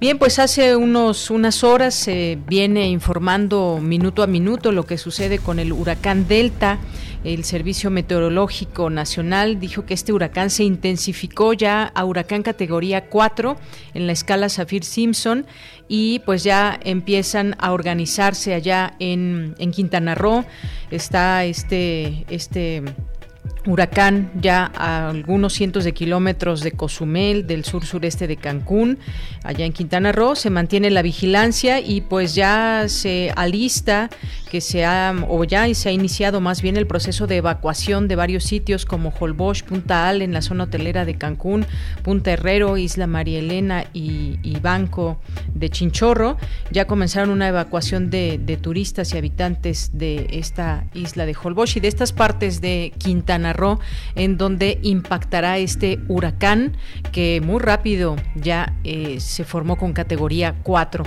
Bien, 0.00 0.18
pues 0.18 0.38
hace 0.38 0.76
unos, 0.76 1.30
unas 1.30 1.64
horas 1.64 1.94
se 1.94 2.38
viene 2.46 2.88
informando 2.88 3.78
minuto 3.82 4.22
a 4.22 4.26
minuto 4.26 4.72
lo 4.72 4.84
que 4.84 4.98
sucede 4.98 5.38
con 5.38 5.58
el 5.58 5.72
huracán 5.72 6.28
Delta. 6.28 6.78
El 7.24 7.44
Servicio 7.44 7.90
Meteorológico 7.90 8.90
Nacional 8.90 9.58
dijo 9.58 9.86
que 9.86 9.94
este 9.94 10.12
huracán 10.12 10.50
se 10.50 10.62
intensificó 10.62 11.54
ya 11.54 11.84
a 11.94 12.04
huracán 12.04 12.42
categoría 12.42 13.08
4 13.08 13.56
en 13.94 14.06
la 14.06 14.12
escala 14.12 14.50
Saffir-Simpson 14.50 15.46
y 15.88 16.18
pues 16.20 16.44
ya 16.44 16.78
empiezan 16.84 17.56
a 17.58 17.72
organizarse 17.72 18.52
allá 18.52 18.94
en, 18.98 19.54
en 19.58 19.70
Quintana 19.70 20.14
Roo. 20.14 20.44
Está 20.90 21.44
este, 21.44 22.26
este 22.28 22.82
huracán 23.66 24.30
ya 24.40 24.70
a 24.74 25.08
algunos 25.08 25.52
cientos 25.54 25.84
de 25.84 25.94
kilómetros 25.94 26.60
de 26.60 26.72
Cozumel, 26.72 27.46
del 27.46 27.64
sur 27.64 27.84
sureste 27.84 28.26
de 28.26 28.36
Cancún, 28.36 28.98
allá 29.42 29.64
en 29.64 29.72
Quintana 29.72 30.12
Roo, 30.12 30.34
se 30.36 30.50
mantiene 30.50 30.90
la 30.90 31.02
vigilancia 31.02 31.80
y 31.80 32.02
pues 32.02 32.34
ya 32.34 32.84
se 32.88 33.32
alista 33.36 34.10
que 34.54 34.60
se 34.60 34.84
ha, 34.84 35.12
o 35.28 35.42
ya 35.42 35.72
se 35.74 35.88
ha 35.88 35.92
iniciado 35.92 36.40
más 36.40 36.62
bien 36.62 36.76
el 36.76 36.86
proceso 36.86 37.26
de 37.26 37.38
evacuación 37.38 38.06
de 38.06 38.14
varios 38.14 38.44
sitios 38.44 38.84
como 38.84 39.12
Holbox, 39.18 39.64
Punta 39.64 40.08
Al 40.08 40.22
en 40.22 40.32
la 40.32 40.42
zona 40.42 40.64
hotelera 40.64 41.04
de 41.04 41.16
Cancún, 41.16 41.66
Punta 42.04 42.30
Herrero, 42.30 42.76
Isla 42.76 43.08
María 43.08 43.40
Elena 43.40 43.86
y, 43.92 44.38
Banco 44.62 45.18
de 45.52 45.68
Chinchorro. 45.70 46.38
Ya 46.70 46.86
comenzaron 46.86 47.30
una 47.30 47.48
evacuación 47.48 48.10
de, 48.10 48.38
de 48.38 48.56
turistas 48.56 49.12
y 49.12 49.18
habitantes 49.18 49.90
de 49.92 50.28
esta 50.30 50.84
isla 50.94 51.26
de 51.26 51.34
Holbox 51.34 51.76
y 51.76 51.80
de 51.80 51.88
estas 51.88 52.12
partes 52.12 52.60
de 52.60 52.92
Quintana 52.96 53.53
en 54.14 54.36
donde 54.36 54.78
impactará 54.82 55.58
este 55.58 55.98
huracán 56.08 56.76
que 57.12 57.40
muy 57.44 57.60
rápido 57.60 58.16
ya 58.34 58.74
eh, 58.84 59.20
se 59.20 59.44
formó 59.44 59.76
con 59.76 59.92
categoría 59.92 60.54
4. 60.62 61.04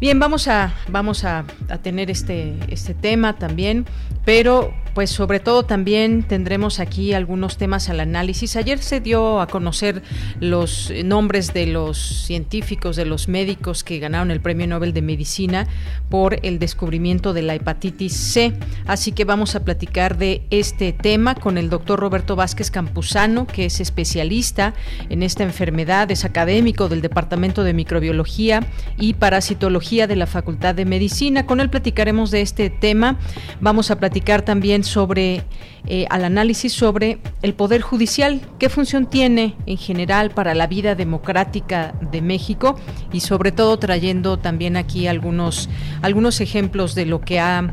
Bien, 0.00 0.18
vamos 0.18 0.48
a, 0.48 0.72
vamos 0.88 1.24
a, 1.24 1.44
a 1.68 1.78
tener 1.78 2.10
este, 2.10 2.54
este 2.68 2.94
tema 2.94 3.36
también, 3.36 3.86
pero 4.24 4.72
pues 4.98 5.10
sobre 5.10 5.38
todo 5.38 5.62
también 5.62 6.24
tendremos 6.24 6.80
aquí 6.80 7.12
algunos 7.12 7.56
temas 7.56 7.88
al 7.88 8.00
análisis. 8.00 8.56
Ayer 8.56 8.80
se 8.80 8.98
dio 8.98 9.40
a 9.40 9.46
conocer 9.46 10.02
los 10.40 10.92
nombres 11.04 11.54
de 11.54 11.68
los 11.68 11.98
científicos, 11.98 12.96
de 12.96 13.04
los 13.04 13.28
médicos 13.28 13.84
que 13.84 14.00
ganaron 14.00 14.32
el 14.32 14.40
Premio 14.40 14.66
Nobel 14.66 14.92
de 14.92 15.02
Medicina 15.02 15.68
por 16.08 16.44
el 16.44 16.58
descubrimiento 16.58 17.32
de 17.32 17.42
la 17.42 17.54
hepatitis 17.54 18.12
C. 18.12 18.54
Así 18.88 19.12
que 19.12 19.24
vamos 19.24 19.54
a 19.54 19.60
platicar 19.60 20.18
de 20.18 20.42
este 20.50 20.92
tema 20.92 21.36
con 21.36 21.58
el 21.58 21.70
doctor 21.70 22.00
Roberto 22.00 22.34
Vázquez 22.34 22.72
Campuzano, 22.72 23.46
que 23.46 23.66
es 23.66 23.78
especialista 23.78 24.74
en 25.10 25.22
esta 25.22 25.44
enfermedad, 25.44 26.10
es 26.10 26.24
académico 26.24 26.88
del 26.88 27.02
Departamento 27.02 27.62
de 27.62 27.72
Microbiología 27.72 28.66
y 28.98 29.14
Parasitología 29.14 30.08
de 30.08 30.16
la 30.16 30.26
Facultad 30.26 30.74
de 30.74 30.86
Medicina. 30.86 31.46
Con 31.46 31.60
él 31.60 31.70
platicaremos 31.70 32.32
de 32.32 32.40
este 32.40 32.68
tema. 32.68 33.16
Vamos 33.60 33.92
a 33.92 34.00
platicar 34.00 34.42
también 34.42 34.82
sobre 34.88 35.44
eh, 35.86 36.06
al 36.10 36.24
análisis 36.24 36.72
sobre 36.72 37.18
el 37.42 37.54
poder 37.54 37.80
judicial, 37.80 38.40
qué 38.58 38.68
función 38.68 39.06
tiene 39.06 39.54
en 39.66 39.76
general 39.76 40.30
para 40.30 40.54
la 40.54 40.66
vida 40.66 40.94
democrática 40.94 41.94
de 42.10 42.20
México 42.20 42.76
y 43.12 43.20
sobre 43.20 43.52
todo 43.52 43.78
trayendo 43.78 44.38
también 44.38 44.76
aquí 44.76 45.06
algunos 45.06 45.68
algunos 46.02 46.40
ejemplos 46.40 46.94
de 46.94 47.06
lo 47.06 47.20
que 47.20 47.40
ha 47.40 47.72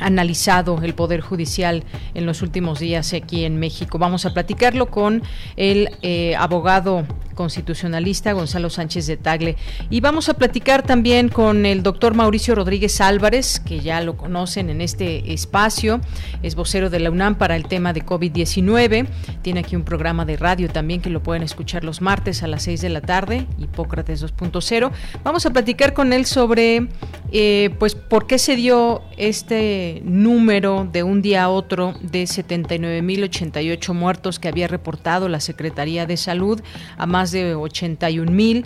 analizado 0.00 0.80
el 0.82 0.94
Poder 0.94 1.20
Judicial 1.20 1.84
en 2.14 2.26
los 2.26 2.42
últimos 2.42 2.78
días 2.80 3.12
aquí 3.12 3.44
en 3.44 3.58
México. 3.58 3.98
Vamos 3.98 4.26
a 4.26 4.34
platicarlo 4.34 4.86
con 4.86 5.22
el 5.56 5.90
eh, 6.02 6.34
abogado 6.36 7.06
constitucionalista 7.34 8.32
Gonzalo 8.32 8.70
Sánchez 8.70 9.06
de 9.06 9.16
Tagle. 9.16 9.56
Y 9.90 10.00
vamos 10.00 10.28
a 10.28 10.34
platicar 10.34 10.82
también 10.82 11.28
con 11.28 11.66
el 11.66 11.82
doctor 11.82 12.14
Mauricio 12.14 12.54
Rodríguez 12.54 13.00
Álvarez, 13.00 13.60
que 13.60 13.80
ya 13.80 14.00
lo 14.00 14.16
conocen 14.16 14.70
en 14.70 14.80
este 14.80 15.32
espacio, 15.32 16.00
es 16.42 16.54
vocero 16.54 16.90
de 16.90 17.00
la 17.00 17.10
UNAM 17.10 17.36
para 17.36 17.56
el 17.56 17.66
tema 17.66 17.92
de 17.92 18.04
COVID-19. 18.04 19.06
Tiene 19.42 19.60
aquí 19.60 19.76
un 19.76 19.84
programa 19.84 20.24
de 20.24 20.36
radio 20.36 20.68
también 20.68 21.00
que 21.00 21.10
lo 21.10 21.22
pueden 21.22 21.42
escuchar 21.42 21.84
los 21.84 22.00
martes 22.00 22.42
a 22.42 22.46
las 22.46 22.62
6 22.64 22.80
de 22.80 22.88
la 22.88 23.00
tarde, 23.00 23.46
Hipócrates 23.58 24.24
2.0. 24.24 24.90
Vamos 25.22 25.46
a 25.46 25.50
platicar 25.50 25.92
con 25.92 26.12
él 26.12 26.26
sobre, 26.26 26.88
eh, 27.32 27.74
pues, 27.78 27.94
por 27.94 28.26
qué 28.26 28.38
se 28.38 28.56
dio 28.56 29.02
este 29.16 30.02
número 30.04 30.88
de 30.90 31.02
un 31.02 31.22
día 31.22 31.44
a 31.44 31.48
otro 31.48 31.94
de 32.00 32.24
79.088 32.24 33.92
muertos 33.94 34.38
que 34.38 34.48
había 34.48 34.68
reportado 34.68 35.28
la 35.28 35.40
Secretaría 35.40 36.06
de 36.06 36.16
Salud 36.16 36.60
a 36.96 37.06
más 37.06 37.23
de 37.30 37.56
81.000 37.56 38.64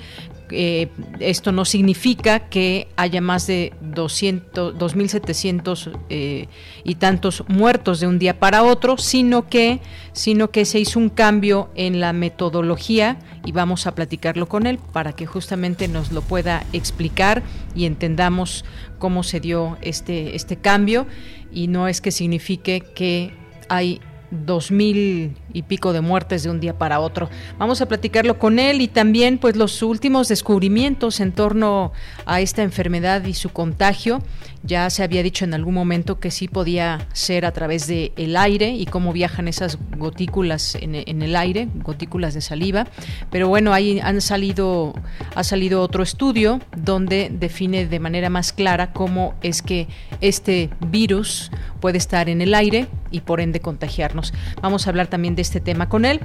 eh, 0.50 0.88
esto 1.20 1.52
no 1.52 1.64
significa 1.64 2.48
que 2.48 2.88
haya 2.96 3.20
más 3.20 3.46
de 3.46 3.72
200, 3.80 4.76
2.700 4.76 5.98
eh, 6.08 6.48
y 6.84 6.94
tantos 6.96 7.44
muertos 7.48 8.00
de 8.00 8.06
un 8.06 8.18
día 8.18 8.38
para 8.38 8.62
otro, 8.62 8.96
sino 8.98 9.48
que, 9.48 9.80
sino 10.12 10.50
que 10.50 10.64
se 10.64 10.78
hizo 10.78 10.98
un 10.98 11.10
cambio 11.10 11.70
en 11.74 12.00
la 12.00 12.12
metodología 12.12 13.18
y 13.44 13.52
vamos 13.52 13.86
a 13.86 13.94
platicarlo 13.94 14.48
con 14.48 14.66
él 14.66 14.78
para 14.92 15.12
que 15.12 15.26
justamente 15.26 15.88
nos 15.88 16.12
lo 16.12 16.22
pueda 16.22 16.64
explicar 16.72 17.42
y 17.74 17.84
entendamos 17.84 18.64
cómo 18.98 19.22
se 19.22 19.40
dio 19.40 19.76
este, 19.82 20.34
este 20.34 20.56
cambio. 20.56 21.06
Y 21.52 21.68
no 21.68 21.88
es 21.88 22.00
que 22.00 22.10
signifique 22.10 22.80
que 22.94 23.32
hay 23.68 24.00
dos 24.30 24.70
mil 24.70 25.34
y 25.52 25.62
pico 25.62 25.92
de 25.92 26.00
muertes 26.00 26.42
de 26.42 26.50
un 26.50 26.60
día 26.60 26.76
para 26.76 27.00
otro. 27.00 27.28
Vamos 27.58 27.80
a 27.80 27.86
platicarlo 27.86 28.38
con 28.38 28.58
él 28.58 28.80
y 28.80 28.88
también 28.88 29.38
pues 29.38 29.56
los 29.56 29.82
últimos 29.82 30.28
descubrimientos 30.28 31.20
en 31.20 31.32
torno 31.32 31.92
a 32.26 32.40
esta 32.40 32.62
enfermedad 32.62 33.24
y 33.24 33.34
su 33.34 33.50
contagio. 33.50 34.22
Ya 34.64 34.90
se 34.90 35.04
había 35.04 35.22
dicho 35.22 35.44
en 35.44 35.54
algún 35.54 35.74
momento 35.74 36.18
que 36.18 36.30
sí 36.30 36.48
podía 36.48 37.06
ser 37.12 37.46
a 37.46 37.52
través 37.52 37.86
del 37.86 38.12
el 38.16 38.36
aire 38.36 38.70
y 38.70 38.86
cómo 38.86 39.12
viajan 39.12 39.46
esas 39.46 39.78
gotículas 39.96 40.74
en, 40.74 40.96
en, 40.96 41.22
el 41.22 41.36
aire, 41.36 41.68
gotículas 41.82 42.34
de 42.34 42.40
saliva. 42.40 42.88
Pero 43.30 43.48
bueno, 43.48 43.72
ahí 43.72 44.00
han 44.00 44.20
salido, 44.20 44.94
ha 45.34 45.44
salido 45.44 45.80
otro 45.80 46.02
estudio 46.02 46.60
donde 46.76 47.30
define 47.32 47.86
de 47.86 48.00
manera 48.00 48.30
más 48.30 48.52
clara 48.52 48.92
cómo 48.92 49.34
es 49.42 49.62
que 49.62 49.86
este 50.20 50.70
virus 50.80 51.50
puede 51.80 51.98
estar 51.98 52.28
en 52.28 52.40
el 52.40 52.54
aire 52.54 52.88
y 53.10 53.20
por 53.20 53.40
ende 53.40 53.60
contagiarnos. 53.60 54.34
Vamos 54.60 54.86
a 54.86 54.90
hablar 54.90 55.06
también 55.06 55.34
de 55.38 55.42
este 55.42 55.60
tema 55.60 55.88
con 55.88 56.04
él. 56.04 56.20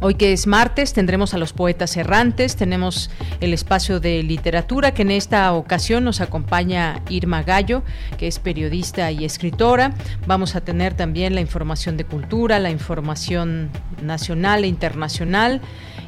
Hoy 0.00 0.14
que 0.14 0.32
es 0.32 0.46
martes 0.46 0.92
tendremos 0.92 1.34
a 1.34 1.38
los 1.38 1.52
poetas 1.52 1.96
errantes, 1.96 2.54
tenemos 2.54 3.10
el 3.40 3.52
espacio 3.52 3.98
de 3.98 4.22
literatura 4.22 4.94
que 4.94 5.02
en 5.02 5.10
esta 5.10 5.52
ocasión 5.54 6.04
nos 6.04 6.20
acompaña 6.20 7.02
Irma 7.08 7.42
Gallo, 7.42 7.82
que 8.16 8.28
es 8.28 8.38
periodista 8.38 9.10
y 9.10 9.24
escritora. 9.24 9.92
Vamos 10.24 10.54
a 10.54 10.60
tener 10.60 10.94
también 10.94 11.34
la 11.34 11.40
información 11.40 11.96
de 11.96 12.04
cultura, 12.04 12.60
la 12.60 12.70
información 12.70 13.70
nacional 14.04 14.62
e 14.62 14.68
internacional. 14.68 15.60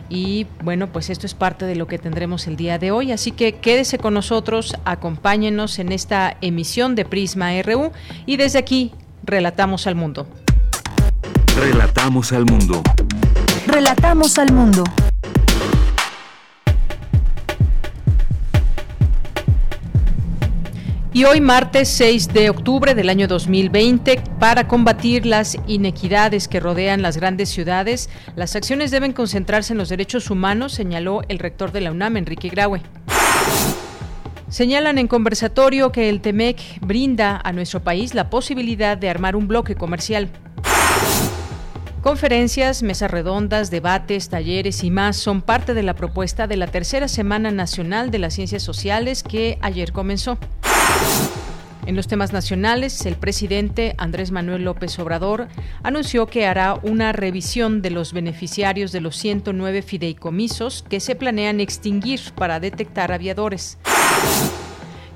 Y 0.09 0.47
bueno, 0.63 0.93
pues 0.93 1.11
esto 1.11 1.27
es 1.27 1.35
parte 1.35 1.65
de 1.65 1.75
lo 1.75 1.89
que 1.89 1.99
tendremos 1.99 2.47
el 2.47 2.55
día 2.55 2.79
de 2.79 2.93
hoy. 2.93 3.11
Así 3.11 3.33
que 3.33 3.55
quédese 3.55 3.99
con 3.99 4.15
nosotros, 4.15 4.77
acompáñenos 4.85 5.81
en 5.81 5.91
esta 5.91 6.37
emisión 6.43 6.95
de 6.95 7.07
Prisma 7.07 7.61
RU 7.63 7.91
y 8.25 8.37
desde 8.37 8.61
aquí 8.61 8.93
relatamos 9.25 9.89
al 9.89 9.97
mundo. 9.97 10.29
Relatamos 11.61 12.33
al 12.33 12.47
mundo. 12.47 12.83
Relatamos 13.67 14.39
al 14.39 14.51
mundo. 14.51 14.83
Y 21.13 21.25
hoy 21.25 21.43
martes 21.43 21.91
6 21.91 22.29
de 22.29 22.49
octubre 22.49 22.95
del 22.95 23.11
año 23.11 23.29
2020, 23.29 24.23
para 24.39 24.67
combatir 24.69 25.27
las 25.27 25.59
inequidades 25.67 26.49
que 26.49 26.61
rodean 26.61 27.03
las 27.03 27.19
grandes 27.19 27.51
ciudades, 27.51 28.09
las 28.37 28.57
acciones 28.57 28.91
deben 28.91 29.13
concentrarse 29.13 29.75
en 29.75 29.79
los 29.79 29.91
derechos 29.91 30.31
humanos, 30.31 30.73
señaló 30.73 31.21
el 31.29 31.39
rector 31.39 31.73
de 31.73 31.83
la 31.83 31.91
UNAM, 31.91 32.17
Enrique 32.17 32.49
Graue. 32.49 32.81
Señalan 34.49 34.97
en 34.97 35.09
conversatorio 35.09 35.93
que 35.93 36.09
el 36.09 36.23
TEMEC 36.23 36.81
brinda 36.81 37.39
a 37.45 37.53
nuestro 37.53 37.83
país 37.85 38.15
la 38.15 38.31
posibilidad 38.31 38.97
de 38.97 39.11
armar 39.11 39.37
un 39.37 39.47
bloque 39.47 39.75
comercial. 39.75 40.31
Conferencias, 42.03 42.83
mesas 42.83 43.11
redondas, 43.11 43.71
debates, 43.71 44.31
talleres 44.31 44.85
y 44.85 44.91
más 44.91 45.19
son 45.19 45.43
parte 45.43 45.75
de 45.75 45.83
la 45.83 45.93
propuesta 45.93 46.47
de 46.47 46.57
la 46.57 46.67
tercera 46.67 47.09
Semana 47.09 47.51
Nacional 47.51 48.11
de 48.11 48.19
las 48.19 48.33
Ciencias 48.33 48.63
Sociales 48.63 49.23
que 49.23 49.59
ayer 49.61 49.93
comenzó. 49.93 50.39
En 51.85 51.97
los 51.97 52.09
temas 52.09 52.33
nacionales, 52.33 53.05
el 53.05 53.17
presidente 53.17 53.95
Andrés 53.99 54.31
Manuel 54.31 54.65
López 54.65 54.99
Obrador 54.99 55.49
anunció 55.83 56.27
que 56.27 56.47
hará 56.47 56.81
una 56.83 57.13
revisión 57.13 57.83
de 57.83 57.91
los 57.91 58.15
beneficiarios 58.15 58.93
de 58.93 59.03
los 59.03 59.17
109 59.17 59.83
fideicomisos 59.83 60.83
que 60.89 61.01
se 61.01 61.17
planean 61.17 61.61
extinguir 61.61 62.21
para 62.35 62.61
detectar 62.61 63.13
aviadores. 63.13 63.77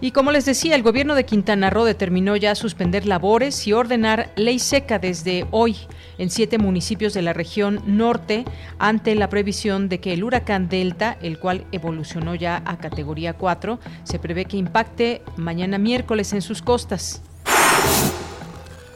Y 0.02 0.10
como 0.10 0.32
les 0.32 0.44
decía, 0.44 0.74
el 0.74 0.82
gobierno 0.82 1.14
de 1.14 1.24
Quintana 1.24 1.70
Roo 1.70 1.84
determinó 1.84 2.36
ya 2.36 2.54
suspender 2.54 3.06
labores 3.06 3.66
y 3.66 3.72
ordenar 3.72 4.32
ley 4.36 4.58
seca 4.58 4.98
desde 4.98 5.46
hoy 5.50 5.78
en 6.18 6.30
siete 6.30 6.58
municipios 6.58 7.14
de 7.14 7.22
la 7.22 7.32
región 7.32 7.80
norte 7.86 8.44
ante 8.78 9.14
la 9.14 9.28
previsión 9.28 9.88
de 9.88 10.00
que 10.00 10.12
el 10.12 10.24
huracán 10.24 10.68
Delta, 10.68 11.16
el 11.22 11.38
cual 11.38 11.66
evolucionó 11.72 12.34
ya 12.34 12.62
a 12.64 12.78
categoría 12.78 13.34
4, 13.34 13.78
se 14.04 14.18
prevé 14.18 14.44
que 14.44 14.56
impacte 14.56 15.22
mañana 15.36 15.78
miércoles 15.78 16.32
en 16.32 16.42
sus 16.42 16.62
costas. 16.62 17.22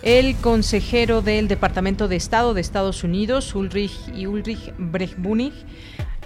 El 0.02 0.36
consejero 0.36 1.22
del 1.22 1.48
Departamento 1.48 2.06
de 2.06 2.16
Estado 2.16 2.54
de 2.54 2.60
Estados 2.60 3.02
Unidos, 3.02 3.54
Ulrich 3.54 3.98
y 4.14 4.26
Ulrich 4.26 4.72
Brechbunig, 4.78 5.52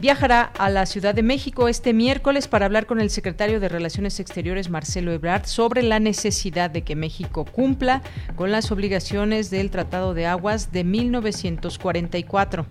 viajará 0.03 0.51
a 0.59 0.69
la 0.69 0.85
Ciudad 0.85 1.15
de 1.15 1.23
México 1.23 1.69
este 1.69 1.93
miércoles 1.93 2.49
para 2.49 2.67
hablar 2.67 2.87
con 2.87 3.01
el 3.01 3.09
secretario 3.09 3.61
de 3.61 3.69
Relaciones 3.69 4.19
Exteriores, 4.19 4.69
Marcelo 4.69 5.13
Ebrard, 5.13 5.47
sobre 5.47 5.85
la 5.85 6.01
necesidad 6.01 6.71
de 6.71 6.83
que 6.83 6.97
México 6.97 7.45
cumpla 7.45 8.03
con 8.35 8.51
las 8.51 8.73
obligaciones 8.73 9.49
del 9.49 9.71
Tratado 9.71 10.13
de 10.13 10.27
Aguas 10.27 10.73
de 10.73 10.83
1944. 10.83 12.67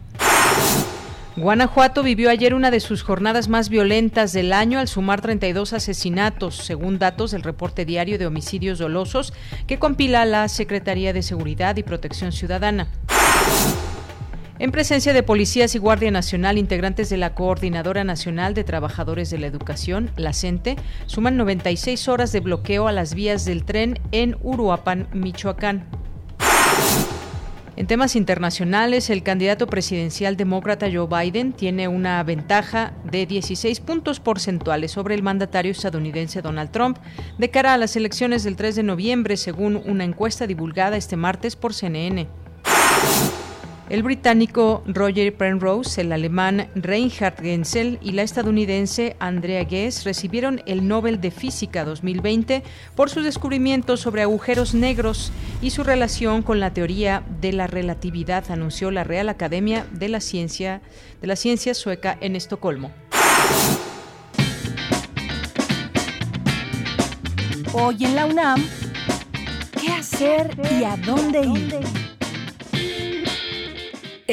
Guanajuato 1.38 2.04
vivió 2.04 2.30
ayer 2.30 2.54
una 2.54 2.69
de 2.69 2.81
sus 2.81 3.01
jornadas 3.01 3.48
más 3.48 3.69
violentas 3.69 4.33
del 4.33 4.51
año 4.51 4.80
al 4.80 4.89
sumar 4.89 5.22
32 5.22 5.72
asesinatos, 5.72 6.57
según 6.57 7.00
datos 7.00 7.31
del 7.31 7.44
reporte 7.44 7.86
diario 7.86 8.19
de 8.19 8.28
homicidios 8.28 8.78
dolosos 8.78 9.31
que 9.68 9.80
compila 9.80 10.25
la 10.25 10.50
Secretaría 10.50 11.13
de 11.13 11.24
Seguridad 11.24 11.78
y 11.78 11.83
Protección 11.83 12.33
Ciudadana. 12.33 12.89
En 14.59 14.71
presencia 14.71 15.13
de 15.13 15.24
policías 15.24 15.74
y 15.74 15.80
Guardia 15.80 16.12
Nacional, 16.12 16.57
integrantes 16.57 17.09
de 17.09 17.18
la 17.18 17.33
Coordinadora 17.33 18.03
Nacional 18.03 18.53
de 18.53 18.63
Trabajadores 18.63 19.30
de 19.30 19.39
la 19.39 19.48
Educación, 19.48 20.12
la 20.18 20.33
CENTE, 20.33 20.75
suman 21.07 21.38
96 21.38 22.07
horas 22.07 22.31
de 22.31 22.42
bloqueo 22.42 22.88
a 22.88 22.92
las 22.92 23.15
vías 23.15 23.45
del 23.45 23.65
tren 23.65 24.00
en 24.12 24.38
Uruapan, 24.42 25.07
Michoacán. 25.13 25.88
En 27.77 27.88
temas 27.88 28.15
internacionales, 28.15 29.09
el 29.09 29.24
candidato 29.24 29.65
presidencial 29.65 30.38
demócrata 30.38 30.88
Joe 30.94 31.07
Biden 31.07 31.54
tiene 31.54 31.88
una 31.88 32.21
ventaja 32.21 32.94
de 33.09 33.25
16 33.25 33.80
puntos 33.80 34.19
porcentuales 34.19 34.92
sobre 34.92 35.15
el 35.15 35.24
mandatario 35.24 35.71
estadounidense 35.71 36.44
Donald 36.44 36.69
Trump 36.69 37.00
de 37.39 37.50
cara 37.50 37.74
a 37.74 37.77
las 37.77 37.95
elecciones 37.95 38.44
del 38.44 38.57
3 38.57 38.75
de 38.75 38.83
noviembre, 38.83 39.38
según 39.38 39.81
una 39.86 40.04
encuesta 40.04 40.45
divulgada 40.45 40.97
este 40.97 41.15
martes 41.15 41.56
por 41.56 41.74
CNN. 41.74 42.27
El 43.92 44.04
británico 44.04 44.84
Roger 44.88 45.36
Penrose, 45.36 46.00
el 46.00 46.14
alemán 46.14 46.70
Reinhard 46.76 47.42
Genzel 47.42 48.00
y 48.02 48.14
la 48.14 48.22
estadounidense 48.22 49.18
Andrea 49.20 49.66
Ghez 49.66 50.06
recibieron 50.06 50.62
el 50.66 50.88
Nobel 50.88 51.20
de 51.20 51.30
Física 51.30 51.84
2020 51.84 52.64
por 52.96 53.10
sus 53.10 53.26
descubrimientos 53.26 54.00
sobre 54.00 54.22
agujeros 54.22 54.74
negros 54.74 55.34
y 55.62 55.72
su 55.72 55.84
relación 55.84 56.42
con 56.42 56.62
la 56.62 56.74
teoría 56.74 57.24
de 57.42 57.52
la 57.52 57.68
relatividad, 57.68 58.50
anunció 58.50 58.92
la 58.92 59.04
Real 59.04 59.28
Academia 59.28 59.86
de 59.92 60.08
la 60.08 60.22
Ciencia 60.22 60.80
de 61.20 61.28
la 61.28 61.36
Ciencia 61.36 61.74
sueca 61.74 62.18
en 62.22 62.38
Estocolmo. 62.38 62.94
Hoy 67.74 68.06
en 68.06 68.16
la 68.16 68.26
UNAM, 68.26 68.66
¿qué 69.82 69.92
hacer 69.92 70.56
y 70.80 70.86
a 70.86 70.96
dónde 70.96 71.42
ir? 71.42 72.11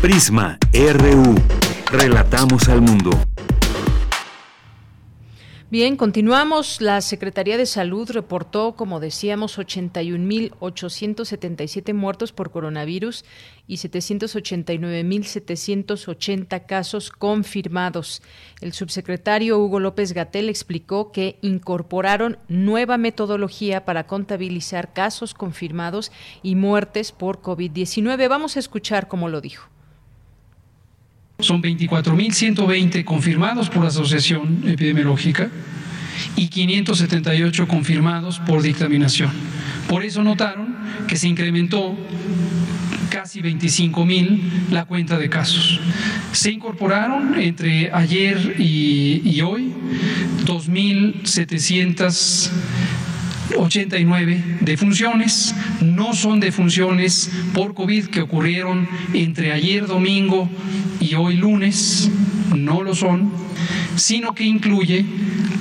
Prisma 0.00 0.58
RU. 0.72 1.34
Relatamos 1.92 2.68
al 2.68 2.80
mundo. 2.80 3.10
Bien, 5.70 5.96
continuamos. 5.96 6.80
La 6.80 7.00
Secretaría 7.00 7.56
de 7.56 7.64
Salud 7.64 8.10
reportó, 8.10 8.74
como 8.74 8.98
decíamos, 8.98 9.56
81.877 9.56 11.94
muertos 11.94 12.32
por 12.32 12.50
coronavirus 12.50 13.24
y 13.68 13.76
789.780 13.76 16.66
casos 16.66 17.12
confirmados. 17.12 18.20
El 18.60 18.72
subsecretario 18.72 19.60
Hugo 19.60 19.78
López 19.78 20.12
Gatel 20.12 20.48
explicó 20.48 21.12
que 21.12 21.38
incorporaron 21.40 22.38
nueva 22.48 22.98
metodología 22.98 23.84
para 23.84 24.08
contabilizar 24.08 24.92
casos 24.92 25.34
confirmados 25.34 26.10
y 26.42 26.56
muertes 26.56 27.12
por 27.12 27.42
COVID-19. 27.42 28.28
Vamos 28.28 28.56
a 28.56 28.58
escuchar 28.58 29.06
cómo 29.06 29.28
lo 29.28 29.40
dijo. 29.40 29.70
Son 31.40 31.62
24.120 31.62 33.04
confirmados 33.04 33.70
por 33.70 33.82
la 33.82 33.88
Asociación 33.88 34.62
Epidemiológica 34.66 35.48
y 36.36 36.48
578 36.48 37.66
confirmados 37.66 38.38
por 38.40 38.60
dictaminación. 38.62 39.30
Por 39.88 40.04
eso 40.04 40.22
notaron 40.22 40.76
que 41.08 41.16
se 41.16 41.28
incrementó 41.28 41.96
casi 43.08 43.40
25 43.40 44.04
mil 44.04 44.42
la 44.70 44.84
cuenta 44.84 45.18
de 45.18 45.28
casos. 45.28 45.80
Se 46.32 46.52
incorporaron 46.52 47.40
entre 47.40 47.92
ayer 47.92 48.54
y, 48.58 49.22
y 49.24 49.40
hoy 49.40 49.72
2.700 50.46 52.50
89 53.56 54.58
defunciones, 54.60 55.54
no 55.80 56.14
son 56.14 56.40
defunciones 56.40 57.30
por 57.52 57.74
COVID 57.74 58.06
que 58.06 58.20
ocurrieron 58.20 58.88
entre 59.12 59.52
ayer 59.52 59.86
domingo 59.86 60.48
y 61.00 61.14
hoy 61.14 61.36
lunes, 61.36 62.10
no 62.54 62.82
lo 62.82 62.94
son, 62.94 63.32
sino 63.96 64.34
que 64.34 64.44
incluye 64.44 65.04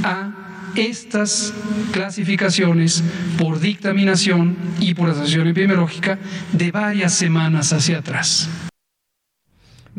a 0.04 0.72
estas 0.76 1.54
clasificaciones 1.92 3.04
por 3.38 3.60
dictaminación 3.60 4.56
y 4.80 4.94
por 4.94 5.10
asociación 5.10 5.48
epidemiológica 5.48 6.20
de 6.54 6.72
varias 6.72 7.14
semanas 7.14 7.74
hacia 7.74 8.00
atrás. 8.00 8.69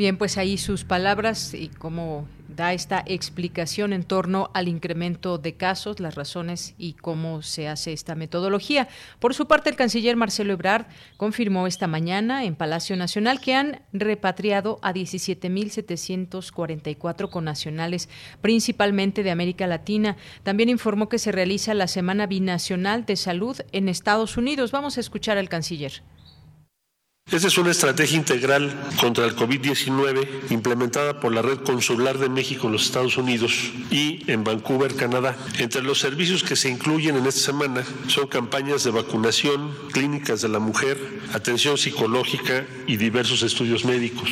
Bien, 0.01 0.17
pues 0.17 0.39
ahí 0.39 0.57
sus 0.57 0.85
palabras 0.85 1.53
y 1.53 1.69
cómo 1.69 2.27
da 2.49 2.73
esta 2.73 3.03
explicación 3.05 3.93
en 3.93 4.03
torno 4.03 4.51
al 4.55 4.67
incremento 4.67 5.37
de 5.37 5.57
casos, 5.57 6.01
las 6.01 6.15
razones 6.15 6.75
y 6.79 6.95
cómo 6.95 7.43
se 7.43 7.69
hace 7.69 7.93
esta 7.93 8.15
metodología. 8.15 8.89
Por 9.19 9.35
su 9.35 9.47
parte, 9.47 9.69
el 9.69 9.77
canciller 9.77 10.17
Marcelo 10.17 10.55
Ebrard 10.55 10.87
confirmó 11.19 11.67
esta 11.67 11.87
mañana 11.87 12.45
en 12.45 12.55
Palacio 12.55 12.97
Nacional 12.97 13.43
que 13.43 13.55
han 13.55 13.83
repatriado 13.93 14.79
a 14.81 14.95
17.744 14.95 17.29
connacionales, 17.29 18.09
principalmente 18.41 19.23
de 19.23 19.33
América 19.33 19.67
Latina. 19.67 20.17
También 20.45 20.71
informó 20.71 21.11
que 21.11 21.19
se 21.19 21.31
realiza 21.31 21.75
la 21.75 21.89
Semana 21.89 22.27
Binacional 22.27 23.05
de 23.05 23.17
Salud 23.17 23.61
en 23.73 23.91
Estados 23.91 24.39
Unidos. 24.39 24.73
Vamos 24.73 24.97
a 24.97 25.01
escuchar 25.01 25.37
al 25.37 25.51
canciller. 25.51 26.03
Esta 27.33 27.47
es 27.47 27.59
una 27.59 27.71
estrategia 27.71 28.17
integral 28.17 28.75
contra 28.99 29.25
el 29.25 29.37
COVID-19 29.37 30.51
implementada 30.51 31.21
por 31.21 31.33
la 31.33 31.43
Red 31.43 31.59
Consular 31.59 32.19
de 32.19 32.29
México 32.29 32.67
en 32.67 32.73
los 32.73 32.87
Estados 32.87 33.17
Unidos 33.19 33.71
y 33.89 34.29
en 34.29 34.43
Vancouver, 34.43 34.97
Canadá. 34.97 35.37
Entre 35.59 35.81
los 35.81 36.01
servicios 36.01 36.43
que 36.43 36.57
se 36.57 36.69
incluyen 36.71 37.17
en 37.17 37.27
esta 37.27 37.41
semana 37.41 37.85
son 38.09 38.27
campañas 38.27 38.83
de 38.83 38.91
vacunación, 38.91 39.73
clínicas 39.93 40.41
de 40.41 40.49
la 40.49 40.59
mujer, 40.59 40.99
atención 41.33 41.79
psicológica 41.79 42.67
y 42.89 42.97
diversos 42.97 43.45
estudios 43.45 43.85
médicos. 43.85 44.29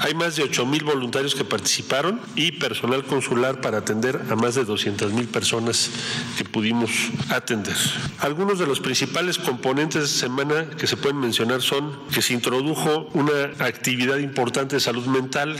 Hay 0.00 0.14
más 0.14 0.36
de 0.36 0.42
8 0.42 0.66
mil 0.66 0.84
voluntarios 0.84 1.34
que 1.34 1.44
participaron 1.44 2.20
y 2.34 2.52
personal 2.52 3.04
consular 3.04 3.60
para 3.60 3.78
atender 3.78 4.20
a 4.30 4.36
más 4.36 4.54
de 4.54 4.64
200 4.64 5.12
mil 5.12 5.26
personas 5.26 5.90
que 6.36 6.44
pudimos 6.44 6.90
atender. 7.30 7.76
Algunos 8.18 8.58
de 8.58 8.66
los 8.66 8.80
principales 8.80 9.38
componentes 9.38 10.02
de 10.02 10.08
semana 10.08 10.68
que 10.70 10.86
se 10.86 10.96
pueden 10.96 11.18
mencionar 11.18 11.62
son 11.62 11.98
que 12.12 12.22
se 12.22 12.34
introdujo 12.34 13.08
una 13.14 13.50
actividad 13.58 14.18
importante 14.18 14.76
de 14.76 14.80
salud 14.80 15.06
mental 15.06 15.56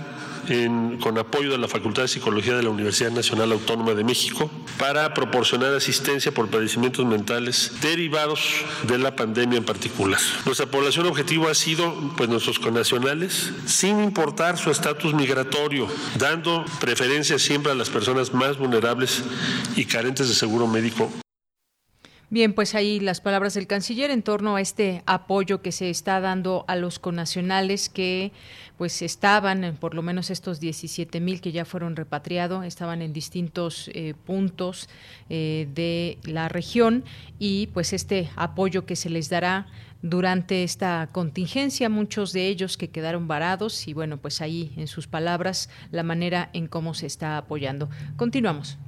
con 1.01 1.19
apoyo 1.19 1.51
de 1.51 1.59
la 1.59 1.69
Facultad 1.69 2.03
de 2.03 2.09
Psicología 2.09 2.57
de 2.57 2.63
la 2.63 2.71
Universidad 2.71 3.11
Nacional 3.11 3.53
Autónoma 3.53 3.95
de 3.95 4.05
México 4.05 4.51
para 4.79 5.13
proporcionar 5.15 5.75
asistencia 5.75 6.33
por 6.33 6.49
padecimientos 6.49 7.05
mentales 7.05 7.73
derivados 7.81 8.41
de 8.87 8.99
la 8.99 9.17
pandemia 9.17 9.59
en 9.59 9.65
particular. 9.65 10.21
Nuestra 10.45 10.67
población 10.67 11.07
objetivo 11.07 11.49
ha 11.49 11.55
sido 11.55 11.95
pues 12.17 12.29
nuestros 12.29 12.59
connacionales 12.59 13.53
sin 13.67 14.03
importar 14.03 14.59
su 14.59 14.71
estatus 14.71 15.15
migratorio, 15.15 15.89
dando 16.19 16.65
preferencia 16.81 17.39
siempre 17.39 17.73
a 17.73 17.75
las 17.75 17.91
personas 17.91 18.33
más 18.33 18.59
vulnerables 18.59 19.23
y 19.75 19.85
carentes 19.85 20.29
de 20.29 20.35
seguro 20.35 20.67
médico 20.67 21.11
Bien, 22.29 22.55
pues 22.55 22.75
ahí 22.75 22.99
las 22.99 23.21
palabras 23.21 23.55
del 23.55 23.69
canciller 23.69 24.11
en 24.11 24.23
torno 24.23 24.57
a 24.57 24.61
este 24.61 25.05
apoyo 25.07 25.63
que 25.63 25.71
se 25.71 25.91
está 25.91 26.21
dando 26.21 26.65
a 26.67 26.75
los 26.75 26.99
conacionales 26.99 27.89
que 27.89 28.33
pues 28.77 29.01
estaban, 29.01 29.77
por 29.79 29.95
lo 29.95 30.03
menos 30.03 30.31
estos 30.31 30.59
17 30.59 31.21
mil 31.21 31.41
que 31.41 31.53
ya 31.53 31.65
fueron 31.65 31.95
repatriados, 31.95 32.65
estaban 32.65 33.01
en 33.01 33.13
distintos 33.13 33.91
eh, 33.95 34.15
puntos 34.27 34.89
eh, 35.31 35.69
de 35.73 36.19
la 36.25 36.49
región 36.49 37.05
y 37.39 37.69
pues 37.69 37.93
este 37.93 38.29
apoyo 38.35 38.87
que 38.87 38.97
se 38.97 39.09
les 39.09 39.29
dará 39.29 39.69
durante 40.03 40.65
esta 40.65 41.09
contingencia, 41.13 41.89
muchos 41.89 42.33
de 42.33 42.49
ellos 42.49 42.77
que 42.77 42.91
quedaron 42.91 43.29
varados 43.29 43.87
y 43.87 43.95
bueno, 43.95 44.17
pues 44.17 44.41
ahí 44.41 44.73
en 44.77 44.89
sus 44.89 45.07
palabras 45.07 45.71
la 45.93 46.03
manera 46.03 46.51
en 46.55 46.67
cómo 46.67 46.93
se 46.93 47.07
está 47.07 47.39
apoyando. 47.39 47.89
Continuamos. 48.17 48.79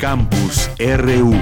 Campus 0.00 0.68
RU. 0.78 1.32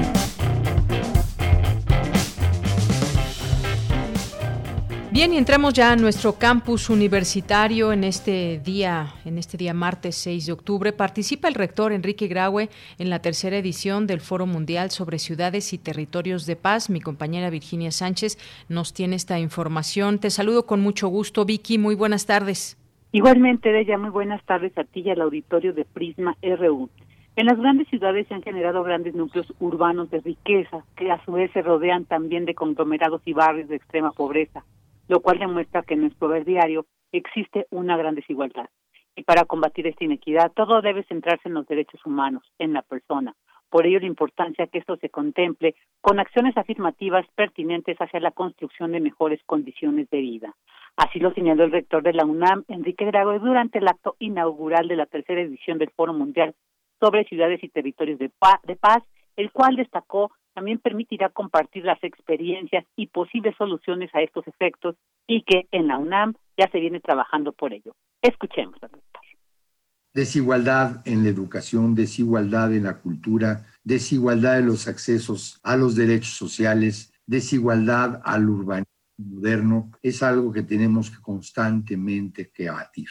Bien, 5.11 5.35
y 5.35 5.39
entramos 5.39 5.75
ya 5.75 5.93
a 5.93 5.97
nuestro 5.97 6.35
campus 6.35 6.89
universitario 6.89 7.93
en 7.93 8.05
este 8.05 8.61
día, 8.65 9.13
en 9.25 9.39
este 9.39 9.57
día 9.57 9.75
martes 9.75 10.17
6 10.17 10.47
de 10.47 10.53
octubre. 10.53 10.93
Participa 10.93 11.49
el 11.49 11.55
rector 11.55 11.93
Enrique 11.93 12.29
Graue 12.29 12.71
en 12.99 13.11
la 13.11 13.21
tercera 13.21 13.59
edición 13.59 14.07
del 14.07 14.21
Foro 14.21 14.47
Mundial 14.47 14.91
sobre 14.91 15.19
Ciudades 15.19 15.73
y 15.73 15.79
Territorios 15.79 16.47
de 16.47 16.57
Paz. 16.57 16.91
Mi 16.91 17.01
compañera 17.01 17.51
Virginia 17.51 17.91
Sánchez 17.91 18.39
nos 18.69 18.95
tiene 18.95 19.17
esta 19.17 19.39
información. 19.39 20.21
Te 20.21 20.31
saludo 20.31 20.65
con 20.65 20.81
mucho 20.81 21.09
gusto, 21.09 21.45
Vicky. 21.45 21.77
Muy 21.77 21.97
buenas 21.97 22.25
tardes. 22.25 22.80
Igualmente, 23.13 23.77
ella 23.77 23.99
muy 23.99 24.11
buenas 24.11 24.41
tardes 24.45 24.77
a 24.79 24.85
ti 24.85 25.01
y 25.01 25.11
al 25.11 25.21
auditorio 25.21 25.73
de 25.73 25.85
Prisma 25.85 26.37
RU. 26.43 26.89
En 27.35 27.47
las 27.47 27.59
grandes 27.59 27.89
ciudades 27.89 28.29
se 28.29 28.35
han 28.35 28.43
generado 28.43 28.85
grandes 28.85 29.15
núcleos 29.15 29.53
urbanos 29.59 30.11
de 30.11 30.21
riqueza, 30.21 30.85
que 30.95 31.11
a 31.11 31.25
su 31.25 31.33
vez 31.33 31.51
se 31.51 31.61
rodean 31.61 32.05
también 32.05 32.45
de 32.45 32.55
conglomerados 32.55 33.21
y 33.25 33.33
barrios 33.33 33.69
de 33.69 33.77
extrema 33.77 34.13
pobreza, 34.13 34.65
lo 35.09 35.19
cual 35.19 35.41
demuestra 35.41 35.83
que 35.83 35.95
en 35.95 36.03
nuestro 36.03 36.29
ver 36.29 36.45
diario 36.45 36.87
existe 37.11 37.67
una 37.71 37.97
gran 37.97 38.15
desigualdad. 38.15 38.69
Y 39.17 39.25
para 39.25 39.45
combatir 39.45 39.89
esta 39.89 40.05
inequidad, 40.05 40.53
todo 40.53 40.81
debe 40.81 41.03
centrarse 41.03 41.49
en 41.49 41.55
los 41.55 41.67
derechos 41.67 42.01
humanos, 42.07 42.45
en 42.61 42.73
la 42.73 42.83
persona. 42.83 43.35
Por 43.71 43.87
ello, 43.87 43.99
la 43.99 44.07
importancia 44.07 44.69
que 44.69 44.79
esto 44.79 44.97
se 44.99 45.11
contemple 45.11 45.75
con 46.01 46.21
acciones 46.21 46.57
afirmativas 46.57 47.27
pertinentes 47.35 47.97
hacia 47.99 48.21
la 48.21 48.31
construcción 48.31 48.93
de 48.93 49.01
mejores 49.01 49.41
condiciones 49.47 50.09
de 50.11 50.21
vida. 50.21 50.55
Así 50.97 51.19
lo 51.19 51.33
señaló 51.33 51.65
el 51.65 51.73
rector 51.73 52.03
de 52.03 52.13
la 52.13 52.25
UNAM, 52.25 52.65
Enrique 52.69 53.07
Drago, 53.07 53.39
durante 53.39 53.79
el 53.79 53.89
acto 53.89 54.17
inaugural 54.19 54.89
de 54.89 54.97
la 54.97 55.07
tercera 55.07 55.41
edición 55.41 55.79
del 55.79 55.91
Foro 55.91 56.13
Mundial 56.13 56.55
sobre 57.01 57.25
ciudades 57.25 57.63
y 57.65 57.69
territorios 57.69 58.19
de, 58.19 58.31
de 58.65 58.77
paz, 58.77 59.03
el 59.37 59.51
cual 59.53 59.77
destacó 59.77 60.31
también 60.55 60.79
permitirá 60.79 61.31
compartir 61.31 61.85
las 61.85 62.03
experiencias 62.03 62.85
y 62.97 63.07
posibles 63.07 63.55
soluciones 63.57 64.11
a 64.15 64.21
estos 64.21 64.47
efectos 64.47 64.97
y 65.27 65.43
que 65.43 65.69
en 65.71 65.87
la 65.87 65.97
UNAM 65.97 66.35
ya 66.59 66.69
se 66.71 66.81
viene 66.81 67.01
trabajando 67.01 67.53
por 67.53 67.73
ello. 67.73 67.95
Escuchemos 68.21 68.75
al 68.83 68.91
doctor. 68.91 69.23
Desigualdad 70.13 71.03
en 71.07 71.23
la 71.23 71.29
educación, 71.29 71.95
desigualdad 71.95 72.75
en 72.75 72.83
la 72.83 72.99
cultura, 72.99 73.67
desigualdad 73.85 74.59
en 74.59 74.67
los 74.67 74.89
accesos 74.89 75.61
a 75.63 75.77
los 75.77 75.95
derechos 75.95 76.35
sociales, 76.35 77.13
desigualdad 77.27 78.21
al 78.25 78.51
urbanismo 78.51 78.90
moderno, 79.27 79.91
es 80.03 80.23
algo 80.23 80.53
que 80.53 80.63
tenemos 80.63 81.11
que 81.11 81.21
constantemente 81.21 82.51
que 82.51 82.69
abatir. 82.69 83.09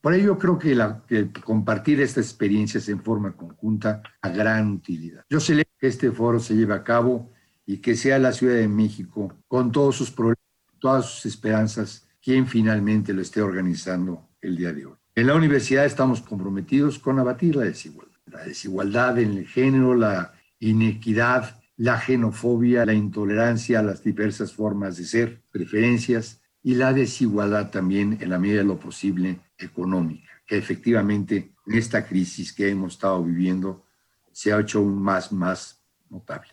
Por 0.00 0.14
ello 0.14 0.36
creo 0.36 0.58
que, 0.58 0.74
la, 0.74 1.02
compartir 1.44 2.00
estas 2.00 2.26
experiencias 2.26 2.88
en 2.88 3.02
forma 3.02 3.36
conjunta 3.36 4.02
a 4.20 4.28
gran 4.30 4.72
utilidad. 4.72 5.24
Yo 5.30 5.38
celebro 5.38 5.70
que 5.78 5.86
este 5.86 6.10
foro 6.10 6.40
se 6.40 6.56
lleve 6.56 6.74
a 6.74 6.82
cabo 6.82 7.30
y 7.64 7.78
que 7.78 7.94
sea 7.94 8.18
la 8.18 8.32
Ciudad 8.32 8.56
de 8.56 8.66
México, 8.66 9.32
con 9.46 9.70
todos 9.70 9.94
sus 9.96 10.10
problemas, 10.10 10.42
todas 10.80 11.06
sus 11.06 11.26
esperanzas, 11.26 12.08
quien 12.20 12.48
finalmente 12.48 13.12
lo 13.12 13.22
esté 13.22 13.40
organizando 13.40 14.28
el 14.40 14.56
día 14.56 14.72
de 14.72 14.86
hoy. 14.86 14.94
En 15.14 15.28
la 15.28 15.34
universidad 15.34 15.84
estamos 15.84 16.20
comprometidos 16.20 16.98
con 16.98 17.20
abatir 17.20 17.54
la 17.54 17.64
desigualdad, 17.64 18.18
la 18.26 18.44
desigualdad 18.44 19.18
en 19.18 19.38
el 19.38 19.46
género, 19.46 19.94
la 19.94 20.32
inequidad, 20.58 21.61
la 21.76 21.98
xenofobia, 21.98 22.86
la 22.86 22.94
intolerancia 22.94 23.80
a 23.80 23.82
las 23.82 24.02
diversas 24.02 24.52
formas 24.52 24.96
de 24.96 25.04
ser, 25.04 25.42
preferencias 25.50 26.42
y 26.62 26.74
la 26.74 26.92
desigualdad 26.92 27.70
también 27.70 28.18
en 28.20 28.30
la 28.30 28.38
medida 28.38 28.58
de 28.58 28.66
lo 28.66 28.78
posible 28.78 29.40
económica, 29.58 30.30
que 30.46 30.56
efectivamente 30.56 31.54
en 31.66 31.74
esta 31.74 32.06
crisis 32.06 32.52
que 32.52 32.68
hemos 32.68 32.94
estado 32.94 33.22
viviendo 33.22 33.84
se 34.30 34.52
ha 34.52 34.60
hecho 34.60 34.78
aún 34.78 35.02
más, 35.02 35.32
más 35.32 35.84
notable. 36.08 36.50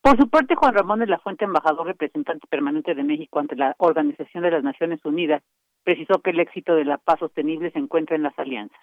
Por 0.00 0.16
su 0.16 0.30
parte, 0.30 0.54
Juan 0.54 0.74
Ramón 0.74 1.00
de 1.00 1.06
la 1.06 1.18
Fuente, 1.18 1.44
embajador 1.44 1.86
representante 1.86 2.46
permanente 2.48 2.94
de 2.94 3.04
México 3.04 3.38
ante 3.38 3.54
la 3.54 3.74
Organización 3.78 4.42
de 4.44 4.50
las 4.50 4.64
Naciones 4.64 5.04
Unidas, 5.04 5.42
precisó 5.84 6.20
que 6.22 6.30
el 6.30 6.40
éxito 6.40 6.74
de 6.74 6.86
la 6.86 6.96
paz 6.96 7.18
sostenible 7.18 7.70
se 7.70 7.78
encuentra 7.78 8.16
en 8.16 8.22
las 8.22 8.38
alianzas. 8.38 8.80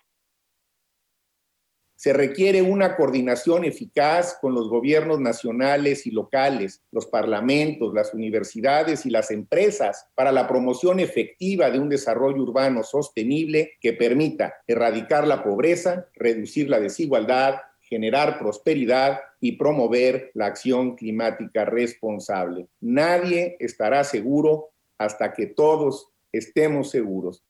Se 1.97 2.13
requiere 2.13 2.61
una 2.61 2.95
coordinación 2.95 3.65
eficaz 3.65 4.37
con 4.39 4.53
los 4.53 4.69
gobiernos 4.69 5.19
nacionales 5.19 6.05
y 6.05 6.11
locales, 6.11 6.83
los 6.91 7.07
parlamentos, 7.07 7.91
las 7.91 8.13
universidades 8.13 9.07
y 9.07 9.09
las 9.09 9.31
empresas 9.31 10.07
para 10.13 10.31
la 10.31 10.47
promoción 10.47 10.99
efectiva 10.99 11.71
de 11.71 11.79
un 11.79 11.89
desarrollo 11.89 12.43
urbano 12.43 12.83
sostenible 12.83 13.71
que 13.81 13.93
permita 13.93 14.53
erradicar 14.67 15.25
la 15.25 15.43
pobreza, 15.43 16.05
reducir 16.13 16.69
la 16.69 16.79
desigualdad, 16.79 17.55
generar 17.79 18.37
prosperidad 18.37 19.19
y 19.41 19.53
promover 19.53 20.29
la 20.35 20.45
acción 20.45 20.95
climática 20.95 21.65
responsable. 21.65 22.67
Nadie 22.79 23.57
estará 23.59 24.03
seguro 24.03 24.69
hasta 24.99 25.33
que 25.33 25.47
todos 25.47 26.11
estemos 26.31 26.91
seguros. 26.91 27.43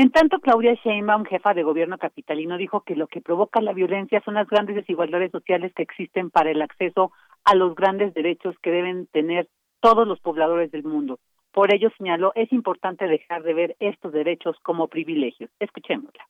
En 0.00 0.10
tanto, 0.10 0.40
Claudia 0.40 0.72
Sheinbaum, 0.82 1.26
jefa 1.26 1.52
de 1.52 1.62
gobierno 1.62 1.98
capitalino, 1.98 2.56
dijo 2.56 2.80
que 2.84 2.96
lo 2.96 3.06
que 3.06 3.20
provoca 3.20 3.60
la 3.60 3.74
violencia 3.74 4.22
son 4.24 4.32
las 4.32 4.48
grandes 4.48 4.74
desigualdades 4.74 5.30
sociales 5.30 5.74
que 5.76 5.82
existen 5.82 6.30
para 6.30 6.50
el 6.50 6.62
acceso 6.62 7.12
a 7.44 7.54
los 7.54 7.74
grandes 7.74 8.14
derechos 8.14 8.56
que 8.62 8.70
deben 8.70 9.08
tener 9.08 9.50
todos 9.80 10.08
los 10.08 10.18
pobladores 10.20 10.70
del 10.72 10.84
mundo. 10.84 11.18
Por 11.52 11.74
ello, 11.74 11.90
señaló, 11.98 12.32
es 12.34 12.50
importante 12.50 13.06
dejar 13.06 13.42
de 13.42 13.52
ver 13.52 13.76
estos 13.78 14.10
derechos 14.14 14.56
como 14.62 14.88
privilegios. 14.88 15.50
Escuchémosla. 15.60 16.26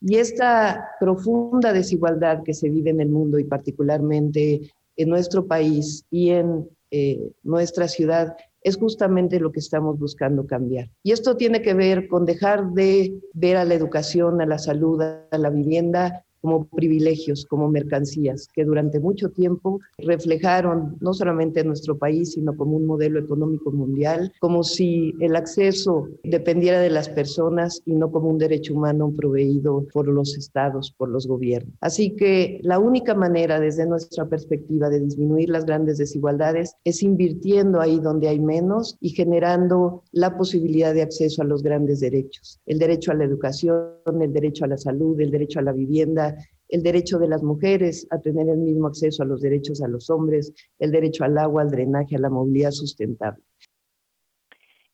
Y 0.00 0.16
esta 0.16 0.92
profunda 0.98 1.74
desigualdad 1.74 2.42
que 2.42 2.54
se 2.54 2.70
vive 2.70 2.88
en 2.88 3.02
el 3.02 3.10
mundo 3.10 3.38
y 3.38 3.44
particularmente 3.44 4.62
en 4.96 5.08
nuestro 5.10 5.46
país 5.46 6.06
y 6.10 6.30
en 6.30 6.66
eh, 6.90 7.20
nuestra 7.42 7.86
ciudad 7.86 8.34
es 8.66 8.76
justamente 8.76 9.38
lo 9.38 9.52
que 9.52 9.60
estamos 9.60 9.96
buscando 9.96 10.44
cambiar. 10.44 10.90
Y 11.04 11.12
esto 11.12 11.36
tiene 11.36 11.62
que 11.62 11.72
ver 11.72 12.08
con 12.08 12.26
dejar 12.26 12.72
de 12.72 13.14
ver 13.32 13.56
a 13.58 13.64
la 13.64 13.74
educación, 13.74 14.40
a 14.40 14.46
la 14.46 14.58
salud, 14.58 15.00
a 15.00 15.38
la 15.38 15.50
vivienda 15.50 16.25
como 16.40 16.66
privilegios, 16.66 17.46
como 17.46 17.68
mercancías, 17.68 18.48
que 18.54 18.64
durante 18.64 19.00
mucho 19.00 19.30
tiempo 19.30 19.80
reflejaron 19.98 20.96
no 21.00 21.12
solamente 21.12 21.60
en 21.60 21.68
nuestro 21.68 21.98
país, 21.98 22.32
sino 22.32 22.56
como 22.56 22.76
un 22.76 22.86
modelo 22.86 23.18
económico 23.18 23.70
mundial, 23.72 24.32
como 24.40 24.62
si 24.62 25.14
el 25.20 25.36
acceso 25.36 26.08
dependiera 26.22 26.80
de 26.80 26.90
las 26.90 27.08
personas 27.08 27.82
y 27.84 27.94
no 27.94 28.10
como 28.10 28.28
un 28.28 28.38
derecho 28.38 28.74
humano 28.74 29.12
proveído 29.16 29.86
por 29.92 30.08
los 30.08 30.36
estados, 30.36 30.92
por 30.96 31.08
los 31.08 31.26
gobiernos. 31.26 31.74
Así 31.80 32.14
que 32.16 32.60
la 32.62 32.78
única 32.78 33.14
manera 33.14 33.60
desde 33.60 33.86
nuestra 33.86 34.28
perspectiva 34.28 34.88
de 34.88 35.00
disminuir 35.00 35.50
las 35.50 35.64
grandes 35.64 35.98
desigualdades 35.98 36.74
es 36.84 37.02
invirtiendo 37.02 37.80
ahí 37.80 37.98
donde 38.00 38.28
hay 38.28 38.40
menos 38.40 38.96
y 39.00 39.10
generando 39.10 40.02
la 40.12 40.36
posibilidad 40.36 40.94
de 40.94 41.02
acceso 41.02 41.42
a 41.42 41.44
los 41.44 41.62
grandes 41.62 42.00
derechos, 42.00 42.60
el 42.66 42.78
derecho 42.78 43.12
a 43.12 43.14
la 43.14 43.24
educación, 43.24 43.96
el 44.20 44.32
derecho 44.32 44.64
a 44.64 44.68
la 44.68 44.78
salud, 44.78 45.20
el 45.20 45.30
derecho 45.30 45.58
a 45.58 45.62
la 45.62 45.72
vivienda, 45.72 46.35
el 46.68 46.82
derecho 46.82 47.18
de 47.18 47.28
las 47.28 47.42
mujeres 47.42 48.06
a 48.10 48.18
tener 48.18 48.48
el 48.48 48.58
mismo 48.58 48.86
acceso 48.86 49.22
a 49.22 49.26
los 49.26 49.40
derechos 49.40 49.82
a 49.82 49.88
los 49.88 50.10
hombres, 50.10 50.52
el 50.78 50.90
derecho 50.90 51.24
al 51.24 51.38
agua, 51.38 51.62
al 51.62 51.70
drenaje, 51.70 52.16
a 52.16 52.20
la 52.20 52.30
movilidad 52.30 52.70
sustentable. 52.70 53.42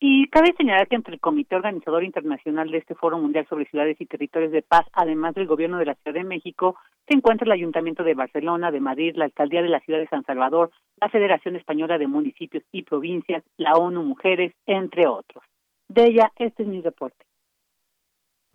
Y 0.04 0.26
cabe 0.30 0.52
señalar 0.56 0.88
que 0.88 0.96
entre 0.96 1.14
el 1.14 1.20
Comité 1.20 1.54
Organizador 1.54 2.02
Internacional 2.02 2.68
de 2.72 2.78
este 2.78 2.96
Foro 2.96 3.18
Mundial 3.18 3.46
sobre 3.48 3.66
Ciudades 3.66 4.00
y 4.00 4.06
Territorios 4.06 4.50
de 4.50 4.62
Paz, 4.62 4.85
además 4.92 5.32
del 5.37 5.46
Gobierno 5.46 5.78
de 5.78 5.87
la 5.87 5.94
Ciudad 5.94 6.14
de 6.14 6.24
México, 6.24 6.76
se 7.06 7.16
encuentra 7.16 7.44
el 7.44 7.52
Ayuntamiento 7.52 8.02
de 8.02 8.14
Barcelona, 8.14 8.72
de 8.72 8.80
Madrid, 8.80 9.14
la 9.14 9.26
Alcaldía 9.26 9.62
de 9.62 9.68
la 9.68 9.78
Ciudad 9.78 10.00
de 10.00 10.08
San 10.08 10.24
Salvador, 10.24 10.72
la 11.00 11.08
Federación 11.08 11.54
Española 11.54 11.98
de 11.98 12.08
Municipios 12.08 12.64
y 12.72 12.82
Provincias, 12.82 13.44
la 13.56 13.74
ONU 13.74 14.02
Mujeres, 14.02 14.52
entre 14.66 15.06
otros. 15.06 15.44
De 15.87 16.06
ella, 16.06 16.32
este 16.37 16.64
es 16.64 16.68
mi 16.68 16.80
reporte. 16.80 17.24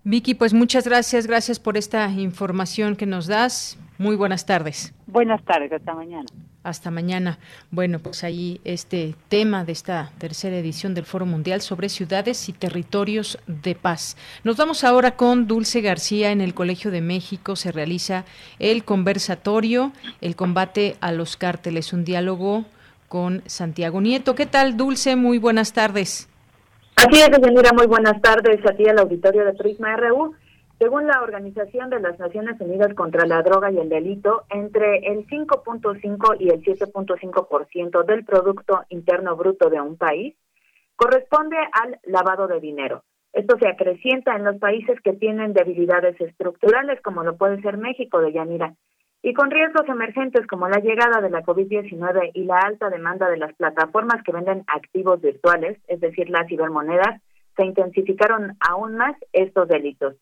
Vicky, 0.10 0.36
pues 0.36 0.54
muchas 0.54 0.86
gracias, 0.86 1.28
gracias 1.28 1.60
por 1.60 1.76
esta 1.76 2.10
información 2.10 2.96
que 2.96 3.06
nos 3.06 3.28
das. 3.28 3.78
Muy 3.98 4.15
buenas 4.15 4.46
tardes. 4.46 4.93
Buenas 5.06 5.43
tardes, 5.43 5.70
hasta 5.74 5.93
mañana. 5.93 6.24
Hasta 6.63 6.91
mañana. 6.91 7.39
Bueno, 7.72 8.00
pues 8.00 8.24
ahí 8.24 8.62
este 8.63 9.15
tema 9.28 9.65
de 9.65 9.74
esta 9.74 10.13
tercera 10.17 10.56
edición 10.56 10.93
del 10.93 11.04
Foro 11.04 11.26
Mundial 11.26 11.60
sobre 11.60 11.89
ciudades 11.89 12.48
y 12.48 12.54
territorios 12.54 13.38
de 13.48 13.76
paz. 13.76 14.15
Nos 14.46 14.56
vamos 14.56 14.86
ahora 14.86 15.17
con 15.17 15.46
Dulce 15.46 15.82
García 15.82 16.32
en 16.32 16.39
el 16.39 16.54
Colegio 16.54 16.89
de 16.89 17.02
México. 17.02 17.58
Se 17.58 17.74
realiza 17.74 18.24
el 18.60 18.86
conversatorio, 18.86 19.91
el 20.22 20.38
combate 20.38 20.96
a 21.02 21.12
los 21.12 21.36
cárteles, 21.36 21.91
un 21.91 22.06
diálogo 22.06 22.63
con 23.10 23.43
Santiago 23.46 24.00
Nieto. 24.00 24.36
¿Qué 24.36 24.46
tal, 24.46 24.78
Dulce? 24.78 25.17
Muy 25.17 25.38
buenas 25.38 25.74
tardes. 25.74 26.30
Así 26.97 27.21
es, 27.21 27.29
señora, 27.29 27.73
muy 27.73 27.86
buenas 27.86 28.19
tardes 28.23 28.60
a 28.65 28.73
ti 28.75 28.89
al 28.89 28.97
auditorio 28.97 29.45
de 29.45 29.53
Prisma 29.53 29.95
RU. 29.97 30.33
Según 30.79 31.05
la 31.05 31.21
Organización 31.21 31.91
de 31.91 31.99
las 31.99 32.17
Naciones 32.17 32.60
Unidas 32.60 32.91
contra 32.95 33.27
la 33.27 33.43
Droga 33.43 33.71
y 33.71 33.77
el 33.77 33.88
Delito, 33.88 34.45
entre 34.49 34.97
el 35.05 35.27
5.5 35.27 36.38
y 36.39 36.49
el 36.49 36.63
7.5% 36.63 38.03
del 38.03 38.25
Producto 38.25 38.83
Interno 38.89 39.36
Bruto 39.36 39.69
de 39.69 39.79
un 39.79 39.95
país 39.95 40.36
corresponde 40.95 41.57
al 41.71 41.99
lavado 42.03 42.47
de 42.47 42.60
dinero. 42.60 43.03
Esto 43.31 43.60
se 43.60 43.67
acrecienta 43.67 44.36
en 44.36 44.43
los 44.43 44.57
países 44.57 44.99
que 45.01 45.13
tienen 45.13 45.53
debilidades 45.53 46.19
estructurales, 46.19 46.99
como 47.01 47.23
lo 47.23 47.38
puede 47.38 47.62
ser 47.62 47.77
México 47.77 48.19
de 48.21 48.33
Yanira, 48.33 48.73
y 49.21 49.34
con 49.34 49.51
riesgos 49.51 49.88
emergentes 49.89 50.45
como 50.47 50.69
la 50.69 50.80
llegada 50.80 51.21
de 51.21 51.30
la 51.30 51.43
COVID-19 51.43 52.32
y 52.34 52.43
la 52.45 52.60
alta 52.60 52.89
demanda 52.89 53.30
de 53.30 53.38
las 53.38 53.53
plataformas 53.56 54.23
que 54.23 54.32
venden 54.32 54.63
activos 54.67 55.21
virtuales, 55.21 55.77
es 55.88 55.99
decir, 55.99 56.30
las 56.30 56.47
cibermonedas, 56.47 57.21
se 57.56 57.65
intensificaron 57.65 58.56
aún 58.60 58.95
más 58.95 59.15
estos 59.34 59.67
delitos. 59.67 60.15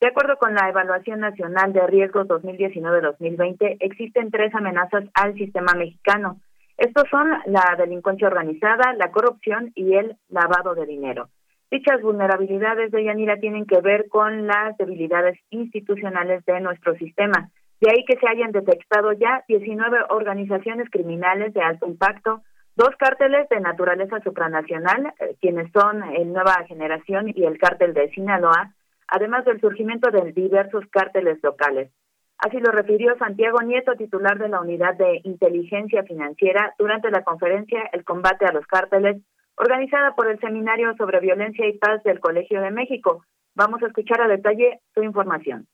De 0.00 0.08
acuerdo 0.08 0.36
con 0.36 0.54
la 0.54 0.68
Evaluación 0.68 1.20
Nacional 1.20 1.72
de 1.72 1.86
Riesgos 1.86 2.28
2019-2020, 2.28 3.78
existen 3.80 4.30
tres 4.30 4.54
amenazas 4.54 5.04
al 5.12 5.34
sistema 5.34 5.74
mexicano. 5.74 6.40
Estos 6.76 7.04
son 7.10 7.28
la 7.46 7.74
delincuencia 7.76 8.28
organizada, 8.28 8.94
la 8.94 9.10
corrupción 9.10 9.72
y 9.74 9.94
el 9.94 10.16
lavado 10.28 10.76
de 10.76 10.86
dinero. 10.86 11.28
Dichas 11.70 12.00
vulnerabilidades 12.00 12.92
de 12.92 13.04
Yanira 13.04 13.36
tienen 13.36 13.66
que 13.66 13.80
ver 13.80 14.08
con 14.08 14.46
las 14.46 14.78
debilidades 14.78 15.38
institucionales 15.50 16.44
de 16.46 16.60
nuestro 16.60 16.94
sistema, 16.94 17.50
de 17.80 17.90
ahí 17.90 18.04
que 18.04 18.18
se 18.18 18.28
hayan 18.28 18.50
detectado 18.50 19.12
ya 19.12 19.44
19 19.46 19.98
organizaciones 20.10 20.90
criminales 20.90 21.54
de 21.54 21.62
alto 21.62 21.86
impacto, 21.86 22.42
dos 22.74 22.90
cárteles 22.98 23.48
de 23.48 23.60
naturaleza 23.60 24.20
supranacional, 24.20 25.14
eh, 25.20 25.36
quienes 25.40 25.70
son 25.72 26.02
el 26.14 26.32
Nueva 26.32 26.64
Generación 26.66 27.28
y 27.28 27.44
el 27.44 27.58
cártel 27.58 27.94
de 27.94 28.10
Sinaloa, 28.10 28.74
además 29.06 29.44
del 29.44 29.60
surgimiento 29.60 30.10
de 30.10 30.32
diversos 30.32 30.84
cárteles 30.90 31.38
locales. 31.42 31.90
Así 32.38 32.58
lo 32.58 32.70
refirió 32.72 33.16
Santiago 33.16 33.62
Nieto, 33.62 33.94
titular 33.94 34.38
de 34.38 34.48
la 34.48 34.60
Unidad 34.60 34.94
de 34.94 35.20
Inteligencia 35.24 36.02
Financiera, 36.02 36.74
durante 36.78 37.10
la 37.10 37.22
conferencia 37.22 37.82
El 37.92 38.04
combate 38.04 38.44
a 38.44 38.52
los 38.52 38.66
cárteles, 38.66 39.22
organizada 39.56 40.14
por 40.14 40.28
el 40.28 40.38
Seminario 40.40 40.94
sobre 40.96 41.20
Violencia 41.20 41.66
y 41.66 41.78
Paz 41.78 42.02
del 42.02 42.20
Colegio 42.20 42.60
de 42.60 42.70
México. 42.70 43.24
Vamos 43.54 43.82
a 43.82 43.86
escuchar 43.86 44.20
a 44.20 44.28
detalle 44.28 44.80
su 44.94 45.02
información 45.02 45.66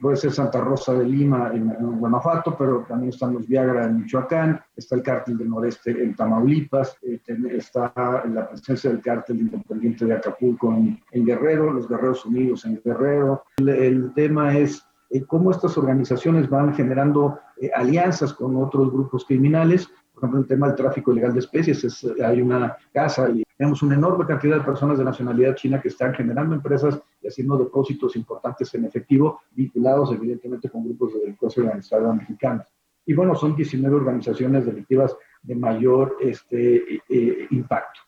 puede 0.00 0.16
ser 0.16 0.32
Santa 0.32 0.60
Rosa 0.60 0.94
de 0.94 1.04
Lima 1.04 1.50
en, 1.52 1.68
Guanajuato, 1.98 2.56
pero 2.56 2.84
también 2.88 3.10
están 3.10 3.34
los 3.34 3.46
Viagra 3.46 3.84
en 3.84 3.98
Michoacán, 3.98 4.60
está 4.76 4.96
el 4.96 5.02
cártel 5.02 5.38
del 5.38 5.50
noreste 5.50 5.90
en 5.90 6.14
Tamaulipas, 6.14 6.96
eh, 7.02 7.20
está 7.50 7.92
la 7.96 8.48
presencia 8.48 8.90
del 8.90 9.00
cártel 9.00 9.40
independiente 9.40 10.04
de 10.04 10.14
Acapulco 10.14 10.74
en, 10.74 11.24
Guerrero, 11.24 11.72
los 11.72 11.88
Guerreros 11.88 12.24
Unidos 12.24 12.64
en 12.64 12.80
Guerrero. 12.84 13.44
El, 13.58 14.12
tema 14.14 14.56
es 14.56 14.84
eh, 15.10 15.22
cómo 15.24 15.50
estas 15.50 15.76
organizaciones 15.76 16.48
van 16.48 16.74
generando 16.74 17.38
eh, 17.60 17.70
alianzas 17.74 18.32
con 18.32 18.56
otros 18.56 18.90
grupos 18.90 19.24
criminales 19.24 19.88
por 20.20 20.24
ejemplo, 20.28 20.40
el 20.40 20.48
tema 20.48 20.66
del 20.66 20.76
tráfico 20.76 21.12
ilegal 21.12 21.32
de 21.32 21.38
especies, 21.38 22.06
hay 22.22 22.42
una 22.42 22.76
casa 22.92 23.30
y 23.30 23.42
tenemos 23.60 23.82
una 23.82 23.94
enorme 23.94 24.24
cantidad 24.24 24.56
de 24.56 24.64
personas 24.64 24.96
de 24.96 25.04
nacionalidad 25.04 25.54
china 25.54 25.82
que 25.82 25.88
están 25.88 26.14
generando 26.14 26.54
empresas 26.54 26.98
y 27.20 27.28
haciendo 27.28 27.58
depósitos 27.58 28.16
importantes 28.16 28.74
en 28.74 28.86
efectivo, 28.86 29.42
vinculados 29.50 30.10
evidentemente 30.14 30.70
con 30.70 30.82
grupos 30.82 31.12
de 31.12 31.20
delincuencia 31.20 31.62
organizada 31.62 32.14
mexicanos. 32.14 32.66
y 33.04 33.12
bueno, 33.12 33.34
son 33.34 33.54
19 33.54 33.96
organizaciones 33.96 34.64
delictivas 34.64 35.14
de 35.42 35.56
mayor 35.56 36.16
este, 36.22 37.02
eh, 37.10 37.48
impacto. 37.50 38.00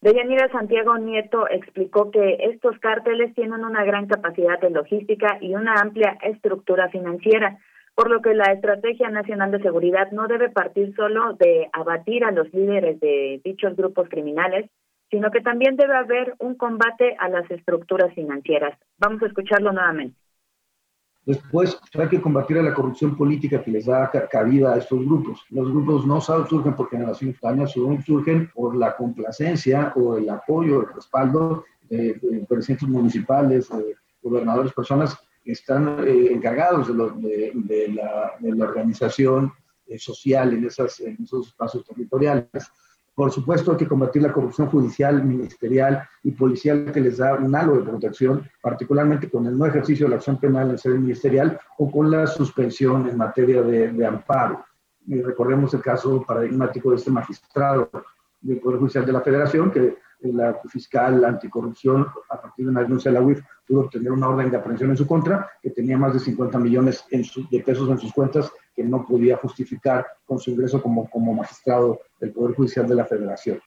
Deyanira 0.00 0.52
Santiago 0.52 0.96
Nieto 0.98 1.48
explicó 1.48 2.12
que 2.12 2.36
estos 2.52 2.78
cárteles 2.78 3.34
tienen 3.34 3.64
una 3.64 3.84
gran 3.84 4.06
capacidad 4.06 4.60
de 4.60 4.70
logística 4.70 5.38
y 5.40 5.56
una 5.56 5.80
amplia 5.80 6.16
estructura 6.22 6.88
financiera, 6.90 7.58
por 7.96 8.10
lo 8.10 8.20
que 8.20 8.34
la 8.34 8.52
Estrategia 8.52 9.08
Nacional 9.08 9.50
de 9.50 9.62
Seguridad 9.62 10.12
no 10.12 10.28
debe 10.28 10.50
partir 10.50 10.94
solo 10.94 11.32
de 11.32 11.68
abatir 11.72 12.24
a 12.24 12.30
los 12.30 12.52
líderes 12.52 13.00
de 13.00 13.40
dichos 13.42 13.74
grupos 13.74 14.10
criminales, 14.10 14.70
sino 15.10 15.30
que 15.30 15.40
también 15.40 15.76
debe 15.76 15.96
haber 15.96 16.34
un 16.38 16.56
combate 16.56 17.16
a 17.18 17.30
las 17.30 17.50
estructuras 17.50 18.12
financieras. 18.14 18.78
Vamos 18.98 19.22
a 19.22 19.26
escucharlo 19.26 19.72
nuevamente. 19.72 20.14
Después 21.24 21.80
hay 21.98 22.08
que 22.08 22.20
combatir 22.20 22.58
a 22.58 22.62
la 22.62 22.74
corrupción 22.74 23.16
política 23.16 23.62
que 23.62 23.70
les 23.70 23.86
da 23.86 24.10
cabida 24.30 24.74
a 24.74 24.78
estos 24.78 25.02
grupos. 25.04 25.42
Los 25.48 25.72
grupos 25.72 26.06
no 26.06 26.20
surgen 26.20 26.76
por 26.76 26.90
generación 26.90 27.30
espontánea, 27.30 27.66
surgen 27.66 28.50
por 28.54 28.76
la 28.76 28.94
complacencia 28.94 29.94
o 29.96 30.18
el 30.18 30.28
apoyo, 30.28 30.82
el 30.82 30.94
respaldo 30.94 31.64
de, 31.88 32.44
presidentes 32.46 32.88
municipales, 32.88 33.70
gobernadores, 34.22 34.72
personas 34.74 35.18
están 35.52 36.04
eh, 36.06 36.32
encargados 36.32 36.88
de, 36.88 37.52
de, 37.54 37.88
la, 37.88 38.32
la, 38.40 38.64
organización 38.64 39.52
eh, 39.86 39.98
social 39.98 40.52
en, 40.52 40.64
esas, 40.64 41.00
en 41.00 41.16
esos 41.22 41.48
espacios 41.48 41.84
territoriales. 41.84 42.70
Por 43.14 43.32
supuesto, 43.32 43.72
hay 43.72 43.78
que 43.78 43.88
combatir 43.88 44.20
la 44.20 44.32
corrupción 44.32 44.68
judicial, 44.68 45.24
ministerial 45.24 46.06
y 46.22 46.32
policial 46.32 46.92
que 46.92 47.00
les 47.00 47.16
da 47.16 47.34
un 47.34 47.54
halo 47.56 47.76
de 47.76 47.82
protección, 47.82 48.46
particularmente 48.60 49.30
con 49.30 49.46
el 49.46 49.56
no 49.56 49.64
ejercicio 49.64 50.04
de 50.04 50.10
la 50.10 50.16
acción 50.16 50.38
penal 50.38 50.70
en 50.70 50.76
sede 50.76 50.98
ministerial 50.98 51.58
o 51.78 51.90
con 51.90 52.10
la 52.10 52.26
suspensión 52.26 53.08
en 53.08 53.16
materia 53.16 53.62
de, 53.62 54.06
amparo. 54.06 54.66
Y 55.06 55.22
recordemos 55.22 55.72
el 55.72 55.80
caso 55.80 56.22
paradigmático 56.26 56.90
de 56.90 56.96
este 56.96 57.10
magistrado 57.10 57.88
del 58.40 58.58
Poder 58.58 58.80
Judicial 58.80 59.06
de 59.06 59.12
la 59.12 59.22
Federación, 59.22 59.70
que 59.70 59.96
la 60.20 60.54
fiscal 60.68 61.24
anticorrupción, 61.24 62.06
a 62.30 62.40
partir 62.40 62.64
de 62.64 62.70
una 62.70 62.82
denuncia 62.82 63.10
de 63.10 63.18
la 63.18 63.24
UIF, 63.24 63.42
pudo 63.66 63.80
obtener 63.80 64.12
una 64.12 64.28
orden 64.28 64.50
de 64.50 64.56
aprehensión 64.56 64.90
en 64.90 64.96
su 64.96 65.06
contra, 65.06 65.50
que 65.62 65.70
tenía 65.70 65.96
más 65.96 66.14
de 66.14 66.20
50 66.20 66.58
millones 66.58 67.04
de 67.10 67.60
pesos 67.60 67.88
en 67.90 67.98
sus 67.98 68.12
cuentas 68.12 68.52
que 68.74 68.84
no 68.84 69.04
podía 69.06 69.36
justificar 69.36 70.06
con 70.24 70.38
su 70.38 70.50
ingreso 70.50 70.82
como, 70.82 71.08
como 71.08 71.34
magistrado 71.34 72.00
del 72.20 72.32
Poder 72.32 72.54
Judicial 72.54 72.86
de 72.86 72.94
la 72.94 73.04
Federación. 73.04 73.60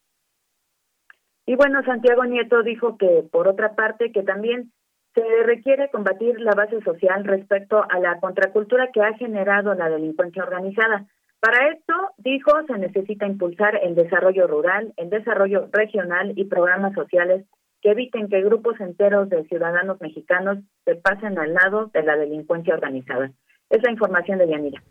Y 1.46 1.56
bueno, 1.56 1.82
Santiago 1.84 2.26
Nieto 2.26 2.62
dijo 2.62 2.98
que, 2.98 3.28
por 3.32 3.48
otra 3.48 3.74
parte, 3.74 4.12
que 4.12 4.22
también 4.22 4.72
se 5.16 5.24
requiere 5.44 5.90
combatir 5.90 6.40
la 6.40 6.54
base 6.54 6.80
social 6.82 7.26
respecto 7.26 7.84
a 7.90 8.00
la 8.00 8.20
contracultura 8.20 8.92
que 8.94 9.02
ha 9.02 9.14
generado 9.14 9.74
la 9.74 9.90
delincuencia 9.90 10.44
organizada. 10.44 11.08
Para 11.40 11.70
esto, 11.70 11.94
dijo, 12.18 12.52
se 12.68 12.78
necesita 12.78 13.26
impulsar 13.26 13.80
el 13.82 13.96
desarrollo 13.96 14.46
rural, 14.48 14.94
el 14.98 15.10
desarrollo 15.10 15.70
regional 15.72 16.34
y 16.36 16.46
programas 16.46 16.94
sociales 16.94 17.46
que 17.82 17.92
eviten 17.92 18.28
que 18.28 18.42
grupos 18.42 18.80
enteros 18.82 19.30
de 19.30 19.46
ciudadanos 19.46 20.02
mexicanos 20.02 20.58
se 20.84 20.96
pasen 20.96 21.40
al 21.40 21.54
lado 21.54 21.90
de 21.94 22.04
la 22.04 22.18
delincuencia 22.18 22.74
organizada. 22.74 23.32
Es 23.70 23.82
la 23.84 23.92
información 23.92 24.38
de 24.40 24.50
Yanira. 24.50 24.84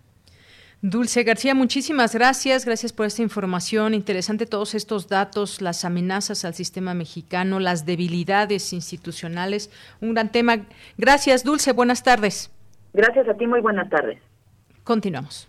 Dulce 0.80 1.24
García, 1.24 1.54
muchísimas 1.54 2.14
gracias. 2.14 2.64
Gracias 2.64 2.92
por 2.92 3.06
esta 3.06 3.20
información. 3.20 3.94
Interesante 3.94 4.46
todos 4.46 4.74
estos 4.74 5.08
datos, 5.08 5.60
las 5.60 5.84
amenazas 5.84 6.44
al 6.44 6.54
sistema 6.54 6.94
mexicano, 6.94 7.58
las 7.58 7.84
debilidades 7.84 8.72
institucionales. 8.72 9.70
Un 10.00 10.14
gran 10.14 10.30
tema. 10.30 10.58
Gracias, 10.96 11.42
Dulce. 11.42 11.72
Buenas 11.72 12.04
tardes. 12.04 12.54
Gracias 12.94 13.28
a 13.28 13.34
ti. 13.34 13.46
Muy 13.46 13.60
buenas 13.60 13.90
tardes. 13.90 14.22
Continuamos. 14.84 15.48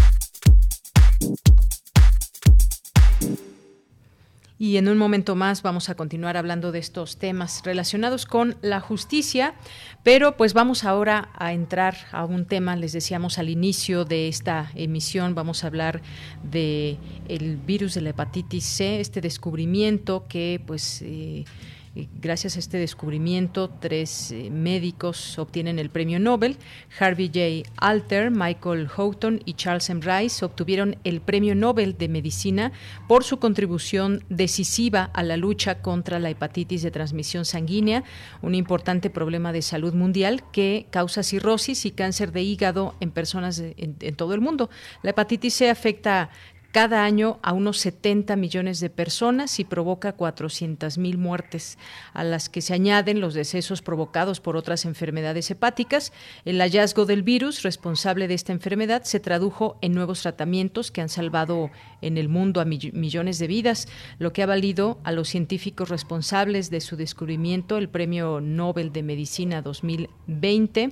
Y 4.61 4.77
en 4.77 4.87
un 4.87 4.99
momento 4.99 5.35
más 5.35 5.63
vamos 5.63 5.89
a 5.89 5.95
continuar 5.95 6.37
hablando 6.37 6.71
de 6.71 6.77
estos 6.77 7.17
temas 7.17 7.63
relacionados 7.65 8.27
con 8.27 8.57
la 8.61 8.79
justicia, 8.79 9.55
pero 10.03 10.37
pues 10.37 10.53
vamos 10.53 10.83
ahora 10.83 11.29
a 11.33 11.51
entrar 11.53 11.97
a 12.11 12.25
un 12.25 12.45
tema, 12.45 12.75
les 12.75 12.91
decíamos 12.91 13.39
al 13.39 13.49
inicio 13.49 14.05
de 14.05 14.27
esta 14.27 14.69
emisión, 14.75 15.33
vamos 15.33 15.63
a 15.63 15.67
hablar 15.67 16.03
de 16.43 16.99
el 17.27 17.57
virus 17.57 17.95
de 17.95 18.01
la 18.01 18.11
hepatitis 18.11 18.65
C, 18.65 18.99
este 18.99 19.19
descubrimiento 19.19 20.27
que 20.27 20.61
pues 20.63 21.01
eh, 21.01 21.45
Gracias 21.93 22.55
a 22.55 22.59
este 22.59 22.77
descubrimiento, 22.77 23.69
tres 23.69 24.31
eh, 24.31 24.49
médicos 24.49 25.37
obtienen 25.37 25.77
el 25.77 25.89
premio 25.89 26.21
Nobel. 26.21 26.55
Harvey 26.97 27.27
J. 27.27 27.69
Alter, 27.75 28.31
Michael 28.31 28.87
Houghton 28.87 29.41
y 29.43 29.55
Charles 29.55 29.89
M. 29.89 29.99
Rice 30.01 30.45
obtuvieron 30.45 30.95
el 31.03 31.19
premio 31.19 31.53
Nobel 31.53 31.97
de 31.97 32.07
Medicina 32.07 32.71
por 33.09 33.25
su 33.25 33.39
contribución 33.39 34.23
decisiva 34.29 35.11
a 35.13 35.21
la 35.21 35.35
lucha 35.35 35.81
contra 35.81 36.19
la 36.19 36.29
hepatitis 36.29 36.81
de 36.81 36.91
transmisión 36.91 37.43
sanguínea, 37.43 38.05
un 38.41 38.55
importante 38.55 39.09
problema 39.09 39.51
de 39.51 39.61
salud 39.61 39.93
mundial 39.93 40.49
que 40.53 40.87
causa 40.91 41.23
cirrosis 41.23 41.85
y 41.85 41.91
cáncer 41.91 42.31
de 42.31 42.41
hígado 42.41 42.95
en 43.01 43.11
personas 43.11 43.59
en, 43.59 43.97
en 43.99 44.15
todo 44.15 44.33
el 44.33 44.39
mundo. 44.39 44.69
La 45.03 45.09
hepatitis 45.09 45.55
C 45.55 45.69
afecta 45.69 46.29
cada 46.71 47.03
año 47.03 47.39
a 47.41 47.53
unos 47.53 47.79
70 47.79 48.35
millones 48.35 48.79
de 48.79 48.89
personas 48.89 49.59
y 49.59 49.65
provoca 49.65 50.13
400 50.13 50.97
mil 50.97 51.17
muertes, 51.17 51.77
a 52.13 52.23
las 52.23 52.49
que 52.49 52.61
se 52.61 52.73
añaden 52.73 53.19
los 53.19 53.33
decesos 53.33 53.81
provocados 53.81 54.39
por 54.39 54.55
otras 54.55 54.85
enfermedades 54.85 55.51
hepáticas. 55.51 56.13
El 56.45 56.59
hallazgo 56.59 57.05
del 57.05 57.23
virus 57.23 57.63
responsable 57.63 58.27
de 58.27 58.35
esta 58.35 58.53
enfermedad 58.53 59.03
se 59.03 59.19
tradujo 59.19 59.77
en 59.81 59.93
nuevos 59.93 60.21
tratamientos 60.21 60.91
que 60.91 61.01
han 61.01 61.09
salvado 61.09 61.71
en 62.01 62.17
el 62.17 62.29
mundo 62.29 62.61
a 62.61 62.65
millones 62.65 63.37
de 63.39 63.47
vidas, 63.47 63.87
lo 64.17 64.33
que 64.33 64.43
ha 64.43 64.47
valido 64.47 64.99
a 65.03 65.11
los 65.11 65.27
científicos 65.29 65.89
responsables 65.89 66.69
de 66.69 66.81
su 66.81 66.95
descubrimiento 66.95 67.77
el 67.77 67.89
Premio 67.89 68.41
Nobel 68.41 68.91
de 68.91 69.03
Medicina 69.03 69.61
2020. 69.61 70.91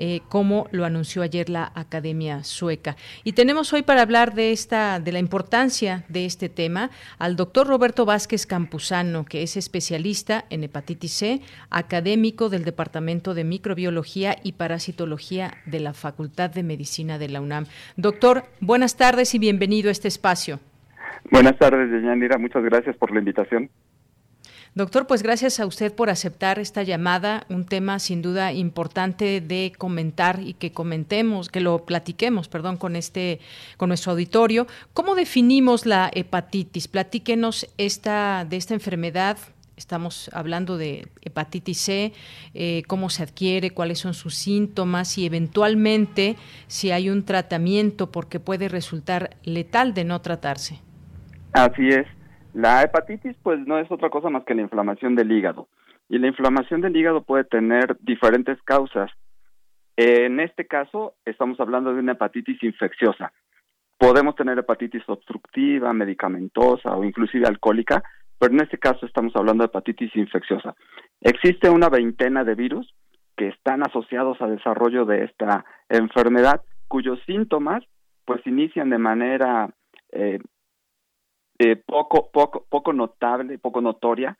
Eh, 0.00 0.20
como 0.28 0.68
lo 0.70 0.84
anunció 0.84 1.22
ayer 1.22 1.48
la 1.48 1.72
Academia 1.74 2.44
Sueca. 2.44 2.96
Y 3.24 3.32
tenemos 3.32 3.72
hoy 3.72 3.82
para 3.82 4.00
hablar 4.00 4.32
de 4.32 4.52
esta, 4.52 5.00
de 5.00 5.10
la 5.10 5.18
importancia 5.18 6.04
de 6.08 6.24
este 6.24 6.48
tema, 6.48 6.90
al 7.18 7.34
doctor 7.34 7.66
Roberto 7.66 8.04
Vázquez 8.04 8.46
Campuzano, 8.46 9.24
que 9.24 9.42
es 9.42 9.56
especialista 9.56 10.44
en 10.50 10.62
hepatitis 10.62 11.12
C, 11.12 11.40
académico 11.68 12.48
del 12.48 12.64
Departamento 12.64 13.34
de 13.34 13.42
Microbiología 13.42 14.36
y 14.44 14.52
Parasitología 14.52 15.54
de 15.66 15.80
la 15.80 15.94
Facultad 15.94 16.50
de 16.50 16.62
Medicina 16.62 17.18
de 17.18 17.28
la 17.28 17.40
UNAM. 17.40 17.66
Doctor, 17.96 18.44
buenas 18.60 18.96
tardes 18.96 19.34
y 19.34 19.40
bienvenido 19.40 19.88
a 19.88 19.92
este 19.92 20.06
espacio. 20.06 20.60
Buenas 21.28 21.58
tardes, 21.58 21.90
Yanira. 22.02 22.38
Muchas 22.38 22.62
gracias 22.62 22.96
por 22.96 23.10
la 23.10 23.18
invitación. 23.18 23.68
Doctor, 24.78 25.08
pues 25.08 25.24
gracias 25.24 25.58
a 25.58 25.66
usted 25.66 25.92
por 25.92 26.08
aceptar 26.08 26.60
esta 26.60 26.84
llamada, 26.84 27.44
un 27.48 27.64
tema 27.64 27.98
sin 27.98 28.22
duda 28.22 28.52
importante 28.52 29.40
de 29.40 29.72
comentar 29.76 30.38
y 30.40 30.52
que 30.52 30.70
comentemos, 30.70 31.48
que 31.48 31.60
lo 31.60 31.84
platiquemos, 31.84 32.46
perdón, 32.46 32.76
con 32.76 32.94
este, 32.94 33.40
con 33.76 33.88
nuestro 33.88 34.12
auditorio. 34.12 34.68
¿Cómo 34.94 35.16
definimos 35.16 35.84
la 35.84 36.12
hepatitis? 36.14 36.86
Platíquenos 36.86 37.66
esta, 37.76 38.46
de 38.48 38.56
esta 38.56 38.74
enfermedad. 38.74 39.36
Estamos 39.76 40.30
hablando 40.32 40.78
de 40.78 41.08
hepatitis 41.22 41.78
C, 41.78 42.12
eh, 42.54 42.84
cómo 42.86 43.10
se 43.10 43.24
adquiere, 43.24 43.72
cuáles 43.72 43.98
son 43.98 44.14
sus 44.14 44.36
síntomas 44.36 45.18
y 45.18 45.26
eventualmente 45.26 46.36
si 46.68 46.92
hay 46.92 47.10
un 47.10 47.24
tratamiento 47.24 48.12
porque 48.12 48.38
puede 48.38 48.68
resultar 48.68 49.38
letal 49.42 49.92
de 49.92 50.04
no 50.04 50.20
tratarse. 50.20 50.78
Así 51.52 51.88
es. 51.88 52.06
La 52.54 52.82
hepatitis 52.82 53.36
pues 53.42 53.58
no 53.66 53.78
es 53.78 53.90
otra 53.90 54.10
cosa 54.10 54.30
más 54.30 54.44
que 54.44 54.54
la 54.54 54.62
inflamación 54.62 55.14
del 55.14 55.30
hígado 55.30 55.68
y 56.08 56.18
la 56.18 56.28
inflamación 56.28 56.80
del 56.80 56.96
hígado 56.96 57.22
puede 57.22 57.44
tener 57.44 57.96
diferentes 58.00 58.60
causas. 58.62 59.10
En 59.96 60.40
este 60.40 60.66
caso 60.66 61.14
estamos 61.24 61.60
hablando 61.60 61.92
de 61.92 62.00
una 62.00 62.12
hepatitis 62.12 62.62
infecciosa. 62.62 63.32
Podemos 63.98 64.36
tener 64.36 64.58
hepatitis 64.58 65.02
obstructiva, 65.08 65.92
medicamentosa 65.92 66.96
o 66.96 67.04
inclusive 67.04 67.46
alcohólica, 67.46 68.02
pero 68.38 68.54
en 68.54 68.60
este 68.60 68.78
caso 68.78 69.06
estamos 69.06 69.34
hablando 69.36 69.62
de 69.62 69.66
hepatitis 69.66 70.14
infecciosa. 70.16 70.74
Existe 71.20 71.68
una 71.68 71.88
veintena 71.88 72.44
de 72.44 72.54
virus 72.54 72.94
que 73.36 73.48
están 73.48 73.82
asociados 73.82 74.40
al 74.40 74.56
desarrollo 74.56 75.04
de 75.04 75.24
esta 75.24 75.64
enfermedad, 75.88 76.62
cuyos 76.86 77.20
síntomas 77.26 77.84
pues 78.24 78.46
inician 78.46 78.90
de 78.90 78.98
manera 78.98 79.70
eh, 80.12 80.38
eh, 81.58 81.76
poco, 81.76 82.30
poco, 82.30 82.64
poco 82.68 82.92
notable, 82.92 83.58
poco 83.58 83.80
notoria, 83.80 84.36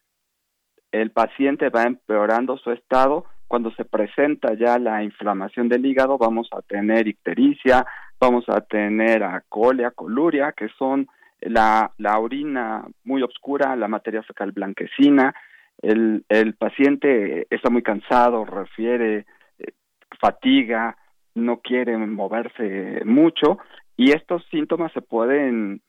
el 0.93 1.11
paciente 1.11 1.69
va 1.69 1.83
empeorando 1.83 2.57
su 2.59 2.71
estado. 2.71 3.25
Cuando 3.47 3.71
se 3.73 3.85
presenta 3.85 4.55
ya 4.55 4.79
la 4.79 5.03
inflamación 5.03 5.69
del 5.69 5.87
hígado, 5.87 6.19
vamos 6.19 6.49
a 6.53 6.63
tener 6.63 7.09
ictericia, 7.09 7.87
vamos 8.21 8.45
a 8.49 8.61
tener 8.61 9.23
acolia, 9.23 9.91
coluria, 9.91 10.53
que 10.53 10.69
son 10.79 11.09
la, 11.41 11.93
la 11.99 12.19
orina 12.19 12.85
muy 13.05 13.23
oscura, 13.23 13.75
la 13.77 13.89
materia 13.89 14.23
fecal 14.23 14.53
blanquecina, 14.53 15.35
el, 15.81 16.25
el 16.29 16.55
paciente 16.55 17.47
está 17.51 17.71
muy 17.71 17.83
cansado, 17.83 18.45
refiere 18.45 19.27
eh, 19.59 19.73
fatiga, 20.21 20.97
no 21.35 21.61
quiere 21.61 21.97
moverse 21.97 23.03
mucho 23.05 23.59
y 23.97 24.11
estos 24.11 24.45
síntomas 24.51 24.93
se 24.93 25.03
pueden 25.03 25.81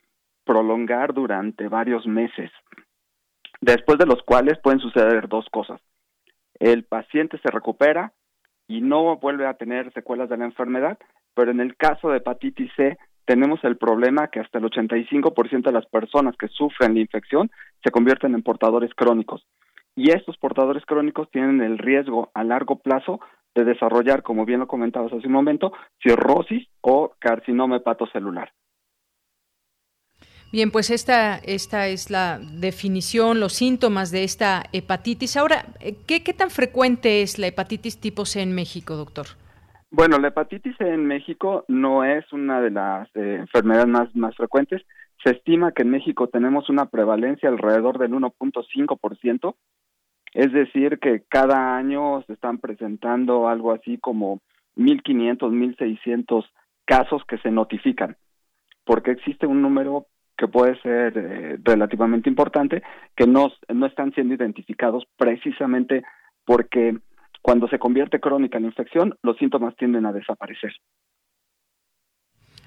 prolongar 0.46 1.14
durante 1.14 1.68
varios 1.68 2.06
meses, 2.08 2.52
después 3.62 3.98
de 3.98 4.06
los 4.06 4.22
cuales 4.24 4.60
pueden 4.62 4.80
suceder 4.80 5.28
dos 5.28 5.48
cosas. 5.52 5.82
El 6.60 6.84
paciente 6.84 7.40
se 7.40 7.52
recupera 7.52 8.14
y 8.68 8.82
no 8.82 9.18
vuelve 9.18 9.48
a 9.48 9.56
tener 9.56 9.92
secuelas 9.94 10.30
de 10.30 10.38
la 10.38 10.46
enfermedad, 10.46 10.98
pero 11.34 11.52
en 11.52 11.60
el 11.60 11.76
caso 11.76 12.10
de 12.10 12.18
hepatitis 12.18 12.72
C 12.76 12.98
tenemos 13.26 13.64
el 13.64 13.78
problema 13.78 14.28
que 14.28 14.40
hasta 14.40 14.58
el 14.58 14.66
85% 14.66 15.64
de 15.64 15.72
las 15.72 15.86
personas 15.86 16.36
que 16.36 16.48
sufren 16.48 16.96
la 16.96 17.00
infección 17.00 17.52
se 17.84 17.92
convierten 17.92 18.34
en 18.34 18.44
portadores 18.44 18.92
crónicos. 18.96 19.46
Y 19.96 20.12
estos 20.12 20.38
portadores 20.38 20.86
crónicos 20.86 21.30
tienen 21.32 21.62
el 21.62 21.78
riesgo 21.78 22.32
a 22.34 22.44
largo 22.44 22.80
plazo 22.80 23.20
de 23.56 23.66
desarrollar, 23.66 24.24
como 24.24 24.46
bien 24.46 24.60
lo 24.60 24.68
comentabas 24.68 25.14
hace 25.14 25.28
un 25.28 25.34
momento, 25.34 25.74
cirrosis 26.02 26.68
o 26.82 27.12
carcinoma 27.20 27.78
hepatocelular. 27.78 28.52
Bien, 30.52 30.72
pues 30.72 30.90
esta, 30.90 31.38
esta 31.38 31.88
es 31.88 32.10
la 32.10 32.40
definición, 32.40 33.40
los 33.40 33.54
síntomas 33.54 34.10
de 34.12 34.24
esta 34.24 34.64
hepatitis. 34.74 35.38
Ahora, 35.38 35.66
¿qué, 36.08 36.24
qué 36.24 36.34
tan 36.34 36.50
frecuente 36.50 37.22
es 37.22 37.38
la 37.38 37.48
hepatitis 37.48 38.00
tipo 38.00 38.26
C 38.26 38.42
en 38.42 38.56
México, 38.56 38.96
doctor? 38.96 39.28
Bueno, 39.92 40.18
la 40.18 40.30
hepatitis 40.30 40.76
C 40.78 40.88
en 40.88 41.06
México 41.06 41.66
no 41.68 42.04
es 42.04 42.32
una 42.34 42.62
de 42.62 42.72
las 42.72 43.08
eh, 43.16 43.38
enfermedades 43.40 43.88
más, 43.88 44.16
más 44.16 44.36
frecuentes. 44.36 44.82
Se 45.24 45.32
estima 45.32 45.72
que 45.72 45.84
en 45.84 45.92
México 45.92 46.30
tenemos 46.30 46.68
una 46.70 46.86
prevalencia 46.86 47.50
alrededor 47.50 48.00
del 48.00 48.14
1.5%, 48.14 49.56
es 50.34 50.52
decir, 50.52 50.98
que 51.00 51.24
cada 51.30 51.76
año 51.76 52.24
se 52.26 52.34
están 52.34 52.58
presentando 52.58 53.48
algo 53.48 53.72
así 53.72 54.00
como 54.00 54.42
1.500, 54.78 55.38
1.600 55.78 56.46
casos 56.86 57.24
que 57.28 57.38
se 57.40 57.52
notifican, 57.52 58.18
porque 58.84 59.12
existe 59.12 59.46
un 59.46 59.62
número 59.62 60.08
que 60.40 60.48
puede 60.48 60.80
ser 60.82 61.14
eh, 61.18 61.58
relativamente 61.64 62.30
importante, 62.30 62.82
que 63.16 63.28
no, 63.28 63.52
no 63.68 63.86
están 63.86 64.14
siendo 64.14 64.34
identificados 64.34 65.04
precisamente 65.18 66.04
porque 66.46 66.98
cuando 67.42 67.68
se 67.68 67.78
convierte 67.78 68.20
crónica 68.20 68.60
la 68.60 68.68
infección, 68.68 69.16
los 69.22 69.38
síntomas 69.38 69.76
tienden 69.76 70.06
a 70.06 70.14
desaparecer. 70.14 70.72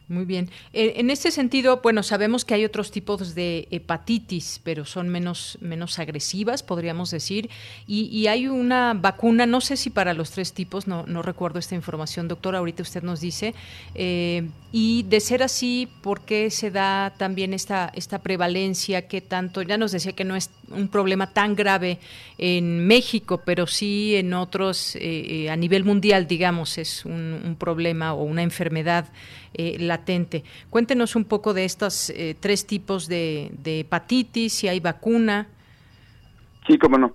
Muy 0.09 0.25
bien. 0.25 0.51
Eh, 0.73 0.95
en 0.97 1.11
este 1.11 1.31
sentido, 1.31 1.81
bueno, 1.83 2.03
sabemos 2.03 2.45
que 2.45 2.55
hay 2.55 2.65
otros 2.65 2.91
tipos 2.91 3.35
de 3.35 3.69
hepatitis, 3.71 4.61
pero 4.63 4.85
son 4.85 5.09
menos, 5.09 5.57
menos 5.61 5.99
agresivas, 5.99 6.63
podríamos 6.63 7.11
decir. 7.11 7.49
Y, 7.87 8.27
hay 8.27 8.47
una 8.47 8.95
vacuna, 8.95 9.47
no 9.47 9.61
sé 9.61 9.77
si 9.77 9.91
para 9.91 10.15
los 10.15 10.31
tres 10.31 10.53
tipos, 10.53 10.87
no, 10.87 11.05
no 11.07 11.23
recuerdo 11.23 11.59
esta 11.59 11.75
información, 11.75 12.29
doctor, 12.29 12.57
ahorita 12.57 12.83
usted 12.83 13.03
nos 13.03 13.21
dice. 13.21 13.55
Eh, 13.95 14.49
y 14.71 15.05
de 15.05 15.21
ser 15.21 15.43
así, 15.43 15.89
¿por 16.03 16.23
qué 16.23 16.51
se 16.51 16.71
da 16.71 17.13
también 17.17 17.55
esta, 17.55 17.91
esta 17.95 18.21
prevalencia? 18.21 19.07
que 19.09 19.21
tanto? 19.21 19.63
Ya 19.63 19.77
nos 19.77 19.93
decía 19.93 20.13
que 20.13 20.25
no 20.25 20.37
es 20.37 20.51
un 20.69 20.89
problema 20.89 21.33
tan 21.33 21.55
grave 21.55 21.99
en 22.39 22.87
México, 22.87 23.43
pero 23.45 23.67
sí 23.67 24.17
en 24.17 24.33
otros, 24.35 24.97
eh, 24.99 25.49
a 25.51 25.57
nivel 25.57 25.85
mundial, 25.85 26.27
digamos, 26.27 26.79
es 26.79 27.05
un 27.05 27.57
problema 27.59 28.15
o 28.15 28.25
una 28.25 28.43
enfermedad 28.43 29.07
eh, 29.55 29.77
latente. 29.79 30.45
Cuéntenos 30.71 31.17
un 31.17 31.25
poco 31.25 31.55
de 31.55 31.65
estos 31.65 32.11
eh, 32.11 32.37
tres 32.39 32.67
tipos 32.67 33.09
de, 33.09 33.51
hepatitis, 33.65 34.53
si 34.53 34.69
hay 34.69 34.81
vacuna. 34.81 35.49
Sí, 36.67 36.79
cómo 36.79 36.99
no. 36.99 37.15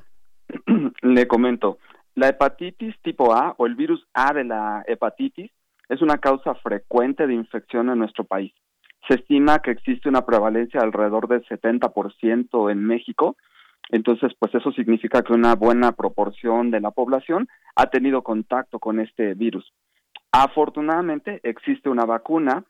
Le 1.01 1.27
comento. 1.27 1.79
La 2.15 2.29
hepatitis 2.29 2.95
tipo 3.03 3.33
A 3.33 3.53
o 3.57 3.67
el 3.67 3.75
virus 3.75 4.05
A 4.13 4.33
de 4.33 4.43
la 4.43 4.83
hepatitis 4.87 5.51
es 5.89 6.01
una 6.01 6.17
causa 6.17 6.55
frecuente 6.55 7.27
de 7.27 7.33
infección 7.33 7.89
en 7.89 7.99
nuestro 7.99 8.23
país. 8.23 8.53
Se 9.07 9.15
estima 9.15 9.59
que 9.59 9.71
existe 9.71 10.09
una 10.09 10.25
prevalencia 10.25 10.81
alrededor 10.81 11.27
del 11.27 11.45
70% 11.45 12.71
en 12.71 12.83
México. 12.83 13.37
Entonces, 13.89 14.33
pues 14.37 14.53
eso 14.53 14.71
significa 14.71 15.21
que 15.21 15.33
una 15.33 15.55
buena 15.55 15.93
proporción 15.93 16.71
de 16.71 16.81
la 16.81 16.91
población 16.91 17.47
ha 17.75 17.85
tenido 17.89 18.21
contacto 18.21 18.79
con 18.79 18.99
este 18.99 19.33
virus. 19.33 19.71
Afortunadamente 20.31 21.39
existe 21.43 21.89
una 21.89 22.05
vacuna 22.05 22.63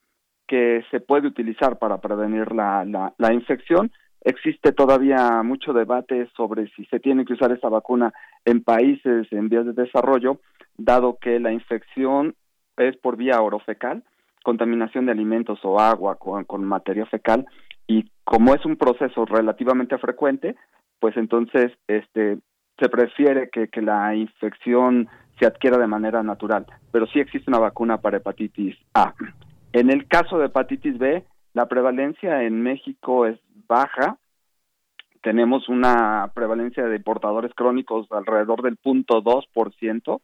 que 0.48 0.84
se 0.92 1.00
puede 1.00 1.28
utilizar 1.28 1.78
para 1.78 2.00
prevenir 2.00 2.54
la, 2.54 2.86
la, 3.18 3.34
infección. 3.34 3.92
Existe 4.22 4.72
todavía 4.72 5.44
mucho 5.44 5.74
debate 5.74 6.30
sobre 6.36 6.70
si 6.70 6.86
se 6.86 7.00
tiene 7.00 7.26
que 7.26 7.34
usar 7.34 7.52
esa 7.52 7.70
vacuna 7.70 8.14
en 8.46 8.64
países 8.64 9.28
en 9.32 9.50
vías 9.50 9.66
de 9.66 9.74
desarrollo, 9.74 10.40
dado 10.78 11.18
que 11.20 11.40
la 11.40 11.52
infección 11.52 12.36
es 12.78 12.96
por 12.98 13.18
vía 13.18 13.42
orofecal, 13.42 14.04
contaminación 14.44 15.06
de 15.06 15.12
alimentos 15.12 15.60
o 15.64 15.80
agua 15.80 16.16
con, 16.16 16.46
con 16.46 16.64
materia 16.64 17.06
fecal, 17.08 17.46
y 17.88 18.10
como 18.24 18.54
es 18.54 18.66
un 18.66 18.78
proceso 18.78 19.26
relativamente 19.26 19.98
frecuente, 19.98 20.56
pues 21.00 21.18
entonces 21.18 21.72
este 21.88 22.40
se 22.80 22.90
prefiere 22.90 23.50
que, 23.50 23.70
que 23.70 23.82
la 23.82 24.14
infección 24.16 25.10
se 25.40 25.46
adquiera 25.46 25.78
de 25.78 25.88
manera 25.88 26.24
natural, 26.24 26.66
pero 26.92 27.08
sí 27.08 27.20
existe 27.20 27.50
una 27.50 27.60
vacuna 27.60 27.98
para 27.98 28.18
hepatitis 28.18 28.76
A. 28.94 29.14
En 29.74 29.90
el 29.90 30.08
caso 30.08 30.38
de 30.38 30.48
hepatitis 30.48 30.98
B, 30.98 31.24
la 31.54 31.68
prevalencia 31.68 32.44
en 32.44 32.62
México 32.62 33.26
es 33.26 33.40
baja. 33.68 34.18
Tenemos 35.22 35.70
una 35.70 36.32
prevalencia 36.34 36.86
de 36.86 37.00
portadores 37.00 37.52
crónicos 37.54 38.08
alrededor 38.12 38.62
del 38.62 38.78
punto 38.78 39.22
ciento 39.78 40.22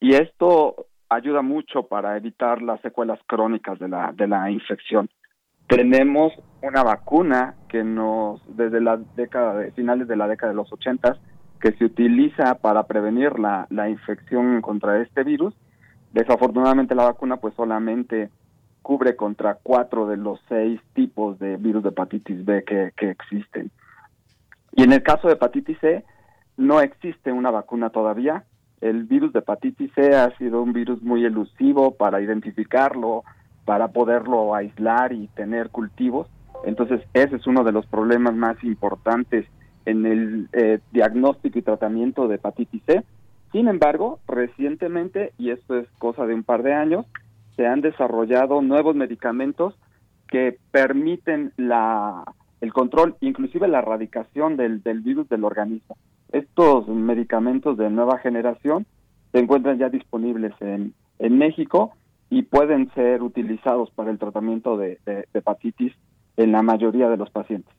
y 0.00 0.14
esto 0.14 0.86
ayuda 1.08 1.42
mucho 1.42 1.84
para 1.84 2.16
evitar 2.16 2.62
las 2.62 2.80
secuelas 2.80 3.18
crónicas 3.26 3.78
de 3.78 3.88
la, 3.88 4.12
de 4.12 4.26
la 4.28 4.50
infección. 4.50 5.08
Tenemos 5.66 6.32
una 6.62 6.82
vacuna 6.82 7.54
que 7.68 7.84
nos, 7.84 8.40
desde 8.56 8.80
la 8.80 8.96
década 8.96 9.54
de 9.56 9.72
finales 9.72 10.08
de 10.08 10.16
la 10.16 10.26
década 10.26 10.52
de 10.52 10.56
los 10.56 10.72
ochentas, 10.72 11.18
que 11.60 11.72
se 11.72 11.84
utiliza 11.84 12.56
para 12.56 12.84
prevenir 12.84 13.38
la, 13.38 13.66
la 13.70 13.88
infección 13.88 14.60
contra 14.62 15.00
este 15.02 15.22
virus. 15.24 15.54
Desafortunadamente 16.12 16.94
la 16.94 17.04
vacuna 17.04 17.36
pues 17.36 17.54
solamente 17.54 18.30
cubre 18.82 19.14
contra 19.14 19.58
cuatro 19.62 20.06
de 20.06 20.16
los 20.16 20.40
seis 20.48 20.80
tipos 20.94 21.38
de 21.38 21.56
virus 21.56 21.82
de 21.82 21.90
hepatitis 21.90 22.44
B 22.44 22.64
que, 22.64 22.92
que 22.96 23.10
existen. 23.10 23.70
Y 24.72 24.82
en 24.82 24.92
el 24.92 25.02
caso 25.02 25.28
de 25.28 25.34
hepatitis 25.34 25.78
C, 25.80 26.04
no 26.56 26.80
existe 26.80 27.30
una 27.32 27.50
vacuna 27.50 27.90
todavía. 27.90 28.44
El 28.80 29.04
virus 29.04 29.32
de 29.32 29.40
hepatitis 29.40 29.92
C 29.94 30.14
ha 30.16 30.34
sido 30.38 30.62
un 30.62 30.72
virus 30.72 31.02
muy 31.02 31.24
elusivo 31.24 31.94
para 31.94 32.20
identificarlo, 32.20 33.24
para 33.64 33.88
poderlo 33.88 34.54
aislar 34.54 35.12
y 35.12 35.28
tener 35.28 35.70
cultivos. 35.70 36.28
Entonces, 36.64 37.02
ese 37.14 37.36
es 37.36 37.46
uno 37.46 37.64
de 37.64 37.72
los 37.72 37.86
problemas 37.86 38.34
más 38.34 38.62
importantes 38.64 39.46
en 39.84 40.06
el 40.06 40.48
eh, 40.52 40.80
diagnóstico 40.92 41.58
y 41.58 41.62
tratamiento 41.62 42.28
de 42.28 42.36
hepatitis 42.36 42.82
C. 42.86 43.02
Sin 43.52 43.68
embargo, 43.68 44.20
recientemente, 44.28 45.32
y 45.38 45.50
esto 45.50 45.76
es 45.76 45.88
cosa 45.98 46.26
de 46.26 46.34
un 46.34 46.44
par 46.44 46.62
de 46.62 46.74
años, 46.74 47.06
se 47.56 47.66
han 47.66 47.80
desarrollado 47.80 48.62
nuevos 48.62 48.94
medicamentos 48.94 49.74
que 50.28 50.58
permiten 50.70 51.52
la, 51.56 52.24
el 52.60 52.72
control, 52.72 53.16
inclusive 53.20 53.66
la 53.66 53.80
erradicación 53.80 54.56
del, 54.56 54.82
del 54.82 55.00
virus 55.00 55.28
del 55.28 55.44
organismo. 55.44 55.96
Estos 56.30 56.86
medicamentos 56.86 57.76
de 57.76 57.90
nueva 57.90 58.18
generación 58.18 58.86
se 59.32 59.40
encuentran 59.40 59.78
ya 59.78 59.88
disponibles 59.88 60.52
en, 60.60 60.94
en 61.18 61.38
México 61.38 61.92
y 62.30 62.42
pueden 62.42 62.88
ser 62.94 63.22
utilizados 63.22 63.90
para 63.90 64.12
el 64.12 64.18
tratamiento 64.18 64.76
de 64.76 64.98
hepatitis 65.34 65.92
en 66.36 66.52
la 66.52 66.62
mayoría 66.62 67.08
de 67.08 67.16
los 67.16 67.30
pacientes. 67.30 67.74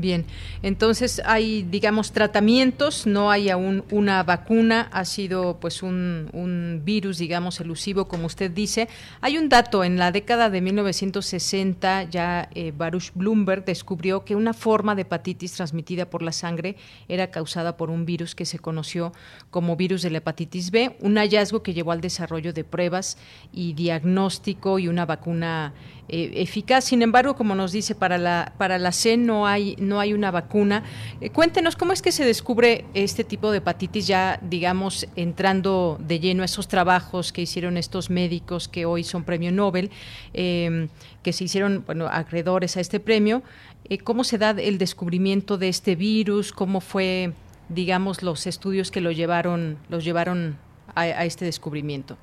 Bien, 0.00 0.24
entonces 0.62 1.20
hay, 1.24 1.62
digamos, 1.62 2.12
tratamientos, 2.12 3.06
no 3.06 3.30
hay 3.30 3.50
aún 3.50 3.84
una 3.90 4.22
vacuna, 4.22 4.88
ha 4.92 5.04
sido 5.04 5.58
pues 5.60 5.82
un, 5.82 6.28
un, 6.32 6.82
virus, 6.84 7.18
digamos, 7.18 7.60
elusivo, 7.60 8.06
como 8.06 8.26
usted 8.26 8.50
dice. 8.50 8.88
Hay 9.20 9.38
un 9.38 9.48
dato, 9.48 9.84
en 9.84 9.98
la 9.98 10.12
década 10.12 10.50
de 10.50 10.60
1960 10.60 12.04
ya 12.04 12.48
eh, 12.54 12.72
Baruch 12.76 13.12
Bloomberg 13.14 13.64
descubrió 13.64 14.24
que 14.24 14.36
una 14.36 14.52
forma 14.52 14.94
de 14.94 15.02
hepatitis 15.02 15.52
transmitida 15.52 16.08
por 16.10 16.22
la 16.22 16.32
sangre 16.32 16.76
era 17.08 17.30
causada 17.30 17.76
por 17.76 17.90
un 17.90 18.04
virus 18.04 18.34
que 18.34 18.44
se 18.44 18.58
conoció 18.58 19.12
como 19.50 19.76
virus 19.76 20.02
de 20.02 20.10
la 20.10 20.18
hepatitis 20.18 20.70
B, 20.70 20.96
un 21.00 21.16
hallazgo 21.16 21.62
que 21.62 21.74
llevó 21.74 21.92
al 21.92 22.00
desarrollo 22.00 22.52
de 22.52 22.64
pruebas 22.64 23.18
y 23.52 23.72
diagnóstico 23.72 24.78
y 24.78 24.88
una 24.88 25.06
vacuna 25.06 25.72
eh, 26.08 26.32
eficaz. 26.36 26.84
Sin 26.84 27.02
embargo, 27.02 27.36
como 27.36 27.54
nos 27.54 27.72
dice, 27.72 27.94
para 27.94 28.16
la, 28.16 28.54
para 28.56 28.78
la 28.78 28.92
C 28.92 29.16
no 29.16 29.46
hay 29.46 29.76
no 29.88 30.00
hay 30.00 30.12
una 30.12 30.30
vacuna. 30.30 30.84
Eh, 31.20 31.30
cuéntenos 31.30 31.74
cómo 31.74 31.92
es 31.92 32.02
que 32.02 32.12
se 32.12 32.24
descubre 32.24 32.84
este 32.94 33.24
tipo 33.24 33.50
de 33.50 33.58
hepatitis 33.58 34.06
ya, 34.06 34.38
digamos, 34.42 35.08
entrando 35.16 35.98
de 36.00 36.20
lleno 36.20 36.42
a 36.42 36.44
esos 36.44 36.68
trabajos 36.68 37.32
que 37.32 37.42
hicieron 37.42 37.76
estos 37.76 38.10
médicos 38.10 38.68
que 38.68 38.86
hoy 38.86 39.02
son 39.02 39.24
premio 39.24 39.50
Nobel, 39.50 39.90
em, 40.32 40.88
que 41.22 41.32
se 41.32 41.44
hicieron, 41.44 41.84
bueno, 41.86 42.06
acreedores 42.06 42.76
a 42.76 42.80
este 42.80 43.00
premio. 43.00 43.42
Eh, 43.88 43.98
¿Cómo 43.98 44.24
se 44.24 44.38
da 44.38 44.50
el 44.50 44.78
descubrimiento 44.78 45.58
de 45.58 45.68
este 45.68 45.96
virus? 45.96 46.52
¿Cómo 46.52 46.80
fue, 46.80 47.32
digamos, 47.68 48.22
los 48.22 48.46
estudios 48.46 48.90
que 48.90 49.00
lo 49.00 49.10
llevaron, 49.10 49.78
los 49.88 50.04
llevaron 50.04 50.58
a, 50.94 51.24
este 51.24 51.44
descubrimiento? 51.44 52.16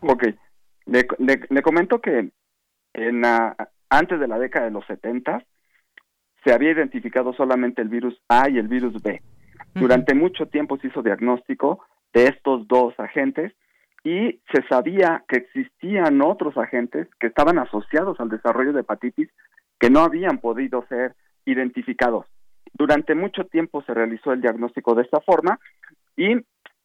Ok. 0.00 0.24
Le, 0.86 1.62
comento 1.62 2.00
que 2.00 2.30
antes 3.88 4.20
de 4.20 4.26
la 4.28 4.38
década 4.38 4.66
de 4.66 4.72
los 4.72 4.84
70 4.86 5.44
se 6.44 6.52
había 6.52 6.72
identificado 6.72 7.32
solamente 7.32 7.82
el 7.82 7.88
virus 7.88 8.20
A 8.28 8.48
y 8.48 8.58
el 8.58 8.68
virus 8.68 9.02
B. 9.02 9.22
Durante 9.74 10.14
mucho 10.14 10.46
tiempo 10.46 10.76
se 10.78 10.88
hizo 10.88 11.02
diagnóstico 11.02 11.84
de 12.12 12.26
estos 12.26 12.68
dos 12.68 12.94
agentes 12.98 13.52
y 14.04 14.40
se 14.52 14.62
sabía 14.68 15.24
que 15.28 15.38
existían 15.38 16.20
otros 16.20 16.56
agentes 16.58 17.08
que 17.20 17.28
estaban 17.28 17.58
asociados 17.58 18.18
al 18.20 18.28
desarrollo 18.28 18.72
de 18.72 18.80
hepatitis 18.80 19.30
que 19.78 19.90
no 19.90 20.00
habían 20.00 20.38
podido 20.38 20.84
ser 20.88 21.14
identificados. 21.44 22.26
Durante 22.74 23.14
mucho 23.14 23.44
tiempo 23.44 23.82
se 23.82 23.94
realizó 23.94 24.32
el 24.32 24.40
diagnóstico 24.40 24.94
de 24.94 25.02
esta 25.02 25.20
forma 25.20 25.58
y 26.16 26.36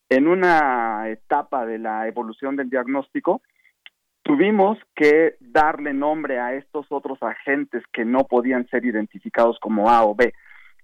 en 0.09 0.27
una 0.27 1.09
etapa 1.09 1.65
de 1.65 1.79
la 1.79 2.07
evolución 2.07 2.55
del 2.55 2.69
diagnóstico 2.69 3.41
tuvimos 4.27 4.77
que 4.93 5.35
darle 5.39 5.93
nombre 5.93 6.37
a 6.37 6.53
estos 6.53 6.85
otros 6.89 7.17
agentes 7.23 7.81
que 7.93 8.03
no 8.03 8.25
podían 8.25 8.67
ser 8.67 8.83
identificados 8.83 9.57
como 9.59 9.89
A 9.89 10.03
o 10.03 10.15
B 10.15 10.33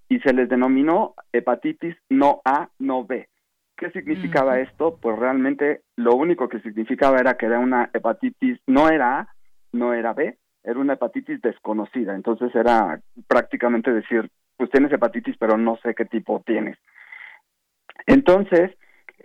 y 0.08 0.18
se 0.20 0.32
les 0.32 0.48
denominó 0.48 1.14
hepatitis 1.30 1.94
no 2.08 2.40
A, 2.46 2.70
no 2.78 3.04
B. 3.04 3.28
¿Qué 3.76 3.90
significaba 3.90 4.60
esto? 4.60 4.98
Pues 5.00 5.18
realmente 5.18 5.82
lo 5.96 6.14
único 6.14 6.48
que 6.48 6.60
significaba 6.60 7.18
era 7.18 7.34
que 7.34 7.44
era 7.44 7.58
una 7.58 7.90
hepatitis, 7.92 8.58
no 8.66 8.88
era 8.88 9.18
A, 9.18 9.28
no 9.72 9.92
era 9.92 10.14
B, 10.14 10.38
era 10.62 10.78
una 10.78 10.94
hepatitis 10.94 11.42
desconocida. 11.42 12.14
Entonces 12.14 12.54
era 12.54 12.98
prácticamente 13.28 13.92
decir, 13.92 14.30
pues 14.56 14.70
tienes 14.70 14.90
hepatitis, 14.90 15.36
pero 15.38 15.58
no 15.58 15.76
sé 15.82 15.94
qué 15.94 16.06
tipo 16.06 16.42
tienes. 16.46 16.78
Entonces, 18.06 18.70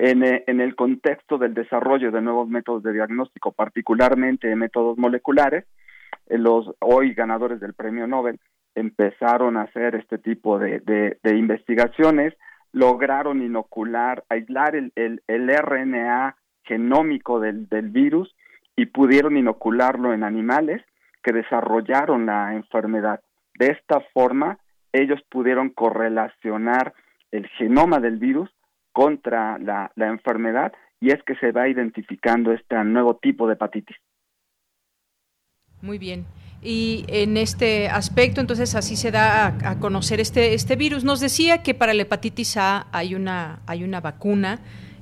eh, 0.02 0.46
en, 0.48 0.62
el 0.62 0.76
contexto 0.78 1.38
del 1.38 1.54
desarrollo 1.54 2.10
de 2.10 2.22
nuevos 2.22 2.48
métodos 2.48 2.84
de 2.84 2.94
diagnóstico, 2.94 3.52
particularmente 3.52 4.56
métodos 4.56 4.98
moleculares, 4.98 5.66
eh, 6.28 6.38
los 6.38 6.74
hoy 6.80 7.14
ganadores 7.14 7.60
del 7.60 7.74
premio 7.74 8.08
Nobel 8.08 8.40
empezaron 8.76 9.58
a 9.58 9.64
hacer 9.64 9.96
este 9.96 10.18
tipo 10.18 10.58
de, 10.58 11.18
investigaciones, 11.26 12.34
lograron 12.72 13.42
inocular, 13.42 14.24
aislar 14.30 14.78
el, 14.78 15.22
RNA 15.28 16.38
genómico 16.64 17.42
del, 17.42 17.68
del 17.68 17.90
virus 17.90 18.34
y 18.78 18.86
pudieron 18.86 19.36
inocularlo 19.36 20.14
en 20.14 20.24
animales 20.24 20.82
que 21.22 21.34
desarrollaron 21.34 22.26
la 22.26 22.56
enfermedad. 22.56 23.20
De 23.56 23.68
esta 23.68 24.00
forma, 24.14 24.60
ellos 24.94 25.22
pudieron 25.30 25.72
correlacionar 25.72 26.94
el 27.32 27.48
genoma 27.50 28.00
del 28.00 28.16
virus 28.16 28.50
contra 28.92 29.58
la, 29.60 29.92
enfermedad 29.96 30.74
y 31.00 31.12
es 31.12 31.22
que 31.24 31.36
se 31.36 31.52
va 31.52 31.68
identificando 31.68 32.52
este 32.52 32.84
nuevo 32.84 33.16
tipo 33.18 33.48
de 33.48 33.54
hepatitis. 33.54 33.98
Muy 35.82 35.98
bien. 35.98 36.26
Y 36.62 37.06
en 37.08 37.38
este 37.38 37.88
aspecto, 37.88 38.42
entonces, 38.42 38.76
así 38.76 38.98
se 38.98 39.12
da 39.12 39.48
a, 39.48 39.80
conocer 39.80 40.20
este, 40.20 40.54
este 40.54 40.76
virus. 40.76 41.06
Nos 41.06 41.22
decía 41.22 41.64
que 41.64 41.74
para 41.74 41.94
la 41.94 42.02
hepatitis 42.02 42.58
A 42.58 42.88
hay 42.92 43.16
una, 43.16 43.62
hay 43.66 43.86
una 43.86 44.02
vacuna, 44.02 44.60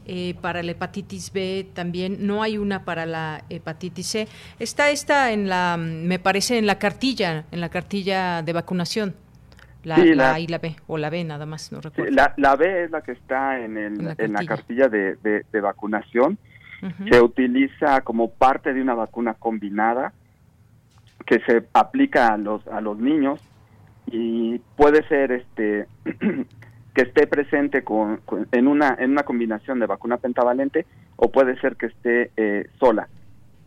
eh, 0.10 0.36
para 0.40 0.64
la 0.64 0.72
hepatitis 0.72 1.34
B 1.34 1.68
también, 1.74 2.26
no 2.26 2.42
hay 2.42 2.58
una 2.58 2.86
para 2.86 3.06
la 3.06 3.44
hepatitis 3.50 4.08
C. 4.08 4.28
Está 4.58 4.90
esta 4.90 5.34
en 5.34 5.50
la, 5.50 5.76
me 5.78 6.18
parece, 6.18 6.58
en 6.58 6.66
la 6.66 6.80
cartilla, 6.80 7.46
en 7.52 7.60
la 7.60 7.70
cartilla 7.70 8.42
de 8.42 8.54
vacunación. 8.54 9.16
La, 9.88 10.34
A 10.34 10.40
y 10.40 10.48
la 10.48 10.58
B, 10.58 10.76
o 10.88 10.98
la 10.98 11.10
B 11.10 11.24
nada 11.24 11.46
más, 11.46 11.72
no 11.72 11.80
recuerdo. 11.80 12.14
la, 12.36 12.56
B 12.56 12.84
es 12.84 12.92
la 12.92 13.02
que 13.02 13.14
está 13.14 13.60
en, 13.60 13.78
el, 13.78 14.16
en, 14.18 14.34
la, 14.34 14.46
cartilla 14.46 14.90
de, 14.90 15.16
de, 15.16 15.62
vacunación. 15.62 16.38
Se 17.10 17.22
utiliza 17.22 18.02
como 18.02 18.30
parte 18.30 18.74
de 18.74 18.82
una 18.82 18.94
vacuna 18.94 19.34
combinada 19.34 20.14
que 21.26 21.40
se 21.40 21.66
aplica 21.74 22.34
a 22.34 22.38
los, 22.38 22.68
a 22.68 22.82
los 22.82 23.00
niños 23.00 23.40
y 24.06 24.60
puede 24.76 25.08
ser 25.08 25.32
este 25.32 25.88
que 26.94 27.02
esté 27.02 27.26
presente 27.28 27.84
con, 27.84 28.22
en, 28.52 28.68
una, 28.68 28.96
en 29.00 29.12
una 29.12 29.24
combinación 29.24 29.80
de 29.80 29.86
vacuna 29.86 30.18
pentavalente 30.18 30.86
o 31.16 31.32
puede 31.32 31.60
ser 31.60 31.76
que 31.78 31.88
esté 31.88 32.32
eh, 32.38 32.70
sola. 32.80 33.08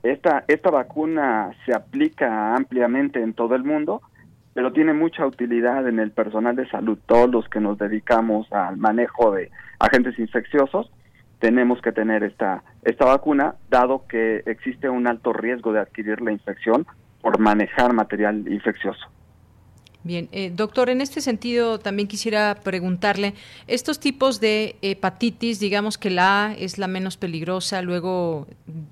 Esta, 0.02 0.44
esta 0.48 0.70
vacuna 0.70 1.50
se 1.64 1.74
aplica 1.74 2.54
ampliamente 2.54 3.22
en 3.22 3.34
todo 3.34 3.54
el 3.54 3.64
mundo 3.64 4.02
pero 4.60 4.74
tiene 4.74 4.92
mucha 4.92 5.24
utilidad 5.24 5.88
en 5.88 5.98
el 5.98 6.10
personal 6.10 6.54
de 6.54 6.68
salud. 6.68 6.98
Todos 7.06 7.30
los 7.30 7.48
que 7.48 7.60
nos 7.60 7.78
dedicamos 7.78 8.46
al 8.52 8.76
manejo 8.76 9.30
de 9.30 9.50
agentes 9.78 10.18
infecciosos 10.18 10.92
tenemos 11.38 11.80
que 11.80 11.92
tener 11.92 12.24
esta, 12.24 12.62
esta 12.82 13.06
vacuna, 13.06 13.54
dado 13.70 14.06
que 14.06 14.42
existe 14.44 14.90
un 14.90 15.06
alto 15.06 15.32
riesgo 15.32 15.72
de 15.72 15.80
adquirir 15.80 16.20
la 16.20 16.32
infección 16.32 16.86
por 17.22 17.38
manejar 17.38 17.94
material 17.94 18.46
infeccioso. 18.52 19.00
Bien, 20.02 20.28
eh, 20.32 20.50
doctor, 20.54 20.88
en 20.88 21.02
este 21.02 21.20
sentido 21.20 21.78
también 21.78 22.08
quisiera 22.08 22.56
preguntarle, 22.64 23.34
estos 23.66 24.00
tipos 24.00 24.40
de 24.40 24.76
hepatitis, 24.80 25.60
digamos 25.60 25.98
que 25.98 26.08
la 26.08 26.46
A 26.46 26.54
es 26.54 26.78
la 26.78 26.88
menos 26.88 27.18
peligrosa, 27.18 27.82
luego 27.82 28.46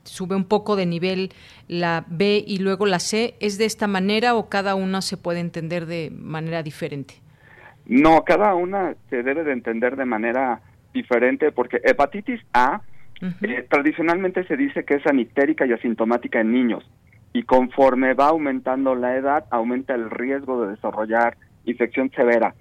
sube 0.05 0.37
un 0.37 0.45
poco 0.45 0.77
de 0.77 0.85
nivel 0.85 1.31
la 1.67 2.05
B 2.09 2.45
y 2.47 2.59
luego 2.59 2.85
la 2.85 2.99
C, 2.99 3.35
¿es 3.41 3.57
de 3.57 3.65
esta 3.65 3.87
manera 3.87 4.35
o 4.35 4.51
cada 4.51 4.75
una 4.75 5.01
se 5.01 5.17
puede 5.17 5.41
entender 5.41 5.87
de 5.87 6.13
manera 6.15 6.63
diferente? 6.63 7.15
No, 7.87 8.23
cada 8.25 8.55
una 8.55 8.95
se 9.09 9.23
debe 9.23 9.45
de 9.45 9.53
entender 9.53 9.97
de 9.97 10.05
manera 10.05 10.61
diferente 10.93 11.53
porque 11.53 11.81
hepatitis 11.85 12.41
A 12.53 12.83
eh, 13.23 13.67
tradicionalmente 13.69 14.47
se 14.47 14.59
dice 14.59 14.85
que 14.85 14.97
es 14.97 15.03
sanitérica 15.03 15.67
y 15.67 15.73
asintomática 15.73 16.41
en 16.41 16.53
niños 16.53 16.85
y 17.33 17.43
conforme 17.43 18.15
va 18.15 18.29
aumentando 18.29 18.95
la 18.95 19.17
edad, 19.17 19.45
aumenta 19.51 19.95
el 19.95 20.11
riesgo 20.11 20.63
de 20.63 20.71
desarrollar 20.73 21.37
infección 21.65 22.11
severa. 22.11 22.55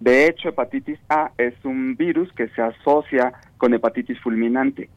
De 0.00 0.26
hecho, 0.26 0.48
hepatitis 0.48 0.98
A 1.08 1.30
es 1.38 1.54
un 1.64 1.96
virus 1.96 2.32
que 2.32 2.48
se 2.48 2.62
asocia 2.62 3.32
con 3.56 3.74
hepatitis 3.74 4.18
fulminante 4.20 4.88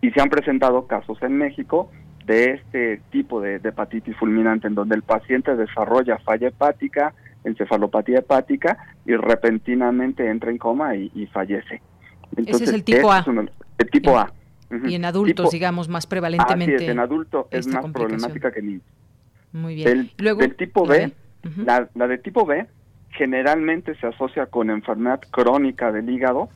y 0.00 0.10
se 0.10 0.20
han 0.20 0.30
presentado 0.30 0.86
casos 0.86 1.22
en 1.22 1.36
México 1.36 1.90
de 2.26 2.52
este 2.52 3.00
tipo 3.10 3.40
de, 3.40 3.56
hepatitis 3.56 4.16
fulminante 4.16 4.66
en 4.66 4.74
donde 4.74 4.94
el 4.94 5.02
paciente 5.02 5.54
desarrolla 5.56 6.18
falla 6.18 6.48
hepática, 6.48 7.12
encefalopatía 7.44 8.20
hepática 8.20 8.78
y 9.04 9.14
repentinamente 9.16 10.28
entra 10.28 10.50
en 10.50 10.58
coma 10.58 10.96
y, 10.96 11.26
fallece. 11.26 11.82
Entonces, 12.36 12.62
Ese 12.62 12.64
es 12.64 12.72
el 12.72 12.84
tipo 12.84 13.12
A. 13.12 13.24
el 13.78 13.90
tipo 13.90 14.16
A. 14.18 14.32
Y 14.86 14.94
en 14.94 15.04
adultos, 15.04 15.50
digamos, 15.50 15.88
más 15.88 16.06
prevalentemente. 16.06 16.76
Así 16.76 16.84
es, 16.84 16.90
en 16.90 16.98
adulto 16.98 17.48
es 17.50 17.66
más 17.66 17.90
problemática 17.92 18.50
que 18.50 18.60
en 18.60 18.66
niños. 18.66 18.82
Muy 19.52 19.74
bien. 19.76 19.88
El, 19.88 20.10
Luego, 20.18 20.40
del 20.40 20.56
tipo 20.56 20.86
B, 20.86 21.12
la, 21.56 21.88
de 21.94 22.18
tipo 22.18 22.44
B 22.44 22.66
generalmente 23.10 23.94
se 23.96 24.06
asocia 24.08 24.46
con 24.46 24.70
enfermedad 24.70 25.20
crónica 25.30 25.92
del 25.92 26.10
hígado 26.10 26.48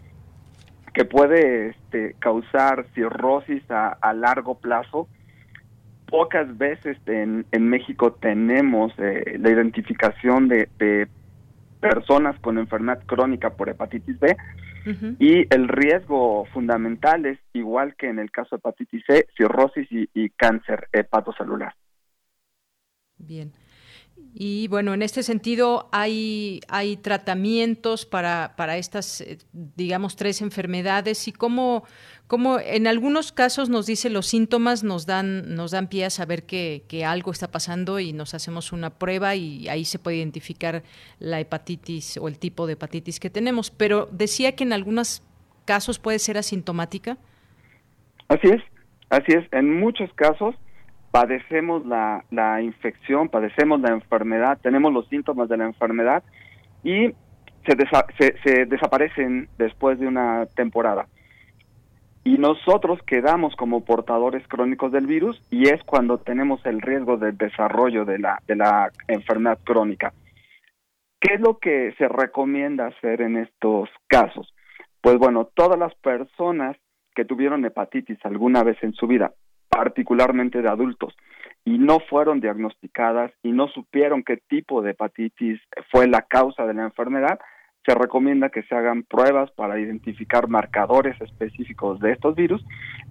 que 0.92 1.04
puede 1.04 1.68
este, 1.68 2.16
causar 2.18 2.86
cirrosis 2.94 3.62
a, 3.70 4.12
largo 4.14 4.56
plazo. 4.56 5.06
Pocas 6.06 6.56
veces 6.58 6.96
en, 7.06 7.46
en 7.52 7.68
México 7.68 8.12
tenemos 8.14 8.92
eh, 8.98 9.36
la 9.38 9.50
identificación 9.50 10.48
de, 10.48 10.68
de 10.78 11.06
personas 11.78 12.38
con 12.40 12.58
enfermedad 12.58 13.00
crónica 13.06 13.50
por 13.50 13.68
hepatitis 13.68 14.18
B, 14.18 14.36
y 15.18 15.54
el 15.54 15.68
riesgo 15.68 16.46
fundamental 16.46 17.26
es, 17.26 17.38
igual 17.52 17.94
que 17.96 18.08
en 18.08 18.18
el 18.18 18.30
caso 18.30 18.56
de 18.56 18.60
hepatitis 18.60 19.04
C, 19.06 19.26
cirrosis 19.36 19.86
y, 19.90 20.30
cáncer 20.30 20.88
hepatocelular. 20.92 21.74
Bien. 23.18 23.52
Y 24.40 24.68
bueno, 24.68 24.94
en 24.94 25.02
este 25.02 25.24
sentido 25.24 25.88
hay, 25.90 26.60
hay 26.68 26.96
tratamientos 26.96 28.06
para, 28.06 28.54
para 28.56 28.76
estas, 28.76 29.20
eh, 29.20 29.38
digamos, 29.52 30.14
tres 30.14 30.42
enfermedades 30.42 31.26
y 31.26 31.32
cómo, 31.32 31.82
cómo 32.28 32.60
en 32.60 32.86
algunos 32.86 33.32
casos 33.32 33.68
nos 33.68 33.86
dice 33.86 34.10
los 34.10 34.26
síntomas, 34.26 34.84
nos 34.84 35.06
dan, 35.06 35.56
nos 35.56 35.72
dan 35.72 35.88
pie 35.88 36.04
a 36.04 36.10
saber 36.10 36.44
que, 36.44 36.84
que, 36.86 37.04
algo 37.04 37.32
está 37.32 37.50
pasando 37.50 37.98
y 37.98 38.12
nos 38.12 38.32
hacemos 38.32 38.70
una 38.72 38.90
prueba 38.90 39.34
y 39.34 39.68
ahí 39.68 39.84
se 39.84 39.98
puede 39.98 40.18
identificar 40.18 40.84
la 41.18 41.40
hepatitis 41.40 42.16
o 42.18 42.28
el 42.28 42.38
tipo 42.38 42.68
de 42.68 42.74
hepatitis 42.74 43.18
que 43.18 43.30
tenemos. 43.30 43.72
Pero 43.72 44.08
decía 44.12 44.54
que 44.54 44.62
en 44.62 44.72
algunos 44.72 45.22
casos 45.64 45.98
puede 45.98 46.20
ser 46.20 46.38
asintomática. 46.38 47.18
Así 48.28 48.46
es, 48.46 48.62
así 49.10 49.32
es. 49.32 49.52
En 49.52 49.80
muchos 49.80 50.12
casos 50.14 50.54
padecemos 51.10 51.86
la, 51.86 52.24
la 52.30 52.62
infección, 52.62 53.28
padecemos 53.28 53.80
la 53.80 53.90
enfermedad, 53.90 54.58
tenemos 54.62 54.92
los 54.92 55.08
síntomas 55.08 55.48
de 55.48 55.56
la 55.56 55.64
enfermedad 55.64 56.22
y 56.84 57.12
se, 57.66 58.66
desaparecen 58.66 59.48
después 59.58 59.98
de 59.98 60.06
una 60.06 60.46
temporada 60.46 61.06
y 62.24 62.36
nosotros 62.36 63.00
quedamos 63.06 63.54
como 63.56 63.84
portadores 63.84 64.46
crónicos 64.48 64.92
del 64.92 65.06
virus 65.06 65.40
y 65.50 65.68
es 65.68 65.82
cuando 65.84 66.18
tenemos 66.18 66.64
el 66.66 66.80
riesgo 66.80 67.16
del 67.16 67.36
desarrollo 67.38 68.04
de 68.04 68.18
la, 68.18 68.42
de 68.46 68.56
la 68.56 68.90
enfermedad 69.06 69.58
crónica. 69.64 70.12
¿Qué 71.20 71.34
es 71.34 71.40
lo 71.40 71.58
que 71.58 71.94
se 71.96 72.06
recomienda 72.06 72.86
hacer 72.86 73.22
en 73.22 73.38
estos 73.38 73.88
casos? 74.06 74.54
Pues 75.00 75.16
bueno, 75.16 75.48
todas 75.54 75.78
las 75.78 75.94
personas 75.96 76.76
que 77.14 77.24
tuvieron 77.24 77.64
hepatitis 77.64 78.18
alguna 78.24 78.62
vez 78.62 78.76
en 78.82 78.92
su 78.92 79.06
vida, 79.06 79.32
particularmente 79.68 80.62
de 80.62 80.68
adultos, 80.68 81.14
y 81.64 81.78
no 81.78 82.00
fueron 82.00 82.40
diagnosticadas 82.40 83.32
y 83.42 83.52
no 83.52 83.68
supieron 83.68 84.22
qué 84.22 84.38
tipo 84.48 84.82
de 84.82 84.92
hepatitis 84.92 85.60
fue 85.90 86.06
la 86.06 86.22
causa 86.22 86.66
de 86.66 86.74
la 86.74 86.84
enfermedad, 86.84 87.38
se 87.86 87.94
recomienda 87.94 88.50
que 88.50 88.62
se 88.64 88.74
hagan 88.74 89.02
pruebas 89.02 89.50
para 89.52 89.78
identificar 89.78 90.48
marcadores 90.48 91.18
específicos 91.20 92.00
de 92.00 92.12
estos 92.12 92.34
virus 92.34 92.64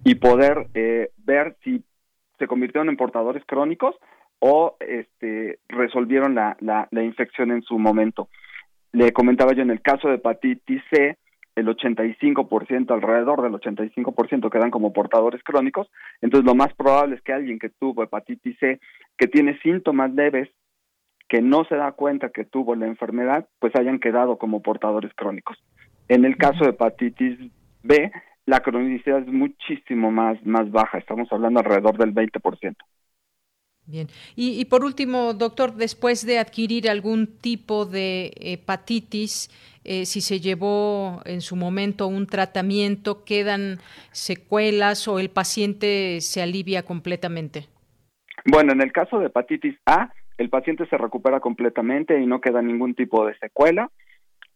y 0.04 0.16
poder 0.16 0.68
eh, 0.74 1.10
ver 1.18 1.56
si 1.64 1.82
se 2.38 2.46
convirtieron 2.46 2.88
en 2.88 2.96
portadores 2.96 3.42
crónicos 3.46 3.96
o 4.38 4.76
este, 4.80 5.58
resolvieron 5.68 6.34
la, 6.34 6.56
la, 6.60 6.86
la 6.92 7.02
infección 7.02 7.50
en 7.50 7.62
su 7.62 7.78
momento. 7.78 8.28
Le 8.92 9.12
comentaba 9.12 9.52
yo 9.52 9.62
en 9.62 9.70
el 9.70 9.82
caso 9.82 10.08
de 10.08 10.14
hepatitis 10.14 10.82
C, 10.90 11.18
el 11.58 11.66
85%, 11.66 12.90
alrededor 12.90 13.42
del 13.42 13.52
85% 13.52 14.50
quedan 14.50 14.70
como 14.70 14.92
portadores 14.92 15.42
crónicos, 15.42 15.90
entonces 16.20 16.46
lo 16.46 16.54
más 16.54 16.72
probable 16.74 17.16
es 17.16 17.22
que 17.22 17.32
alguien 17.32 17.58
que 17.58 17.68
tuvo 17.68 18.04
hepatitis 18.04 18.56
C, 18.58 18.80
que 19.16 19.26
tiene 19.26 19.58
síntomas 19.60 20.12
leves, 20.14 20.48
que 21.28 21.42
no 21.42 21.64
se 21.64 21.76
da 21.76 21.92
cuenta 21.92 22.30
que 22.30 22.44
tuvo 22.44 22.74
la 22.74 22.86
enfermedad, 22.86 23.48
pues 23.58 23.74
hayan 23.76 23.98
quedado 23.98 24.38
como 24.38 24.62
portadores 24.62 25.12
crónicos. 25.14 25.58
En 26.08 26.24
el 26.24 26.36
caso 26.36 26.64
de 26.64 26.70
hepatitis 26.70 27.38
B, 27.82 28.10
la 28.46 28.60
cronicidad 28.60 29.18
es 29.18 29.26
muchísimo 29.26 30.10
más, 30.10 30.44
más 30.46 30.70
baja, 30.70 30.98
estamos 30.98 31.30
hablando 31.32 31.60
alrededor 31.60 31.98
del 31.98 32.14
20%. 32.14 32.76
Bien. 33.88 34.06
Y, 34.36 34.62
por 34.66 34.84
último, 34.84 35.32
doctor, 35.32 35.72
después 35.72 36.26
de 36.26 36.38
adquirir 36.38 36.90
algún 36.90 37.26
tipo 37.26 37.86
de 37.86 38.32
hepatitis, 38.36 39.48
eh, 39.82 40.04
si 40.04 40.20
se 40.20 40.40
llevó 40.40 41.22
en 41.24 41.40
su 41.40 41.56
momento 41.56 42.06
un 42.06 42.26
tratamiento, 42.26 43.24
¿quedan 43.24 43.78
secuelas 44.12 45.08
o 45.08 45.18
el 45.18 45.30
paciente 45.30 46.20
se 46.20 46.42
alivia 46.42 46.82
completamente? 46.82 47.66
Bueno, 48.44 48.74
en 48.74 48.82
el 48.82 48.92
caso 48.92 49.20
de 49.20 49.28
hepatitis 49.28 49.76
A, 49.86 50.12
el 50.36 50.50
paciente 50.50 50.86
se 50.86 50.98
recupera 50.98 51.40
completamente 51.40 52.20
y 52.20 52.26
no 52.26 52.42
queda 52.42 52.60
ningún 52.60 52.94
tipo 52.94 53.24
de 53.24 53.38
secuela. 53.38 53.90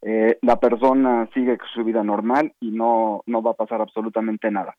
Eh, 0.02 0.36
la 0.42 0.60
persona 0.60 1.26
sigue 1.32 1.56
su 1.72 1.84
vida 1.84 2.04
normal 2.04 2.52
y 2.60 2.70
no, 2.70 3.22
no 3.24 3.42
va 3.42 3.52
a 3.52 3.54
pasar 3.54 3.80
absolutamente 3.80 4.50
nada. 4.50 4.76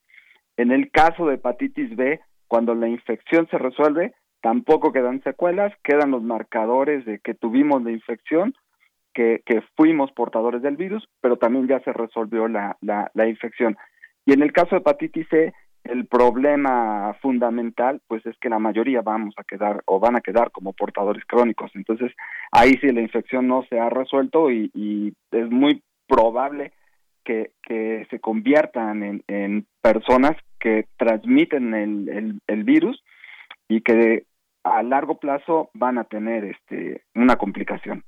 En 0.57 0.71
el 0.71 0.91
caso 0.91 1.25
de 1.25 1.35
hepatitis 1.35 1.95
B, 1.95 2.19
cuando 2.47 2.75
la 2.75 2.87
infección 2.87 3.47
se 3.49 3.57
resuelve, 3.57 4.13
tampoco 4.43 4.91
quedan 4.91 5.23
secuelas, 5.23 5.73
quedan 5.83 6.11
los 6.11 6.21
marcadores 6.21 7.05
de 7.05 7.19
que 7.19 7.33
tuvimos 7.33 7.81
la 7.81 7.91
infección, 7.91 8.53
que, 9.13 9.41
que 9.45 9.61
fuimos 9.77 10.11
portadores 10.11 10.61
del 10.61 10.75
virus, 10.75 11.07
pero 11.21 11.37
también 11.37 11.65
ya 11.65 11.79
se 11.79 11.93
resolvió 11.93 12.49
la, 12.49 12.75
la, 12.81 13.09
la 13.13 13.27
infección. 13.29 13.77
Y 14.25 14.33
en 14.33 14.43
el 14.43 14.51
caso 14.51 14.71
de 14.71 14.81
hepatitis 14.81 15.27
C, 15.29 15.53
el 15.85 16.07
problema 16.07 17.15
fundamental, 17.21 18.01
pues 18.07 18.25
es 18.25 18.37
que 18.39 18.49
la 18.49 18.59
mayoría 18.59 19.01
vamos 19.01 19.33
a 19.37 19.45
quedar 19.45 19.81
o 19.85 20.01
van 20.01 20.17
a 20.17 20.21
quedar 20.21 20.51
como 20.51 20.73
portadores 20.73 21.23
crónicos. 21.25 21.71
Entonces, 21.73 22.11
ahí 22.51 22.73
sí 22.81 22.91
la 22.91 23.01
infección 23.01 23.47
no 23.47 23.63
se 23.69 23.79
ha 23.79 23.89
resuelto 23.89 24.51
y, 24.51 25.13
es 25.31 25.49
muy 25.49 25.81
probable 26.05 26.73
que, 27.23 27.51
que 27.63 28.05
se 28.09 28.19
conviertan 28.19 29.03
en, 29.03 29.23
en, 29.27 29.65
personas 29.81 30.35
que 30.59 30.87
transmiten 30.97 31.73
el, 31.73 32.09
el, 32.09 32.39
el 32.47 32.63
virus 32.65 33.01
y 33.69 33.81
que 33.81 34.25
a 34.63 34.83
largo 34.83 35.19
plazo 35.19 35.69
van 35.73 35.97
a 35.97 36.03
tener 36.05 36.43
este 36.45 37.03
una 37.15 37.35
complicación. 37.35 38.03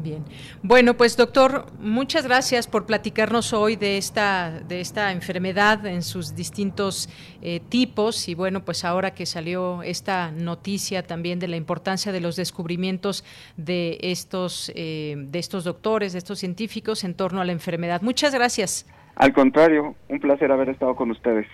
Bien. 0.00 0.24
Bueno, 0.62 0.94
pues 0.94 1.16
doctor, 1.16 1.66
muchas 1.80 2.24
gracias 2.24 2.68
por 2.68 2.86
platicarnos 2.86 3.52
hoy 3.52 3.74
de 3.74 3.98
esta, 3.98 4.60
de 4.60 4.80
esta 4.80 5.10
enfermedad 5.10 5.84
en 5.86 6.02
sus 6.02 6.36
distintos 6.36 7.08
eh, 7.42 7.58
tipos 7.68 8.28
y 8.28 8.36
bueno, 8.36 8.64
pues 8.64 8.84
ahora 8.84 9.12
que 9.12 9.26
salió 9.26 9.82
esta 9.82 10.30
noticia 10.30 11.02
también 11.02 11.40
de 11.40 11.48
la 11.48 11.56
importancia 11.56 12.12
de 12.12 12.20
los 12.20 12.36
descubrimientos 12.36 13.24
de 13.56 13.98
estos, 14.00 14.70
eh, 14.76 15.16
de 15.18 15.38
estos 15.40 15.64
doctores, 15.64 16.12
de 16.12 16.18
estos 16.18 16.38
científicos 16.38 17.02
en 17.02 17.14
torno 17.14 17.40
a 17.40 17.44
la 17.44 17.50
enfermedad. 17.50 18.00
Muchas 18.00 18.32
gracias. 18.32 18.86
Al 19.16 19.32
contrario, 19.32 19.96
un 20.08 20.20
placer 20.20 20.52
haber 20.52 20.68
estado 20.68 20.94
con 20.94 21.10
ustedes. 21.10 21.48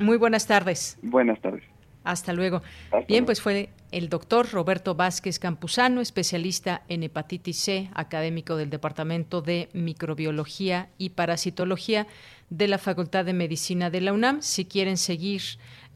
Muy 0.00 0.16
buenas 0.16 0.48
tardes. 0.48 0.98
Buenas 1.00 1.40
tardes. 1.40 1.62
Hasta 2.08 2.32
luego. 2.32 2.62
Bien, 3.06 3.26
pues 3.26 3.42
fue 3.42 3.68
el 3.92 4.08
doctor 4.08 4.50
Roberto 4.50 4.94
Vázquez 4.94 5.38
Campuzano, 5.38 6.00
especialista 6.00 6.80
en 6.88 7.02
hepatitis 7.02 7.58
C, 7.58 7.90
académico 7.92 8.56
del 8.56 8.70
Departamento 8.70 9.42
de 9.42 9.68
Microbiología 9.74 10.88
y 10.96 11.10
Parasitología 11.10 12.06
de 12.48 12.66
la 12.66 12.78
Facultad 12.78 13.26
de 13.26 13.34
Medicina 13.34 13.90
de 13.90 14.00
la 14.00 14.14
UNAM. 14.14 14.40
Si 14.40 14.64
quieren 14.64 14.96
seguir 14.96 15.42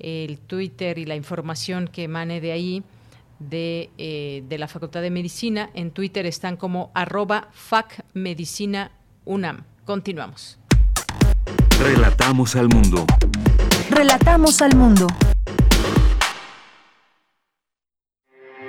el 0.00 0.38
Twitter 0.38 0.98
y 0.98 1.06
la 1.06 1.16
información 1.16 1.88
que 1.88 2.02
emane 2.02 2.42
de 2.42 2.52
ahí, 2.52 2.82
de, 3.38 3.88
eh, 3.96 4.44
de 4.46 4.58
la 4.58 4.68
Facultad 4.68 5.00
de 5.00 5.10
Medicina, 5.10 5.70
en 5.72 5.92
Twitter 5.92 6.26
están 6.26 6.58
como 6.58 6.90
arroba 6.92 7.48
facmedicinaunam. 7.52 9.64
Continuamos. 9.86 10.58
Relatamos 11.80 12.54
al 12.54 12.68
mundo. 12.68 13.06
Relatamos 13.88 14.60
al 14.60 14.76
mundo. 14.76 15.06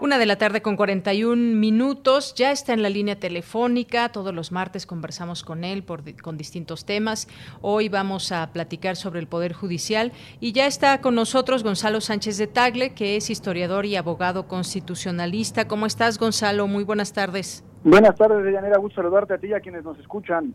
Una 0.00 0.18
de 0.18 0.26
la 0.26 0.36
tarde 0.36 0.62
con 0.62 0.76
41 0.76 1.56
minutos, 1.56 2.32
ya 2.36 2.52
está 2.52 2.72
en 2.72 2.82
la 2.82 2.88
línea 2.88 3.18
telefónica, 3.18 4.10
todos 4.10 4.32
los 4.32 4.52
martes 4.52 4.86
conversamos 4.86 5.42
con 5.42 5.64
él 5.64 5.82
por, 5.82 6.02
con 6.22 6.36
distintos 6.36 6.84
temas. 6.84 7.26
Hoy 7.62 7.88
vamos 7.88 8.30
a 8.30 8.52
platicar 8.52 8.94
sobre 8.94 9.18
el 9.18 9.26
Poder 9.26 9.54
Judicial 9.54 10.12
y 10.38 10.52
ya 10.52 10.66
está 10.66 11.00
con 11.00 11.16
nosotros 11.16 11.64
Gonzalo 11.64 12.00
Sánchez 12.00 12.38
de 12.38 12.46
Tagle, 12.46 12.94
que 12.94 13.16
es 13.16 13.28
historiador 13.28 13.86
y 13.86 13.96
abogado 13.96 14.46
constitucionalista. 14.46 15.66
¿Cómo 15.66 15.84
estás, 15.84 16.16
Gonzalo? 16.16 16.68
Muy 16.68 16.84
buenas 16.84 17.12
tardes. 17.12 17.64
Buenas 17.82 18.14
tardes, 18.14 18.44
Deyanira. 18.44 18.78
Gusto 18.78 19.02
saludarte 19.02 19.34
a 19.34 19.38
ti 19.38 19.48
y 19.48 19.54
a 19.54 19.60
quienes 19.60 19.82
nos 19.82 19.98
escuchan. 19.98 20.54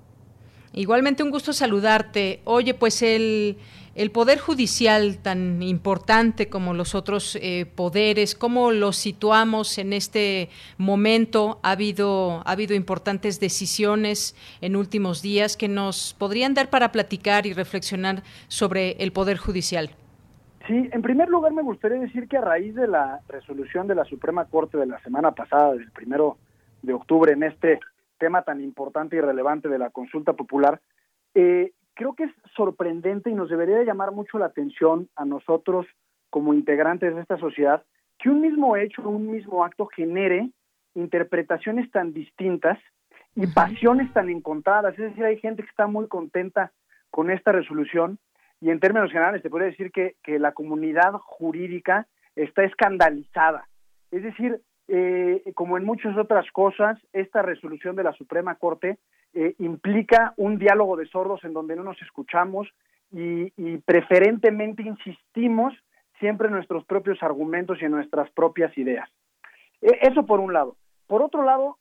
Igualmente 0.72 1.22
un 1.22 1.32
gusto 1.32 1.52
saludarte. 1.52 2.42
Oye, 2.46 2.74
pues 2.74 3.02
el, 3.04 3.58
el 3.96 4.10
Poder 4.12 4.40
Judicial, 4.40 5.20
tan 5.22 5.62
importante 5.62 6.50
como 6.50 6.74
los 6.74 6.96
otros 6.96 7.36
eh, 7.36 7.68
poderes, 7.76 8.34
¿cómo 8.34 8.72
lo 8.72 8.92
situamos 8.92 9.78
en 9.78 9.94
este 9.94 10.50
momento? 10.80 11.60
Ha 11.62 11.72
habido, 11.72 12.42
ha 12.46 12.52
habido 12.52 12.74
importantes 12.74 13.40
decisiones 13.40 14.36
en 14.62 14.76
últimos 14.76 15.22
días 15.22 15.58
que 15.58 15.68
nos 15.68 16.16
podrían 16.18 16.56
dar 16.56 16.72
para 16.72 16.92
platicar 16.92 17.46
y 17.46 17.54
reflexionar 17.54 18.24
sobre 18.48 18.92
el 18.94 19.12
Poder 19.12 19.38
Judicial. 19.38 19.92
Sí, 20.68 20.90
en 20.92 21.02
primer 21.02 21.30
lugar 21.30 21.52
me 21.52 21.62
gustaría 21.62 22.00
decir 22.00 22.28
que 22.28 22.38
a 22.38 22.42
raíz 22.42 22.74
de 22.74 22.88
la 22.88 23.20
resolución 23.28 23.88
de 23.88 23.96
la 23.96 24.06
Suprema 24.06 24.46
Corte 24.46 24.78
de 24.78 24.86
la 24.88 25.00
semana 25.02 25.34
pasada, 25.34 25.74
del 25.74 25.92
primero 25.92 26.38
de 26.82 26.94
octubre, 26.94 27.34
en 27.34 27.44
este 27.44 27.80
tema 28.18 28.42
tan 28.42 28.62
importante 28.62 29.18
y 29.18 29.22
relevante 29.22 29.68
de 29.68 29.78
la 29.78 29.90
consulta 29.90 30.34
popular, 30.34 30.80
eh, 31.36 31.74
creo 31.94 32.14
que 32.16 32.24
es 32.24 32.32
sorprendente 32.56 33.30
y 33.30 33.34
nos 33.34 33.50
debería 33.50 33.84
llamar 33.84 34.12
mucho 34.12 34.38
la 34.38 34.48
atención 34.48 35.10
a 35.16 35.26
nosotros 35.26 35.86
como 36.30 36.54
integrantes 36.54 37.14
de 37.14 37.22
esta 37.22 37.38
sociedad 37.38 37.84
que 38.20 38.30
un 38.30 38.42
mismo 38.42 38.76
hecho, 38.78 39.08
un 39.08 39.30
mismo 39.32 39.64
acto 39.64 39.86
genere 39.88 40.50
interpretaciones 40.96 41.90
tan 41.92 42.14
distintas 42.14 42.80
y 43.36 43.48
pasiones 43.48 44.12
tan 44.14 44.30
encontradas. 44.30 44.94
Es 44.94 45.10
decir, 45.10 45.26
hay 45.26 45.40
gente 45.40 45.64
que 45.64 45.70
está 45.70 45.88
muy 45.88 46.08
contenta 46.08 46.72
con 47.10 47.32
esta 47.32 47.52
resolución 47.52 48.20
y 48.62 48.70
en 48.70 48.80
términos 48.80 49.12
generales 49.12 49.42
te 49.42 49.50
podría 49.50 49.70
decir 49.70 49.92
que, 49.92 50.16
que 50.24 50.40
la 50.40 50.54
comunidad 50.54 51.14
jurídica 51.14 52.08
está 52.36 52.64
escandalizada. 52.64 53.68
Es 54.12 54.24
decir, 54.24 54.62
eh, 54.88 55.44
como 55.56 55.78
en 55.78 55.84
muchas 55.84 56.18
otras 56.18 56.50
cosas, 56.52 57.00
esta 57.12 57.42
resolución 57.42 57.96
de 57.96 58.04
la 58.04 58.14
Suprema 58.14 58.56
Corte 58.56 59.00
eh, 59.34 59.56
implica 59.60 60.34
un 60.38 60.58
diálogo 60.58 60.96
de 60.96 61.08
sordos 61.08 61.44
en 61.44 61.54
donde 61.54 61.76
no 61.76 61.84
nos 61.84 62.02
escuchamos 62.02 62.68
y, 63.12 63.78
preferentemente 63.86 64.82
insistimos 64.82 65.74
siempre 66.20 66.48
en 66.48 66.54
nuestros 66.54 66.84
propios 66.86 67.22
argumentos 67.22 67.80
y 67.80 67.86
en 67.86 67.92
nuestras 67.92 68.30
propias 68.32 68.76
ideas. 68.78 69.08
E, 69.82 70.00
eso 70.02 70.26
por 70.26 70.40
un 70.40 70.52
lado. 70.52 70.78
Por 71.06 71.22
otro 71.22 71.44
lado, 71.44 71.78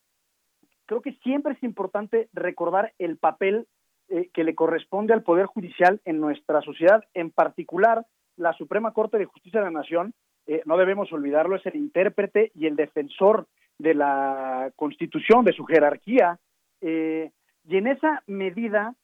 creo 0.86 1.00
que 1.00 1.12
siempre 1.22 1.54
es 1.54 1.62
importante 1.62 2.28
recordar 2.34 2.92
el 2.98 3.16
papel 3.16 3.66
eh, 4.08 4.28
que 4.34 4.44
le 4.44 4.54
corresponde 4.54 5.14
al 5.14 5.22
Poder 5.22 5.46
Judicial 5.46 6.00
en 6.04 6.20
nuestra 6.20 6.60
sociedad, 6.60 7.02
en 7.14 7.30
particular 7.30 8.04
la 8.36 8.52
Suprema 8.54 8.92
Corte 8.92 9.18
de 9.18 9.26
Justicia 9.26 9.60
de 9.60 9.66
la 9.66 9.78
Nación, 9.78 10.14
eh, 10.46 10.62
no 10.64 10.76
debemos 10.76 11.12
olvidarlo, 11.12 11.56
es 11.56 11.64
el 11.66 11.76
intérprete 11.76 12.50
y 12.54 12.66
el 12.66 12.76
defensor 12.76 13.46
de 13.78 13.94
la 13.94 14.70
Constitución, 14.76 15.44
de 15.44 15.52
su 15.52 15.64
jerarquía, 15.64 16.38
eh, 16.80 17.30
y 17.64 17.76
en 17.76 17.86
esa 17.86 18.22
medida 18.26 18.94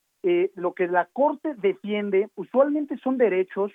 lo 0.56 0.74
que 0.74 0.88
la 0.88 1.06
Corte 1.06 1.54
defiende 1.54 2.28
usualmente 2.34 2.98
son 2.98 3.16
derechos, 3.16 3.72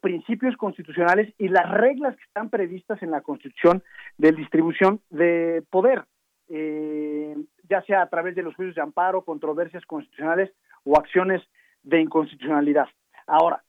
principios 0.00 0.56
constitucionales 0.56 1.32
y 1.38 1.48
las 1.48 1.70
reglas 1.70 2.16
que 2.16 2.24
están 2.24 2.50
previstas 2.50 3.02
en 3.02 3.12
la 3.12 3.20
Constitución 3.20 3.82
de 4.18 4.32
distribución 4.32 5.00
de 5.10 5.62
poder 5.70 6.04
eh, 6.48 7.36
ya 7.68 7.82
sea 7.82 8.02
a 8.02 8.08
través 8.08 8.36
de 8.36 8.42
los 8.42 8.54
juicios 8.54 8.76
de 8.76 8.82
amparo, 8.82 9.24
controversias 9.24 9.84
constitucionales 9.84 10.52
o 10.84 10.96
acciones 10.96 11.42
de 11.82 12.00
inconstitucionalidad. 12.00 12.86
Ahora, 13.26 13.64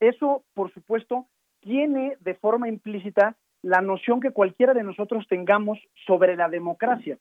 eso, 0.00 0.44
por 0.54 0.72
supuesto, 0.72 1.26
tiene 1.60 2.16
de 2.20 2.34
forma 2.34 2.68
implícita 2.68 3.36
la 3.60 3.82
noción 3.82 4.20
que 4.20 4.30
cualquiera 4.30 4.72
de 4.72 4.82
nosotros 4.82 5.26
tengamos 5.28 5.78
sobre 6.06 6.36
la 6.36 6.48
democracia. 6.48 7.18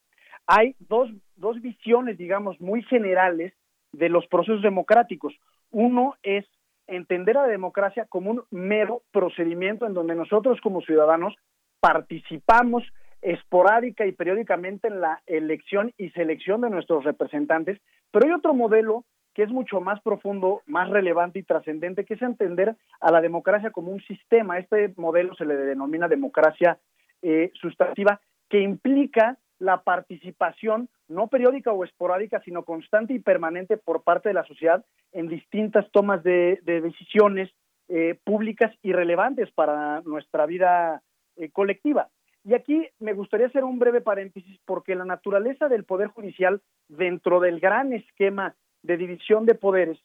Hay 0.47 0.75
dos, 0.79 1.09
dos 1.35 1.61
visiones, 1.61 2.17
digamos, 2.17 2.59
muy 2.59 2.83
generales 2.83 3.53
de 3.91 4.09
los 4.09 4.25
procesos 4.27 4.61
democráticos. 4.61 5.33
Uno 5.69 6.15
es 6.23 6.45
entender 6.87 7.37
a 7.37 7.43
la 7.43 7.47
democracia 7.47 8.05
como 8.05 8.31
un 8.31 8.43
mero 8.51 9.03
procedimiento 9.11 9.85
en 9.85 9.93
donde 9.93 10.15
nosotros 10.15 10.59
como 10.61 10.81
ciudadanos 10.81 11.35
participamos 11.79 12.83
esporádica 13.21 14.05
y 14.05 14.11
periódicamente 14.11 14.87
en 14.87 14.99
la 14.99 15.21
elección 15.27 15.93
y 15.97 16.09
selección 16.09 16.61
de 16.61 16.69
nuestros 16.69 17.03
representantes, 17.03 17.79
pero 18.11 18.25
hay 18.25 18.33
otro 18.33 18.53
modelo 18.53 19.05
que 19.33 19.43
es 19.43 19.49
mucho 19.49 19.79
más 19.79 20.01
profundo, 20.01 20.61
más 20.65 20.89
relevante 20.89 21.39
y 21.39 21.43
trascendente, 21.43 22.03
que 22.03 22.15
es 22.15 22.21
entender 22.21 22.75
a 22.99 23.11
la 23.11 23.21
democracia 23.21 23.71
como 23.71 23.91
un 23.91 24.01
sistema. 24.01 24.59
Este 24.59 24.93
modelo 24.97 25.33
se 25.35 25.45
le 25.45 25.55
denomina 25.55 26.09
democracia 26.09 26.77
eh, 27.21 27.51
sustantiva, 27.53 28.19
que 28.49 28.59
implica 28.59 29.37
la 29.61 29.83
participación 29.83 30.89
no 31.07 31.27
periódica 31.27 31.71
o 31.71 31.83
esporádica, 31.83 32.41
sino 32.43 32.63
constante 32.63 33.13
y 33.13 33.19
permanente 33.19 33.77
por 33.77 34.01
parte 34.01 34.29
de 34.29 34.33
la 34.33 34.43
sociedad 34.43 34.83
en 35.11 35.27
distintas 35.27 35.89
tomas 35.91 36.23
de, 36.23 36.59
decisiones 36.65 37.51
eh, 37.87 38.17
públicas 38.23 38.73
y 38.81 38.91
relevantes 38.91 39.51
para 39.51 40.01
nuestra 40.01 40.47
vida 40.47 41.03
eh, 41.35 41.51
colectiva. 41.51 42.09
Y 42.43 42.55
aquí 42.55 42.87
me 42.99 43.13
gustaría 43.13 43.47
hacer 43.47 43.63
un 43.63 43.77
breve 43.77 44.01
paréntesis 44.01 44.59
porque 44.65 44.95
la 44.95 45.05
naturaleza 45.05 45.69
del 45.69 45.83
Poder 45.83 46.07
Judicial 46.07 46.59
dentro 46.87 47.39
del 47.39 47.59
gran 47.59 47.93
esquema 47.93 48.55
de 48.81 48.97
división 48.97 49.45
de 49.45 49.53
poderes 49.53 49.99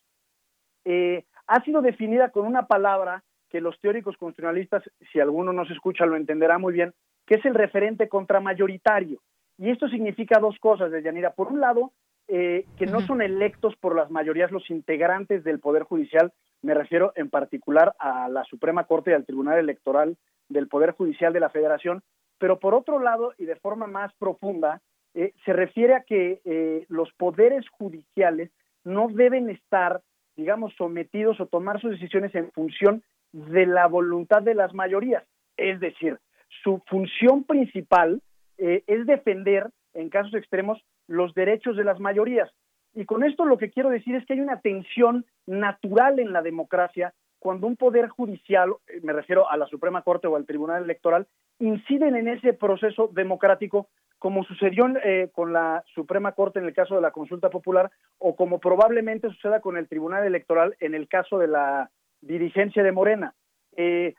eh, 0.85 1.25
ha 1.47 1.65
sido 1.65 1.81
definida 1.81 2.29
con 2.29 2.47
una 2.47 2.67
palabra 2.67 3.25
que 3.49 3.63
los 3.63 3.81
teóricos 3.81 4.19
constitucionalistas, 4.19 4.83
si 5.11 5.19
alguno 5.19 5.55
nos 5.55 5.71
escucha, 5.71 6.05
lo 6.05 6.17
entenderá 6.17 6.59
muy 6.59 6.75
bien, 6.75 6.93
que 7.25 7.37
es 7.37 7.45
el 7.47 7.55
referente 7.55 8.07
contramayoritario. 8.11 9.23
Y 9.59 9.71
esto 9.71 9.89
significa 9.89 10.39
dos 10.39 10.59
cosas, 10.59 10.93
Yanira. 11.03 11.33
Por 11.33 11.49
un 11.49 11.61
lado, 11.61 11.93
eh, 12.29 12.67
que 12.77 12.87
no 12.87 13.01
son 13.01 13.23
electos 13.23 13.75
por 13.77 13.95
las 13.95 14.11
mayorías 14.11 14.51
los 14.51 14.69
integrantes 14.71 15.45
del 15.45 15.61
Poder 15.61 15.85
Judicial, 15.85 16.33
me 16.63 16.75
refiero 16.75 17.13
en 17.17 17.31
particular 17.31 17.95
a 17.99 18.29
la 18.29 18.45
Suprema 18.45 18.85
Corte 18.85 19.11
y 19.11 19.15
al 19.15 19.25
Tribunal 19.25 19.59
Electoral 19.59 20.17
del 20.49 20.69
Poder 20.69 20.93
Judicial 20.93 21.33
de 21.33 21.41
la 21.41 21.51
Federación, 21.51 22.03
pero 22.39 22.59
por 22.59 22.75
otro 22.75 22.99
lado, 22.99 23.33
y 23.39 23.45
de 23.45 23.57
forma 23.57 23.87
más 23.87 24.13
profunda, 24.15 24.81
eh, 25.15 25.33
se 25.45 25.53
refiere 25.53 25.95
a 25.95 26.03
que 26.03 26.41
eh, 26.45 26.85
los 26.89 27.13
poderes 27.13 27.67
judiciales 27.71 28.51
no 28.85 29.09
deben 29.09 29.49
estar, 29.49 30.03
digamos, 30.37 30.75
sometidos 30.77 31.41
o 31.41 31.47
tomar 31.47 31.81
sus 31.81 31.93
decisiones 31.93 32.35
en 32.35 32.51
función 32.53 33.03
de 33.33 33.67
la 33.67 33.87
voluntad 33.87 34.43
de 34.43 34.55
las 34.55 34.75
mayorías. 34.75 35.25
Es 35.57 35.81
decir, 35.81 36.19
su 36.63 36.83
función 36.87 37.45
principal 37.45 38.21
eh, 38.59 38.85
es 38.87 39.07
defender, 39.07 39.71
en 39.95 40.09
casos 40.11 40.35
extremos, 40.35 40.83
los 41.07 41.35
derechos 41.35 41.77
de 41.77 41.85
las 41.85 42.01
mayorías. 42.01 42.51
Y 42.95 43.05
con 43.05 43.25
esto 43.25 43.45
lo 43.45 43.59
que 43.59 43.71
quiero 43.71 43.91
decir 43.91 44.15
es 44.15 44.25
que 44.25 44.33
hay 44.33 44.41
una 44.41 44.61
tensión 44.61 45.27
natural 45.47 46.19
en 46.19 46.33
la 46.33 46.43
democracia 46.43 47.13
cuando 47.39 47.67
un 47.67 47.77
poder 47.77 48.09
judicial, 48.09 48.75
me 49.03 49.13
refiero 49.13 49.49
a 49.49 49.57
la 49.57 49.67
Suprema 49.67 50.03
Corte 50.03 50.27
o 50.27 50.37
al 50.37 50.47
Tribunal 50.47 50.83
Electoral, 50.83 51.27
inciden 51.59 52.17
en 52.17 52.29
ese 52.29 52.55
proceso 52.55 53.09
democrático, 53.13 53.89
como 54.19 54.45
sucedió 54.45 54.87
eh, 55.05 55.31
con 55.33 55.53
la 55.53 55.85
Suprema 55.95 56.33
Corte 56.33 56.59
en 56.59 56.65
el 56.65 56.75
caso 56.75 56.95
de 56.95 57.03
la 57.03 57.11
consulta 57.11 57.51
popular 57.51 57.91
o 58.19 58.35
como 58.35 58.59
probablemente 58.59 59.29
suceda 59.29 59.61
con 59.61 59.77
el 59.77 59.89
Tribunal 59.89 60.25
Electoral 60.25 60.75
en 60.81 60.95
el 60.95 61.07
caso 61.07 61.39
de 61.39 61.49
la 61.49 61.91
dirigencia 62.21 62.83
de 62.83 62.93
Morena. 62.93 63.35
Eh, 63.77 64.15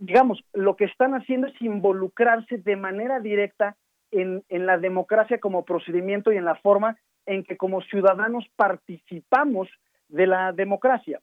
digamos, 0.00 0.42
lo 0.52 0.76
que 0.76 0.84
están 0.84 1.14
haciendo 1.14 1.46
es 1.46 1.60
involucrarse 1.60 2.58
de 2.58 2.76
manera 2.76 3.20
directa 3.20 3.76
en, 4.10 4.44
en 4.48 4.66
la 4.66 4.78
democracia 4.78 5.38
como 5.38 5.64
procedimiento 5.64 6.32
y 6.32 6.36
en 6.36 6.44
la 6.44 6.56
forma 6.56 6.98
en 7.26 7.44
que 7.44 7.56
como 7.56 7.82
ciudadanos 7.82 8.46
participamos 8.56 9.68
de 10.08 10.26
la 10.26 10.52
democracia. 10.52 11.20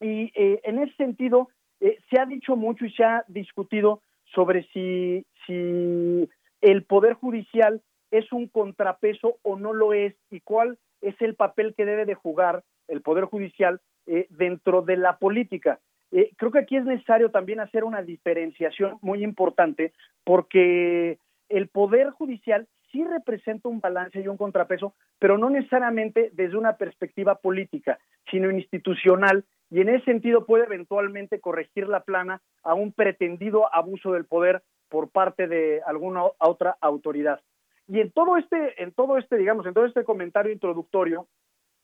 Y 0.00 0.30
eh, 0.34 0.60
en 0.64 0.78
ese 0.78 0.94
sentido, 0.96 1.48
se 1.80 2.20
ha 2.20 2.26
dicho 2.26 2.56
mucho 2.56 2.84
y 2.86 2.92
se 2.92 3.04
ha 3.04 3.24
discutido 3.28 4.00
sobre 4.34 4.64
si, 4.72 5.26
si 5.46 6.28
el 6.60 6.84
Poder 6.84 7.14
Judicial 7.14 7.82
es 8.10 8.32
un 8.32 8.48
contrapeso 8.48 9.38
o 9.42 9.56
no 9.56 9.72
lo 9.72 9.92
es 9.92 10.14
y 10.30 10.40
cuál 10.40 10.78
es 11.00 11.14
el 11.20 11.34
papel 11.34 11.74
que 11.76 11.84
debe 11.84 12.04
de 12.04 12.14
jugar 12.14 12.64
el 12.88 13.02
Poder 13.02 13.24
Judicial 13.24 13.80
eh, 14.06 14.26
dentro 14.30 14.82
de 14.82 14.96
la 14.96 15.18
política. 15.18 15.80
Eh, 16.16 16.30
creo 16.36 16.52
que 16.52 16.60
aquí 16.60 16.76
es 16.76 16.84
necesario 16.84 17.32
también 17.32 17.58
hacer 17.58 17.82
una 17.82 18.00
diferenciación 18.00 18.98
muy 19.02 19.24
importante 19.24 19.92
porque 20.22 21.18
el 21.48 21.66
Poder 21.66 22.10
Judicial 22.10 22.68
sí 22.92 23.02
representa 23.02 23.68
un 23.68 23.80
balance 23.80 24.20
y 24.20 24.28
un 24.28 24.36
contrapeso, 24.36 24.94
pero 25.18 25.38
no 25.38 25.50
necesariamente 25.50 26.30
desde 26.32 26.56
una 26.56 26.76
perspectiva 26.76 27.34
política, 27.34 27.98
sino 28.30 28.48
institucional, 28.52 29.44
y 29.70 29.80
en 29.80 29.88
ese 29.88 30.04
sentido 30.04 30.46
puede 30.46 30.66
eventualmente 30.66 31.40
corregir 31.40 31.88
la 31.88 32.04
plana 32.04 32.40
a 32.62 32.74
un 32.74 32.92
pretendido 32.92 33.74
abuso 33.74 34.12
del 34.12 34.24
poder 34.24 34.62
por 34.88 35.10
parte 35.10 35.48
de 35.48 35.82
alguna 35.84 36.22
otra 36.38 36.76
autoridad. 36.80 37.40
Y 37.88 37.98
en 37.98 38.12
todo 38.12 38.36
este, 38.36 38.80
en 38.80 38.92
todo 38.92 39.18
este, 39.18 39.36
digamos, 39.36 39.66
en 39.66 39.74
todo 39.74 39.84
este 39.84 40.04
comentario 40.04 40.52
introductorio, 40.52 41.26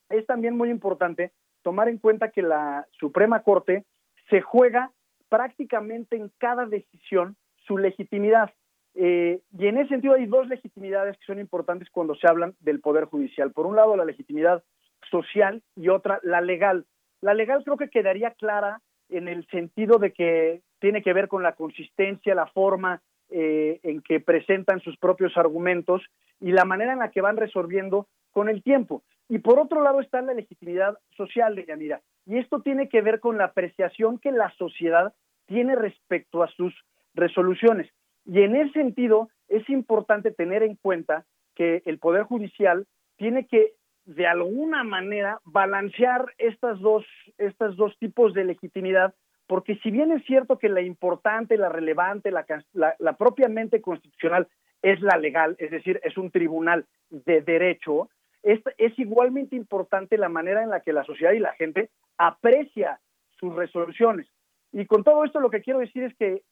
es 0.08 0.24
también 0.26 0.56
muy 0.56 0.70
importante 0.70 1.32
tomar 1.62 1.88
en 1.88 1.98
cuenta 1.98 2.30
que 2.30 2.42
la 2.42 2.86
Suprema 2.92 3.42
Corte 3.42 3.84
se 4.30 4.40
juega 4.40 4.90
prácticamente 5.28 6.16
en 6.16 6.30
cada 6.38 6.66
decisión 6.66 7.36
su 7.66 7.78
legitimidad. 7.78 8.50
Eh, 8.94 9.40
y 9.56 9.66
en 9.66 9.78
ese 9.78 9.90
sentido 9.90 10.14
hay 10.14 10.26
dos 10.26 10.48
legitimidades 10.48 11.16
que 11.18 11.26
son 11.26 11.38
importantes 11.38 11.88
cuando 11.90 12.14
se 12.14 12.26
hablan 12.26 12.54
del 12.60 12.80
Poder 12.80 13.04
Judicial. 13.04 13.52
Por 13.52 13.66
un 13.66 13.76
lado, 13.76 13.96
la 13.96 14.04
legitimidad 14.04 14.62
social 15.10 15.62
y 15.76 15.88
otra, 15.88 16.20
la 16.22 16.40
legal. 16.40 16.86
La 17.20 17.34
legal 17.34 17.62
creo 17.64 17.76
que 17.76 17.90
quedaría 17.90 18.32
clara 18.32 18.80
en 19.08 19.28
el 19.28 19.46
sentido 19.48 19.98
de 19.98 20.12
que 20.12 20.62
tiene 20.80 21.02
que 21.02 21.12
ver 21.12 21.28
con 21.28 21.42
la 21.42 21.54
consistencia, 21.54 22.34
la 22.34 22.46
forma 22.46 23.02
eh, 23.28 23.80
en 23.82 24.00
que 24.00 24.20
presentan 24.20 24.80
sus 24.80 24.96
propios 24.96 25.36
argumentos 25.36 26.02
y 26.40 26.52
la 26.52 26.64
manera 26.64 26.92
en 26.92 27.00
la 27.00 27.10
que 27.10 27.20
van 27.20 27.36
resolviendo 27.36 28.08
con 28.32 28.48
el 28.48 28.62
tiempo. 28.62 29.02
Y 29.28 29.38
por 29.38 29.60
otro 29.60 29.82
lado 29.82 30.00
está 30.00 30.20
la 30.22 30.34
legitimidad 30.34 30.98
social 31.16 31.54
de 31.54 31.66
Yanira. 31.66 32.00
Y 32.30 32.38
esto 32.38 32.60
tiene 32.60 32.88
que 32.88 33.02
ver 33.02 33.18
con 33.18 33.38
la 33.38 33.46
apreciación 33.46 34.20
que 34.20 34.30
la 34.30 34.52
sociedad 34.56 35.12
tiene 35.46 35.74
respecto 35.74 36.44
a 36.44 36.48
sus 36.52 36.72
resoluciones. 37.12 37.90
Y 38.24 38.42
en 38.42 38.54
ese 38.54 38.72
sentido 38.72 39.30
es 39.48 39.68
importante 39.68 40.30
tener 40.30 40.62
en 40.62 40.76
cuenta 40.76 41.24
que 41.56 41.82
el 41.86 41.98
Poder 41.98 42.22
Judicial 42.22 42.86
tiene 43.16 43.48
que 43.48 43.72
de 44.04 44.28
alguna 44.28 44.84
manera 44.84 45.40
balancear 45.44 46.32
estas 46.38 46.78
dos, 46.78 47.04
estos 47.36 47.76
dos 47.76 47.98
tipos 47.98 48.32
de 48.32 48.44
legitimidad, 48.44 49.12
porque 49.48 49.74
si 49.82 49.90
bien 49.90 50.12
es 50.12 50.24
cierto 50.24 50.56
que 50.56 50.68
la 50.68 50.82
importante, 50.82 51.58
la 51.58 51.68
relevante, 51.68 52.30
la, 52.30 52.46
la, 52.72 53.12
propiamente 53.14 53.80
constitucional 53.80 54.46
es 54.82 55.00
la 55.00 55.18
legal, 55.18 55.56
es 55.58 55.72
decir, 55.72 55.98
es 56.04 56.16
un 56.16 56.30
tribunal 56.30 56.86
de 57.10 57.40
derecho, 57.40 58.08
es, 58.42 58.60
es 58.78 58.98
igualmente 58.98 59.56
importante 59.56 60.18
la 60.18 60.28
manera 60.28 60.62
en 60.62 60.70
la 60.70 60.80
que 60.80 60.92
la 60.92 61.04
sociedad 61.04 61.32
y 61.32 61.38
la 61.38 61.52
gente 61.54 61.90
aprecia 62.18 63.00
sus 63.38 63.54
resoluciones. 63.54 64.26
Y 64.72 64.86
con 64.86 65.02
todo 65.02 65.24
esto 65.24 65.40
lo 65.40 65.50
que 65.50 65.62
quiero 65.62 65.80
decir 65.80 66.04
es 66.04 66.14
que, 66.16 66.42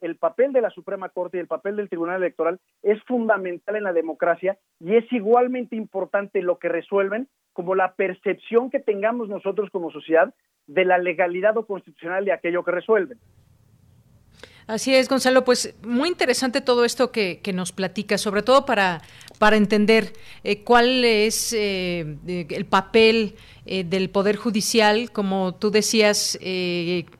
el 0.00 0.16
papel 0.16 0.52
de 0.52 0.62
la 0.62 0.70
Suprema 0.70 1.10
Corte 1.10 1.36
y 1.36 1.40
el 1.40 1.46
papel 1.46 1.76
del 1.76 1.88
Tribunal 1.88 2.16
Electoral 2.16 2.58
es 2.82 3.02
fundamental 3.02 3.76
en 3.76 3.84
la 3.84 3.92
democracia 3.92 4.58
y 4.80 4.96
es 4.96 5.10
igualmente 5.12 5.76
importante 5.76 6.40
lo 6.40 6.58
que 6.58 6.68
resuelven 6.68 7.28
como 7.52 7.74
la 7.74 7.94
percepción 7.94 8.70
que 8.70 8.80
tengamos 8.80 9.28
nosotros 9.28 9.70
como 9.70 9.90
sociedad 9.90 10.34
de 10.66 10.84
la 10.84 10.98
legalidad 10.98 11.56
o 11.56 11.66
constitucional 11.66 12.24
de 12.24 12.32
aquello 12.32 12.64
que 12.64 12.70
resuelven. 12.70 13.18
Así 14.66 14.94
es, 14.94 15.08
Gonzalo. 15.08 15.44
Pues 15.44 15.74
muy 15.82 16.08
interesante 16.08 16.60
todo 16.60 16.84
esto 16.84 17.12
que, 17.12 17.40
nos 17.54 17.72
platica, 17.72 18.18
sobre 18.18 18.42
todo 18.42 18.66
para, 18.66 19.02
para 19.38 19.56
entender 19.56 20.12
eh, 20.42 20.62
cuál 20.64 21.04
es 21.04 21.52
eh, 21.52 22.16
el 22.26 22.66
papel 22.66 23.36
eh, 23.66 23.84
del 23.84 24.10
Poder 24.10 24.36
Judicial, 24.36 25.10
como 25.12 25.54
tú 25.54 25.70
decías, 25.70 26.38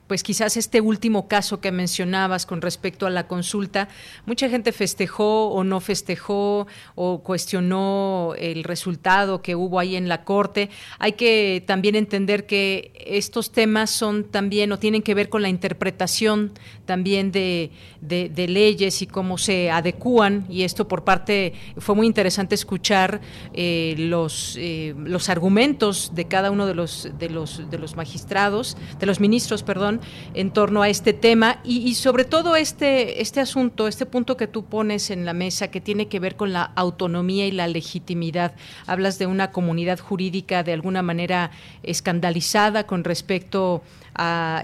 pues 0.07 0.23
quizás 0.23 0.57
este 0.57 0.81
último 0.81 1.27
caso 1.29 1.61
que 1.61 1.73
mencionabas 1.73 2.47
con 2.47 2.63
respecto 2.63 3.07
a 3.07 3.11
la 3.11 3.27
consulta, 3.27 3.89
mucha 4.25 4.49
gente 4.49 4.73
festejó 4.73 5.49
o 5.49 5.65
no 5.65 5.81
festejó 5.81 6.67
o 6.95 7.23
cuestionó 7.23 8.35
el 8.39 8.65
resultado 8.65 9.43
que 9.43 9.57
hubo 9.57 9.81
ahí 9.81 9.97
en 9.97 10.09
la 10.09 10.25
Corte. 10.25 10.71
Hay 10.99 11.13
que 11.13 11.63
también 11.67 11.97
entender 11.97 12.47
que 12.47 12.93
estos 13.07 13.51
temas 13.51 13.91
son 13.91 14.25
también 14.25 14.71
o 14.73 14.79
tienen 14.79 15.03
que 15.03 15.15
ver 15.15 15.29
con 15.29 15.43
la 15.43 15.49
interpretación 15.49 16.53
también 16.85 17.33
de, 17.33 17.71
de, 18.01 18.49
leyes 18.49 19.03
y 19.03 19.07
cómo 19.07 19.39
se 19.39 19.71
adecúan 19.71 20.47
y 20.49 20.63
esto 20.63 20.87
por 20.87 21.03
parte 21.03 21.53
fue 21.79 21.97
muy 21.97 22.07
interesante 22.07 22.55
escuchar 22.55 23.21
eh, 23.53 23.97
los 23.99 24.57
eh, 24.59 24.95
los 24.97 25.29
argumentos 25.29 26.13
de 26.15 26.27
cada 26.27 26.36
uno 26.51 26.67
de 26.67 26.75
los 26.75 27.09
de 27.19 27.31
los 27.31 27.71
de 27.71 27.79
los 27.79 27.97
magistrados 27.97 28.77
de 28.99 29.07
los 29.07 29.21
ministros 29.21 29.63
perdón 29.63 30.01
en 30.35 30.51
torno 30.51 30.83
a 30.83 30.89
este 30.89 31.13
tema 31.13 31.59
y, 31.65 31.95
sobre 31.95 32.25
todo 32.25 32.57
este, 32.57 33.21
este 33.21 33.41
asunto, 33.41 33.89
este 33.89 34.07
punto 34.07 34.37
que 34.37 34.47
tú 34.47 34.65
pones 34.65 35.11
en 35.11 35.25
la 35.25 35.33
mesa 35.33 35.69
que 35.69 35.81
tiene 35.81 36.09
que 36.09 36.21
ver 36.21 36.37
con 36.37 36.53
la 36.53 36.63
autonomía 36.63 37.47
y 37.47 37.51
la 37.51 37.67
legitimidad. 37.67 38.55
Hablas 38.87 39.19
de 39.19 39.27
una 39.27 39.51
comunidad 39.51 39.99
jurídica 39.99 40.63
de 40.63 40.73
alguna 40.73 41.03
manera 41.03 41.51
escandalizada 41.83 42.87
con 42.87 43.05
respecto 43.05 43.83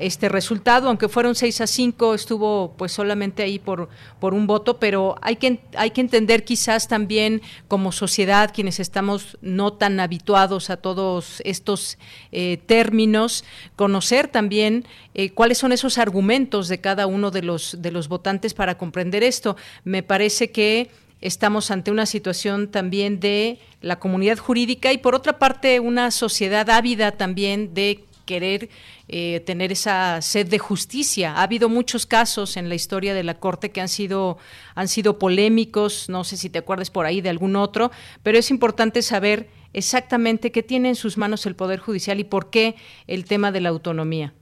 este 0.01 0.29
resultado, 0.29 0.89
aunque 0.89 1.09
fueron 1.09 1.35
6 1.35 1.61
a 1.61 1.67
5, 1.67 2.15
estuvo 2.15 2.75
pues 2.77 2.93
solamente 2.93 3.43
ahí 3.43 3.59
por, 3.59 3.89
por 4.19 4.33
un 4.33 4.47
voto, 4.47 4.79
pero 4.79 5.17
hay 5.21 5.37
que, 5.37 5.61
hay 5.77 5.91
que 5.91 6.01
entender 6.01 6.45
quizás 6.45 6.89
también 6.89 7.43
como 7.69 7.93
sociedad, 7.93 8.51
quienes 8.55 8.81
estamos 8.81 9.37
no 9.43 9.75
tan 9.75 10.01
habituados 10.01 10.71
a 10.71 10.79
todos 10.79 11.43
estos 11.45 11.99
eh, 12.31 12.59
términos, 12.67 13.45
conocer 13.77 14.29
también 14.29 14.87
eh, 15.15 15.31
cuáles 15.31 15.59
son 15.59 15.73
esos 15.73 15.99
argumentos 15.99 16.69
de 16.69 16.81
cada 16.81 17.07
uno 17.07 17.31
de 17.31 17.43
los, 17.43 17.83
de 17.83 17.91
los 17.91 18.09
votantes 18.09 18.55
para 18.55 18.79
comprender 18.79 19.23
esto. 19.23 19.57
Me 19.85 20.03
parece 20.03 20.51
que 20.51 20.91
estamos 21.21 21.71
ante 21.71 21.91
una 21.91 22.07
situación 22.07 22.69
también 22.71 23.21
de 23.21 23.59
la 23.81 23.99
comunidad 23.99 24.39
jurídica 24.39 24.93
y 24.93 24.99
por 24.99 25.15
otra 25.15 25.39
parte 25.39 25.79
una 25.79 26.11
sociedad 26.11 26.69
ávida 26.71 27.13
también 27.13 27.75
de 27.75 28.05
querer 28.25 28.69
eh, 29.09 29.41
tener 29.41 29.73
esa 29.73 30.21
sed 30.23 30.49
de 30.49 30.59
justicia. 30.59 31.35
Ha 31.35 31.43
habido 31.43 31.69
muchos 31.69 32.07
casos 32.07 32.57
en 32.57 32.69
la 32.69 32.75
historia 32.75 33.15
de 33.15 33.23
la 33.23 33.35
Corte 33.35 33.71
que 33.71 33.81
han 33.81 33.89
sido, 33.89 34.39
han 34.75 34.89
sido 34.89 35.19
polémicos, 35.19 36.09
no 36.09 36.25
sé 36.25 36.37
si 36.37 36.51
te 36.51 36.59
acuerdas 36.59 36.91
por 36.91 37.07
ahí 37.07 37.21
de 37.21 37.31
algún 37.31 37.57
otro, 37.57 37.91
pero 38.23 38.39
es 38.39 38.51
importante 38.51 39.03
saber 39.03 39.49
exactamente 39.73 40.53
qué 40.53 40.63
tiene 40.63 40.91
en 40.91 40.95
sus 40.95 41.19
manos 41.19 41.47
el 41.47 41.57
Poder 41.57 41.79
Judicial 41.79 42.21
y 42.21 42.25
por 42.25 42.51
qué 42.51 42.75
el 43.07 43.25
tema 43.25 43.53
de 43.53 43.61
la 43.61 43.71
autonomía. 43.71 44.33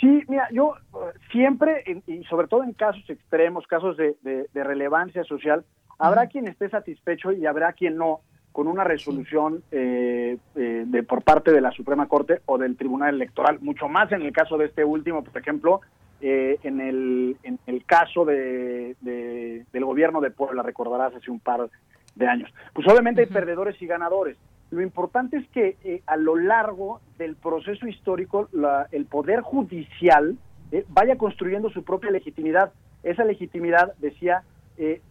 Sí, 0.00 0.22
mira, 0.28 0.48
yo 0.52 0.74
eh, 0.76 1.18
siempre, 1.32 1.82
y 2.06 2.24
sobre 2.24 2.46
todo 2.46 2.62
en 2.62 2.72
casos 2.72 3.08
extremos, 3.08 3.66
casos 3.66 3.96
de, 3.96 4.46
relevancia 4.54 5.24
social, 5.24 5.64
habrá 5.98 6.28
quien 6.28 6.46
esté 6.46 6.68
satisfecho 6.68 7.32
y 7.32 7.46
habrá 7.46 7.72
quien 7.72 7.96
no 7.96 8.20
con 8.58 8.66
una 8.66 8.82
resolución 8.82 9.62
eh, 9.70 10.36
eh, 10.56 10.84
de 10.84 11.02
por 11.04 11.22
parte 11.22 11.52
de 11.52 11.60
la 11.60 11.70
Suprema 11.70 12.08
Corte 12.08 12.40
o 12.46 12.58
del 12.58 12.76
Tribunal 12.76 13.14
Electoral, 13.14 13.60
mucho 13.60 13.88
más 13.88 14.10
en 14.10 14.22
el 14.22 14.32
caso 14.32 14.58
de 14.58 14.64
este 14.64 14.84
último, 14.84 15.22
por 15.22 15.40
ejemplo, 15.40 15.80
eh, 16.20 16.58
en, 16.64 16.80
el, 16.80 17.36
en 17.44 17.60
el 17.66 17.84
caso 17.84 18.24
de, 18.24 18.96
del 19.00 19.84
gobierno 19.84 20.20
de 20.20 20.32
Puebla, 20.32 20.64
recordarás 20.64 21.14
hace 21.14 21.30
un 21.30 21.38
par 21.38 21.70
de 22.16 22.26
años. 22.26 22.52
Pues 22.72 22.84
obviamente 22.88 23.20
hay 23.20 23.28
perdedores 23.28 23.80
y 23.80 23.86
ganadores. 23.86 24.36
Lo 24.72 24.82
importante 24.82 25.36
es 25.36 25.48
que 25.50 26.02
a 26.04 26.16
lo 26.16 26.34
largo 26.34 27.00
del 27.16 27.36
proceso 27.36 27.86
histórico 27.86 28.48
el 28.90 29.06
Poder 29.06 29.40
Judicial 29.42 30.36
vaya 30.88 31.16
construyendo 31.16 31.70
su 31.70 31.84
propia 31.84 32.10
legitimidad. 32.10 32.72
Esa 33.04 33.22
legitimidad, 33.22 33.94
decía, 33.98 34.42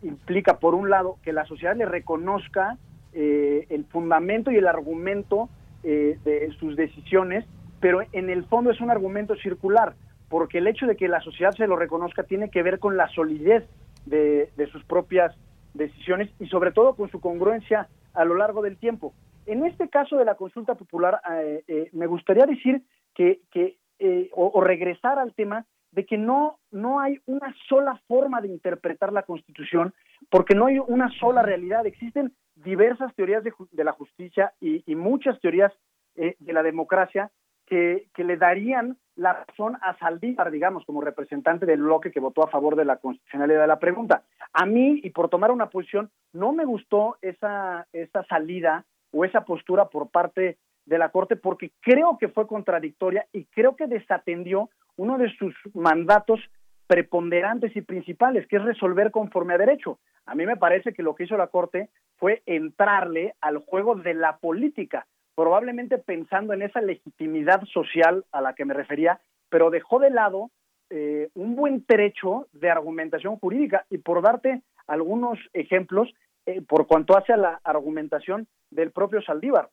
implica, 0.01 0.59
por 0.59 0.75
un 0.75 0.89
lado, 0.89 1.17
que 1.23 1.31
la 1.31 1.45
sociedad 1.45 1.77
le 1.77 1.85
reconozca 1.85 2.77
eh, 3.13 3.65
el 3.69 3.85
fundamento 3.85 4.51
y 4.51 4.57
el 4.57 4.67
argumento 4.67 5.49
eh, 5.83 6.19
de 6.23 6.51
sus 6.59 6.75
decisiones, 6.75 7.45
pero 7.79 8.01
en 8.11 8.29
el 8.29 8.45
fondo 8.45 8.71
es 8.71 8.81
un 8.81 8.91
argumento 8.91 9.35
circular, 9.35 9.95
porque 10.29 10.57
el 10.57 10.67
hecho 10.67 10.85
de 10.85 10.95
que 10.95 11.07
la 11.07 11.21
sociedad 11.21 11.51
se 11.51 11.67
lo 11.67 11.75
reconozca 11.75 12.23
tiene 12.23 12.49
que 12.49 12.63
ver 12.63 12.79
con 12.79 12.97
la 12.97 13.07
solidez 13.09 13.63
de, 14.05 14.49
sus 14.71 14.83
propias 14.85 15.35
decisiones 15.73 16.29
y 16.39 16.47
sobre 16.47 16.71
todo 16.71 16.95
con 16.95 17.09
su 17.09 17.19
congruencia 17.19 17.87
a 18.13 18.25
lo 18.25 18.35
largo 18.35 18.61
del 18.61 18.77
tiempo. 18.77 19.13
En 19.45 19.65
este 19.65 19.89
caso 19.89 20.17
de 20.17 20.25
la 20.25 20.35
consulta 20.35 20.75
popular, 20.75 21.21
eh, 21.67 21.89
me 21.93 22.07
gustaría 22.07 22.45
decir 22.45 22.83
que, 23.13 23.39
o, 24.33 24.61
regresar 24.61 25.19
al 25.19 25.33
tema 25.33 25.65
de 25.91 26.05
que 26.05 26.17
no, 26.17 26.59
no 26.71 26.99
hay 26.99 27.19
una 27.25 27.55
sola 27.67 28.01
forma 28.07 28.41
de 28.41 28.49
interpretar 28.49 29.13
la 29.13 29.23
Constitución, 29.23 29.93
porque 30.29 30.55
no 30.55 30.65
hay 30.65 30.79
una 30.79 31.09
sola 31.19 31.41
realidad. 31.41 31.85
Existen 31.85 32.33
diversas 32.63 33.13
teorías 33.15 33.43
de, 33.43 33.83
la 33.83 33.91
justicia 33.91 34.53
y, 34.59 34.95
muchas 34.95 35.39
teorías 35.39 35.71
eh, 36.15 36.35
de 36.39 36.53
la 36.53 36.63
democracia 36.63 37.31
que, 37.65 38.07
le 38.17 38.37
darían 38.37 38.97
la 39.15 39.45
razón 39.45 39.77
a 39.81 39.97
Saldívar, 39.97 40.51
digamos, 40.51 40.85
como 40.85 41.01
representante 41.01 41.65
del 41.65 41.81
bloque 41.81 42.11
que 42.11 42.19
votó 42.19 42.43
a 42.43 42.49
favor 42.49 42.75
de 42.75 42.85
la 42.85 42.97
constitucionalidad 42.97 43.61
de 43.61 43.67
la 43.67 43.79
pregunta. 43.79 44.23
A 44.53 44.65
mí, 44.65 44.99
y 45.03 45.09
por 45.09 45.29
tomar 45.29 45.51
una 45.51 45.69
posición, 45.69 46.09
no 46.33 46.53
me 46.53 46.65
gustó 46.65 47.17
esa, 47.21 47.87
esa 47.93 48.23
salida 48.25 48.85
o 49.11 49.25
esa 49.25 49.41
postura 49.41 49.89
por 49.89 50.09
parte 50.09 50.57
de 50.85 50.97
la 50.97 51.09
Corte 51.09 51.35
porque 51.35 51.71
creo 51.81 52.17
que 52.17 52.29
fue 52.29 52.47
contradictoria 52.47 53.27
y 53.33 53.45
creo 53.45 53.75
que 53.75 53.87
desatendió 53.87 54.69
uno 54.95 55.17
de 55.17 55.29
sus 55.35 55.53
mandatos 55.73 56.39
preponderantes 56.87 57.75
y 57.75 57.81
principales, 57.81 58.47
que 58.47 58.57
es 58.57 58.63
resolver 58.63 59.11
conforme 59.11 59.53
a 59.53 59.57
derecho. 59.57 59.99
A 60.25 60.35
mí 60.35 60.45
me 60.45 60.57
parece 60.57 60.93
que 60.93 61.03
lo 61.03 61.15
que 61.15 61.25
hizo 61.25 61.37
la 61.37 61.47
Corte 61.47 61.89
fue 62.17 62.41
entrarle 62.45 63.35
al 63.41 63.57
juego 63.57 63.95
de 63.95 64.13
la 64.13 64.37
política, 64.37 65.05
probablemente 65.35 65.97
pensando 65.97 66.53
en 66.53 66.63
esa 66.63 66.81
legitimidad 66.81 67.63
social 67.65 68.25
a 68.31 68.41
la 68.41 68.53
que 68.53 68.65
me 68.65 68.73
refería, 68.73 69.19
pero 69.49 69.69
dejó 69.69 69.99
de 69.99 70.09
lado 70.09 70.49
eh, 70.89 71.29
un 71.35 71.55
buen 71.55 71.85
trecho 71.85 72.47
de 72.53 72.69
argumentación 72.69 73.37
jurídica. 73.37 73.85
Y 73.89 73.99
por 73.99 74.21
darte 74.21 74.61
algunos 74.87 75.37
ejemplos, 75.53 76.09
eh, 76.45 76.61
por 76.61 76.87
cuanto 76.87 77.17
hace 77.17 77.33
a 77.33 77.37
la 77.37 77.59
argumentación 77.63 78.47
del 78.71 78.91
propio 78.91 79.21
Saldívar. 79.21 79.69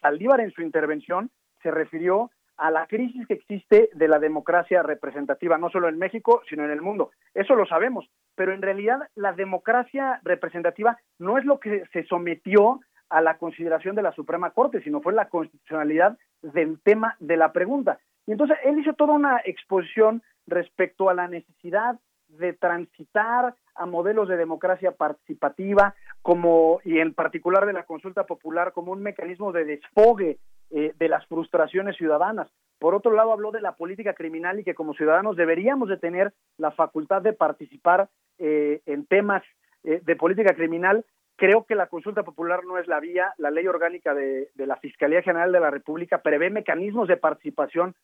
Saldívar 0.00 0.40
en 0.40 0.50
su 0.50 0.62
intervención 0.62 1.30
se 1.62 1.70
refirió 1.70 2.30
a 2.56 2.70
la 2.70 2.86
crisis 2.86 3.26
que 3.26 3.34
existe 3.34 3.90
de 3.94 4.08
la 4.08 4.18
democracia 4.18 4.82
representativa, 4.82 5.58
no 5.58 5.70
solo 5.70 5.88
en 5.88 5.98
México, 5.98 6.42
sino 6.48 6.64
en 6.64 6.70
el 6.70 6.82
mundo. 6.82 7.10
Eso 7.34 7.54
lo 7.54 7.66
sabemos, 7.66 8.08
pero 8.34 8.52
en 8.52 8.62
realidad 8.62 9.08
la 9.14 9.32
democracia 9.32 10.20
representativa 10.22 10.98
no 11.18 11.38
es 11.38 11.44
lo 11.44 11.58
que 11.58 11.84
se 11.92 12.04
sometió 12.04 12.80
a 13.08 13.20
la 13.20 13.36
consideración 13.36 13.94
de 13.94 14.02
la 14.02 14.12
Suprema 14.12 14.50
Corte, 14.50 14.82
sino 14.82 15.02
fue 15.02 15.12
la 15.12 15.28
constitucionalidad 15.28 16.16
del 16.40 16.80
tema 16.82 17.16
de 17.20 17.36
la 17.36 17.52
pregunta. 17.52 17.98
Y 18.26 18.32
entonces 18.32 18.56
él 18.64 18.78
hizo 18.78 18.94
toda 18.94 19.14
una 19.14 19.40
exposición 19.44 20.22
respecto 20.46 21.10
a 21.10 21.14
la 21.14 21.28
necesidad 21.28 21.98
de 22.28 22.52
transitar 22.54 23.54
a 23.74 23.86
modelos 23.86 24.28
de 24.28 24.36
democracia 24.36 24.92
participativa 24.92 25.94
como 26.20 26.80
y 26.84 26.98
en 26.98 27.14
particular 27.14 27.66
de 27.66 27.72
la 27.72 27.84
consulta 27.84 28.24
popular 28.24 28.72
como 28.72 28.92
un 28.92 29.02
mecanismo 29.02 29.52
de 29.52 29.64
desfogue 29.64 30.38
eh, 30.70 30.94
de 30.98 31.08
las 31.08 31.26
frustraciones 31.26 31.96
ciudadanas. 31.96 32.48
Por 32.78 32.94
otro 32.94 33.12
lado, 33.12 33.32
habló 33.32 33.50
de 33.50 33.60
la 33.60 33.76
política 33.76 34.14
criminal 34.14 34.58
y 34.58 34.64
que 34.64 34.74
como 34.74 34.94
ciudadanos 34.94 35.36
deberíamos 35.36 35.88
de 35.88 35.98
tener 35.98 36.32
la 36.56 36.70
facultad 36.70 37.22
de 37.22 37.34
participar 37.34 38.08
eh, 38.38 38.80
en 38.86 39.04
temas 39.06 39.42
eh, 39.84 40.00
de 40.02 40.16
política 40.16 40.54
criminal. 40.54 41.04
Creo 41.36 41.64
que 41.64 41.74
la 41.74 41.88
consulta 41.88 42.22
popular 42.22 42.64
no 42.64 42.78
es 42.78 42.86
la 42.86 43.00
vía. 43.00 43.34
La 43.36 43.50
ley 43.50 43.66
orgánica 43.66 44.14
de, 44.14 44.48
la 44.56 44.76
Fiscalía 44.76 45.22
General 45.22 45.52
de 45.52 45.60
la 45.60 45.70
República 45.70 46.22
prevé 46.22 46.50
mecanismos 46.50 47.06
de 47.08 47.16
participación 47.16 47.94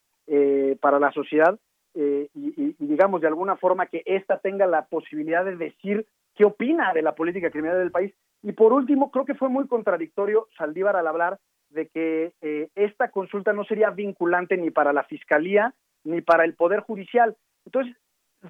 para 0.83 1.01
la 1.01 1.11
sociedad 1.13 1.59
y, 1.95 2.31
y, 2.35 2.77
digamos, 2.79 3.21
de 3.21 3.27
alguna 3.27 3.57
forma 3.57 3.87
que 3.87 4.03
ésta 4.07 4.39
tenga 4.39 4.67
la 4.67 4.87
posibilidad 4.87 5.45
de 5.45 5.57
decir 5.57 6.07
qué 6.35 6.45
opina 6.45 6.93
de 6.93 7.03
la 7.03 7.15
política 7.15 7.51
criminal 7.51 7.79
del 7.79 7.91
país. 7.91 8.15
Y 8.43 8.53
por 8.53 8.73
último, 8.73 9.11
creo 9.11 9.25
que 9.25 9.35
fue 9.35 9.49
muy 9.49 9.67
contradictorio 9.67 10.47
Saldívar 10.57 10.97
al 10.97 11.07
hablar 11.07 11.39
de 11.71 11.89
que 11.89 12.33
eh, 12.41 12.69
esta 12.75 13.11
consulta 13.11 13.53
no 13.53 13.65
sería 13.65 13.91
vinculante 13.91 14.57
ni 14.57 14.71
para 14.71 14.93
la 14.93 15.05
Fiscalía 15.05 15.75
ni 16.05 16.21
para 16.21 16.45
el 16.45 16.55
Poder 16.55 16.81
Judicial. 16.81 17.37
Entonces, 17.67 17.97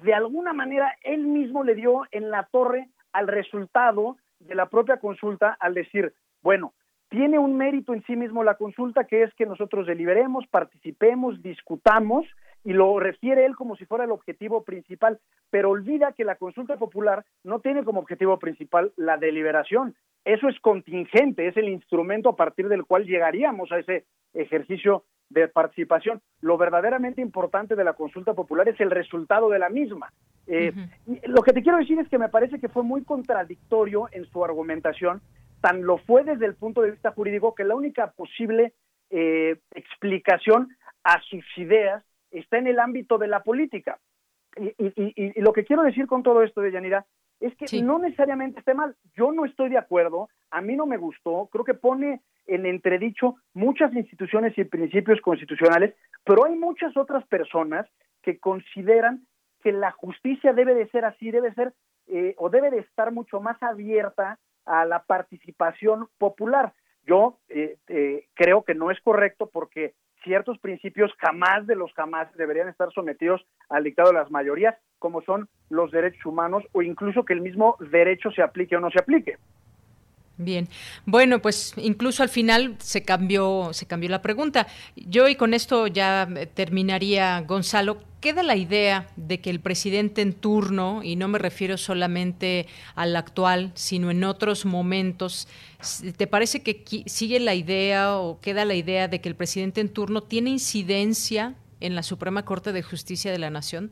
de 0.03 0.13
alguna 0.13 0.53
manera, 0.53 0.95
él 1.03 1.25
mismo 1.25 1.63
le 1.63 1.75
dio 1.75 2.03
en 2.11 2.29
la 2.29 2.47
torre 2.51 2.89
al 3.11 3.27
resultado 3.27 4.17
de 4.39 4.55
la 4.55 4.67
propia 4.67 4.97
consulta 4.97 5.57
al 5.59 5.73
decir, 5.73 6.13
bueno, 6.41 6.73
tiene 7.09 7.39
un 7.39 7.57
mérito 7.57 7.93
en 7.93 8.03
sí 8.03 8.15
mismo 8.15 8.43
la 8.43 8.55
consulta, 8.55 9.05
que 9.05 9.23
es 9.23 9.33
que 9.33 9.47
nosotros 9.47 9.87
deliberemos, 9.87 10.45
participemos, 10.47 11.41
discutamos 11.41 12.25
y 12.63 12.73
lo 12.73 12.99
refiere 12.99 13.45
él 13.45 13.55
como 13.55 13.75
si 13.75 13.85
fuera 13.85 14.03
el 14.03 14.11
objetivo 14.11 14.63
principal, 14.63 15.19
pero 15.49 15.69
olvida 15.69 16.13
que 16.13 16.23
la 16.23 16.35
consulta 16.35 16.77
popular 16.77 17.25
no 17.43 17.59
tiene 17.59 17.83
como 17.83 18.01
objetivo 18.01 18.37
principal 18.39 18.91
la 18.95 19.17
deliberación. 19.17 19.95
Eso 20.25 20.49
es 20.49 20.59
contingente, 20.59 21.47
es 21.47 21.57
el 21.57 21.69
instrumento 21.69 22.29
a 22.29 22.35
partir 22.35 22.67
del 22.67 22.85
cual 22.85 23.05
llegaríamos 23.05 23.71
a 23.71 23.79
ese 23.79 24.05
ejercicio 24.33 25.05
de 25.29 25.47
participación. 25.47 26.21
Lo 26.41 26.57
verdaderamente 26.57 27.21
importante 27.21 27.75
de 27.75 27.83
la 27.83 27.93
consulta 27.93 28.33
popular 28.33 28.67
es 28.67 28.79
el 28.79 28.91
resultado 28.91 29.49
de 29.49 29.59
la 29.59 29.69
misma. 29.69 30.11
Eh, 30.47 30.73
lo 31.25 31.43
que 31.43 31.53
te 31.53 31.61
quiero 31.61 31.77
decir 31.77 31.99
es 31.99 32.09
que 32.09 32.17
me 32.17 32.29
parece 32.29 32.59
que 32.59 32.69
fue 32.69 32.83
muy 32.83 33.03
contradictorio 33.03 34.07
en 34.11 34.25
su 34.25 34.43
argumentación, 34.43 35.21
tan 35.61 35.83
lo 35.83 35.97
fue 35.99 36.23
desde 36.23 36.45
el 36.45 36.55
punto 36.55 36.81
de 36.81 36.91
vista 36.91 37.11
jurídico 37.11 37.53
que 37.53 37.63
la 37.63 37.75
única 37.75 38.11
posible 38.11 38.73
eh, 39.11 39.57
explicación 39.75 40.69
a 41.03 41.21
sus 41.21 41.45
ideas 41.57 42.03
está 42.31 42.57
en 42.57 42.67
el 42.67 42.79
ámbito 42.79 43.17
de 43.17 43.27
la 43.27 43.43
política. 43.43 43.99
Y, 44.77 45.39
lo 45.41 45.53
que 45.53 45.63
quiero 45.63 45.83
decir 45.83 46.07
con 46.07 46.23
todo 46.23 46.43
esto 46.43 46.61
de 46.61 46.71
Yanira 46.71 47.05
es 47.39 47.55
que 47.55 47.81
no 47.81 47.99
necesariamente 47.99 48.59
esté 48.59 48.73
mal. 48.73 48.95
Yo 49.15 49.31
no 49.31 49.45
estoy 49.45 49.69
de 49.69 49.77
acuerdo, 49.77 50.29
a 50.51 50.61
mí 50.61 50.75
no 50.75 50.85
me 50.85 50.97
gustó, 50.97 51.47
creo 51.51 51.63
que 51.63 51.73
pone 51.73 52.21
en 52.47 52.65
entredicho 52.65 53.35
muchas 53.53 53.93
instituciones 53.93 54.57
y 54.57 54.63
principios 54.63 55.21
constitucionales, 55.21 55.95
pero 56.25 56.45
hay 56.45 56.55
muchas 56.55 56.97
otras 56.97 57.25
personas 57.27 57.87
que 58.23 58.39
consideran 58.39 59.25
que 59.61 59.71
la 59.71 59.91
justicia 59.91 60.53
debe 60.53 60.73
de 60.73 60.89
ser 60.89 61.05
así, 61.05 61.31
debe 61.31 61.53
ser 61.53 61.73
eh, 62.07 62.33
o 62.37 62.49
debe 62.49 62.71
de 62.71 62.79
estar 62.79 63.11
mucho 63.11 63.39
más 63.39 63.61
abierta 63.61 64.39
a 64.65 64.85
la 64.85 65.03
participación 65.03 66.07
popular. 66.17 66.73
Yo 67.05 67.39
eh, 67.49 67.77
eh, 67.87 68.27
creo 68.33 68.63
que 68.63 68.75
no 68.75 68.91
es 68.91 68.99
correcto 69.01 69.49
porque 69.51 69.93
ciertos 70.23 70.57
principios 70.59 71.11
jamás 71.17 71.65
de 71.67 71.75
los 71.75 71.93
jamás 71.93 72.27
deberían 72.35 72.69
estar 72.69 72.91
sometidos 72.91 73.45
al 73.69 73.83
dictado 73.83 74.09
de 74.09 74.15
las 74.15 74.31
mayorías, 74.31 74.75
como 74.99 75.21
son 75.21 75.47
los 75.69 75.91
derechos 75.91 76.25
humanos 76.25 76.63
o 76.73 76.81
incluso 76.81 77.25
que 77.25 77.33
el 77.33 77.41
mismo 77.41 77.77
derecho 77.79 78.31
se 78.31 78.41
aplique 78.41 78.75
o 78.75 78.79
no 78.79 78.89
se 78.89 78.99
aplique. 78.99 79.37
Bien, 80.41 80.69
bueno, 81.05 81.39
pues 81.39 81.73
incluso 81.75 82.23
al 82.23 82.29
final 82.29 82.77
se 82.79 83.03
cambió, 83.03 83.73
se 83.73 83.85
cambió 83.87 84.09
la 84.09 84.21
pregunta. 84.21 84.67
Yo 84.95 85.27
y 85.27 85.35
con 85.35 85.53
esto 85.53 85.87
ya 85.87 86.29
eh, 86.33 86.45
terminaría, 86.45 87.41
Gonzalo. 87.41 87.97
Queda 88.21 88.41
la 88.41 88.55
idea 88.55 89.07
de 89.17 89.41
que 89.41 89.49
el 89.49 89.59
presidente 89.59 90.21
en 90.21 90.31
turno, 90.31 91.01
y 91.03 91.17
no 91.17 91.27
me 91.27 91.39
refiero 91.39 91.75
solamente 91.75 92.67
al 92.95 93.17
actual, 93.17 93.71
sino 93.75 94.11
en 94.11 94.23
otros 94.23 94.65
momentos, 94.65 95.49
¿te 96.17 96.25
parece 96.25 96.63
que 96.63 96.83
sigue 97.05 97.41
la 97.41 97.53
idea 97.53 98.15
o 98.17 98.39
queda 98.39 98.63
la 98.63 98.75
idea 98.75 99.09
de 99.09 99.19
que 99.19 99.27
el 99.27 99.35
presidente 99.35 99.81
en 99.81 99.91
turno 99.91 100.21
tiene 100.21 100.51
incidencia 100.51 101.55
en 101.81 101.95
la 101.95 102.03
Suprema 102.03 102.45
Corte 102.45 102.71
de 102.71 102.81
Justicia 102.81 103.31
de 103.31 103.39
la 103.39 103.49
Nación? 103.49 103.91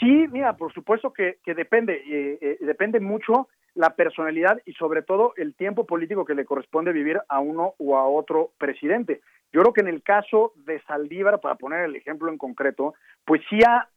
Sí, 0.00 0.26
mira, 0.32 0.56
por 0.56 0.72
supuesto 0.72 1.12
que, 1.12 1.38
depende, 1.46 1.94
eh, 1.94 2.38
eh, 2.40 2.58
depende 2.60 2.98
mucho 2.98 3.48
la 3.74 3.90
personalidad 3.96 4.60
y 4.64 4.72
sobre 4.74 5.02
todo 5.02 5.34
el 5.36 5.54
tiempo 5.54 5.86
político 5.86 6.24
que 6.24 6.34
le 6.34 6.44
corresponde 6.44 6.92
vivir 6.92 7.20
a 7.28 7.40
uno 7.40 7.74
o 7.78 7.96
a 7.96 8.06
otro 8.06 8.52
presidente. 8.58 9.20
Yo 9.52 9.60
creo 9.60 9.72
que 9.72 9.80
en 9.82 9.88
el 9.88 10.02
caso 10.02 10.52
de 10.56 10.80
Saldívar, 10.82 11.40
para 11.40 11.54
poner 11.56 11.84
el 11.84 11.96
ejemplo 11.96 12.28
en 12.28 12.38
concreto, 12.38 12.94
pues 13.24 13.40
sí 13.48 13.60
ha 13.66 13.88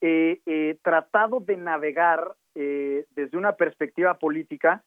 eh, 0.00 0.40
eh, 0.46 0.78
tratado 0.82 1.40
de 1.40 1.56
navegar 1.56 2.34
eh, 2.54 3.06
desde 3.14 3.36
una 3.36 3.52
perspectiva 3.52 4.14
política 4.14 4.82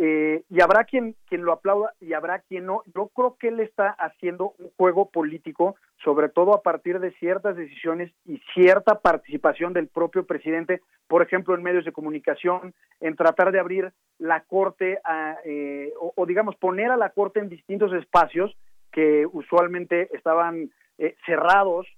eh, 0.00 0.44
y 0.48 0.60
habrá 0.60 0.84
quien, 0.84 1.16
quien 1.28 1.42
lo 1.42 1.52
aplauda 1.52 1.92
y 2.00 2.12
habrá 2.12 2.38
quien 2.38 2.66
no. 2.66 2.82
Yo 2.94 3.08
creo 3.08 3.36
que 3.36 3.48
él 3.48 3.58
está 3.58 3.90
haciendo 3.90 4.54
un 4.58 4.70
juego 4.76 5.10
político, 5.10 5.74
sobre 6.04 6.28
todo 6.28 6.54
a 6.54 6.62
partir 6.62 7.00
de 7.00 7.10
ciertas 7.14 7.56
decisiones 7.56 8.12
y 8.24 8.40
cierta 8.54 9.00
participación 9.00 9.72
del 9.72 9.88
propio 9.88 10.24
presidente, 10.24 10.82
por 11.08 11.22
ejemplo, 11.22 11.56
en 11.56 11.64
medios 11.64 11.84
de 11.84 11.90
comunicación, 11.90 12.74
en 13.00 13.16
tratar 13.16 13.50
de 13.50 13.58
abrir 13.58 13.92
la 14.18 14.42
Corte 14.42 15.00
eh, 15.44 15.92
o, 15.98 16.26
digamos, 16.26 16.54
poner 16.54 16.92
a 16.92 16.96
la 16.96 17.10
Corte 17.10 17.40
en 17.40 17.48
distintos 17.48 17.92
espacios 17.92 18.56
que 18.92 19.26
usualmente 19.26 20.14
estaban 20.14 20.70
eh, 20.98 21.16
cerrados, 21.26 21.88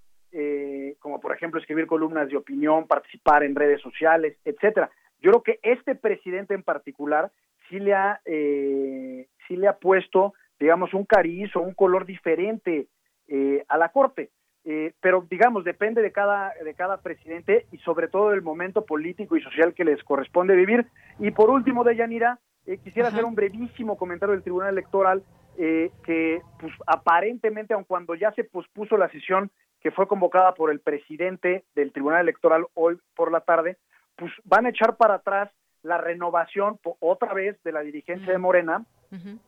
como 1.01 1.21
por 1.21 1.35
ejemplo 1.35 1.59
escribir 1.59 1.89
columnas 1.89 2.29
de 2.29 2.37
opinión, 2.37 2.87
participar 2.87 3.43
en 3.43 3.57
redes 3.57 3.81
sociales, 3.81 4.39
etcétera. 4.45 4.89
Yo 5.21 5.33
creo 5.33 5.43
que 5.43 5.61
este 5.65 5.97
presidente 5.97 6.55
en 6.55 6.63
particular 6.63 7.33
sí 7.71 7.79
le 7.79 7.95
ha, 7.95 8.21
eh, 8.27 9.29
sí 9.49 9.57
le 9.57 9.69
ha 9.69 9.79
puesto, 9.79 10.35
digamos, 10.59 10.93
un 10.93 11.07
cariz 11.07 11.55
o 11.57 11.61
un 11.61 11.73
color 11.73 12.05
diferente 12.05 12.89
eh, 13.29 13.65
a 13.69 13.79
la 13.79 13.91
Corte. 13.91 14.31
Eh, 14.65 14.93
pero 15.01 15.27
digamos 15.31 15.65
depende 15.65 16.03
de 16.03 16.13
cada 16.13 16.53
de 16.63 16.75
cada 16.75 17.01
presidente 17.01 17.65
y 17.73 17.79
sobre 17.79 18.09
todo 18.09 18.29
del 18.29 18.43
momento 18.43 18.85
político 18.85 19.35
y 19.35 19.43
social 19.43 19.73
que 19.73 19.87
les 19.87 20.05
corresponde 20.05 20.55
vivir 20.55 20.87
y 21.19 21.31
por 21.31 21.49
último 21.49 21.83
de 21.83 21.97
Yanira 21.97 22.39
eh, 22.67 22.77
quisiera 22.77 23.09
hacer 23.09 23.25
un 23.25 23.35
brevísimo 23.35 23.97
comentario 23.97 24.35
del 24.35 24.43
Tribunal 24.43 24.75
Electoral 24.75 25.25
que 25.57 26.43
pues 26.59 26.73
aparentemente 26.87 27.73
aun 27.73 27.85
cuando 27.85 28.15
ya 28.15 28.33
se 28.33 28.45
pospuso 28.45 28.99
la 28.99 29.09
sesión 29.09 29.51
que 29.81 29.91
fue 29.91 30.07
convocada 30.07 30.53
por 30.53 30.71
el 30.71 30.81
presidente 30.81 31.65
del 31.75 31.93
Tribunal 31.93 32.21
Electoral 32.21 32.67
hoy 32.75 32.99
por 33.17 33.33
la 33.33 33.41
tarde 33.41 33.79
pues 34.17 34.31
van 34.45 34.67
a 34.67 34.71
echar 34.71 34.99
para 34.99 35.15
atrás 35.15 35.51
la 35.83 35.99
renovación 35.99 36.79
otra 37.01 37.33
vez 37.35 37.63
de 37.63 37.73
la 37.73 37.81
dirigencia 37.81 38.33
de 38.33 38.39
Morena. 38.39 38.85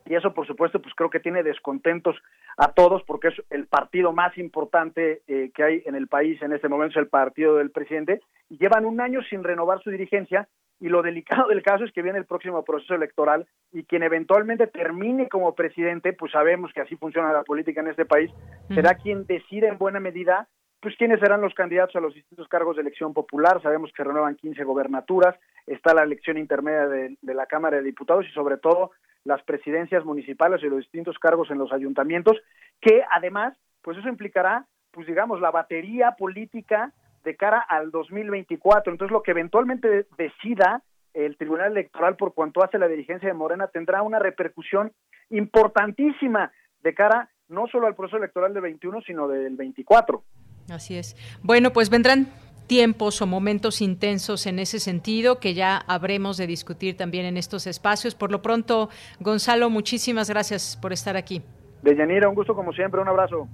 Y 0.07 0.17
eso 0.17 0.35
por 0.35 0.45
supuesto 0.45 0.83
pues 0.83 0.93
creo 0.97 1.09
que 1.09 1.21
tiene 1.21 1.45
descontentos 1.45 2.17
a 2.57 2.73
todos 2.73 3.05
porque 3.05 3.29
es 3.29 3.35
el 3.51 3.69
partido 3.69 4.13
más 4.13 4.37
importante 4.37 5.23
eh, 5.29 5.53
que 5.55 5.63
hay 5.63 5.83
en 5.87 5.95
el 5.95 6.09
país 6.09 6.43
en 6.43 6.53
este 6.53 6.69
momento 6.69 6.99
es 6.99 7.05
el 7.05 7.09
partido 7.09 7.57
del 7.57 7.71
presidente. 7.71 8.21
Y 8.49 8.59
llevan 8.59 8.85
un 8.85 9.01
año 9.01 9.23
sin 9.31 9.45
renovar 9.45 9.81
su 9.83 9.91
dirigencia 9.91 10.49
y 10.83 10.89
lo 10.89 11.01
delicado 11.01 11.47
del 11.49 11.63
caso 11.63 11.85
es 11.85 11.93
que 11.93 12.03
viene 12.03 12.19
el 12.19 12.27
próximo 12.27 12.65
proceso 12.65 12.95
electoral 12.95 13.47
y 13.73 13.85
quien 13.85 14.03
eventualmente 14.03 14.67
termine 14.67 15.29
como 15.29 15.55
presidente 15.55 16.13
pues 16.13 16.33
sabemos 16.33 16.73
que 16.73 16.81
así 16.81 16.97
funciona 16.97 17.33
la 17.33 17.45
política 17.45 17.81
en 17.81 17.89
este 17.89 18.05
país 18.05 18.33
será 18.75 18.95
quien 18.97 19.25
decida 19.27 19.69
en 19.69 19.79
buena 19.79 20.01
medida 20.01 20.49
pues 20.83 20.97
quiénes 20.97 21.21
serán 21.21 21.41
los 21.41 21.55
candidatos 21.55 21.95
a 21.95 22.01
los 22.01 22.13
distintos 22.13 22.49
cargos 22.49 22.75
de 22.75 22.83
elección 22.83 23.15
popular. 23.15 23.63
Sabemos 23.63 23.93
que 23.93 24.03
renuevan 24.03 24.35
15 24.35 24.65
gobernaturas, 24.65 25.37
está 25.65 25.95
la 25.95 26.03
elección 26.03 26.39
intermedia 26.39 26.89
de, 26.89 27.17
la 27.23 27.47
Cámara 27.47 27.77
de 27.77 27.85
Diputados 27.85 28.27
y 28.29 28.33
sobre 28.33 28.57
todo 28.57 28.91
las 29.23 29.41
presidencias 29.45 30.05
municipales 30.05 30.61
y 30.61 30.67
los 30.67 30.81
distintos 30.81 31.21
cargos 31.21 31.53
en 31.53 31.59
los 31.59 31.73
ayuntamientos, 31.73 32.37
que 32.81 33.05
además, 33.13 33.57
pues 33.81 33.97
eso 33.97 34.09
implicará, 34.09 34.67
pues 34.91 35.07
digamos, 35.07 35.41
la 35.41 35.53
batería 35.53 36.17
política 36.19 36.93
de 37.23 37.37
cara 37.37 37.61
al 37.61 37.93
2024. 37.93 38.93
Entonces, 38.93 39.13
lo 39.13 39.23
que 39.23 39.31
eventualmente 39.31 40.07
decida 40.19 40.83
el 41.15 41.37
Tribunal 41.37 41.71
Electoral 41.71 42.17
por 42.17 42.35
cuanto 42.35 42.65
hace 42.65 42.81
la 42.81 42.89
dirigencia 42.89 43.29
de 43.29 43.35
Morena 43.35 43.69
tendrá 43.69 44.03
una 44.03 44.19
repercusión 44.19 44.91
importantísima 45.31 46.51
de 46.83 46.93
cara 46.93 47.31
no 47.49 47.69
solo 47.69 47.87
al 47.87 47.95
proceso 47.95 48.17
electoral 48.17 48.53
del 48.53 48.63
21, 48.63 49.03
sino 49.03 49.29
del 49.29 49.55
24. 49.55 50.25
Así 50.69 50.97
es. 50.97 51.17
Bueno, 51.43 51.73
pues 51.73 51.91
vendrán 51.91 52.29
tiempos 52.67 53.21
o 53.21 53.27
momentos 53.27 53.83
intensos 53.83 54.47
en 54.47 54.59
ese 54.59 54.79
sentido 54.79 55.39
que 55.39 55.55
ya 55.55 55.77
habremos 55.77 56.37
de 56.37 56.47
discutir 56.47 56.97
también 56.97 57.27
en 57.27 57.37
estos 57.37 57.67
espacios. 57.67 58.15
Por 58.15 58.31
lo 58.31 58.41
pronto, 58.41 58.89
Gonzalo, 59.21 59.69
muchísimas 59.71 60.31
gracias 60.31 60.79
por 60.81 60.93
estar 60.93 61.17
aquí. 61.17 61.43
Deyanira, 61.83 62.29
un 62.29 62.35
gusto 62.35 62.55
como 62.55 62.73
siempre, 62.73 63.01
un 63.01 63.09
abrazo. 63.09 63.49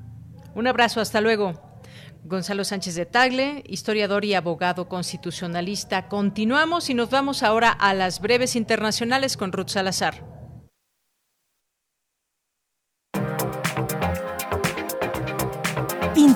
Un 0.55 0.67
abrazo, 0.67 1.01
hasta 1.01 1.21
luego. 1.21 1.53
Gonzalo 2.25 2.63
Sánchez 2.65 2.95
de 2.95 3.07
Tagle, 3.07 3.65
historiador 3.67 4.25
y 4.25 4.35
abogado 4.35 4.89
constitucionalista. 4.89 6.09
Continuamos 6.09 6.91
y 6.91 6.95
nos 6.95 7.11
vamos 7.11 7.43
ahora 7.43 7.71
a 7.71 7.95
las 7.95 8.21
breves 8.21 8.55
internacionales 8.55 9.37
con 9.37 9.53
Ruth 9.53 9.69
Salazar. 9.69 10.38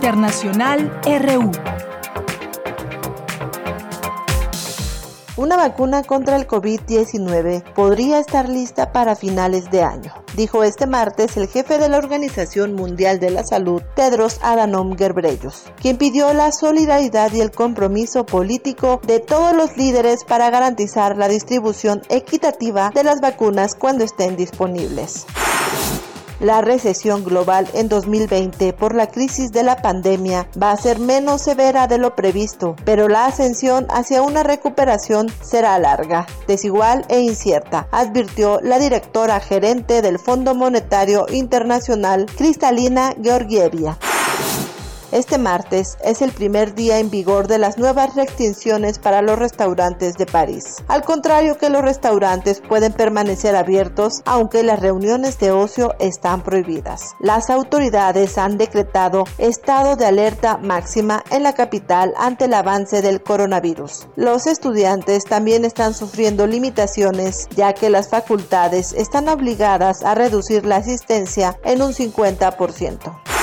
Internacional 0.02 0.90
RU. 1.04 1.52
Una 5.36 5.56
vacuna 5.56 6.02
contra 6.02 6.34
el 6.34 6.48
COVID-19 6.48 7.62
podría 7.72 8.18
estar 8.18 8.48
lista 8.48 8.90
para 8.90 9.14
finales 9.14 9.70
de 9.70 9.84
año, 9.84 10.12
dijo 10.34 10.64
este 10.64 10.88
martes 10.88 11.36
el 11.36 11.46
jefe 11.46 11.78
de 11.78 11.88
la 11.88 11.98
Organización 11.98 12.74
Mundial 12.74 13.20
de 13.20 13.30
la 13.30 13.44
Salud, 13.44 13.80
Tedros 13.94 14.40
Adhanom 14.42 14.96
Ghebreyesus, 14.96 15.66
quien 15.80 15.98
pidió 15.98 16.32
la 16.32 16.50
solidaridad 16.50 17.32
y 17.32 17.40
el 17.40 17.52
compromiso 17.52 18.26
político 18.26 19.00
de 19.06 19.20
todos 19.20 19.54
los 19.54 19.76
líderes 19.76 20.24
para 20.24 20.50
garantizar 20.50 21.16
la 21.16 21.28
distribución 21.28 22.02
equitativa 22.08 22.90
de 22.92 23.04
las 23.04 23.20
vacunas 23.20 23.76
cuando 23.76 24.02
estén 24.02 24.34
disponibles. 24.34 25.26
La 26.42 26.60
recesión 26.60 27.22
global 27.22 27.68
en 27.72 27.88
2020 27.88 28.72
por 28.72 28.96
la 28.96 29.06
crisis 29.06 29.52
de 29.52 29.62
la 29.62 29.76
pandemia 29.76 30.48
va 30.60 30.72
a 30.72 30.76
ser 30.76 30.98
menos 30.98 31.40
severa 31.40 31.86
de 31.86 31.98
lo 31.98 32.16
previsto, 32.16 32.74
pero 32.84 33.06
la 33.06 33.26
ascensión 33.26 33.86
hacia 33.90 34.22
una 34.22 34.42
recuperación 34.42 35.28
será 35.40 35.78
larga, 35.78 36.26
desigual 36.48 37.04
e 37.08 37.20
incierta, 37.20 37.86
advirtió 37.92 38.58
la 38.60 38.80
directora 38.80 39.38
gerente 39.38 40.02
del 40.02 40.18
Fondo 40.18 40.56
Monetario 40.56 41.26
Internacional, 41.30 42.26
Cristalina 42.36 43.14
Georgievia. 43.22 43.96
Este 45.12 45.36
martes 45.36 45.98
es 46.02 46.22
el 46.22 46.32
primer 46.32 46.74
día 46.74 46.98
en 46.98 47.10
vigor 47.10 47.46
de 47.46 47.58
las 47.58 47.76
nuevas 47.76 48.14
restricciones 48.14 48.98
para 48.98 49.20
los 49.20 49.38
restaurantes 49.38 50.14
de 50.14 50.24
París. 50.24 50.76
Al 50.88 51.04
contrario 51.04 51.58
que 51.58 51.68
los 51.68 51.82
restaurantes 51.82 52.62
pueden 52.66 52.94
permanecer 52.94 53.54
abiertos 53.54 54.22
aunque 54.24 54.62
las 54.62 54.80
reuniones 54.80 55.38
de 55.38 55.50
ocio 55.50 55.94
están 55.98 56.42
prohibidas. 56.42 57.10
Las 57.20 57.50
autoridades 57.50 58.38
han 58.38 58.56
decretado 58.56 59.24
estado 59.36 59.96
de 59.96 60.06
alerta 60.06 60.56
máxima 60.56 61.22
en 61.30 61.42
la 61.42 61.52
capital 61.52 62.14
ante 62.16 62.46
el 62.46 62.54
avance 62.54 63.02
del 63.02 63.22
coronavirus. 63.22 64.08
Los 64.16 64.46
estudiantes 64.46 65.24
también 65.24 65.66
están 65.66 65.92
sufriendo 65.92 66.46
limitaciones 66.46 67.48
ya 67.54 67.74
que 67.74 67.90
las 67.90 68.08
facultades 68.08 68.94
están 68.94 69.28
obligadas 69.28 70.04
a 70.04 70.14
reducir 70.14 70.64
la 70.64 70.76
asistencia 70.76 71.58
en 71.64 71.82
un 71.82 71.92
50%. 71.92 73.41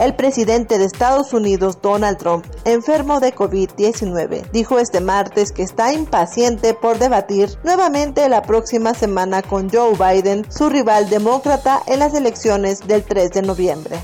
El 0.00 0.14
presidente 0.14 0.78
de 0.78 0.86
Estados 0.86 1.34
Unidos, 1.34 1.82
Donald 1.82 2.16
Trump, 2.16 2.46
enfermo 2.64 3.20
de 3.20 3.34
COVID-19, 3.34 4.50
dijo 4.50 4.78
este 4.78 5.02
martes 5.02 5.52
que 5.52 5.62
está 5.62 5.92
impaciente 5.92 6.72
por 6.72 6.98
debatir 6.98 7.50
nuevamente 7.64 8.26
la 8.30 8.40
próxima 8.40 8.94
semana 8.94 9.42
con 9.42 9.68
Joe 9.68 9.92
Biden, 9.98 10.50
su 10.50 10.70
rival 10.70 11.10
demócrata 11.10 11.82
en 11.86 11.98
las 11.98 12.14
elecciones 12.14 12.80
del 12.86 13.04
3 13.04 13.30
de 13.30 13.42
noviembre 13.42 14.00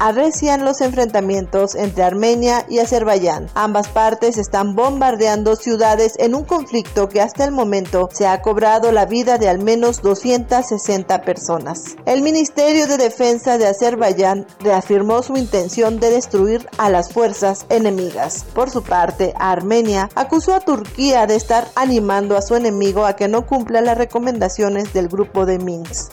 arrecian 0.00 0.64
los 0.64 0.80
enfrentamientos 0.80 1.76
entre 1.76 2.02
Armenia 2.02 2.66
y 2.68 2.78
Azerbaiyán. 2.78 3.48
Ambas 3.54 3.88
partes 3.88 4.38
están 4.38 4.74
bombardeando 4.74 5.54
ciudades 5.54 6.14
en 6.18 6.34
un 6.34 6.44
conflicto 6.44 7.08
que 7.08 7.20
hasta 7.20 7.44
el 7.44 7.52
momento 7.52 8.08
se 8.12 8.26
ha 8.26 8.42
cobrado 8.42 8.90
la 8.90 9.06
vida 9.06 9.38
de 9.38 9.48
al 9.48 9.60
menos 9.60 10.02
260 10.02 11.22
personas. 11.22 11.96
El 12.06 12.22
Ministerio 12.22 12.86
de 12.86 12.96
Defensa 12.96 13.58
de 13.58 13.68
Azerbaiyán 13.68 14.46
reafirmó 14.60 15.22
su 15.22 15.36
intención 15.36 16.00
de 16.00 16.10
destruir 16.10 16.66
a 16.78 16.88
las 16.88 17.12
fuerzas 17.12 17.66
enemigas. 17.68 18.44
Por 18.54 18.70
su 18.70 18.82
parte, 18.82 19.34
Armenia 19.38 20.08
acusó 20.14 20.54
a 20.54 20.60
Turquía 20.60 21.26
de 21.26 21.36
estar 21.36 21.68
animando 21.76 22.36
a 22.36 22.42
su 22.42 22.54
enemigo 22.54 23.04
a 23.04 23.16
que 23.16 23.28
no 23.28 23.46
cumpla 23.46 23.82
las 23.82 23.98
recomendaciones 23.98 24.92
del 24.94 25.08
grupo 25.08 25.44
de 25.44 25.58
Minsk. 25.58 26.12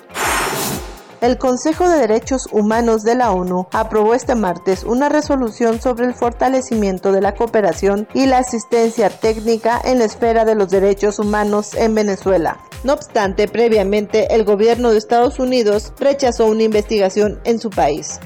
El 1.20 1.40
Consejo 1.40 1.90
de 1.90 1.98
Derechos 1.98 2.48
Humanos 2.52 3.02
de 3.02 3.16
la 3.16 3.32
ONU 3.32 3.68
aprobó 3.72 4.14
este 4.14 4.36
martes 4.36 4.84
una 4.84 5.10
resolución 5.10 5.82
sobre 5.82 6.06
el 6.06 6.14
fortalecimiento 6.14 7.12
de 7.12 7.22
la 7.22 7.34
cooperación 7.34 8.08
y 8.14 8.28
la 8.28 8.38
asistencia 8.38 9.10
técnica 9.10 9.82
en 9.84 9.98
la 9.98 10.06
esfera 10.06 10.46
de 10.46 10.54
los 10.54 10.70
derechos 10.70 11.18
humanos 11.18 11.74
en 11.74 11.96
Venezuela. 11.96 12.60
No 12.84 12.94
obstante, 12.94 13.48
previamente 13.48 14.32
el 14.36 14.44
gobierno 14.44 14.92
de 14.92 15.00
Estados 15.00 15.40
Unidos 15.40 15.92
rechazó 16.00 16.46
una 16.46 16.62
investigación 16.62 17.42
en 17.46 17.60
su 17.60 17.72
país. 17.72 18.20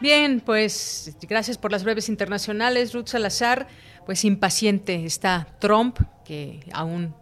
Bien, 0.00 0.40
pues 0.40 1.16
gracias 1.22 1.58
por 1.58 1.72
las 1.72 1.82
breves 1.82 2.08
internacionales, 2.08 2.94
Ruth 2.94 3.08
Salazar. 3.08 3.66
Pues 4.06 4.24
impaciente 4.24 5.04
está 5.04 5.48
Trump, 5.58 5.98
que 6.24 6.60
aún 6.72 7.16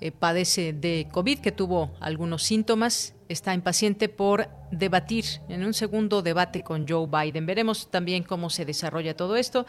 eh, 0.00 0.12
padece 0.12 0.72
de 0.72 1.08
COVID, 1.10 1.40
que 1.40 1.52
tuvo 1.52 1.90
algunos 2.00 2.42
síntomas, 2.42 3.14
está 3.28 3.52
impaciente 3.52 4.08
por 4.08 4.48
debatir 4.70 5.24
en 5.48 5.64
un 5.64 5.74
segundo 5.74 6.22
debate 6.22 6.62
con 6.62 6.86
Joe 6.88 7.06
Biden. 7.06 7.46
Veremos 7.46 7.90
también 7.90 8.22
cómo 8.22 8.50
se 8.50 8.64
desarrolla 8.64 9.16
todo 9.16 9.36
esto 9.36 9.66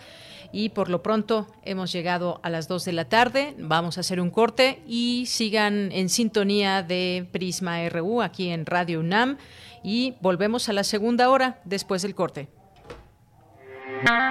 y 0.51 0.69
por 0.69 0.89
lo 0.89 1.01
pronto 1.01 1.47
hemos 1.63 1.91
llegado 1.91 2.39
a 2.43 2.49
las 2.49 2.67
2 2.67 2.85
de 2.85 2.93
la 2.93 3.05
tarde. 3.05 3.55
Vamos 3.57 3.97
a 3.97 4.01
hacer 4.01 4.21
un 4.21 4.29
corte 4.29 4.81
y 4.87 5.25
sigan 5.27 5.91
en 5.91 6.09
sintonía 6.09 6.83
de 6.83 7.27
Prisma 7.31 7.87
RU 7.89 8.21
aquí 8.21 8.49
en 8.49 8.65
Radio 8.65 8.99
UNAM 8.99 9.37
y 9.83 10.15
volvemos 10.21 10.69
a 10.69 10.73
la 10.73 10.83
segunda 10.83 11.29
hora 11.29 11.59
después 11.65 12.01
del 12.01 12.15
corte. 12.15 12.58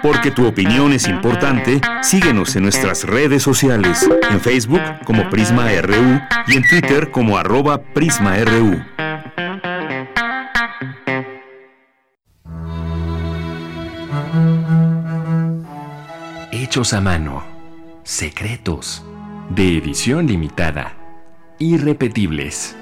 Porque 0.02 0.30
tu 0.30 0.46
opinión 0.46 0.92
es 0.92 1.08
importante, 1.08 1.80
síguenos 2.02 2.54
en 2.56 2.62
nuestras 2.62 3.04
redes 3.04 3.42
sociales, 3.42 4.08
en 4.30 4.40
Facebook 4.40 4.82
como 5.04 5.28
Prisma 5.28 5.68
RU 5.82 6.20
y 6.46 6.56
en 6.56 6.62
Twitter 6.68 7.10
como 7.10 7.36
arroba 7.36 7.82
PrismaRU. 7.82 8.82
Hechos 16.52 16.92
a 16.92 17.00
mano, 17.00 17.44
secretos, 18.04 19.04
de 19.50 19.78
edición 19.78 20.26
limitada, 20.26 20.94
irrepetibles, 21.58 22.76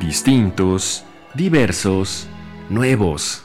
distintos, 0.00 1.04
diversos, 1.34 2.28
nuevos. 2.68 3.44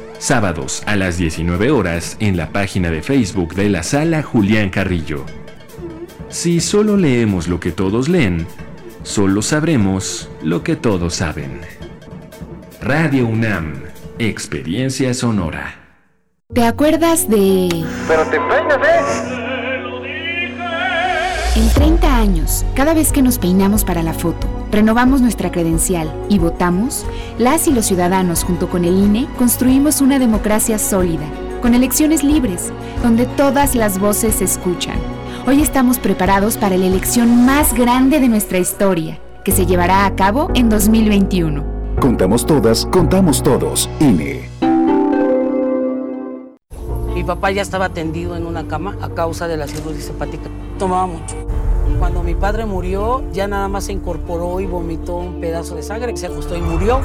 sábados 0.21 0.83
a 0.85 0.95
las 0.95 1.17
19 1.17 1.71
horas 1.71 2.15
en 2.19 2.37
la 2.37 2.49
página 2.51 2.91
de 2.91 3.01
Facebook 3.01 3.55
de 3.55 3.69
la 3.69 3.81
sala 3.81 4.21
Julián 4.21 4.69
Carrillo. 4.69 5.25
Si 6.29 6.61
solo 6.61 6.95
leemos 6.95 7.47
lo 7.47 7.59
que 7.59 7.71
todos 7.71 8.07
leen, 8.07 8.45
solo 9.01 9.41
sabremos 9.41 10.29
lo 10.43 10.63
que 10.63 10.75
todos 10.75 11.15
saben. 11.15 11.61
Radio 12.81 13.25
UNAM, 13.25 13.81
Experiencia 14.19 15.13
Sonora. 15.15 15.75
¿Te 16.53 16.65
acuerdas 16.65 17.27
de... 17.27 17.69
Pero 18.07 18.23
te 18.25 18.39
peinas, 18.39 18.77
¿eh? 18.77 19.41
En 21.55 21.69
30 21.69 22.15
años, 22.15 22.65
cada 22.75 22.93
vez 22.93 23.11
que 23.11 23.23
nos 23.23 23.39
peinamos 23.39 23.83
para 23.83 24.03
la 24.03 24.13
foto, 24.13 24.47
renovamos 24.71 25.21
nuestra 25.21 25.51
credencial 25.51 26.11
y 26.29 26.39
votamos, 26.39 27.05
las 27.37 27.67
y 27.67 27.71
los 27.71 27.85
ciudadanos 27.85 28.43
junto 28.43 28.69
con 28.69 28.85
el 28.85 28.97
INE 28.97 29.27
construimos 29.37 30.01
una 30.01 30.17
democracia 30.17 30.79
sólida, 30.79 31.25
con 31.61 31.75
elecciones 31.75 32.23
libres, 32.23 32.71
donde 33.03 33.25
todas 33.25 33.75
las 33.75 33.99
voces 33.99 34.35
se 34.35 34.45
escuchan. 34.45 34.97
Hoy 35.45 35.61
estamos 35.61 35.99
preparados 35.99 36.57
para 36.57 36.77
la 36.77 36.85
elección 36.85 37.45
más 37.45 37.73
grande 37.73 38.19
de 38.19 38.29
nuestra 38.29 38.59
historia, 38.59 39.19
que 39.43 39.51
se 39.51 39.65
llevará 39.65 40.05
a 40.05 40.15
cabo 40.15 40.49
en 40.55 40.69
2021. 40.69 41.63
Contamos 41.99 42.45
todas, 42.45 42.85
contamos 42.85 43.43
todos, 43.43 43.89
INE. 43.99 44.49
Mi 47.13 47.23
papá 47.23 47.51
ya 47.51 47.61
estaba 47.61 47.89
tendido 47.89 48.35
en 48.35 48.47
una 48.47 48.67
cama 48.67 48.97
a 49.01 49.09
causa 49.09 49.47
de 49.47 49.57
la 49.57 49.67
cirrosis 49.67 50.09
hepática. 50.09 50.49
Tomaba 50.79 51.05
mucho. 51.07 51.35
Cuando 51.99 52.23
mi 52.23 52.35
padre 52.35 52.65
murió, 52.65 53.23
ya 53.31 53.47
nada 53.47 53.67
más 53.67 53.85
se 53.85 53.93
incorporó 53.93 54.59
y 54.59 54.65
vomitó 54.65 55.17
un 55.17 55.39
pedazo 55.39 55.75
de 55.75 55.83
sangre, 55.83 56.15
se 56.17 56.27
acostó 56.27 56.55
y 56.55 56.61
murió. 56.61 56.99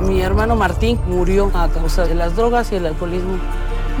Mi 0.00 0.22
hermano 0.22 0.56
Martín 0.56 0.98
murió 1.06 1.50
a 1.54 1.68
causa 1.68 2.06
de 2.06 2.14
las 2.14 2.36
drogas 2.36 2.72
y 2.72 2.76
el 2.76 2.86
alcoholismo. 2.86 3.38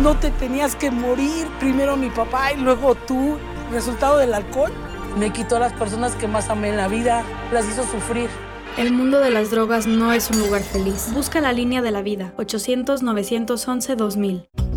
No 0.00 0.16
te 0.16 0.30
tenías 0.30 0.76
que 0.76 0.90
morir, 0.90 1.46
primero 1.58 1.96
mi 1.96 2.08
papá 2.08 2.52
y 2.52 2.56
luego 2.56 2.94
tú. 2.94 3.36
Resultado 3.70 4.18
del 4.18 4.34
alcohol 4.34 4.72
me 5.18 5.32
quitó 5.32 5.56
a 5.56 5.60
las 5.60 5.72
personas 5.74 6.14
que 6.14 6.26
más 6.26 6.48
amé 6.48 6.70
en 6.70 6.76
la 6.76 6.88
vida, 6.88 7.22
las 7.52 7.68
hizo 7.68 7.84
sufrir. 7.84 8.30
El 8.78 8.92
mundo 8.92 9.18
de 9.18 9.30
las 9.30 9.50
drogas 9.50 9.86
no 9.86 10.12
es 10.12 10.30
un 10.30 10.38
lugar 10.38 10.62
feliz. 10.62 11.10
Busca 11.12 11.40
la 11.40 11.52
línea 11.52 11.82
de 11.82 11.90
la 11.90 12.02
vida, 12.02 12.32
800-911-2000. 12.38 14.69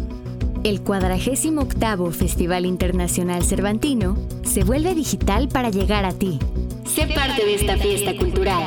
El 0.64 0.82
48 0.82 2.12
Festival 2.12 2.66
Internacional 2.66 3.44
Cervantino 3.44 4.18
se 4.44 4.64
vuelve 4.64 4.96
digital 4.96 5.50
para 5.50 5.70
llegar 5.70 6.06
a 6.06 6.14
ti. 6.14 6.40
Sé 6.86 7.06
parte 7.08 7.44
de 7.44 7.56
esta 7.56 7.76
fiesta 7.76 8.16
cultural. 8.16 8.64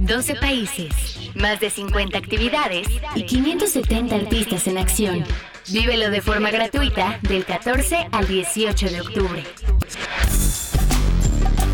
12 0.00 0.34
países, 0.34 0.92
más 1.34 1.60
de 1.60 1.70
50 1.70 2.18
actividades 2.18 2.88
y 3.14 3.22
570 3.22 4.14
artistas 4.14 4.66
en 4.66 4.76
acción. 4.76 5.24
Vívelo 5.72 6.10
de 6.10 6.20
forma 6.20 6.50
gratuita 6.50 7.20
del 7.22 7.46
14 7.46 8.08
al 8.12 8.28
18 8.28 8.90
de 8.90 9.00
octubre. 9.00 9.44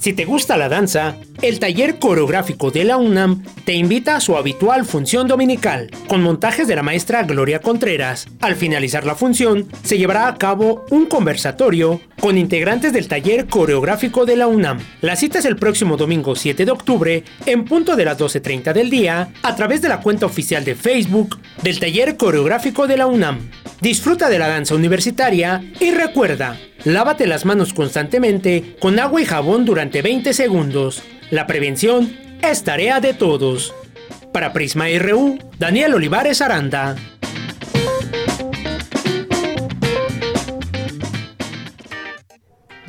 Si 0.00 0.14
te 0.14 0.24
gusta 0.24 0.56
la 0.56 0.70
danza, 0.70 1.16
el 1.42 1.58
taller 1.58 1.98
coreográfico 1.98 2.70
de 2.70 2.84
la 2.84 2.96
UNAM 2.96 3.44
te 3.66 3.74
invita 3.74 4.16
a 4.16 4.20
su 4.20 4.34
habitual 4.34 4.86
función 4.86 5.28
dominical, 5.28 5.90
con 6.08 6.22
montajes 6.22 6.66
de 6.66 6.74
la 6.74 6.82
maestra 6.82 7.24
Gloria 7.24 7.60
Contreras. 7.60 8.26
Al 8.40 8.56
finalizar 8.56 9.04
la 9.04 9.14
función, 9.14 9.68
se 9.82 9.98
llevará 9.98 10.26
a 10.26 10.38
cabo 10.38 10.86
un 10.88 11.04
conversatorio 11.04 12.00
con 12.18 12.38
integrantes 12.38 12.94
del 12.94 13.08
taller 13.08 13.46
coreográfico 13.46 14.24
de 14.24 14.36
la 14.36 14.46
UNAM. 14.46 14.78
La 15.02 15.16
cita 15.16 15.38
es 15.38 15.44
el 15.44 15.56
próximo 15.56 15.98
domingo 15.98 16.34
7 16.34 16.64
de 16.64 16.70
octubre, 16.70 17.22
en 17.44 17.66
punto 17.66 17.94
de 17.94 18.06
las 18.06 18.18
12.30 18.18 18.72
del 18.72 18.88
día, 18.88 19.34
a 19.42 19.54
través 19.54 19.82
de 19.82 19.90
la 19.90 20.00
cuenta 20.00 20.24
oficial 20.24 20.64
de 20.64 20.76
Facebook 20.76 21.38
del 21.62 21.78
taller 21.78 22.16
coreográfico 22.16 22.86
de 22.86 22.96
la 22.96 23.06
UNAM. 23.06 23.50
Disfruta 23.80 24.28
de 24.28 24.38
la 24.38 24.48
danza 24.48 24.74
universitaria 24.74 25.62
y 25.80 25.90
recuerda, 25.90 26.58
Lávate 26.84 27.26
las 27.26 27.44
manos 27.44 27.74
constantemente 27.74 28.76
con 28.80 28.98
agua 28.98 29.20
y 29.20 29.26
jabón 29.26 29.64
durante 29.66 30.00
20 30.00 30.32
segundos. 30.32 31.02
La 31.30 31.46
prevención 31.46 32.16
es 32.42 32.64
tarea 32.64 33.00
de 33.00 33.12
todos. 33.12 33.74
Para 34.32 34.52
Prisma 34.52 34.86
RU, 34.98 35.38
Daniel 35.58 35.94
Olivares 35.94 36.40
Aranda. 36.40 36.96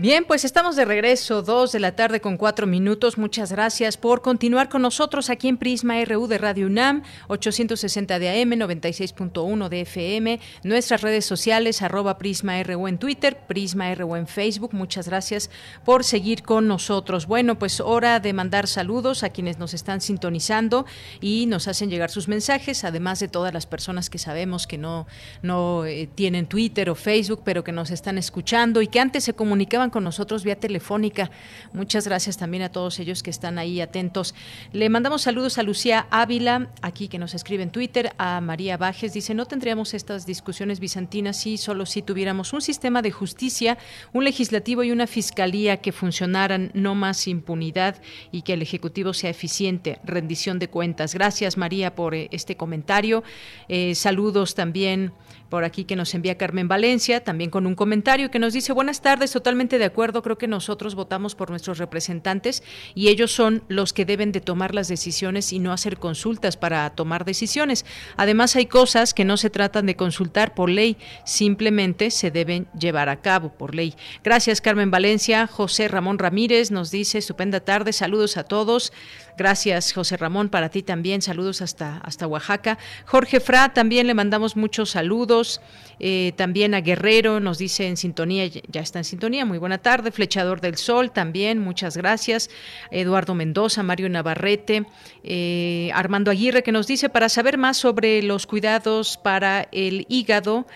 Bien, 0.02 0.26
pues 0.26 0.45
estamos 0.45 0.76
de 0.76 0.84
regreso, 0.84 1.43
dos 1.43 1.72
de 1.72 1.80
la 1.80 1.95
tarde 1.95 2.22
con 2.22 2.36
cuatro 2.36 2.66
minutos. 2.66 3.20
Muchas 3.20 3.52
gracias 3.52 3.97
por 3.97 4.24
continuar 4.24 4.68
con 4.68 4.82
nosotros 4.82 5.30
aquí 5.30 5.47
en 5.47 5.58
Prisma 5.58 6.04
RU 6.06 6.26
de 6.26 6.39
Radio 6.39 6.66
UNAM, 6.66 7.04
860 7.28 8.18
de 8.18 8.41
AM, 8.41 8.49
96.1 8.54 9.70
de 9.70 9.82
FM, 9.82 10.39
nuestras 10.64 11.02
redes 11.02 11.26
sociales, 11.26 11.84
arroba 11.84 12.18
Prisma 12.18 12.64
RU 12.64 12.88
en 12.88 12.97
Twitter, 12.97 13.41
Prisma 13.47 13.93
RU 13.93 14.16
en 14.16 14.26
Facebook. 14.26 14.74
Muchas 14.74 15.08
gracias 15.08 15.52
por 15.86 16.04
seguir 16.04 16.41
con 16.41 16.68
nosotros. 16.68 17.28
Bueno, 17.28 17.60
pues 17.60 17.80
hora 17.80 18.20
de 18.20 18.34
mandar 18.34 18.66
saludos 18.66 19.22
a 19.22 19.30
quienes 19.30 19.60
nos 19.60 19.76
están 19.76 20.02
sintonizando 20.02 20.88
y 21.20 21.45
nos 21.45 21.68
hacen 21.68 21.91
llegar 21.91 22.10
sus 22.10 22.28
mensajes, 22.28 22.86
además 22.86 23.20
de 23.20 23.28
todas 23.28 23.54
las 23.54 23.68
personas 23.68 24.10
que 24.10 24.18
sabemos 24.18 24.66
que 24.66 24.80
no, 24.80 25.06
no 25.43 25.86
eh, 25.86 26.10
tienen 26.16 26.47
Twitter 26.47 26.89
o 26.89 26.95
Facebook, 26.95 27.43
pero 27.45 27.64
que 27.64 27.72
nos 27.72 27.91
están 27.91 28.18
escuchando 28.18 28.82
y 28.82 28.88
que 28.88 28.99
antes 28.99 29.26
se 29.26 29.36
comunicaban 29.36 29.91
con 29.92 30.04
nosotros 30.04 30.44
vía 30.44 30.56
telefónica. 30.56 31.30
Muchas 31.74 32.08
gracias 32.08 32.38
también 32.38 32.64
a 32.64 32.72
todos 32.72 33.00
ellos 33.00 33.22
que 33.22 33.30
están 33.30 33.60
ahí 33.60 33.82
atentos. 33.82 34.34
Le 34.74 34.89
mandamos 34.89 35.22
saludos 35.22 35.58
a 35.58 35.64
Lucía 35.64 36.08
Ávila, 36.10 36.70
aquí 36.82 37.08
que 37.08 37.20
nos 37.20 37.34
escribe 37.34 37.64
en 37.64 37.70
Twitter, 37.70 38.14
a 38.18 38.42
María 38.42 38.78
Bajes, 38.78 39.14
dice, 39.14 39.34
no 39.34 39.46
tendríamos 39.46 39.94
estas 39.94 40.26
discusiones 40.26 40.80
bizantinas 40.80 41.38
si 41.38 41.58
solo 41.58 41.86
si 41.86 42.02
tuviéramos 42.02 42.54
un 42.54 42.62
sistema 42.62 43.02
de 43.02 43.12
justicia, 43.12 43.78
un 44.14 44.24
legislativo 44.24 44.84
y 44.84 44.92
una 44.92 45.08
fiscalía 45.08 45.78
que 45.78 45.92
funcionaran, 45.92 46.72
no 46.74 46.96
más 46.96 47.28
impunidad 47.28 48.02
y 48.32 48.42
que 48.42 48.54
el 48.54 48.62
Ejecutivo 48.62 49.14
sea 49.14 49.30
eficiente, 49.30 50.00
rendición 50.04 50.60
de 50.60 50.70
cuentas. 50.70 51.14
Gracias 51.14 51.58
María 51.58 51.96
por 51.96 52.16
eh, 52.16 52.30
este 52.32 52.56
comentario. 52.56 53.24
Eh, 53.68 53.96
saludos 53.96 54.56
también 54.56 55.12
por 55.52 55.66
aquí 55.66 55.84
que 55.84 55.97
nos 55.97 56.16
envía 56.16 56.38
Carmen 56.38 56.70
Valencia, 56.70 57.26
también 57.26 57.49
con 57.49 57.68
un 57.68 57.76
comentario 57.76 58.32
que 58.32 58.39
nos 58.39 58.54
dice, 58.54 58.72
buenas 58.72 59.02
tardes, 59.02 59.34
totalmente 59.34 59.78
de 59.80 59.84
acuerdo, 59.84 60.24
creo 60.24 60.38
que 60.38 60.47
nosotros 60.47 60.95
votamos 60.95 61.36
por 61.36 61.49
nuestros 61.49 61.78
representantes 61.78 62.64
y 62.95 63.10
ellos 63.10 63.34
son 63.34 63.62
los 63.68 63.91
que 63.91 64.06
deben 64.06 64.32
de 64.32 64.39
tomar 64.39 64.74
las 64.74 64.88
decisiones 64.88 65.52
y 65.52 65.60
no 65.60 65.74
hacer 65.74 65.97
consultas 65.97 66.56
para 66.56 66.89
tomar 66.91 67.26
decisiones. 67.26 67.86
Además, 68.16 68.56
hay 68.56 68.68
cosas 68.68 69.14
que 69.14 69.26
no 69.26 69.36
se 69.36 69.49
tratan 69.49 69.86
de 69.88 69.97
consultar 69.97 70.56
por 70.56 70.70
ley, 70.70 70.95
simplemente 71.26 72.12
se 72.12 72.32
deben 72.32 72.68
llevar 72.80 73.10
a 73.10 73.20
cabo 73.20 73.49
por 73.49 73.76
ley. 73.76 73.93
Gracias, 74.24 74.62
Carmen 74.62 74.89
Valencia. 74.89 75.47
José 75.47 75.89
Ramón 75.89 76.18
Ramírez 76.18 76.72
nos 76.72 76.91
dice, 76.91 77.18
estupenda 77.18 77.60
tarde, 77.60 77.91
saludos 77.91 78.38
a 78.38 78.45
todos. 78.45 78.93
Gracias, 79.38 79.93
José 79.93 80.17
Ramón, 80.17 80.49
para 80.49 80.69
ti 80.69 80.84
también. 80.84 81.21
Saludos 81.21 81.61
hasta, 81.61 81.97
hasta 81.97 82.27
Oaxaca. 82.27 82.77
Jorge 83.05 83.39
Fra, 83.39 83.73
también 83.73 84.07
le 84.07 84.13
mandamos 84.13 84.55
muchos 84.55 84.91
saludos. 84.91 85.61
Eh, 85.99 86.34
también 86.36 86.73
a 86.73 86.82
Guerrero, 86.82 87.39
nos 87.39 87.57
dice 87.57 87.88
en 87.88 87.97
sintonía, 87.97 88.47
ya 88.47 88.82
está 88.82 88.99
en 88.99 89.05
sintonía. 89.05 89.45
Muy 89.45 89.57
buena 89.57 89.77
tarde. 89.77 90.11
Flechador 90.11 90.61
del 90.61 90.77
Sol, 90.77 91.11
también, 91.11 91.59
muchas 91.59 91.95
gracias. 91.97 92.49
Eduardo 92.91 93.36
Mendoza, 93.36 93.84
Mario 93.84 94.09
Navarrete, 94.09 94.86
eh, 95.23 95.91
Armando 95.93 96.32
Aguirre, 96.32 96.63
que 96.63 96.71
nos 96.71 96.88
dice 96.88 97.09
para 97.09 97.29
saber 97.29 97.57
más 97.57 97.77
sobre 97.77 98.21
los 98.23 98.47
cuidados 98.47 99.17
para 99.17 99.67
el 99.71 100.05
hígado. 100.09 100.67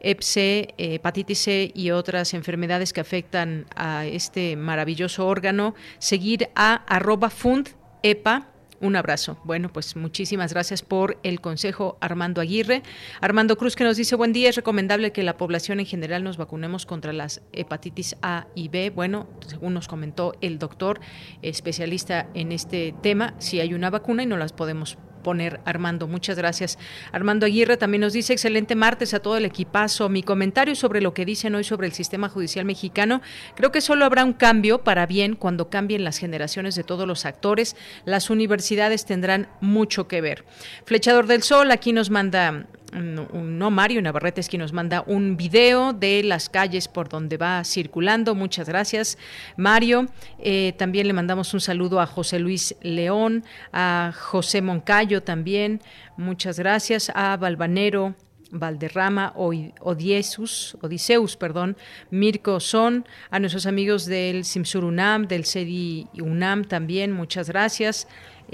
EPC, 0.00 0.74
hepatitis 0.76 1.38
C 1.38 1.72
y 1.74 1.90
otras 1.90 2.34
enfermedades 2.34 2.92
que 2.92 3.00
afectan 3.00 3.64
a 3.74 4.04
este 4.04 4.54
maravilloso 4.54 5.26
órgano, 5.26 5.74
seguir 5.98 6.50
a 6.54 6.74
arroba 6.74 7.30
fund 7.30 7.70
EPA. 8.04 8.50
Un 8.80 8.96
abrazo. 8.96 9.38
Bueno, 9.44 9.72
pues 9.72 9.96
muchísimas 9.96 10.52
gracias 10.52 10.82
por 10.82 11.18
el 11.22 11.40
consejo, 11.40 11.96
Armando 12.02 12.42
Aguirre. 12.42 12.82
Armando 13.20 13.56
Cruz 13.56 13.76
que 13.76 13.84
nos 13.84 13.96
dice, 13.96 14.14
buen 14.14 14.34
día, 14.34 14.50
es 14.50 14.56
recomendable 14.56 15.10
que 15.10 15.22
la 15.22 15.38
población 15.38 15.80
en 15.80 15.86
general 15.86 16.22
nos 16.22 16.36
vacunemos 16.36 16.84
contra 16.84 17.14
las 17.14 17.40
hepatitis 17.52 18.16
A 18.20 18.46
y 18.54 18.68
B. 18.68 18.90
Bueno, 18.90 19.26
según 19.46 19.72
nos 19.72 19.88
comentó 19.88 20.34
el 20.42 20.58
doctor 20.58 21.00
especialista 21.40 22.28
en 22.34 22.52
este 22.52 22.94
tema, 23.00 23.34
si 23.38 23.60
hay 23.60 23.72
una 23.72 23.88
vacuna 23.88 24.24
y 24.24 24.26
no 24.26 24.36
las 24.36 24.52
podemos 24.52 24.98
poner 25.24 25.58
Armando. 25.64 26.06
Muchas 26.06 26.38
gracias. 26.38 26.78
Armando 27.10 27.46
Aguirre 27.46 27.76
también 27.76 28.02
nos 28.02 28.12
dice 28.12 28.32
excelente 28.32 28.76
martes 28.76 29.12
a 29.12 29.18
todo 29.18 29.36
el 29.36 29.44
equipazo. 29.44 30.08
Mi 30.08 30.22
comentario 30.22 30.76
sobre 30.76 31.00
lo 31.00 31.12
que 31.12 31.24
dicen 31.24 31.56
hoy 31.56 31.64
sobre 31.64 31.88
el 31.88 31.92
sistema 31.92 32.28
judicial 32.28 32.64
mexicano, 32.64 33.20
creo 33.56 33.72
que 33.72 33.80
solo 33.80 34.04
habrá 34.04 34.24
un 34.24 34.34
cambio 34.34 34.84
para 34.84 35.06
bien 35.06 35.34
cuando 35.34 35.68
cambien 35.68 36.04
las 36.04 36.18
generaciones 36.18 36.76
de 36.76 36.84
todos 36.84 37.08
los 37.08 37.26
actores. 37.26 37.74
Las 38.04 38.30
universidades 38.30 39.04
tendrán 39.04 39.48
mucho 39.60 40.06
que 40.06 40.20
ver. 40.20 40.44
Flechador 40.84 41.26
del 41.26 41.42
Sol 41.42 41.72
aquí 41.72 41.92
nos 41.92 42.10
manda 42.10 42.66
no 42.94 43.70
Mario 43.70 44.00
Navarrete 44.00 44.40
es 44.40 44.48
quien 44.48 44.62
nos 44.62 44.72
manda 44.72 45.02
un 45.06 45.36
video 45.36 45.92
de 45.92 46.22
las 46.22 46.48
calles 46.48 46.88
por 46.88 47.08
donde 47.08 47.36
va 47.36 47.64
circulando. 47.64 48.34
Muchas 48.34 48.68
gracias, 48.68 49.18
Mario. 49.56 50.06
Eh, 50.38 50.74
también 50.78 51.06
le 51.06 51.12
mandamos 51.12 51.52
un 51.54 51.60
saludo 51.60 52.00
a 52.00 52.06
José 52.06 52.38
Luis 52.38 52.76
León, 52.82 53.44
a 53.72 54.12
José 54.16 54.62
Moncayo 54.62 55.22
también. 55.22 55.80
Muchas 56.16 56.58
gracias 56.58 57.10
a 57.14 57.36
Balvanero. 57.36 58.14
Valderrama, 58.54 59.32
Odiesus, 59.34 60.78
Odiseus, 60.80 61.36
perdón, 61.36 61.76
Mirko 62.10 62.60
Son, 62.60 63.04
a 63.30 63.40
nuestros 63.40 63.66
amigos 63.66 64.06
del 64.06 64.44
Simsur 64.44 64.84
UNAM, 64.84 65.26
del 65.26 65.44
CEDI 65.44 66.06
UNAM 66.20 66.64
también, 66.64 67.10
muchas 67.10 67.48
gracias. 67.48 68.06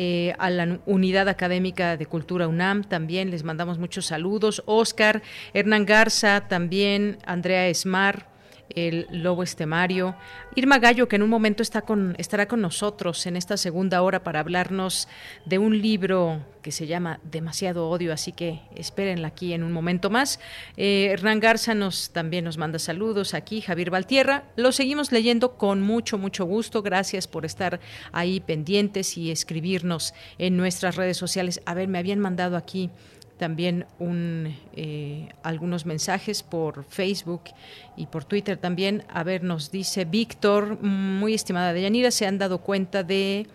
Eh, 0.03 0.35
a 0.39 0.49
la 0.49 0.79
Unidad 0.87 1.29
Académica 1.29 1.99
de 1.99 2.07
Cultura 2.07 2.49
UNAM 2.49 2.85
también 2.85 3.31
les 3.31 3.45
mandamos 3.45 3.79
muchos 3.79 4.07
saludos. 4.07 4.63
Oscar, 4.65 5.21
Hernán 5.53 5.85
Garza, 5.85 6.49
también 6.49 7.19
Andrea 7.27 7.69
Esmar, 7.69 8.30
el 8.75 9.07
Lobo 9.11 9.43
Estemario. 9.43 10.15
Irma 10.55 10.79
Gallo, 10.79 11.09
que 11.09 11.17
en 11.17 11.23
un 11.23 11.31
momento 11.31 11.63
está 11.63 11.83
con, 11.83 12.15
estará 12.19 12.47
con 12.47 12.61
nosotros 12.61 13.27
en 13.27 13.37
esta 13.37 13.57
segunda 13.57 14.03
hora 14.03 14.23
para 14.23 14.41
hablarnos 14.41 15.09
de 15.45 15.59
un 15.59 15.81
libro 15.81 16.41
que 16.63 16.73
se 16.73 16.87
llama 16.87 17.21
Demasiado 17.25 17.89
Odio, 17.89 18.13
así 18.13 18.33
que 18.33 18.61
espérenla 18.75 19.29
aquí 19.29 19.53
en 19.53 19.63
un 19.63 19.73
momento 19.73 20.11
más. 20.11 20.41
Eh, 20.77 21.09
Hernán 21.11 21.41
Garza 21.41 21.75
nos, 21.75 22.11
también 22.11 22.45
nos 22.45 22.59
manda 22.59 22.79
saludos 22.79 23.35
aquí, 23.35 23.61
Javier 23.61 23.91
Valtierra. 23.91 24.45
Lo 24.57 24.73
seguimos 24.73 25.13
leyendo 25.13 25.57
con 25.57 25.81
mucho, 25.81 26.19
mucho 26.19 26.45
gusto. 26.45 26.83
Gracias 26.83 27.27
por 27.27 27.45
estar 27.45 27.81
ahí 28.13 28.41
pendientes 28.41 29.17
y 29.17 29.31
escribirnos 29.31 30.15
en 30.39 30.57
nuestras 30.57 30.97
redes 30.97 31.17
sociales. 31.17 31.61
A 31.65 31.75
ver, 31.75 31.89
me 31.89 31.99
habían 31.99 32.19
mandado 32.19 32.57
aquí 32.57 32.91
también 33.41 33.87
un, 33.99 34.55
eh, 34.75 35.31
algunos 35.43 35.87
mensajes 35.87 36.43
por 36.43 36.85
Facebook 36.85 37.45
y 37.97 38.05
por 38.05 38.25
Twitter 38.25 38.59
también. 38.59 39.03
A 39.09 39.25
ver, 39.25 39.43
nos 39.43 39.71
dice 39.71 40.05
Víctor, 40.05 40.81
muy 40.83 41.33
estimada 41.33 41.73
Deyanira, 41.73 42.11
se 42.11 42.27
han 42.27 42.37
dado 42.37 42.59
cuenta 42.59 43.03
de 43.03 43.47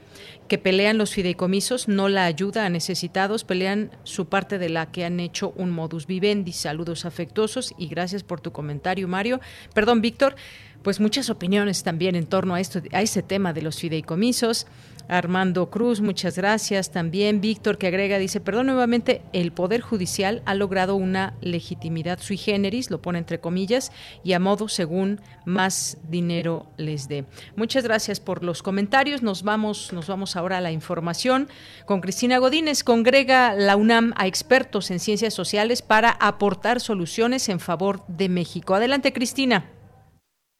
que 0.47 0.57
pelean 0.57 0.97
los 0.97 1.13
fideicomisos, 1.13 1.87
no 1.87 2.09
la 2.09 2.25
ayuda 2.25 2.65
a 2.65 2.69
necesitados, 2.69 3.43
pelean 3.43 3.91
su 4.03 4.25
parte 4.25 4.57
de 4.57 4.69
la 4.69 4.87
que 4.87 5.05
han 5.05 5.19
hecho 5.19 5.53
un 5.55 5.69
modus 5.69 6.07
vivendi. 6.07 6.51
Saludos 6.51 7.05
afectuosos 7.05 7.75
y 7.77 7.87
gracias 7.87 8.23
por 8.23 8.41
tu 8.41 8.51
comentario, 8.51 9.07
Mario. 9.07 9.39
Perdón, 9.75 10.01
Víctor, 10.01 10.35
pues 10.81 10.99
muchas 10.99 11.29
opiniones 11.29 11.83
también 11.83 12.15
en 12.15 12.25
torno 12.25 12.55
a 12.55 12.59
esto, 12.59 12.81
a 12.91 13.03
ese 13.03 13.21
tema 13.21 13.53
de 13.53 13.61
los 13.61 13.77
fideicomisos. 13.77 14.65
Armando 15.07 15.69
Cruz, 15.69 16.01
muchas 16.01 16.37
gracias. 16.37 16.91
También 16.91 17.41
Víctor 17.41 17.77
que 17.77 17.87
agrega, 17.87 18.17
dice, 18.17 18.39
perdón 18.39 18.67
nuevamente, 18.67 19.21
el 19.33 19.51
Poder 19.51 19.81
Judicial 19.81 20.41
ha 20.45 20.55
logrado 20.55 20.95
una 20.95 21.35
legitimidad 21.41 22.19
sui 22.19 22.37
generis, 22.37 22.89
lo 22.89 23.01
pone 23.01 23.19
entre 23.19 23.39
comillas, 23.39 23.91
y 24.23 24.33
a 24.33 24.39
modo 24.39 24.67
según 24.67 25.21
más 25.45 25.97
dinero 26.09 26.67
les 26.77 27.07
dé. 27.07 27.25
Muchas 27.55 27.83
gracias 27.83 28.19
por 28.19 28.43
los 28.43 28.63
comentarios. 28.63 29.21
Nos 29.21 29.43
vamos, 29.43 29.93
nos 29.93 30.07
vamos 30.07 30.35
ahora 30.35 30.57
a 30.57 30.61
la 30.61 30.71
información 30.71 31.47
con 31.85 32.01
Cristina 32.01 32.37
Godínez. 32.37 32.83
Congrega 32.83 33.53
la 33.53 33.75
UNAM 33.75 34.13
a 34.17 34.27
expertos 34.27 34.91
en 34.91 34.99
ciencias 34.99 35.33
sociales 35.33 35.81
para 35.81 36.09
aportar 36.09 36.79
soluciones 36.79 37.49
en 37.49 37.59
favor 37.59 38.05
de 38.07 38.29
México. 38.29 38.75
Adelante, 38.75 39.13
Cristina. 39.13 39.74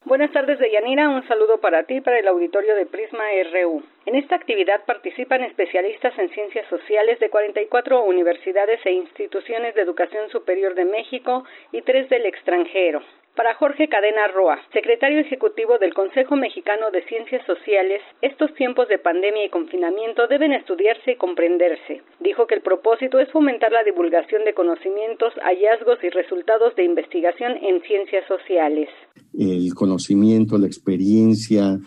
Buenas 0.05 0.31
tardes, 0.31 0.59
Deyanira. 0.59 1.09
Un 1.09 1.27
saludo 1.27 1.59
para 1.59 1.81
ti 1.85 1.99
para 1.99 2.19
el 2.19 2.27
auditorio 2.27 2.75
de 2.75 2.85
Prisma 2.85 3.23
RU. 3.51 3.81
En 4.05 4.13
esta 4.13 4.35
actividad 4.35 4.85
participan 4.85 5.41
especialistas 5.41 6.13
en 6.19 6.29
ciencias 6.29 6.67
sociales 6.69 7.19
de 7.19 7.31
44 7.31 8.03
universidades 8.03 8.85
e 8.85 8.91
instituciones 8.91 9.73
de 9.73 9.81
educación 9.81 10.29
superior 10.29 10.75
de 10.75 10.85
México 10.85 11.43
y 11.71 11.81
tres 11.81 12.07
del 12.09 12.27
extranjero. 12.27 13.01
Para 13.35 13.53
Jorge 13.55 13.89
Cadena 13.89 14.27
Roa, 14.33 14.57
secretario 14.71 15.19
ejecutivo 15.19 15.77
del 15.77 15.93
Consejo 15.93 16.37
Mexicano 16.37 16.89
de 16.93 17.03
Ciencias 17.03 17.45
Sociales, 17.45 18.01
estos 18.21 18.53
tiempos 18.55 18.87
de 18.87 18.97
pandemia 18.97 19.45
y 19.45 19.49
confinamiento 19.49 20.25
deben 20.29 20.53
estudiarse 20.53 21.11
y 21.11 21.17
comprenderse. 21.17 22.01
Dijo 22.21 22.47
que 22.47 22.55
el 22.55 22.61
propósito 22.61 23.19
es 23.19 23.29
fomentar 23.33 23.73
la 23.73 23.83
divulgación 23.83 24.45
de 24.45 24.53
conocimientos, 24.53 25.33
hallazgos 25.43 26.01
y 26.01 26.09
resultados 26.11 26.77
de 26.77 26.85
investigación 26.85 27.57
en 27.61 27.81
ciencias 27.81 28.25
sociales. 28.25 28.87
El 29.37 29.73
conocimiento, 29.75 30.57
la 30.57 30.67
experiencia, 30.67 31.77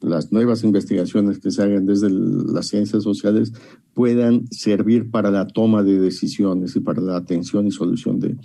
las 0.00 0.32
nuevas 0.32 0.64
investigaciones 0.64 1.38
que 1.38 1.52
se 1.52 1.62
hagan 1.62 1.86
desde 1.86 2.08
las 2.10 2.66
ciencias 2.66 3.04
sociales 3.04 3.52
puedan 3.98 4.46
servir 4.52 5.10
para 5.10 5.28
la 5.32 5.48
toma 5.48 5.82
de 5.82 5.98
decisiones 5.98 6.76
y 6.76 6.80
para 6.80 7.00
la 7.00 7.16
atención 7.16 7.66
y 7.66 7.72
solución 7.72 8.20
de, 8.20 8.36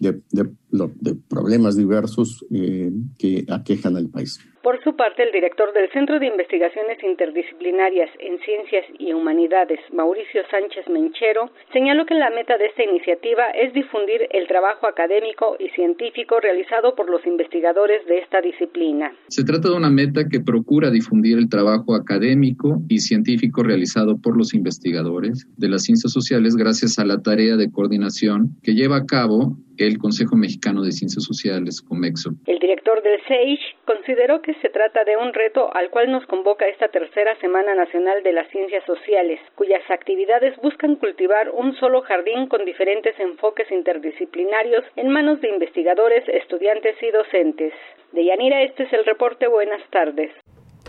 de, 0.00 1.14
problemas 1.28 1.76
diversos 1.76 2.46
eh, 2.50 2.90
que 3.18 3.44
aquejan 3.50 3.98
al 3.98 4.08
país. 4.08 4.40
Por 4.62 4.82
su 4.84 4.94
parte, 4.94 5.24
el 5.24 5.32
director 5.32 5.72
del 5.74 5.90
Centro 5.90 6.20
de 6.20 6.28
Investigaciones 6.28 6.96
Interdisciplinarias 7.02 8.08
en 8.20 8.38
Ciencias 8.38 8.86
y 8.96 9.12
Humanidades, 9.12 9.80
Mauricio 9.92 10.42
Sánchez 10.52 10.86
Menchero, 10.88 11.50
señaló 11.72 12.06
que 12.06 12.14
la 12.14 12.30
meta 12.30 12.56
de 12.56 12.66
esta 12.66 12.84
iniciativa 12.84 13.50
es 13.50 13.74
difundir 13.74 14.28
el 14.30 14.46
trabajo 14.46 14.86
académico 14.86 15.56
y 15.58 15.68
científico 15.70 16.38
realizado 16.38 16.94
por 16.94 17.10
los 17.10 17.26
investigadores 17.26 18.06
de 18.06 18.18
esta 18.18 18.40
disciplina. 18.40 19.12
Se 19.26 19.42
trata 19.42 19.68
de 19.68 19.74
una 19.74 19.90
meta 19.90 20.28
que 20.30 20.38
procura 20.38 20.90
difundir 20.92 21.38
el 21.38 21.48
trabajo 21.48 21.96
académico 21.96 22.80
y 22.88 23.00
científico 23.00 23.64
realizado 23.64 24.20
por 24.22 24.36
los 24.38 24.54
investigadores 24.54 25.01
de 25.02 25.68
las 25.68 25.82
ciencias 25.82 26.12
sociales 26.12 26.54
gracias 26.54 26.98
a 26.98 27.04
la 27.04 27.20
tarea 27.20 27.56
de 27.56 27.70
coordinación 27.70 28.56
que 28.62 28.74
lleva 28.74 28.96
a 28.98 29.06
cabo 29.06 29.56
el 29.78 29.98
Consejo 29.98 30.36
Mexicano 30.36 30.82
de 30.82 30.92
Ciencias 30.92 31.24
Sociales, 31.24 31.82
COMEXO. 31.82 32.30
El 32.46 32.58
director 32.58 33.02
del 33.02 33.20
CEIJ 33.26 33.58
consideró 33.84 34.42
que 34.42 34.54
se 34.54 34.68
trata 34.68 35.04
de 35.04 35.16
un 35.16 35.32
reto 35.32 35.74
al 35.74 35.90
cual 35.90 36.12
nos 36.12 36.24
convoca 36.26 36.68
esta 36.68 36.88
tercera 36.88 37.34
Semana 37.40 37.74
Nacional 37.74 38.22
de 38.22 38.32
las 38.32 38.48
Ciencias 38.50 38.84
Sociales, 38.86 39.40
cuyas 39.56 39.82
actividades 39.90 40.54
buscan 40.62 40.96
cultivar 40.96 41.50
un 41.50 41.74
solo 41.76 42.02
jardín 42.02 42.46
con 42.46 42.64
diferentes 42.64 43.18
enfoques 43.18 43.70
interdisciplinarios 43.72 44.84
en 44.96 45.08
manos 45.08 45.40
de 45.40 45.48
investigadores, 45.48 46.22
estudiantes 46.28 46.96
y 47.02 47.10
docentes. 47.10 47.72
De 48.12 48.24
Yanira, 48.24 48.62
este 48.62 48.84
es 48.84 48.92
el 48.92 49.04
reporte. 49.04 49.48
Buenas 49.48 49.82
tardes. 49.90 50.30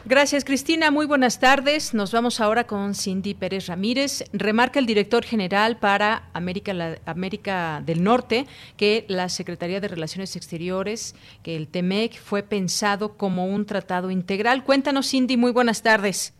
Gracias, 0.05 0.43
Cristina. 0.43 0.91
Muy 0.91 1.05
buenas 1.05 1.39
tardes. 1.39 1.93
Nos 1.93 2.11
vamos 2.11 2.41
ahora 2.41 2.65
con 2.65 2.93
Cindy 2.93 3.33
Pérez 3.35 3.67
Ramírez. 3.67 4.25
Remarca 4.33 4.79
el 4.79 4.85
director 4.85 5.23
general 5.23 5.77
para 5.77 6.23
América, 6.33 6.73
América 7.05 7.81
del 7.85 8.03
Norte 8.03 8.45
que 8.75 9.05
la 9.07 9.29
Secretaría 9.29 9.79
de 9.79 9.87
Relaciones 9.87 10.35
Exteriores, 10.35 11.15
que 11.41 11.55
el 11.55 11.69
TEMEC, 11.69 12.15
fue 12.15 12.43
pensado 12.43 13.17
como 13.17 13.45
un 13.45 13.65
tratado 13.65 14.11
integral. 14.11 14.65
Cuéntanos, 14.65 15.09
Cindy. 15.09 15.37
Muy 15.37 15.53
buenas 15.53 15.83
tardes. 15.83 16.37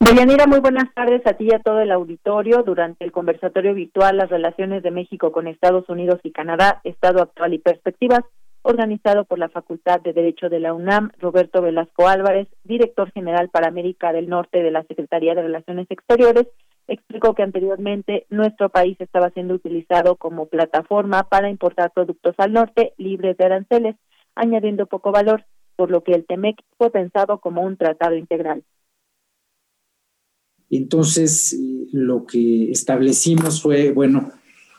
Deyanira, 0.00 0.46
muy 0.46 0.60
buenas 0.60 0.92
tardes 0.94 1.26
a 1.26 1.32
ti 1.32 1.48
y 1.50 1.54
a 1.54 1.60
todo 1.60 1.80
el 1.80 1.90
auditorio. 1.90 2.62
Durante 2.62 3.06
el 3.06 3.12
conversatorio 3.12 3.72
virtual 3.72 4.18
Las 4.18 4.28
relaciones 4.28 4.82
de 4.82 4.90
México 4.90 5.32
con 5.32 5.46
Estados 5.46 5.88
Unidos 5.88 6.20
y 6.24 6.32
Canadá, 6.32 6.82
Estado 6.84 7.22
actual 7.22 7.54
y 7.54 7.58
perspectivas, 7.58 8.20
organizado 8.62 9.24
por 9.24 9.38
la 9.38 9.48
Facultad 9.48 10.00
de 10.00 10.12
Derecho 10.12 10.48
de 10.48 10.60
la 10.60 10.74
UNAM, 10.74 11.10
Roberto 11.18 11.62
Velasco 11.62 12.08
Álvarez, 12.08 12.48
director 12.64 13.10
general 13.12 13.48
para 13.48 13.68
América 13.68 14.12
del 14.12 14.28
Norte 14.28 14.62
de 14.62 14.70
la 14.70 14.82
Secretaría 14.84 15.34
de 15.34 15.42
Relaciones 15.42 15.86
Exteriores, 15.90 16.46
explicó 16.86 17.34
que 17.34 17.42
anteriormente 17.42 18.26
nuestro 18.30 18.70
país 18.70 18.96
estaba 19.00 19.30
siendo 19.30 19.54
utilizado 19.54 20.16
como 20.16 20.46
plataforma 20.46 21.28
para 21.28 21.50
importar 21.50 21.92
productos 21.92 22.34
al 22.38 22.52
norte 22.52 22.94
libres 22.96 23.36
de 23.36 23.44
aranceles, 23.44 23.96
añadiendo 24.34 24.86
poco 24.86 25.12
valor, 25.12 25.44
por 25.76 25.90
lo 25.90 26.02
que 26.02 26.12
el 26.12 26.26
TEMEC 26.26 26.56
fue 26.76 26.90
pensado 26.90 27.38
como 27.38 27.62
un 27.62 27.76
tratado 27.76 28.16
integral. 28.16 28.64
Entonces, 30.70 31.52
eh, 31.52 31.88
lo 31.92 32.26
que 32.26 32.70
establecimos 32.70 33.62
fue, 33.62 33.92
bueno, 33.92 34.32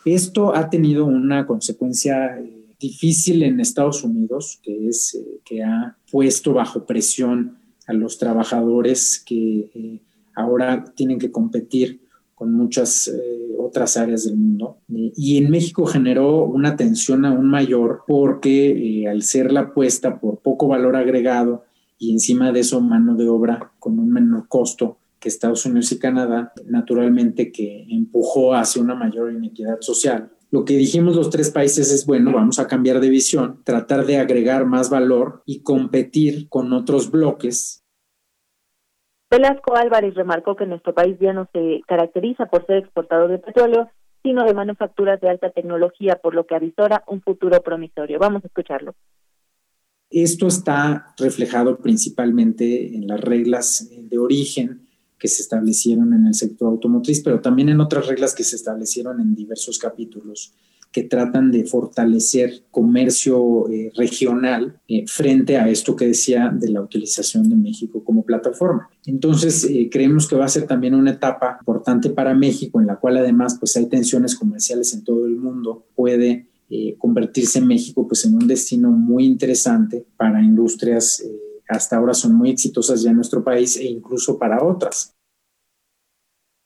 esto 0.05 0.55
ha 0.55 0.69
tenido 0.69 1.05
una 1.05 1.45
consecuencia 1.45 2.37
eh, 2.37 2.58
difícil 2.79 3.43
en 3.43 3.59
Estados 3.59 4.03
Unidos, 4.03 4.59
que 4.63 4.87
es 4.87 5.15
eh, 5.15 5.39
que 5.43 5.63
ha 5.63 5.97
puesto 6.11 6.53
bajo 6.53 6.85
presión 6.85 7.57
a 7.87 7.93
los 7.93 8.17
trabajadores 8.17 9.21
que 9.25 9.71
eh, 9.73 10.01
ahora 10.35 10.85
tienen 10.95 11.19
que 11.19 11.31
competir 11.31 12.01
con 12.35 12.53
muchas 12.53 13.09
eh, 13.09 13.55
otras 13.59 13.97
áreas 13.97 14.23
del 14.23 14.37
mundo. 14.37 14.77
y 14.87 15.37
en 15.37 15.51
México 15.51 15.85
generó 15.85 16.45
una 16.45 16.77
tensión 16.77 17.25
aún 17.25 17.49
mayor 17.49 18.03
porque 18.07 19.05
al 19.09 19.21
ser 19.23 19.51
la 19.51 19.61
apuesta 19.61 20.19
por 20.19 20.39
poco 20.39 20.67
valor 20.67 20.95
agregado 20.95 21.65
y 21.97 22.13
encima 22.13 22.53
de 22.53 22.61
eso 22.61 22.79
mano 22.79 23.15
de 23.15 23.27
obra 23.27 23.73
con 23.79 23.99
un 23.99 24.09
menor 24.09 24.47
costo 24.47 24.97
que 25.19 25.27
Estados 25.27 25.65
Unidos 25.65 25.91
y 25.91 25.99
Canadá, 25.99 26.53
naturalmente 26.65 27.51
que 27.51 27.85
empujó 27.89 28.53
hacia 28.53 28.81
una 28.81 28.95
mayor 28.95 29.33
inequidad 29.33 29.81
social 29.81 30.31
lo 30.51 30.65
que 30.65 30.75
dijimos 30.75 31.15
los 31.15 31.29
tres 31.29 31.51
países 31.51 31.91
es, 31.91 32.05
bueno, 32.05 32.31
vamos 32.33 32.59
a 32.59 32.67
cambiar 32.67 32.99
de 32.99 33.09
visión, 33.09 33.63
tratar 33.63 34.05
de 34.05 34.17
agregar 34.17 34.65
más 34.65 34.89
valor 34.89 35.43
y 35.45 35.61
competir 35.61 36.49
con 36.49 36.73
otros 36.73 37.11
bloques. 37.11 37.85
Velasco 39.29 39.75
Álvarez 39.75 40.15
remarcó 40.15 40.55
que 40.55 40.65
nuestro 40.65 40.95
país 40.95 41.17
ya 41.21 41.33
no 41.33 41.47
se 41.53 41.81
caracteriza 41.87 42.47
por 42.47 42.65
ser 42.65 42.77
exportador 42.77 43.29
de 43.29 43.37
petróleo, 43.37 43.91
sino 44.23 44.43
de 44.43 44.55
manufacturas 44.55 45.21
de 45.21 45.29
alta 45.29 45.51
tecnología, 45.51 46.15
por 46.15 46.33
lo 46.33 46.47
que 46.47 46.55
avisora 46.55 47.03
un 47.07 47.21
futuro 47.21 47.61
promisorio. 47.61 48.17
Vamos 48.17 48.43
a 48.43 48.47
escucharlo. 48.47 48.95
Esto 50.09 50.47
está 50.47 51.13
reflejado 51.19 51.77
principalmente 51.77 52.95
en 52.95 53.05
las 53.07 53.21
reglas 53.21 53.87
de 53.91 54.17
origen 54.17 54.88
que 55.19 55.27
se 55.27 55.41
establecieron 55.41 56.13
en 56.13 56.27
el 56.27 56.33
sector 56.33 56.69
automotriz, 56.69 57.21
pero 57.21 57.41
también 57.41 57.69
en 57.69 57.81
otras 57.81 58.07
reglas 58.07 58.33
que 58.33 58.43
se 58.43 58.55
establecieron 58.55 59.19
en 59.19 59.35
diversos 59.35 59.77
capítulos 59.77 60.53
que 60.91 61.03
tratan 61.03 61.51
de 61.51 61.65
fortalecer 61.65 62.63
comercio 62.71 63.69
eh, 63.69 63.91
regional 63.95 64.79
eh, 64.87 65.05
frente 65.05 65.57
a 65.57 65.69
esto 65.69 65.95
que 65.95 66.07
decía 66.07 66.51
de 66.51 66.69
la 66.69 66.81
utilización 66.81 67.47
de 67.47 67.55
México 67.55 68.03
como 68.03 68.23
plataforma. 68.23 68.89
Entonces, 69.05 69.65
eh, 69.65 69.87
creemos 69.91 70.27
que 70.27 70.35
va 70.35 70.45
a 70.45 70.49
ser 70.49 70.65
también 70.65 70.95
una 70.95 71.11
etapa 71.11 71.57
importante 71.59 72.09
para 72.09 72.33
México, 72.33 72.81
en 72.81 72.87
la 72.87 72.95
cual 72.95 73.17
además 73.17 73.57
pues 73.59 73.77
hay 73.77 73.85
tensiones 73.85 74.35
comerciales 74.35 74.91
en 74.95 75.03
todo 75.03 75.27
el 75.27 75.35
mundo, 75.35 75.85
puede 75.93 76.47
eh, 76.71 76.95
convertirse 76.99 77.57
en 77.57 77.65
México 77.65 78.07
pues, 78.07 78.25
en 78.25 78.35
un 78.35 78.47
destino 78.47 78.91
muy 78.91 79.25
interesante 79.25 80.05
para 80.15 80.39
industrias 80.39 81.19
eh, 81.19 81.48
hasta 81.69 81.97
ahora 81.97 82.13
son 82.13 82.35
muy 82.35 82.49
exitosas 82.49 83.03
ya 83.03 83.11
en 83.11 83.17
nuestro 83.17 83.43
país 83.43 83.77
e 83.77 83.85
incluso 83.85 84.37
para 84.37 84.63
otras. 84.63 85.15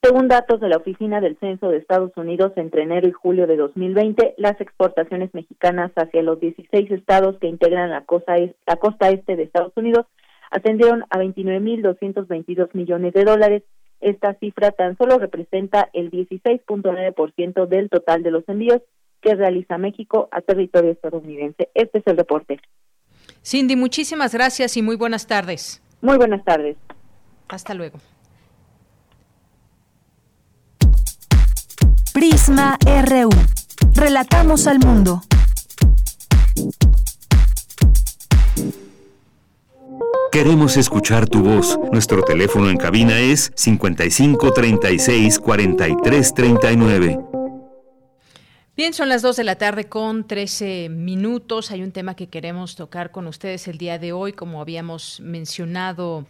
Según 0.02 0.28
datos 0.28 0.60
de 0.60 0.68
la 0.68 0.76
Oficina 0.76 1.20
del 1.20 1.38
Censo 1.38 1.70
de 1.70 1.78
Estados 1.78 2.12
Unidos, 2.16 2.52
entre 2.56 2.82
enero 2.82 3.08
y 3.08 3.12
julio 3.12 3.46
de 3.46 3.56
2020, 3.56 4.34
las 4.36 4.60
exportaciones 4.60 5.32
mexicanas 5.32 5.92
hacia 5.96 6.22
los 6.22 6.38
16 6.40 6.90
estados 6.90 7.38
que 7.38 7.46
integran 7.46 7.88
la 7.88 8.04
costa, 8.04 8.34
la 8.66 8.76
costa 8.76 9.08
este 9.08 9.36
de 9.36 9.44
Estados 9.44 9.72
Unidos 9.76 10.04
ascendieron 10.50 11.04
a 11.08 11.18
29.222 11.18 12.68
millones 12.74 13.14
de 13.14 13.24
dólares. 13.24 13.62
Esta 14.00 14.34
cifra 14.34 14.72
tan 14.72 14.98
solo 14.98 15.18
representa 15.18 15.88
el 15.94 16.10
16.9% 16.10 17.66
del 17.66 17.88
total 17.88 18.22
de 18.22 18.30
los 18.30 18.46
envíos 18.46 18.82
que 19.22 19.34
realiza 19.34 19.78
México 19.78 20.28
a 20.32 20.42
territorio 20.42 20.90
estadounidense. 20.90 21.70
Este 21.72 22.00
es 22.00 22.06
el 22.06 22.18
reporte. 22.18 22.60
Cindy, 23.44 23.76
muchísimas 23.76 24.32
gracias 24.32 24.76
y 24.76 24.82
muy 24.82 24.96
buenas 24.96 25.26
tardes. 25.26 25.82
Muy 26.00 26.16
buenas 26.16 26.42
tardes. 26.44 26.76
Hasta 27.48 27.74
luego. 27.74 28.00
Prisma 32.14 32.78
RU. 33.06 33.28
Relatamos 33.94 34.66
al 34.66 34.78
mundo. 34.78 35.20
Queremos 40.32 40.76
escuchar 40.76 41.28
tu 41.28 41.42
voz. 41.42 41.78
Nuestro 41.92 42.22
teléfono 42.22 42.70
en 42.70 42.76
cabina 42.76 43.20
es 43.20 43.52
55 43.54 44.52
36 44.52 45.38
43 45.38 46.34
39. 46.34 47.33
Bien, 48.76 48.92
son 48.92 49.08
las 49.08 49.22
2 49.22 49.36
de 49.36 49.44
la 49.44 49.54
tarde 49.54 49.84
con 49.84 50.26
13 50.26 50.88
minutos. 50.88 51.70
Hay 51.70 51.84
un 51.84 51.92
tema 51.92 52.16
que 52.16 52.26
queremos 52.26 52.74
tocar 52.74 53.12
con 53.12 53.28
ustedes 53.28 53.68
el 53.68 53.78
día 53.78 54.00
de 54.00 54.12
hoy, 54.12 54.32
como 54.32 54.60
habíamos 54.60 55.20
mencionado 55.20 56.26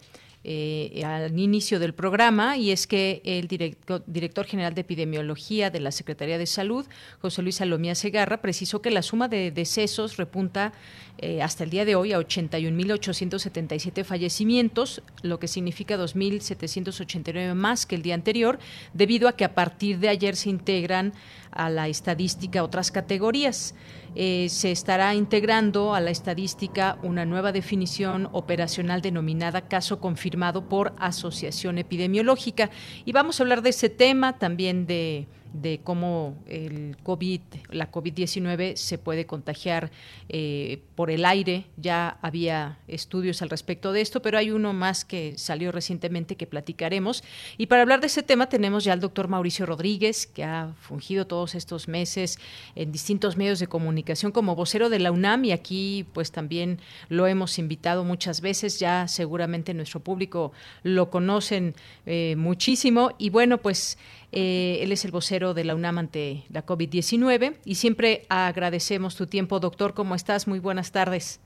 eh, 0.47 1.03
al 1.03 1.39
inicio 1.39 1.79
del 1.79 1.95
programa 1.95 2.55
y 2.55 2.69
es 2.69 2.85
que 2.85 3.19
el 3.25 3.47
director, 3.47 4.45
general 4.45 4.75
de 4.75 4.81
epidemiología 4.81 5.71
de 5.71 5.79
la 5.79 5.91
Secretaría 5.91 6.37
de 6.37 6.45
Salud, 6.45 6.85
José 7.19 7.41
Luis 7.41 7.55
Salomía 7.55 7.95
Segarra, 7.95 8.41
precisó 8.41 8.79
que 8.79 8.91
la 8.91 9.01
suma 9.01 9.27
de 9.27 9.49
decesos 9.49 10.17
repunta 10.17 10.71
eh, 11.17 11.41
hasta 11.41 11.63
el 11.63 11.71
día 11.71 11.83
de 11.83 11.95
hoy 11.95 12.13
a 12.13 12.19
81.877 12.19 14.03
fallecimientos, 14.03 15.01
lo 15.23 15.39
que 15.39 15.47
significa 15.47 15.97
2.789 15.97 17.55
más 17.55 17.87
que 17.87 17.95
el 17.95 18.03
día 18.03 18.13
anterior, 18.13 18.59
debido 18.93 19.27
a 19.27 19.35
que 19.35 19.45
a 19.45 19.55
partir 19.55 19.97
de 19.97 20.09
ayer 20.09 20.35
se 20.35 20.51
integran 20.51 21.13
a 21.49 21.71
la 21.71 21.87
estadística 21.87 22.63
otras 22.63 22.91
categorías. 22.91 23.73
Eh, 24.15 24.47
se 24.49 24.71
estará 24.71 25.13
integrando 25.13 25.93
a 25.93 25.99
la 25.99 26.09
estadística 26.09 26.97
una 27.03 27.25
nueva 27.25 27.51
definición 27.51 28.29
operacional 28.31 29.01
denominada 29.01 29.67
caso 29.67 29.99
confirmado 29.99 30.69
por 30.69 30.93
asociación 30.97 31.77
epidemiológica. 31.77 32.69
Y 33.03 33.11
vamos 33.11 33.39
a 33.39 33.43
hablar 33.43 33.61
de 33.61 33.71
ese 33.71 33.89
tema, 33.89 34.37
también 34.39 34.87
de 34.87 35.27
de 35.61 35.79
cómo 35.83 36.37
el 36.47 36.97
COVID, 37.03 37.41
la 37.69 37.91
COVID-19 37.91 38.75
se 38.75 38.97
puede 38.97 39.25
contagiar 39.25 39.89
eh, 40.27 40.81
por 40.95 41.09
el 41.09 41.25
aire. 41.25 41.65
Ya 41.77 42.17
había 42.21 42.77
estudios 42.87 43.41
al 43.41 43.49
respecto 43.49 43.93
de 43.93 44.01
esto, 44.01 44.21
pero 44.21 44.37
hay 44.37 44.51
uno 44.51 44.73
más 44.73 45.05
que 45.05 45.37
salió 45.37 45.71
recientemente 45.71 46.35
que 46.35 46.45
platicaremos. 46.45 47.23
Y 47.57 47.67
para 47.67 47.83
hablar 47.83 48.01
de 48.01 48.07
ese 48.07 48.21
tema 48.21 48.49
tenemos 48.49 48.83
ya 48.83 48.93
al 48.93 48.99
doctor 48.99 49.27
Mauricio 49.29 49.65
Rodríguez, 49.65 50.27
que 50.27 50.43
ha 50.43 50.73
fungido 50.79 51.25
todos 51.25 51.55
estos 51.55 51.87
meses 51.87 52.37
en 52.75 52.91
distintos 52.91 53.37
medios 53.37 53.59
de 53.59 53.67
comunicación 53.67 54.31
como 54.31 54.55
vocero 54.55 54.89
de 54.89 54.99
la 54.99 55.11
UNAM 55.11 55.45
y 55.45 55.51
aquí 55.51 56.05
pues 56.13 56.31
también 56.31 56.79
lo 57.07 57.27
hemos 57.27 57.59
invitado 57.59 58.03
muchas 58.03 58.41
veces. 58.41 58.79
Ya 58.79 59.07
seguramente 59.07 59.73
nuestro 59.73 60.01
público 60.01 60.51
lo 60.83 61.09
conocen 61.09 61.75
eh, 62.05 62.35
muchísimo. 62.37 63.11
Y 63.17 63.29
bueno, 63.29 63.59
pues 63.59 63.97
eh, 64.31 64.79
él 64.81 64.91
es 64.91 65.05
el 65.05 65.11
vocero 65.11 65.53
de 65.53 65.63
la 65.63 65.75
UNAM 65.75 65.97
ante 65.97 66.43
la 66.49 66.65
COVID-19 66.65 67.57
y 67.65 67.75
siempre 67.75 68.23
agradecemos 68.29 69.15
tu 69.15 69.27
tiempo, 69.27 69.59
doctor. 69.59 69.93
¿Cómo 69.93 70.15
estás? 70.15 70.47
Muy 70.47 70.59
buenas 70.59 70.91
tardes. 70.91 71.41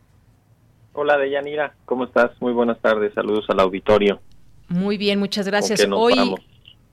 Hola, 0.94 1.18
Deyanira. 1.18 1.76
¿Cómo 1.86 2.06
estás? 2.06 2.32
Muy 2.42 2.54
buenas 2.54 2.80
tardes. 2.80 3.14
Saludos 3.14 3.46
al 3.50 3.60
auditorio. 3.60 4.20
Muy 4.68 4.98
bien, 4.98 5.20
muchas 5.20 5.48
gracias. 5.48 5.88
Hoy, 5.92 6.36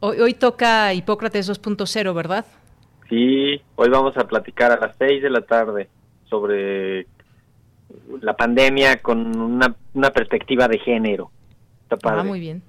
hoy, 0.00 0.20
hoy 0.20 0.34
toca 0.34 0.92
Hipócrates 0.94 1.50
2.0, 1.50 2.14
¿verdad? 2.14 2.46
Sí, 3.08 3.60
hoy 3.76 3.88
vamos 3.88 4.16
a 4.16 4.26
platicar 4.26 4.72
a 4.72 4.80
las 4.80 4.96
6 4.98 5.22
de 5.22 5.30
la 5.30 5.42
tarde 5.42 5.88
sobre 6.28 7.06
la 8.20 8.34
pandemia 8.34 9.00
con 9.00 9.36
una, 9.38 9.74
una 9.94 10.10
perspectiva 10.10 10.68
de 10.68 10.78
género. 10.78 11.30
Está 11.82 11.96
padre. 11.96 12.20
Ah, 12.20 12.24
muy 12.24 12.40
bien 12.40 12.62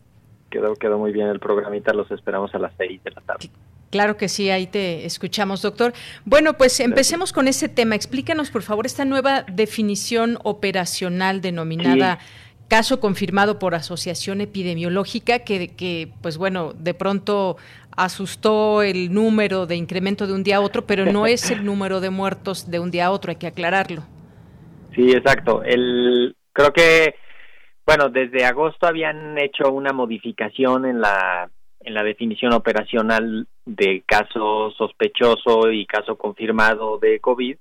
quedó, 0.49 0.75
quedó 0.75 0.97
muy 0.97 1.11
bien 1.11 1.27
el 1.27 1.39
programita, 1.39 1.93
los 1.93 2.09
esperamos 2.11 2.53
a 2.55 2.59
las 2.59 2.73
seis 2.77 3.03
de 3.03 3.11
la 3.11 3.21
tarde. 3.21 3.49
Claro 3.89 4.17
que 4.17 4.27
sí, 4.27 4.49
ahí 4.49 4.67
te 4.67 5.05
escuchamos, 5.05 5.61
doctor. 5.61 5.93
Bueno, 6.25 6.57
pues 6.57 6.79
empecemos 6.81 7.31
con 7.31 7.47
ese 7.47 7.69
tema. 7.69 7.95
Explícanos, 7.95 8.51
por 8.51 8.61
favor, 8.61 8.85
esta 8.85 9.05
nueva 9.05 9.43
definición 9.43 10.37
operacional 10.43 11.39
denominada 11.39 12.19
caso 12.67 12.99
confirmado 12.99 13.59
por 13.59 13.75
asociación 13.75 14.41
epidemiológica, 14.41 15.39
que, 15.39 15.69
que, 15.69 16.11
pues 16.21 16.37
bueno, 16.37 16.73
de 16.73 16.93
pronto 16.93 17.55
asustó 17.95 18.81
el 18.83 19.13
número 19.13 19.65
de 19.65 19.75
incremento 19.75 20.27
de 20.27 20.33
un 20.33 20.43
día 20.43 20.57
a 20.57 20.61
otro, 20.61 20.85
pero 20.85 21.05
no 21.05 21.25
es 21.25 21.49
el 21.49 21.63
número 21.65 22.01
de 22.01 22.09
muertos 22.09 22.69
de 22.69 22.79
un 22.79 22.91
día 22.91 23.07
a 23.07 23.11
otro, 23.11 23.31
hay 23.31 23.37
que 23.37 23.47
aclararlo. 23.47 24.03
Sí, 24.93 25.11
exacto. 25.11 25.63
El, 25.63 26.35
creo 26.53 26.73
que 26.73 27.15
bueno, 27.88 28.09
desde 28.09 28.43
agosto 28.43 28.85
habían 28.85 29.38
hecho 29.38 29.72
una 29.72 29.93
modificación 29.93 30.85
en 30.85 30.99
la 30.99 31.49
en 31.80 31.93
la 31.93 32.03
definición 32.03 32.51
operacional 32.51 33.47
de 33.65 34.03
caso 34.05 34.72
sospechoso 34.72 35.72
y 35.72 35.85
caso 35.85 36.18
confirmado 36.18 36.97
de 36.97 37.22
COVID 37.22 37.55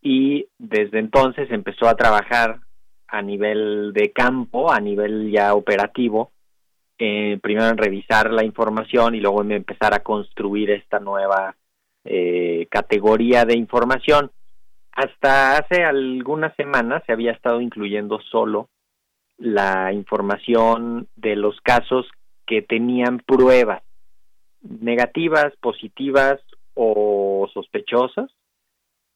y 0.00 0.46
desde 0.56 1.00
entonces 1.00 1.50
empezó 1.50 1.86
a 1.86 1.96
trabajar 1.96 2.60
a 3.08 3.20
nivel 3.20 3.92
de 3.92 4.10
campo, 4.10 4.72
a 4.72 4.80
nivel 4.80 5.30
ya 5.30 5.52
operativo, 5.52 6.30
eh, 6.98 7.38
primero 7.42 7.68
en 7.68 7.76
revisar 7.76 8.32
la 8.32 8.44
información 8.44 9.16
y 9.16 9.20
luego 9.20 9.42
en 9.42 9.52
empezar 9.52 9.92
a 9.92 10.02
construir 10.02 10.70
esta 10.70 10.98
nueva 10.98 11.56
eh, 12.04 12.66
categoría 12.70 13.44
de 13.44 13.58
información. 13.58 14.30
Hasta 14.92 15.58
hace 15.58 15.84
algunas 15.84 16.56
semanas 16.56 17.02
se 17.06 17.12
había 17.12 17.32
estado 17.32 17.60
incluyendo 17.60 18.18
solo 18.30 18.70
la 19.38 19.92
información 19.92 21.08
de 21.16 21.36
los 21.36 21.60
casos 21.60 22.06
que 22.46 22.62
tenían 22.62 23.20
pruebas 23.20 23.82
negativas, 24.62 25.52
positivas 25.60 26.40
o 26.74 27.48
sospechosas 27.54 28.30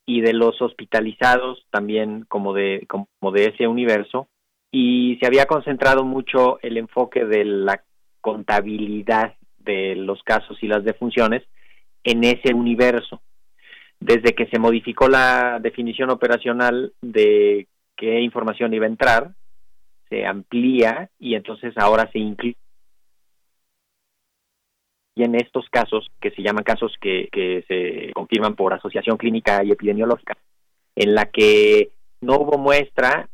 y 0.06 0.20
de 0.20 0.32
los 0.32 0.60
hospitalizados 0.62 1.64
también 1.70 2.24
como 2.28 2.54
de 2.54 2.86
como 2.88 3.32
de 3.32 3.46
ese 3.46 3.66
universo 3.66 4.28
y 4.70 5.18
se 5.20 5.26
había 5.26 5.46
concentrado 5.46 6.04
mucho 6.04 6.58
el 6.62 6.76
enfoque 6.76 7.24
de 7.24 7.44
la 7.44 7.82
contabilidad 8.20 9.34
de 9.58 9.94
los 9.96 10.22
casos 10.22 10.58
y 10.62 10.66
las 10.66 10.84
defunciones 10.84 11.42
en 12.04 12.24
ese 12.24 12.54
universo. 12.54 13.20
Desde 14.00 14.34
que 14.34 14.46
se 14.46 14.58
modificó 14.58 15.08
la 15.08 15.58
definición 15.60 16.10
operacional 16.10 16.92
de 17.00 17.68
qué 17.96 18.20
información 18.20 18.74
iba 18.74 18.86
a 18.86 18.88
entrar, 18.88 19.34
se 20.12 20.26
amplía 20.26 21.08
y 21.18 21.36
entonces 21.36 21.72
ahora 21.78 22.10
se 22.12 22.18
incluye 22.18 22.56
y 25.14 25.24
en 25.24 25.34
estos 25.34 25.68
casos, 25.68 26.10
que 26.20 26.30
se 26.30 26.42
llaman 26.42 26.64
casos 26.64 26.94
que, 27.00 27.28
que 27.30 27.64
se 27.68 28.12
confirman 28.14 28.56
por 28.56 28.72
asociación 28.72 29.18
clínica 29.18 29.62
y 29.62 29.70
epidemiológica, 29.70 30.36
en 30.96 31.14
la 31.14 31.26
que 31.26 31.90
no 32.22 32.36
hubo 32.36 32.56
muestra, 32.56 33.28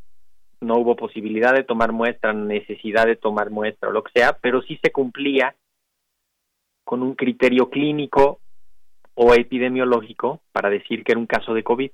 no 0.61 0.75
hubo 0.79 0.97
posibilidad 0.97 1.55
de 1.55 1.63
tomar 1.63 1.93
muestra, 1.93 2.33
necesidad 2.33 3.07
de 3.07 3.15
tomar 3.15 3.51
muestra 3.51 3.91
o 3.91 3.93
lo 3.93 4.03
que 4.03 4.11
sea, 4.13 4.37
pero 4.41 4.61
sí 4.63 4.79
se 4.83 4.91
cumplía 4.91 5.55
con 6.85 7.03
un 7.03 7.15
criterio 7.15 7.71
clínico 7.71 8.41
o 9.15 9.35
epidemiológico 9.35 10.41
para 10.53 10.71
decir 10.71 11.05
que 11.05 11.13
era 11.13 11.21
un 11.21 11.27
caso 11.27 11.55
de 11.55 11.63
COVID. 11.63 11.91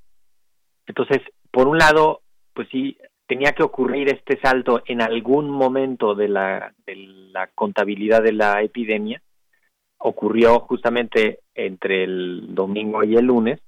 Entonces, 0.87 1.21
por 1.51 1.69
un 1.69 1.77
lado, 1.77 2.23
pues 2.55 2.69
sí, 2.71 2.97
tenía 3.27 3.53
que 3.53 3.63
ocurrir 3.63 4.09
este 4.13 4.39
salto 4.41 4.83
en 4.87 5.01
algún 5.01 5.51
momento 5.51 6.15
de 6.15 6.29
la, 6.29 6.73
contabilidad 7.55 8.23
de 8.23 8.33
la 8.33 8.63
epidemia. 8.63 9.23
Ocurrió 9.99 10.61
justamente 10.61 11.41
entre 11.55 12.05
el 12.05 12.55
domingo 12.55 13.03
y 13.05 13.17
el 13.17 13.27
lunes, 13.27 13.61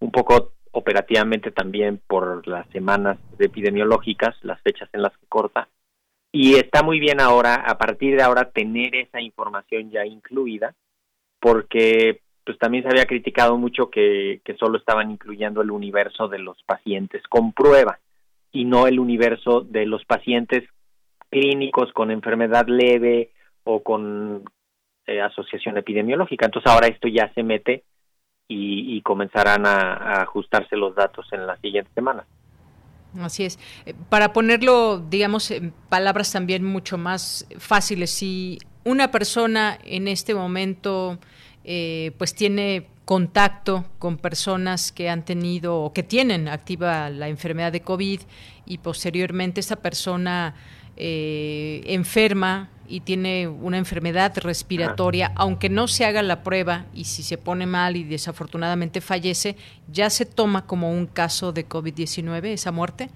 un 0.00 0.10
poco 0.10 0.52
operativamente 0.72 1.52
también 1.52 2.00
por 2.06 2.46
las 2.48 2.68
semanas 2.70 3.18
epidemiológicas, 3.38 4.34
las 4.42 4.60
fechas 4.62 4.88
en 4.92 5.02
las 5.02 5.16
que 5.16 5.26
corta. 5.28 5.68
Y 6.32 6.56
está 6.56 6.82
muy 6.82 6.98
bien 6.98 7.20
ahora, 7.20 7.54
a 7.54 7.78
partir 7.78 8.16
de 8.16 8.22
ahora, 8.24 8.50
tener 8.50 8.96
esa 8.96 9.20
información 9.20 9.90
ya 9.90 10.04
incluida, 10.04 10.74
porque 11.40 12.22
pues 12.44 12.58
también 12.58 12.82
se 12.82 12.90
había 12.90 13.06
criticado 13.06 13.56
mucho 13.56 13.88
que, 13.88 14.40
que 14.44 14.56
solo 14.56 14.78
estaban 14.78 15.12
incluyendo 15.12 15.62
el 15.62 15.70
universo 15.70 16.26
de 16.26 16.40
los 16.40 16.60
pacientes 16.64 17.22
con 17.28 17.52
prueba 17.52 18.00
y 18.54 18.64
no 18.64 18.86
el 18.86 19.00
universo 19.00 19.60
de 19.60 19.84
los 19.84 20.04
pacientes 20.06 20.62
clínicos 21.28 21.92
con 21.92 22.12
enfermedad 22.12 22.66
leve 22.68 23.32
o 23.64 23.82
con 23.82 24.44
eh, 25.06 25.20
asociación 25.20 25.76
epidemiológica. 25.76 26.46
Entonces 26.46 26.70
ahora 26.70 26.86
esto 26.86 27.08
ya 27.08 27.30
se 27.34 27.42
mete 27.42 27.82
y, 28.46 29.02
comenzarán 29.02 29.66
a, 29.66 30.22
ajustarse 30.22 30.76
los 30.76 30.94
datos 30.94 31.26
en 31.32 31.46
las 31.46 31.60
siguientes 31.60 31.92
semanas. 31.94 32.26
Así 33.20 33.44
es. 33.44 33.58
Eh, 33.86 33.94
para 34.08 34.32
ponerlo, 34.32 34.98
digamos, 34.98 35.50
en 35.50 35.72
palabras 35.88 36.32
también 36.32 36.64
mucho 36.64 36.96
más 36.96 37.48
fáciles, 37.58 38.10
si 38.10 38.58
una 38.84 39.10
persona 39.10 39.78
en 39.84 40.06
este 40.06 40.34
momento 40.34 41.18
eh, 41.64 42.12
pues 42.18 42.34
tiene 42.34 42.86
contacto 43.04 43.84
con 43.98 44.16
personas 44.16 44.92
que 44.92 45.10
han 45.10 45.24
tenido 45.24 45.76
o 45.80 45.92
que 45.92 46.02
tienen 46.02 46.48
activa 46.48 47.10
la 47.10 47.28
enfermedad 47.28 47.72
de 47.72 47.82
COVID 47.82 48.20
y 48.66 48.78
posteriormente 48.78 49.60
esa 49.60 49.76
persona 49.76 50.54
eh, 50.96 51.82
enferma 51.86 52.70
y 52.86 53.00
tiene 53.00 53.48
una 53.48 53.78
enfermedad 53.78 54.36
respiratoria, 54.38 55.32
aunque 55.36 55.68
no 55.68 55.88
se 55.88 56.04
haga 56.04 56.22
la 56.22 56.42
prueba 56.42 56.84
y 56.94 57.04
si 57.04 57.22
se 57.22 57.38
pone 57.38 57.66
mal 57.66 57.96
y 57.96 58.04
desafortunadamente 58.04 59.00
fallece, 59.00 59.56
¿ya 59.90 60.10
se 60.10 60.26
toma 60.26 60.66
como 60.66 60.90
un 60.90 61.06
caso 61.06 61.52
de 61.52 61.66
COVID-19 61.66 62.44
esa 62.46 62.72
muerte? 62.72 63.08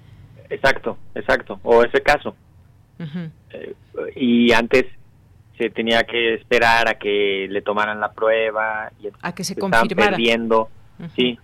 Exacto, 0.51 0.97
exacto, 1.15 1.61
o 1.63 1.83
ese 1.83 2.01
caso. 2.03 2.35
Eh, 3.53 3.75
y 4.17 4.53
antes 4.53 4.87
se 5.59 5.71
tenía 5.71 6.05
que 6.05 6.35
esperar 6.35 6.89
a 6.89 6.95
que 6.95 7.47
le 7.51 7.61
tomaran 7.63 8.01
la 8.01 8.13
prueba 8.13 8.91
y 9.01 9.09
a 9.21 9.33
que 9.33 9.45
se, 9.45 9.57
confirmara. 9.57 10.11
perdiendo, 10.11 10.69
sí, 11.15 11.39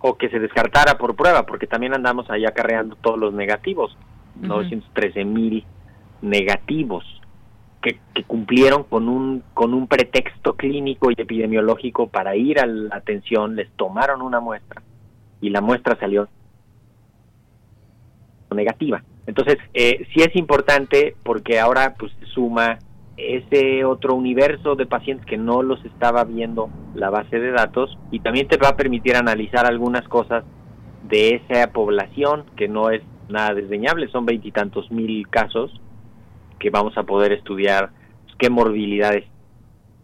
o 0.00 0.16
que 0.16 0.28
se 0.28 0.38
descartara 0.38 0.98
por 0.98 1.14
prueba, 1.14 1.46
porque 1.46 1.66
también 1.66 1.94
andamos 1.94 2.28
ahí 2.30 2.44
acarreando 2.44 2.96
todos 2.96 3.18
los 3.18 3.32
negativos, 3.32 3.96
913 4.40 5.24
mil 5.24 5.64
negativos 6.22 7.04
que, 7.80 7.98
cumplieron 8.26 8.84
con 8.84 9.08
un 9.08 9.42
con 9.54 9.72
un 9.72 9.86
pretexto 9.86 10.54
clínico 10.54 11.10
y 11.10 11.14
epidemiológico 11.16 12.08
para 12.08 12.36
ir 12.36 12.60
a 12.60 12.66
la 12.66 12.96
atención, 12.96 13.56
les 13.56 13.70
tomaron 13.72 14.20
una 14.20 14.40
muestra 14.40 14.82
y 15.40 15.50
la 15.50 15.60
muestra 15.60 15.96
salió 15.98 16.28
negativa. 18.54 19.02
Entonces, 19.26 19.58
eh, 19.74 20.06
sí 20.12 20.22
es 20.22 20.34
importante 20.34 21.14
porque 21.22 21.60
ahora 21.60 21.94
pues 21.98 22.12
suma 22.34 22.78
ese 23.20 23.84
otro 23.84 24.14
universo 24.14 24.74
de 24.74 24.86
pacientes 24.86 25.26
que 25.26 25.36
no 25.36 25.62
los 25.62 25.84
estaba 25.84 26.24
viendo 26.24 26.70
la 26.94 27.10
base 27.10 27.38
de 27.38 27.50
datos 27.50 27.98
y 28.10 28.20
también 28.20 28.48
te 28.48 28.56
va 28.56 28.68
a 28.68 28.76
permitir 28.76 29.16
analizar 29.16 29.66
algunas 29.66 30.06
cosas 30.08 30.44
de 31.08 31.36
esa 31.36 31.72
población 31.72 32.44
que 32.56 32.68
no 32.68 32.90
es 32.90 33.02
nada 33.28 33.54
desdeñable, 33.54 34.08
son 34.08 34.26
veintitantos 34.26 34.90
mil 34.90 35.28
casos 35.28 35.70
que 36.58 36.70
vamos 36.70 36.96
a 36.98 37.04
poder 37.04 37.32
estudiar 37.32 37.90
pues, 38.24 38.36
qué 38.38 38.50
morbilidades 38.50 39.24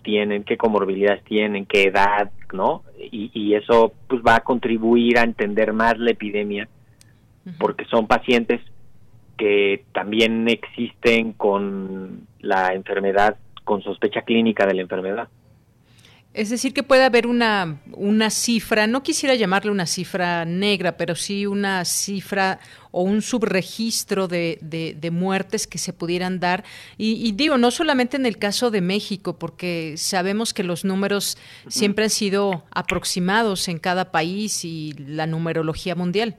tienen, 0.02 0.44
qué 0.44 0.56
comorbilidades 0.56 1.24
tienen, 1.24 1.66
qué 1.66 1.84
edad, 1.84 2.30
¿no? 2.52 2.82
Y, 3.10 3.30
y 3.34 3.55
eso 3.55 3.93
pues 4.09 4.22
va 4.26 4.36
a 4.36 4.40
contribuir 4.40 5.18
a 5.18 5.24
entender 5.24 5.72
más 5.72 5.98
la 5.98 6.12
epidemia 6.12 6.68
porque 7.59 7.84
son 7.86 8.06
pacientes 8.06 8.60
que 9.36 9.84
también 9.93 10.48
existen 10.48 11.32
con 11.32 12.26
la 12.47 12.73
enfermedad, 12.73 13.36
con 13.64 13.82
sospecha 13.82 14.23
clínica 14.23 14.66
de 14.66 14.74
la 14.74 14.82
enfermedad. 14.82 15.28
Es 16.36 16.51
decir, 16.51 16.74
que 16.74 16.82
puede 16.82 17.02
haber 17.02 17.27
una, 17.27 17.81
una 17.93 18.28
cifra, 18.28 18.86
no 18.86 19.02
quisiera 19.02 19.35
llamarle 19.35 19.70
una 19.70 19.86
cifra 19.86 20.44
negra, 20.44 20.98
pero 20.98 21.14
sí 21.14 21.47
una 21.47 21.82
cifra 21.86 22.60
o 22.90 23.01
un 23.05 23.23
subregistro 23.23 24.28
de, 24.28 24.59
de, 24.60 25.10
muertes 25.10 25.66
que 25.66 25.78
se 25.78 25.94
pudieran 25.94 26.39
dar. 26.39 26.62
Y, 26.98 27.32
digo, 27.32 27.56
no 27.56 27.70
solamente 27.70 28.18
en 28.18 28.27
el 28.27 28.36
caso 28.36 28.70
de 28.70 28.82
México, 28.82 29.39
porque 29.39 29.94
sabemos 29.97 30.52
que 30.52 30.62
los 30.62 30.85
números 30.85 31.39
siempre 31.68 32.05
han 32.05 32.10
sido 32.10 32.64
aproximados 32.70 33.68
en 33.68 33.78
cada 33.78 34.12
país 34.12 34.62
y 34.66 34.93
la 34.98 35.27
numerología 35.27 35.94
mundial. 35.94 36.36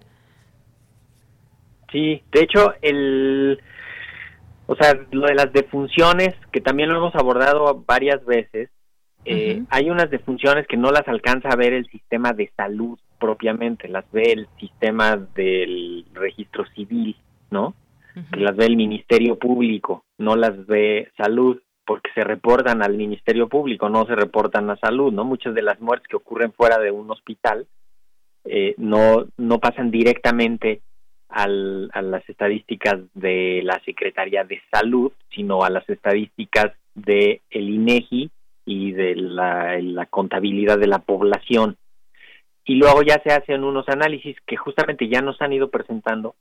Sí, 1.91 2.21
de 2.31 2.41
hecho, 2.41 2.73
el, 2.83 3.59
o 4.67 4.75
sea, 4.75 4.99
lo 5.11 5.27
de 5.27 5.35
las 5.35 5.51
defunciones, 5.53 6.35
que 6.51 6.61
también 6.61 6.89
lo 6.89 6.97
hemos 6.97 7.15
abordado 7.15 7.83
varias 7.87 8.23
veces, 8.25 8.69
eh, 9.25 9.63
hay 9.69 9.89
unas 9.89 10.09
defunciones 10.09 10.67
que 10.67 10.77
no 10.77 10.91
las 10.91 11.07
alcanza 11.07 11.49
a 11.49 11.55
ver 11.55 11.73
el 11.73 11.89
sistema 11.89 12.31
de 12.33 12.49
salud 12.55 12.97
propiamente, 13.19 13.87
las 13.87 14.09
ve 14.11 14.31
el 14.31 14.47
sistema 14.59 15.17
del 15.17 16.05
registro 16.13 16.65
civil, 16.75 17.15
¿no? 17.49 17.73
Que 18.31 18.39
las 18.39 18.55
ve 18.55 18.65
el 18.65 18.77
Ministerio 18.77 19.37
Público, 19.37 20.03
no 20.17 20.35
las 20.35 20.65
ve 20.65 21.11
salud, 21.17 21.61
porque 21.85 22.09
se 22.15 22.23
reportan 22.23 22.83
al 22.83 22.95
Ministerio 22.95 23.47
Público, 23.47 23.89
no 23.89 24.05
se 24.05 24.15
reportan 24.15 24.69
a 24.69 24.77
salud, 24.77 25.13
¿no? 25.13 25.23
Muchas 25.23 25.53
de 25.53 25.61
las 25.61 25.79
muertes 25.79 26.07
que 26.07 26.17
ocurren 26.17 26.51
fuera 26.51 26.77
de 26.79 26.91
un 26.91 27.09
hospital 27.11 27.67
eh, 28.43 28.75
no, 28.77 29.27
no 29.37 29.59
pasan 29.59 29.91
directamente 29.91 30.81
al, 31.29 31.89
a 31.93 32.01
las 32.01 32.27
estadísticas 32.29 32.95
de 33.13 33.61
la 33.63 33.81
Secretaría 33.85 34.43
de 34.43 34.61
Salud, 34.71 35.11
sino 35.29 35.63
a 35.63 35.69
las 35.69 35.87
estadísticas 35.89 36.73
de 36.95 37.41
el 37.49 37.69
INEGI 37.69 38.29
y 38.65 38.91
de 38.91 39.15
la, 39.15 40.05
contabilidad 40.09 40.77
de 40.77 40.87
la 40.87 40.99
población. 40.99 41.77
Y 42.65 42.75
luego 42.75 43.01
ya 43.01 43.21
se 43.23 43.31
hacen 43.31 43.63
unos 43.63 43.87
análisis 43.87 44.35
que 44.45 44.57
justamente 44.57 45.07
ya 45.07 45.21
nos 45.21 45.41
han 45.41 45.53
ido 45.53 45.69
presentando, 45.69 46.35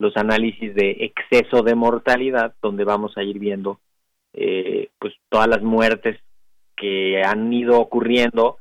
los 0.00 0.16
análisis 0.16 0.74
de 0.74 0.90
exceso 1.00 1.62
de 1.62 1.74
mortalidad, 1.74 2.54
donde 2.62 2.84
vamos 2.84 3.16
a 3.16 3.22
ir 3.22 3.38
viendo 3.38 3.78
eh, 4.32 4.88
pues 4.98 5.14
todas 5.28 5.48
las 5.48 5.62
muertes 5.62 6.18
que 6.76 7.22
han 7.22 7.52
ido 7.52 7.78
ocurriendo 7.80 8.58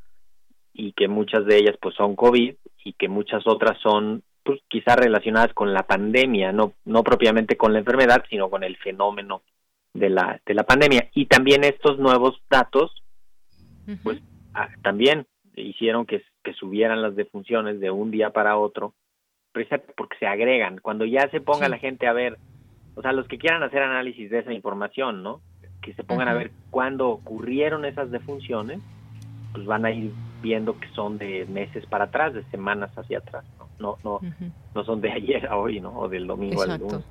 y 0.73 0.91
que 0.93 1.07
muchas 1.07 1.45
de 1.45 1.57
ellas 1.57 1.75
pues 1.81 1.95
son 1.95 2.15
COVID 2.15 2.55
y 2.83 2.93
que 2.93 3.07
muchas 3.07 3.45
otras 3.47 3.79
son 3.81 4.23
pues, 4.47 4.61
quizás 4.69 4.95
relacionadas 4.95 5.53
con 5.53 5.73
la 5.73 5.83
pandemia, 5.83 6.53
no, 6.53 6.71
no 6.85 7.03
propiamente 7.03 7.57
con 7.57 7.73
la 7.73 7.79
enfermedad, 7.79 8.23
sino 8.29 8.49
con 8.49 8.63
el 8.63 8.77
fenómeno 8.77 9.41
de 9.93 10.09
la, 10.09 10.39
de 10.45 10.53
la 10.53 10.63
pandemia. 10.63 11.09
Y 11.13 11.25
también 11.25 11.65
estos 11.65 11.99
nuevos 11.99 12.41
datos, 12.49 13.03
pues 14.03 14.21
ah, 14.53 14.69
también 14.83 15.27
hicieron 15.53 16.05
que, 16.05 16.23
que 16.45 16.53
subieran 16.53 17.01
las 17.01 17.17
defunciones 17.17 17.81
de 17.81 17.91
un 17.91 18.09
día 18.09 18.29
para 18.29 18.57
otro, 18.57 18.93
precisamente 19.51 19.93
porque 19.97 20.17
se 20.17 20.27
agregan. 20.27 20.79
Cuando 20.79 21.03
ya 21.03 21.29
se 21.29 21.41
ponga 21.41 21.67
la 21.67 21.77
gente 21.77 22.07
a 22.07 22.13
ver, 22.13 22.37
o 22.95 23.01
sea, 23.01 23.11
los 23.11 23.27
que 23.27 23.39
quieran 23.39 23.63
hacer 23.63 23.81
análisis 23.81 24.29
de 24.29 24.39
esa 24.39 24.53
información, 24.53 25.23
¿no? 25.23 25.41
Que 25.81 25.93
se 25.93 26.05
pongan 26.05 26.29
a 26.29 26.33
ver 26.35 26.51
cuándo 26.69 27.09
ocurrieron 27.09 27.83
esas 27.83 28.11
defunciones, 28.11 28.79
pues 29.51 29.65
van 29.65 29.83
a 29.83 29.91
ir 29.91 30.13
viendo 30.41 30.79
que 30.79 30.87
son 30.95 31.17
de 31.17 31.45
meses 31.47 31.85
para 31.87 32.05
atrás, 32.05 32.33
de 32.33 32.45
semanas 32.45 32.97
hacia 32.97 33.17
atrás, 33.17 33.43
¿no? 33.79 33.97
No, 34.03 34.19
no, 34.21 34.51
no 34.75 34.83
son 34.83 35.01
de 35.01 35.11
ayer 35.11 35.47
a 35.47 35.57
hoy, 35.57 35.79
¿no? 35.79 35.97
O 35.97 36.09
del 36.09 36.27
domingo 36.27 36.61
al 36.61 36.79
lunes. 36.79 37.03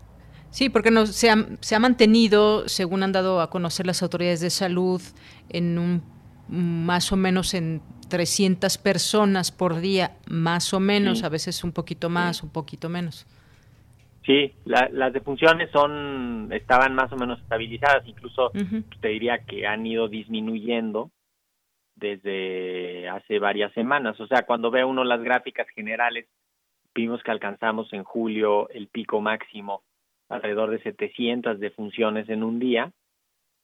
Sí, 0.51 0.70
porque 0.70 0.90
no, 0.90 1.06
se, 1.06 1.30
ha, 1.30 1.36
se 1.60 1.74
ha 1.74 1.78
mantenido, 1.78 2.68
según 2.68 3.02
han 3.02 3.12
dado 3.12 3.40
a 3.40 3.51
conocer 3.51 3.86
las 3.86 4.02
autoridades 4.02 4.40
de 4.40 4.51
salud, 4.51 5.02
en 5.48 5.78
un 5.78 6.02
más 6.48 7.12
o 7.12 7.16
menos 7.16 7.55
en 7.55 7.82
300 8.09 8.78
personas 8.78 9.51
por 9.51 9.80
día, 9.80 10.12
más 10.28 10.72
o 10.72 10.80
menos, 10.80 11.24
a 11.24 11.28
veces 11.28 11.64
un 11.64 11.72
poquito 11.72 12.09
más, 12.09 12.43
un 12.43 12.51
poquito 12.51 12.88
menos. 12.88 13.26
Sí, 14.24 14.52
las 14.64 15.12
defunciones 15.12 15.70
son 15.70 16.48
estaban 16.52 16.94
más 16.94 17.12
o 17.12 17.16
menos 17.16 17.40
estabilizadas, 17.40 18.06
incluso 18.06 18.51
te 19.01 19.09
diría 19.09 19.38
que 19.44 19.66
han 19.66 19.86
ido 19.86 20.09
disminuyendo 20.09 21.10
desde 21.94 23.09
hace 23.09 23.38
varias 23.38 23.72
semanas. 23.72 24.20
O 24.20 24.26
sea, 24.26 24.43
cuando 24.43 24.70
ve 24.70 24.84
uno 24.84 25.05
las 25.05 25.22
gráficas 25.22 25.68
generales, 25.74 26.26
vimos 26.97 27.23
que 27.23 27.31
alcanzamos 27.31 27.93
en 27.93 28.02
julio 28.02 28.68
el 28.70 28.89
pico 28.89 29.20
máximo 29.20 29.82
alrededor 30.28 30.70
de 30.70 30.82
700 30.82 31.60
defunciones 31.60 32.28
en 32.31 32.43
un 32.43 32.59
día 32.59 32.90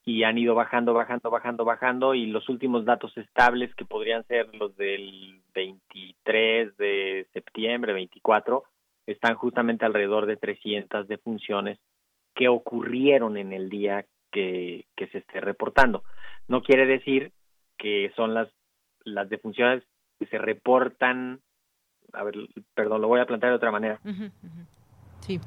y 0.05 0.23
han 0.23 0.37
ido 0.37 0.53
bajando, 0.53 0.93
bajando, 0.93 1.31
bajando, 1.31 1.65
bajando 1.65 2.13
y 2.13 2.27
los 2.27 2.47
últimos 2.47 2.85
datos 2.85 3.17
estables 3.17 3.73
que 3.75 3.85
podrían 3.85 4.23
ser 4.27 4.53
los 4.55 4.75
del 4.77 5.41
23 5.55 6.77
de 6.77 7.27
septiembre, 7.33 7.93
24, 7.93 8.63
están 9.07 9.35
justamente 9.35 9.85
alrededor 9.85 10.27
de 10.27 10.37
300 10.37 11.07
defunciones 11.07 11.79
que 12.35 12.47
ocurrieron 12.49 13.37
en 13.37 13.51
el 13.51 13.69
día 13.69 14.05
que, 14.31 14.85
que 14.95 15.07
se 15.07 15.19
esté 15.19 15.41
reportando. 15.41 16.03
No 16.47 16.61
quiere 16.61 16.85
decir 16.85 17.31
que 17.77 18.11
son 18.15 18.33
las, 18.33 18.49
las 19.03 19.29
defunciones 19.29 19.83
que 20.19 20.25
se 20.27 20.37
reportan, 20.37 21.39
a 22.13 22.23
ver, 22.23 22.35
perdón, 22.73 23.01
lo 23.01 23.07
voy 23.07 23.19
a 23.19 23.25
plantear 23.25 23.51
de 23.51 23.57
otra 23.57 23.71
manera. 23.71 23.99
Sí. 25.21 25.39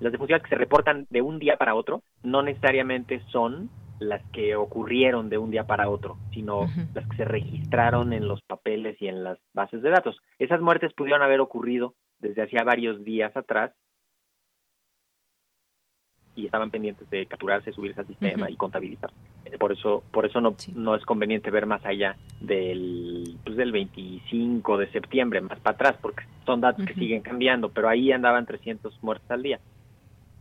Las 0.00 0.12
defunciones 0.12 0.42
que 0.42 0.50
se 0.50 0.56
reportan 0.56 1.06
de 1.10 1.22
un 1.22 1.38
día 1.38 1.56
para 1.56 1.74
otro 1.74 2.02
no 2.22 2.42
necesariamente 2.42 3.20
son 3.30 3.70
las 3.98 4.22
que 4.30 4.54
ocurrieron 4.54 5.28
de 5.28 5.38
un 5.38 5.50
día 5.50 5.66
para 5.66 5.88
otro, 5.88 6.18
sino 6.32 6.68
las 6.94 7.08
que 7.08 7.16
se 7.16 7.24
registraron 7.24 8.12
en 8.12 8.28
los 8.28 8.42
papeles 8.42 9.00
y 9.02 9.08
en 9.08 9.24
las 9.24 9.38
bases 9.54 9.82
de 9.82 9.90
datos. 9.90 10.16
Esas 10.38 10.60
muertes 10.60 10.92
pudieron 10.92 11.22
haber 11.22 11.40
ocurrido 11.40 11.94
desde 12.20 12.42
hacía 12.42 12.62
varios 12.62 13.04
días 13.04 13.36
atrás 13.36 13.72
y 16.38 16.46
estaban 16.46 16.70
pendientes 16.70 17.10
de 17.10 17.26
capturarse, 17.26 17.72
subirse 17.72 18.00
al 18.00 18.06
sistema 18.06 18.48
y 18.48 18.56
contabilizar. 18.56 19.10
Eh, 19.44 19.58
por 19.58 19.72
eso, 19.72 20.04
por 20.12 20.24
eso 20.24 20.40
no, 20.40 20.54
no 20.74 20.94
es 20.94 21.04
conveniente 21.04 21.50
ver 21.50 21.66
más 21.66 21.84
allá 21.84 22.16
del, 22.40 23.36
pues 23.44 23.56
del 23.56 23.72
25 23.72 24.78
de 24.78 24.90
septiembre, 24.92 25.40
más 25.40 25.58
para 25.58 25.74
atrás, 25.74 25.96
porque 26.00 26.24
son 26.46 26.60
datos 26.60 26.86
que 26.86 26.94
siguen 26.94 27.22
cambiando, 27.22 27.70
pero 27.70 27.88
ahí 27.88 28.12
andaban 28.12 28.46
300 28.46 29.02
muertes 29.02 29.28
al 29.30 29.42
día. 29.42 29.58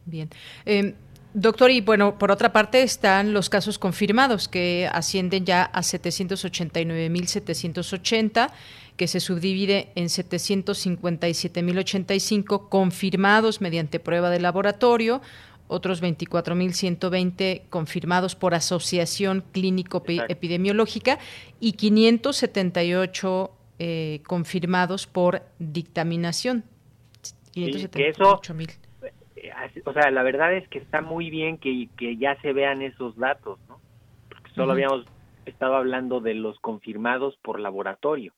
Bien. 0.06 0.30
Eh, 0.65 0.94
Doctor, 1.34 1.72
y 1.72 1.82
bueno, 1.82 2.18
por 2.18 2.32
otra 2.32 2.52
parte 2.52 2.82
están 2.82 3.32
los 3.34 3.49
casos 3.49 3.78
confirmados 3.78 4.48
que 4.48 4.90
ascienden 4.91 5.45
ya 5.45 5.61
a 5.64 5.82
789.780, 5.82 8.49
que 8.95 9.07
se 9.07 9.19
subdivide 9.19 9.91
en 9.94 10.06
757.085 10.06 12.69
confirmados 12.69 13.61
mediante 13.61 13.99
prueba 13.99 14.32
de 14.32 14.40
laboratorio, 14.40 15.22
otros 15.68 16.02
24.120 16.02 17.64
confirmados 17.69 18.35
por 18.35 18.53
asociación 18.53 19.44
clínico-epidemiológica 19.52 21.19
y 21.60 21.73
578 21.73 23.52
eh, 23.80 24.22
confirmados 24.26 25.07
por 25.07 25.41
dictaminación. 25.60 26.64
578.000 27.53 28.77
o 29.85 29.94
sea, 29.94 30.11
la 30.11 30.23
verdad 30.23 30.53
es 30.53 30.68
que 30.68 30.80
está 30.80 31.02
muy 31.02 31.30
bien 31.30 31.57
que, 31.57 31.89
que 31.98 32.18
ya 32.18 32.39
se 32.41 32.53
vean 32.53 32.81
esos 32.81 33.15
datos, 33.18 33.60
¿no? 33.68 33.80
Porque 34.30 34.52
solo 34.52 34.73
habíamos 34.73 35.06
estado 35.45 35.76
hablando 35.76 36.19
de 36.19 36.34
los 36.34 36.60
confirmados 36.60 37.38
por 37.41 37.60
laboratorio 37.60 38.34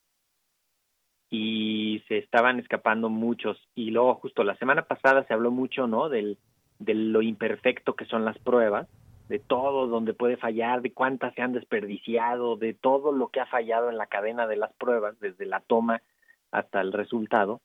y 1.30 2.02
se 2.08 2.18
estaban 2.18 2.58
escapando 2.58 3.08
muchos 3.08 3.56
y 3.74 3.90
luego 3.90 4.16
justo 4.16 4.42
la 4.42 4.56
semana 4.56 4.82
pasada 4.82 5.24
se 5.26 5.34
habló 5.34 5.50
mucho, 5.50 5.86
¿no? 5.86 6.08
Del 6.08 6.38
de 6.80 6.94
lo 6.94 7.22
imperfecto 7.22 7.94
que 7.94 8.06
son 8.06 8.24
las 8.24 8.38
pruebas, 8.38 8.88
de 9.28 9.38
todo 9.38 9.86
donde 9.86 10.12
puede 10.12 10.36
fallar, 10.36 10.82
de 10.82 10.92
cuántas 10.92 11.34
se 11.34 11.42
han 11.42 11.52
desperdiciado, 11.52 12.56
de 12.56 12.74
todo 12.74 13.12
lo 13.12 13.28
que 13.28 13.38
ha 13.38 13.46
fallado 13.46 13.88
en 13.88 13.96
la 13.96 14.06
cadena 14.06 14.48
de 14.48 14.56
las 14.56 14.72
pruebas, 14.72 15.20
desde 15.20 15.46
la 15.46 15.60
toma 15.60 16.02
hasta 16.50 16.80
el 16.80 16.92
resultado. 16.92 17.60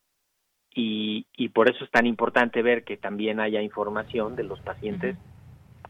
Y, 0.75 1.25
y 1.35 1.49
por 1.49 1.69
eso 1.69 1.83
es 1.83 1.89
tan 1.89 2.05
importante 2.05 2.61
ver 2.61 2.83
que 2.83 2.97
también 2.97 3.39
haya 3.39 3.61
información 3.61 4.35
de 4.35 4.43
los 4.43 4.59
pacientes 4.59 5.17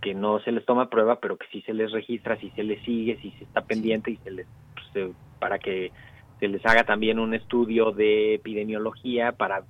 que 0.02 0.14
no 0.14 0.40
se 0.40 0.52
les 0.52 0.64
toma 0.66 0.90
prueba, 0.90 1.20
pero 1.20 1.38
que 1.38 1.48
sí 1.48 1.62
se 1.64 1.74
les 1.74 1.92
registra, 1.92 2.38
si 2.38 2.52
se 2.52 2.64
les 2.64 2.82
sigue, 2.84 3.18
si 3.22 3.32
se 3.32 3.44
está 3.44 3.62
pendiente 3.62 4.12
y 4.12 4.18
se 4.18 4.32
les 4.32 4.48
pues, 4.94 5.12
para 5.40 5.60
que 5.60 5.92
se 6.40 6.48
les 6.48 6.66
haga 6.66 6.84
también 6.84 7.20
un 7.20 7.34
estudio 7.34 7.92
de 7.92 8.36
epidemiología 8.36 9.32
para 9.32 9.64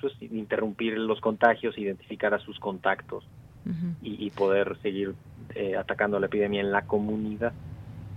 pues, 0.00 0.14
interrumpir 0.20 0.98
los 0.98 1.20
contagios, 1.20 1.78
identificar 1.78 2.34
a 2.34 2.38
sus 2.38 2.58
contactos 2.58 3.24
y, 4.00 4.24
y, 4.24 4.30
poder 4.30 4.78
seguir 4.80 5.12
eh, 5.56 5.76
atacando 5.76 6.20
la 6.20 6.26
epidemia 6.26 6.60
en 6.60 6.70
la 6.70 6.82
comunidad. 6.82 7.52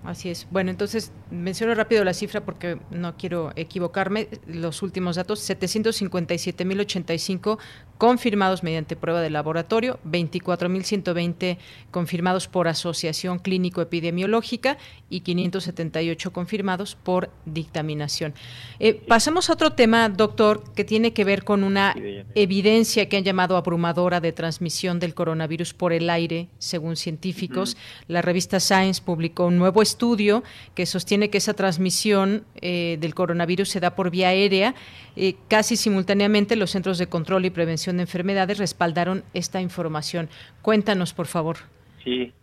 Así 0.04 0.30
es. 0.30 0.48
Bueno, 0.52 0.70
entonces 0.72 1.14
menciono 1.30 1.76
rápido 1.76 2.04
la 2.04 2.14
cifra 2.14 2.42
porque 2.42 2.80
no 2.92 3.16
quiero 3.18 3.52
equivocarme. 3.56 4.28
Los 4.48 4.82
últimos 4.82 5.18
datos, 5.18 5.48
757.085 5.50 7.60
confirmados 8.00 8.64
mediante 8.64 8.96
prueba 8.96 9.20
de 9.20 9.30
laboratorio, 9.30 10.00
24.120 10.10 11.58
confirmados 11.92 12.48
por 12.48 12.70
asociación 12.70 13.40
clínico-epidemiológica 13.40 14.78
y 15.10 15.20
578 15.20 16.32
confirmados 16.32 16.96
por 16.96 17.30
dictaminación. 17.46 18.34
Eh, 18.80 18.94
pasamos 18.94 19.50
a 19.50 19.54
otro 19.54 19.74
tema, 19.74 20.08
doctor, 20.08 20.64
que 20.74 20.86
tiene 20.86 21.12
que 21.12 21.26
ver 21.26 21.44
con 21.44 21.66
una 21.66 21.94
evidencia 22.36 23.10
que 23.10 23.18
han 23.18 23.26
llamado 23.26 23.58
abrumadora 23.58 24.22
de 24.22 24.32
transmisión 24.32 25.00
del 25.00 25.14
coronavirus 25.14 25.74
por 25.74 25.92
el 25.92 26.10
aire, 26.10 26.48
según 26.58 26.96
científicos. 26.96 27.76
La 28.08 28.22
revista 28.22 28.62
Science 28.62 29.02
publicó 29.04 29.48
un 29.48 29.58
nuevo 29.58 29.82
estudio 29.82 30.42
que 30.74 30.86
sostiene 30.86 31.30
que 31.30 31.40
esa 31.40 31.54
transmisión 31.54 32.46
eh, 32.62 32.98
del 33.02 33.14
coronavirus 33.14 33.68
se 33.68 33.82
da 33.82 33.94
por 33.94 34.10
vía 34.10 34.30
aérea. 34.30 34.74
Eh, 35.18 35.36
casi 35.50 35.76
simultáneamente 35.76 36.56
los 36.56 36.72
Centros 36.72 36.98
de 36.98 37.08
Control 37.08 37.44
y 37.44 37.50
Prevención 37.50 37.89
de 37.98 38.04
Enfermedades 38.04 38.58
respaldaron 38.58 39.24
esta 39.34 39.62
información. 39.62 40.30
Cuéntanos, 40.62 41.14
por 41.14 41.28
favor. 41.28 41.58
Sí, 42.04 42.34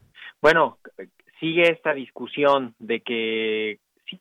bueno, 0.40 0.78
sigue 1.40 1.70
esta 1.70 1.94
discusión 1.94 2.74
de 2.78 3.00
que 3.00 3.78
sí, 4.08 4.20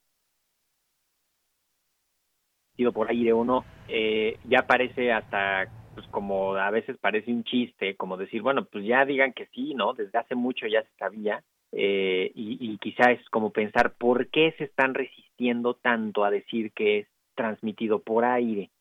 ido 2.78 2.92
por 2.92 3.10
aire 3.10 3.34
o 3.34 3.44
no, 3.44 3.66
eh, 3.88 4.38
ya 4.46 4.66
parece 4.68 5.12
hasta 5.12 5.68
pues 5.94 6.08
como 6.08 6.56
a 6.56 6.70
veces 6.72 6.98
parece 7.00 7.32
un 7.32 7.46
chiste, 7.46 7.96
como 7.96 8.18
decir, 8.18 8.42
bueno, 8.42 8.66
pues 8.66 8.86
ya 8.86 9.06
digan 9.06 9.32
que 9.32 9.46
sí, 9.48 9.74
¿no? 9.76 9.94
Desde 9.94 10.20
hace 10.20 10.36
mucho 10.36 10.68
ya 10.68 10.84
se 10.84 10.94
sabía, 10.98 11.42
eh, 11.72 12.32
y, 12.36 12.58
y 12.60 12.78
quizá 12.80 13.12
es 13.12 13.30
como 13.30 13.52
pensar 13.52 13.96
por 13.98 14.28
qué 14.30 14.54
se 14.58 14.66
están 14.66 14.94
resistiendo 14.94 15.76
tanto 15.76 16.26
a 16.26 16.32
decir 16.32 16.74
que 16.74 17.00
es 17.00 17.08
transmitido 17.36 18.00
por 18.00 18.26
aire. 18.26 18.72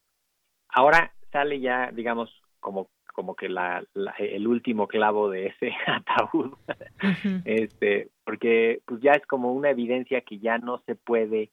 Ahora 0.68 1.12
sale 1.34 1.58
ya, 1.58 1.90
digamos, 1.92 2.30
como 2.60 2.88
como 3.12 3.36
que 3.36 3.48
la, 3.48 3.84
el 4.18 4.48
último 4.48 4.88
clavo 4.88 5.30
de 5.30 5.46
ese 5.46 5.72
ataúd. 5.86 6.54
Este 7.44 8.08
porque 8.24 8.80
pues 8.86 9.00
ya 9.00 9.12
es 9.12 9.24
como 9.26 9.52
una 9.52 9.70
evidencia 9.70 10.20
que 10.22 10.38
ya 10.38 10.58
no 10.58 10.82
se 10.86 10.94
puede 10.94 11.50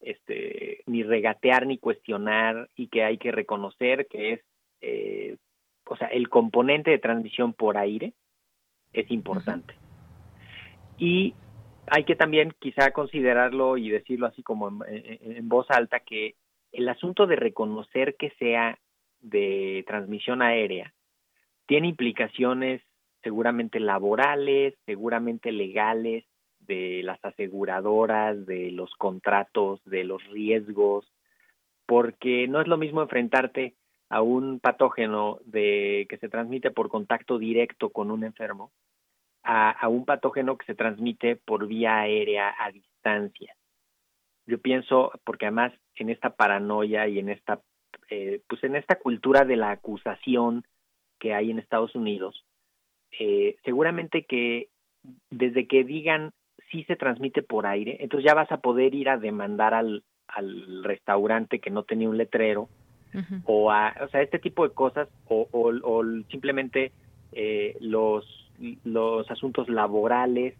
este 0.00 0.82
ni 0.86 1.02
regatear 1.02 1.66
ni 1.66 1.78
cuestionar 1.78 2.68
y 2.76 2.88
que 2.88 3.04
hay 3.04 3.18
que 3.18 3.30
reconocer 3.30 4.06
que 4.08 4.32
es 4.32 4.40
eh, 4.80 5.36
o 5.84 5.96
sea 5.96 6.08
el 6.08 6.28
componente 6.28 6.90
de 6.90 6.98
transmisión 6.98 7.52
por 7.52 7.76
aire 7.76 8.14
es 8.92 9.10
importante. 9.10 9.74
Y 10.98 11.34
hay 11.86 12.04
que 12.04 12.16
también 12.16 12.54
quizá 12.58 12.92
considerarlo 12.92 13.76
y 13.76 13.90
decirlo 13.90 14.26
así 14.26 14.42
como 14.42 14.84
en, 14.86 15.48
voz 15.48 15.70
alta 15.70 16.00
que 16.00 16.36
el 16.72 16.88
asunto 16.88 17.26
de 17.26 17.36
reconocer 17.36 18.16
que 18.16 18.30
sea 18.38 18.78
de 19.22 19.84
transmisión 19.86 20.42
aérea 20.42 20.92
tiene 21.66 21.88
implicaciones 21.88 22.82
seguramente 23.22 23.80
laborales, 23.80 24.74
seguramente 24.84 25.52
legales, 25.52 26.24
de 26.60 27.02
las 27.02 27.24
aseguradoras, 27.24 28.46
de 28.46 28.70
los 28.72 28.94
contratos, 28.96 29.82
de 29.84 30.04
los 30.04 30.22
riesgos, 30.28 31.10
porque 31.86 32.46
no 32.48 32.60
es 32.60 32.68
lo 32.68 32.76
mismo 32.76 33.02
enfrentarte 33.02 33.74
a 34.08 34.22
un 34.22 34.60
patógeno 34.60 35.38
de 35.44 36.06
que 36.08 36.18
se 36.18 36.28
transmite 36.28 36.70
por 36.70 36.88
contacto 36.88 37.38
directo 37.38 37.90
con 37.90 38.10
un 38.10 38.24
enfermo 38.24 38.70
a, 39.42 39.88
un 39.88 40.04
patógeno 40.04 40.56
que 40.56 40.66
se 40.66 40.74
transmite 40.74 41.36
por 41.36 41.66
vía 41.66 42.00
aérea 42.00 42.54
a 42.58 42.70
distancia. 42.70 43.56
Yo 44.46 44.60
pienso, 44.60 45.12
porque 45.24 45.46
además 45.46 45.72
en 45.96 46.10
esta 46.10 46.30
paranoia 46.30 47.08
y 47.08 47.18
en 47.18 47.28
esta, 47.28 47.60
eh, 48.12 48.40
pues 48.46 48.62
en 48.64 48.76
esta 48.76 48.96
cultura 48.96 49.44
de 49.44 49.56
la 49.56 49.70
acusación 49.70 50.64
que 51.18 51.32
hay 51.32 51.50
en 51.50 51.58
Estados 51.58 51.94
Unidos, 51.94 52.44
eh, 53.18 53.56
seguramente 53.64 54.24
que 54.24 54.68
desde 55.30 55.66
que 55.66 55.84
digan 55.84 56.32
si 56.70 56.84
se 56.84 56.96
transmite 56.96 57.42
por 57.42 57.66
aire, 57.66 57.96
entonces 58.00 58.26
ya 58.26 58.34
vas 58.34 58.52
a 58.52 58.58
poder 58.58 58.94
ir 58.94 59.08
a 59.08 59.16
demandar 59.16 59.72
al, 59.72 60.04
al 60.28 60.84
restaurante 60.84 61.58
que 61.58 61.70
no 61.70 61.84
tenía 61.84 62.08
un 62.08 62.18
letrero, 62.18 62.68
o 63.44 63.70
a, 63.70 63.94
o 64.00 64.08
sea, 64.08 64.22
este 64.22 64.38
tipo 64.38 64.66
de 64.66 64.74
cosas, 64.74 65.08
o, 65.28 65.46
o, 65.50 65.70
o 65.82 66.04
simplemente 66.30 66.92
eh, 67.32 67.76
los 67.80 68.24
los 68.84 69.30
asuntos 69.30 69.68
laborales, 69.68 70.54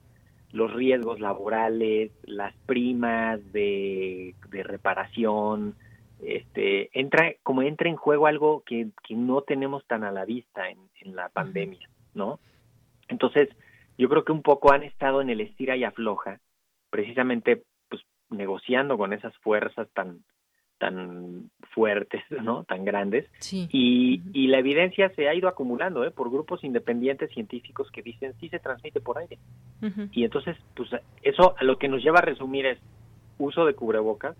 los 0.52 0.72
riesgos 0.72 1.20
laborales, 1.20 2.10
las 2.24 2.54
primas 2.66 3.40
de, 3.52 4.34
reparación, 4.50 5.74
este, 6.22 6.90
entra, 6.98 7.34
como 7.42 7.62
entra 7.62 7.88
en 7.88 7.96
juego 7.96 8.26
algo 8.26 8.62
que, 8.64 8.88
que 9.06 9.14
no 9.14 9.42
tenemos 9.42 9.84
tan 9.86 10.04
a 10.04 10.12
la 10.12 10.24
vista 10.24 10.68
en, 10.70 10.78
en 11.00 11.16
la 11.16 11.28
pandemia, 11.28 11.88
¿no? 12.14 12.38
Entonces, 13.08 13.48
yo 13.98 14.08
creo 14.08 14.24
que 14.24 14.32
un 14.32 14.42
poco 14.42 14.72
han 14.72 14.82
estado 14.82 15.20
en 15.20 15.30
el 15.30 15.40
estira 15.40 15.76
y 15.76 15.84
afloja, 15.84 16.40
precisamente 16.90 17.62
pues 17.88 18.02
negociando 18.30 18.96
con 18.96 19.12
esas 19.12 19.36
fuerzas 19.38 19.88
tan 19.92 20.20
tan 20.78 21.48
fuertes, 21.74 22.22
¿no? 22.42 22.64
Tan 22.64 22.84
grandes. 22.84 23.30
Y, 23.52 24.20
y 24.32 24.48
la 24.48 24.58
evidencia 24.58 25.10
se 25.10 25.28
ha 25.28 25.34
ido 25.34 25.48
acumulando, 25.48 26.04
¿eh? 26.04 26.10
Por 26.10 26.28
grupos 26.30 26.64
independientes 26.64 27.30
científicos 27.30 27.88
que 27.92 28.02
dicen 28.02 28.34
sí 28.40 28.48
se 28.48 28.58
transmite 28.58 29.00
por 29.00 29.18
aire. 29.18 29.38
Y 30.12 30.24
entonces, 30.24 30.56
pues 30.74 30.90
eso 31.22 31.54
a 31.56 31.64
lo 31.64 31.76
que 31.78 31.88
nos 31.88 32.02
lleva 32.02 32.18
a 32.18 32.22
resumir 32.22 32.66
es 32.66 32.78
uso 33.38 33.64
de 33.64 33.74
cubrebocas, 33.74 34.36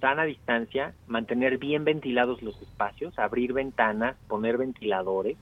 sana 0.00 0.24
distancia, 0.24 0.94
mantener 1.06 1.58
bien 1.58 1.84
ventilados 1.84 2.42
los 2.42 2.60
espacios, 2.62 3.18
abrir 3.18 3.52
ventanas, 3.52 4.16
poner 4.28 4.56
ventiladores, 4.56 5.36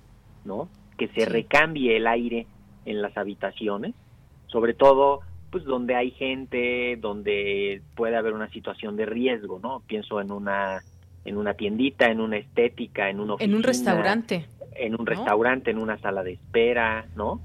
¿no? 0.44 0.68
Que 0.98 1.08
se 1.08 1.26
recambie 1.26 1.96
el 1.96 2.06
aire 2.06 2.46
en 2.84 3.02
las 3.02 3.16
habitaciones 3.16 3.94
sobre 4.46 4.74
todo 4.74 5.20
pues 5.50 5.64
donde 5.64 5.94
hay 5.94 6.10
gente, 6.10 6.96
donde 6.96 7.80
puede 7.94 8.16
haber 8.16 8.32
una 8.32 8.48
situación 8.50 8.96
de 8.96 9.06
riesgo, 9.06 9.60
¿no? 9.62 9.82
Pienso 9.86 10.20
en 10.20 10.32
una 10.32 10.82
en 11.24 11.36
una 11.36 11.54
tiendita, 11.54 12.06
en 12.06 12.20
una 12.20 12.36
estética, 12.36 13.10
en 13.10 13.20
un 13.20 13.36
en 13.38 13.54
un 13.54 13.62
restaurante, 13.62 14.46
en 14.74 14.98
un 14.98 15.06
restaurante, 15.06 15.70
en 15.70 15.78
una 15.78 15.98
sala 15.98 16.22
de 16.22 16.34
espera, 16.34 17.06
¿no? 17.16 17.40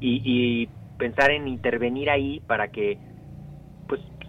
y, 0.00 0.22
y 0.24 0.68
pensar 0.98 1.30
en 1.32 1.48
intervenir 1.48 2.10
ahí 2.10 2.40
para 2.46 2.68
que 2.68 2.98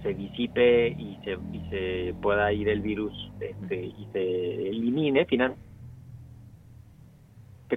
se 0.03 0.13
disipe 0.13 0.93
y 0.95 1.17
se, 1.23 1.39
y 1.51 1.61
se 1.69 2.15
pueda 2.21 2.51
ir 2.51 2.69
el 2.69 2.81
virus 2.81 3.13
este, 3.39 3.85
y 3.85 4.07
se 4.11 4.69
elimine 4.69 5.25
finalmente 5.25 5.63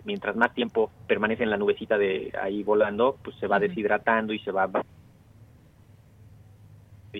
mientras 0.04 0.36
más 0.36 0.52
tiempo 0.52 0.90
permanece 1.06 1.44
en 1.44 1.50
la 1.50 1.56
nubecita 1.56 1.96
de 1.96 2.30
ahí 2.42 2.62
volando 2.62 3.18
pues 3.22 3.34
se 3.38 3.46
va 3.46 3.58
deshidratando 3.58 4.34
y 4.34 4.38
se 4.40 4.50
va 4.50 4.64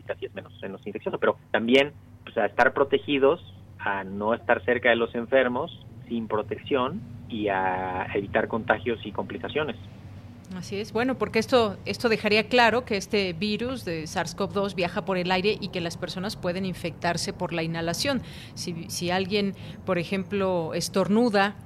así 0.09 0.27
es 0.27 0.35
menos 0.35 0.53
menos 0.61 0.87
infeccioso 0.87 1.19
pero 1.19 1.39
también 1.51 1.95
pues 2.25 2.37
a 2.37 2.45
estar 2.45 2.75
protegidos 2.75 3.41
a 3.79 4.05
no 4.05 4.35
estar 4.35 4.63
cerca 4.65 4.91
de 4.91 4.97
los 4.97 5.15
enfermos 5.15 5.87
sin 6.07 6.29
protección 6.29 7.01
y 7.29 7.49
a 7.49 8.07
evitar 8.13 8.47
contagios 8.47 9.01
y 9.07 9.13
complicaciones 9.13 9.77
Así 10.57 10.77
es, 10.81 10.93
bueno, 10.93 11.19
porque 11.19 11.39
esto, 11.39 11.77
esto 11.85 12.09
dejaría 12.09 12.49
claro 12.49 12.87
que 12.87 12.97
este 12.97 13.35
virus 13.35 13.85
de 13.85 14.05
SARS-CoV-2 14.05 14.75
viaja 14.75 15.05
por 15.05 15.19
el 15.19 15.31
aire 15.31 15.59
y 15.61 15.69
que 15.69 15.83
las 15.83 15.99
personas 15.99 16.35
pueden 16.35 16.65
infectarse 16.65 17.35
por 17.35 17.53
la 17.53 17.63
inhalación. 17.63 18.23
Si, 18.55 18.87
si 18.89 19.11
alguien, 19.11 19.55
por 19.85 19.99
ejemplo, 19.99 20.73
estornuda, 20.73 21.57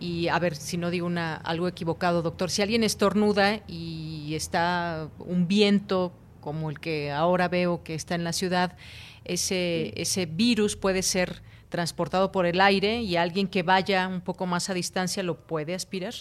y 0.00 0.28
a 0.28 0.38
ver 0.38 0.54
si 0.54 0.78
no 0.78 0.88
digo 0.90 1.06
una, 1.06 1.36
algo 1.36 1.68
equivocado, 1.68 2.22
doctor, 2.22 2.48
si 2.48 2.62
alguien 2.62 2.84
estornuda 2.84 3.60
y 3.68 4.32
está 4.34 5.10
un 5.18 5.46
viento 5.46 6.12
como 6.40 6.70
el 6.70 6.80
que 6.80 7.10
ahora 7.10 7.48
veo 7.48 7.82
que 7.82 7.94
está 7.94 8.14
en 8.14 8.24
la 8.24 8.32
ciudad, 8.32 8.78
ese, 9.26 9.92
ese 10.00 10.24
virus 10.24 10.74
puede 10.74 11.02
ser 11.02 11.42
transportado 11.68 12.32
por 12.32 12.46
el 12.46 12.62
aire 12.62 13.02
y 13.02 13.16
alguien 13.16 13.46
que 13.46 13.62
vaya 13.62 14.08
un 14.08 14.22
poco 14.22 14.46
más 14.46 14.70
a 14.70 14.74
distancia 14.74 15.22
lo 15.22 15.36
puede 15.36 15.74
aspirar. 15.74 16.14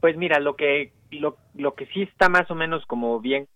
Pues 0.00 0.16
mira, 0.16 0.38
lo 0.38 0.54
que 0.54 0.92
lo, 1.18 1.36
lo 1.54 1.74
que 1.74 1.86
sí 1.86 2.02
está 2.02 2.28
más 2.28 2.50
o 2.50 2.54
menos 2.54 2.86
como 2.86 3.20
bien 3.20 3.48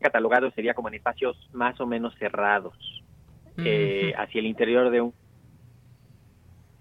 catalogado 0.00 0.50
sería 0.52 0.74
como 0.74 0.88
en 0.88 0.94
espacios 0.94 1.36
más 1.52 1.80
o 1.80 1.86
menos 1.86 2.14
cerrados, 2.18 2.74
eh, 3.58 4.14
hacia 4.16 4.38
el 4.38 4.46
interior 4.46 4.90
de 4.90 5.02
un, 5.02 5.12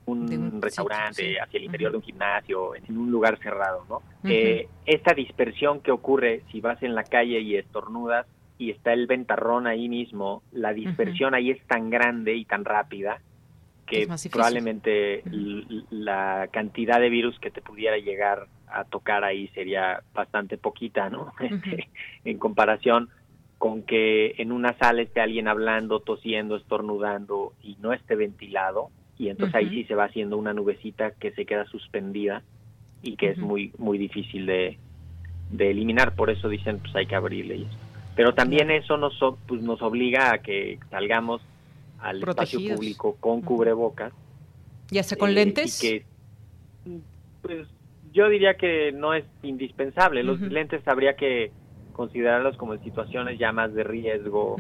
un, 0.06 0.62
restaurante, 0.62 1.40
hacia 1.40 1.58
el 1.58 1.66
interior 1.66 1.92
de 1.92 1.98
un 1.98 2.04
gimnasio, 2.04 2.76
en 2.76 2.98
un 2.98 3.12
lugar 3.12 3.38
cerrado, 3.40 3.86
¿no? 3.90 4.02
eh, 4.24 4.68
esta 4.86 5.14
dispersión 5.14 5.82
que 5.82 5.92
ocurre 5.92 6.44
si 6.52 6.62
vas 6.62 6.82
en 6.82 6.96
la 6.96 7.04
calle 7.04 7.42
y 7.42 7.58
estornudas 7.58 8.26
y 8.58 8.72
está 8.72 8.94
el 8.94 9.08
ventarrón 9.08 9.68
ahí 9.68 9.90
mismo, 9.90 10.42
la 10.52 10.74
dispersión 10.74 11.34
ahí 11.34 11.52
es 11.52 11.62
tan 11.68 11.90
grande 11.90 12.36
y 12.36 12.46
tan 12.46 12.66
rápida 12.66 13.22
que 13.86 14.08
probablemente 14.32 15.24
la 15.90 16.48
cantidad 16.52 17.00
de 17.00 17.10
virus 17.10 17.40
que 17.40 17.52
te 17.52 17.62
pudiera 17.62 17.98
llegar 17.98 18.48
a 18.72 18.84
tocar 18.84 19.24
ahí 19.24 19.48
sería 19.50 20.04
bastante 20.14 20.58
poquita, 20.58 21.10
¿no? 21.10 21.34
en 22.26 22.38
comparación 22.38 23.10
con 23.58 23.84
que 23.84 24.36
en 24.38 24.52
una 24.52 24.78
sala 24.78 25.02
esté 25.02 25.20
alguien 25.20 25.48
hablando, 25.48 26.00
tosiendo, 26.00 26.56
estornudando 26.56 27.54
y 27.62 27.76
no 27.82 27.92
esté 27.92 28.16
ventilado, 28.16 28.90
y 29.18 29.28
entonces 29.28 29.54
ahí 29.56 29.70
sí 29.70 29.84
se 29.84 29.96
va 29.96 30.06
haciendo 30.06 30.38
una 30.38 30.54
nubecita 30.54 31.12
que 31.12 31.32
se 31.32 31.46
queda 31.46 31.66
suspendida 31.66 32.42
y 33.02 33.18
que 33.18 33.32
es 33.32 33.38
muy 33.38 33.74
muy 33.78 33.98
difícil 33.98 34.46
de, 34.46 34.78
de 35.52 35.72
eliminar, 35.72 36.16
por 36.16 36.30
eso 36.30 36.48
dicen 36.48 36.80
pues 36.80 36.96
hay 36.96 37.06
que 37.06 37.16
abrirle 37.16 37.66
Pero 38.16 38.34
también 38.34 38.72
eso 38.72 38.96
nos, 38.98 39.20
pues, 39.46 39.62
nos 39.62 39.82
obliga 39.82 40.34
a 40.34 40.38
que 40.38 40.80
salgamos 40.90 41.42
al 42.00 42.24
espacio 42.24 42.60
público 42.76 43.18
con 43.20 43.42
cubrebocas. 43.42 44.14
¿Y 44.90 45.00
hasta 45.00 45.18
con 45.18 45.32
eh, 45.32 45.34
lentes? 45.34 45.80
que, 45.82 46.06
pues 47.42 47.68
yo 48.14 48.30
diría 48.30 48.56
que 48.56 48.92
no 48.92 49.14
es 49.14 49.26
indispensable. 49.42 50.24
Los 50.24 50.40
lentes 50.42 50.88
habría 50.88 51.16
que 51.16 51.52
considerarlos 51.92 52.56
como 52.58 52.74
en 52.74 52.82
situaciones 52.82 53.38
ya 53.38 53.52
más 53.52 53.74
de 53.74 53.84
riesgo 53.84 54.56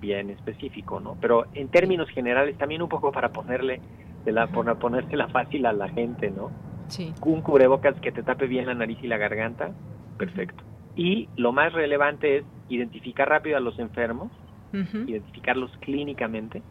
bien 0.00 0.30
específico, 0.30 0.98
¿no? 0.98 1.16
Pero 1.20 1.46
en 1.54 1.68
términos 1.68 2.08
generales 2.10 2.56
también 2.58 2.82
un 2.82 2.88
poco 2.88 3.12
para 3.12 3.28
ponerle 3.28 3.80
de 4.24 4.32
la 4.32 4.48
para 4.48 4.74
ponérsela 4.74 5.28
fácil 5.28 5.66
a 5.66 5.72
la 5.72 5.88
gente, 5.88 6.30
¿no? 6.30 6.50
Sí. 6.88 7.14
Un 7.24 7.42
cubrebocas 7.42 7.94
que 8.00 8.10
te 8.10 8.22
tape 8.22 8.46
bien 8.46 8.66
la 8.66 8.74
nariz 8.74 8.98
y 9.02 9.06
la 9.06 9.18
garganta, 9.18 9.72
perfecto. 10.16 10.64
Y 10.96 11.28
lo 11.36 11.52
más 11.52 11.72
relevante 11.72 12.38
es 12.38 12.44
identificar 12.68 13.28
rápido 13.28 13.56
a 13.56 13.60
los 13.60 13.78
enfermos, 13.78 14.32
identificarlos 14.72 15.70
clínicamente 15.78 16.62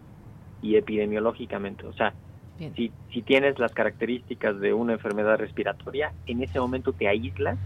y 0.61 0.76
epidemiológicamente. 0.76 1.88
O 1.88 1.93
sea, 1.93 2.14
si, 2.76 2.91
si 3.11 3.22
tienes 3.22 3.57
las 3.60 3.73
características 3.73 4.60
de 4.60 4.73
una 4.73 4.94
enfermedad 4.94 5.38
respiratoria, 5.38 6.14
en 6.27 6.44
ese 6.44 6.60
momento 6.60 6.94
te 6.94 7.07
aíslas, 7.07 7.57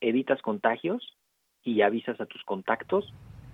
evitas 0.00 0.40
contagios 0.42 1.16
y 1.62 1.82
avisas 1.82 2.20
a 2.20 2.26
tus 2.26 2.42
contactos 2.44 3.12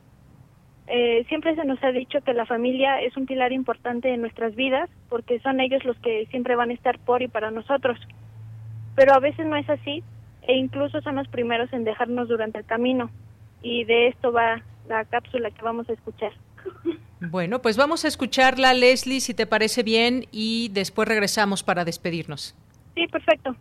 Eh, 0.87 1.23
siempre 1.29 1.55
se 1.55 1.63
nos 1.63 1.81
ha 1.81 1.91
dicho 1.93 2.19
que 2.19 2.33
la 2.33 2.45
familia 2.45 2.99
es 2.99 3.15
un 3.15 3.25
pilar 3.25 3.53
importante 3.53 4.13
en 4.13 4.19
nuestras 4.19 4.55
vidas 4.55 4.89
porque 5.07 5.39
son 5.39 5.61
ellos 5.61 5.85
los 5.85 5.97
que 5.99 6.25
siempre 6.31 6.57
van 6.57 6.71
a 6.71 6.73
estar 6.73 6.99
por 6.99 7.21
y 7.21 7.29
para 7.29 7.49
nosotros. 7.49 7.97
Pero 8.95 9.13
a 9.13 9.19
veces 9.19 9.45
no 9.45 9.55
es 9.55 9.69
así 9.69 10.03
e 10.41 10.57
incluso 10.57 10.99
son 10.99 11.15
los 11.15 11.29
primeros 11.29 11.71
en 11.71 11.85
dejarnos 11.85 12.27
durante 12.27 12.57
el 12.57 12.65
camino. 12.65 13.09
Y 13.61 13.85
de 13.85 14.07
esto 14.07 14.33
va 14.33 14.61
la 14.89 15.05
cápsula 15.05 15.51
que 15.51 15.61
vamos 15.61 15.89
a 15.89 15.93
escuchar. 15.93 16.33
Bueno, 17.21 17.61
pues 17.61 17.77
vamos 17.77 18.03
a 18.03 18.09
escucharla, 18.09 18.73
Leslie, 18.73 19.21
si 19.21 19.33
te 19.33 19.45
parece 19.45 19.83
bien, 19.83 20.25
y 20.31 20.69
después 20.69 21.07
regresamos 21.07 21.63
para 21.63 21.85
despedirnos. 21.85 22.55
Sí, 22.95 23.07
perfecto. 23.07 23.55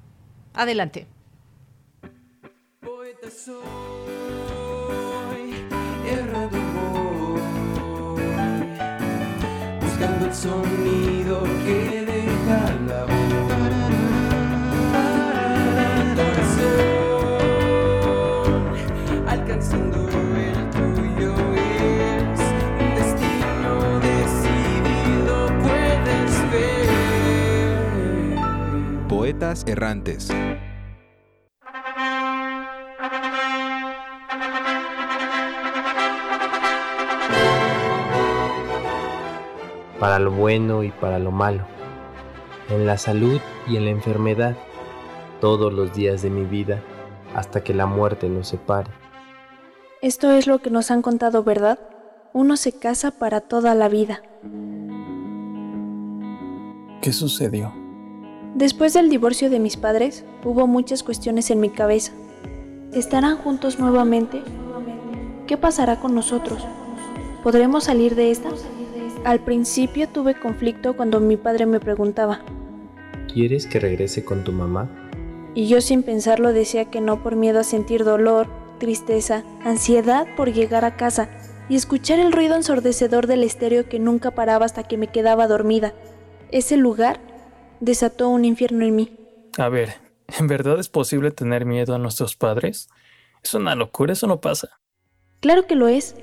Adelante 0.55 1.07
poeta 3.21 3.31
soy, 3.31 3.65
buscando 9.81 10.27
el 10.27 10.35
sonido 10.35 11.43
que 11.65 12.05
deja 12.07 12.73
la 12.87 13.05
voz. 13.05 13.17
Corazón, 16.15 16.77
alcanzando 19.27 19.99
el 20.37 20.71
tuyo 20.71 21.33
es 21.55 22.41
un 22.79 22.91
destino 22.95 23.73
decidido, 24.01 25.35
puedes 25.63 26.33
ver. 26.53 26.89
Poetas 29.09 29.65
errantes. 29.67 30.29
Para 40.01 40.19
lo 40.19 40.31
bueno 40.31 40.85
y 40.85 40.91
para 40.91 41.19
lo 41.19 41.33
malo, 41.33 41.65
en 42.71 42.87
la 42.87 42.99
salud 42.99 43.41
y 43.69 43.77
en 43.77 43.85
la 43.85 43.91
enfermedad, 43.91 44.57
todos 45.41 45.73
los 45.73 45.93
días 45.95 46.23
de 46.23 46.31
mi 46.31 46.45
vida, 46.45 46.81
hasta 47.35 47.65
que 47.65 47.75
la 47.75 47.87
muerte 47.87 48.29
nos 48.29 48.49
separe. 48.49 48.91
Esto 50.01 50.31
es 50.31 50.47
lo 50.47 50.61
que 50.61 50.71
nos 50.71 50.93
han 50.93 51.03
contado, 51.03 51.43
¿verdad? 51.43 51.81
Uno 52.33 52.57
se 52.57 52.73
casa 52.73 53.11
para 53.11 53.41
toda 53.41 53.75
la 53.75 53.89
vida. 53.89 54.23
¿Qué 57.03 57.13
sucedió? 57.13 57.73
Después 58.55 58.93
del 58.93 59.09
divorcio 59.09 59.51
de 59.51 59.59
mis 59.59 59.77
padres, 59.77 60.25
hubo 60.45 60.67
muchas 60.67 61.03
cuestiones 61.03 61.51
en 61.51 61.61
mi 61.61 61.71
cabeza. 61.71 62.13
¿Estarán 62.93 63.37
juntos 63.37 63.79
nuevamente? 63.79 64.43
¿Qué 65.47 65.57
pasará 65.57 65.99
con 66.01 66.15
nosotros? 66.15 66.65
¿Podremos 67.43 67.85
salir 67.85 68.15
de 68.15 68.31
esta? 68.31 68.51
Al 69.29 69.41
principio 69.41 70.09
tuve 70.09 70.41
conflicto 70.41 70.97
cuando 70.97 71.21
mi 71.21 71.37
padre 71.37 71.67
me 71.67 71.81
preguntaba. 71.81 72.41
¿Quieres 73.31 73.67
que 73.67 73.79
regrese 73.79 74.25
con 74.25 74.43
tu 74.43 74.53
mamá? 74.53 74.89
Y 75.55 75.69
yo 75.69 75.83
sin 75.83 76.03
pensarlo 76.03 76.55
decía 76.55 76.87
que 76.87 77.03
no 77.03 77.23
por 77.23 77.37
miedo 77.37 77.61
a 77.61 77.63
sentir 77.63 78.05
dolor, 78.05 78.49
tristeza, 78.79 79.45
ansiedad 79.63 80.27
por 80.35 80.51
llegar 80.51 80.87
a 80.87 80.97
casa 80.97 81.29
y 81.69 81.77
escuchar 81.77 82.21
el 82.21 82.33
ruido 82.33 82.57
ensordecedor 82.57 83.27
del 83.27 83.45
estéreo 83.45 83.87
que 83.87 83.99
nunca 83.99 84.31
paraba 84.31 84.65
hasta 84.65 84.85
que 84.85 84.97
me 84.97 85.09
quedaba 85.09 85.47
dormida. 85.47 85.93
Ese 86.51 86.79
lugar 86.79 87.21
desató 87.81 88.31
un 88.31 88.47
infierno 88.47 88.87
en 88.87 88.97
mí. 88.97 89.19
A 89.59 89.69
ver, 89.69 89.93
¿en 90.39 90.47
verdad 90.47 90.81
es 90.81 90.89
posible 90.89 91.33
tener 91.33 91.67
miedo 91.67 91.95
a 91.95 91.99
nuestros 91.99 92.35
padres? 92.35 92.89
Es 93.45 93.53
una 93.53 93.75
locura, 93.75 94.15
eso 94.15 94.27
no 94.27 94.41
pasa. 94.41 94.81
Claro 95.41 95.67
que 95.67 95.75
lo 95.75 95.87
es. 95.87 96.17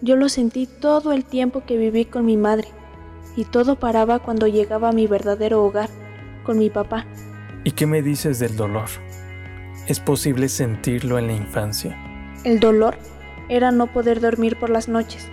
Yo 0.00 0.16
lo 0.16 0.28
sentí 0.28 0.66
todo 0.66 1.12
el 1.12 1.24
tiempo 1.24 1.64
que 1.64 1.78
viví 1.78 2.04
con 2.04 2.26
mi 2.26 2.36
madre, 2.36 2.68
y 3.36 3.44
todo 3.44 3.76
paraba 3.76 4.18
cuando 4.18 4.46
llegaba 4.46 4.90
a 4.90 4.92
mi 4.92 5.06
verdadero 5.06 5.64
hogar, 5.64 5.88
con 6.44 6.58
mi 6.58 6.70
papá. 6.70 7.06
¿Y 7.64 7.72
qué 7.72 7.86
me 7.86 8.02
dices 8.02 8.38
del 8.38 8.56
dolor? 8.56 8.88
¿Es 9.86 10.00
posible 10.00 10.48
sentirlo 10.48 11.18
en 11.18 11.26
la 11.26 11.32
infancia? 11.32 11.96
El 12.44 12.60
dolor 12.60 12.96
era 13.48 13.70
no 13.70 13.86
poder 13.86 14.20
dormir 14.20 14.58
por 14.58 14.70
las 14.70 14.88
noches. 14.88 15.28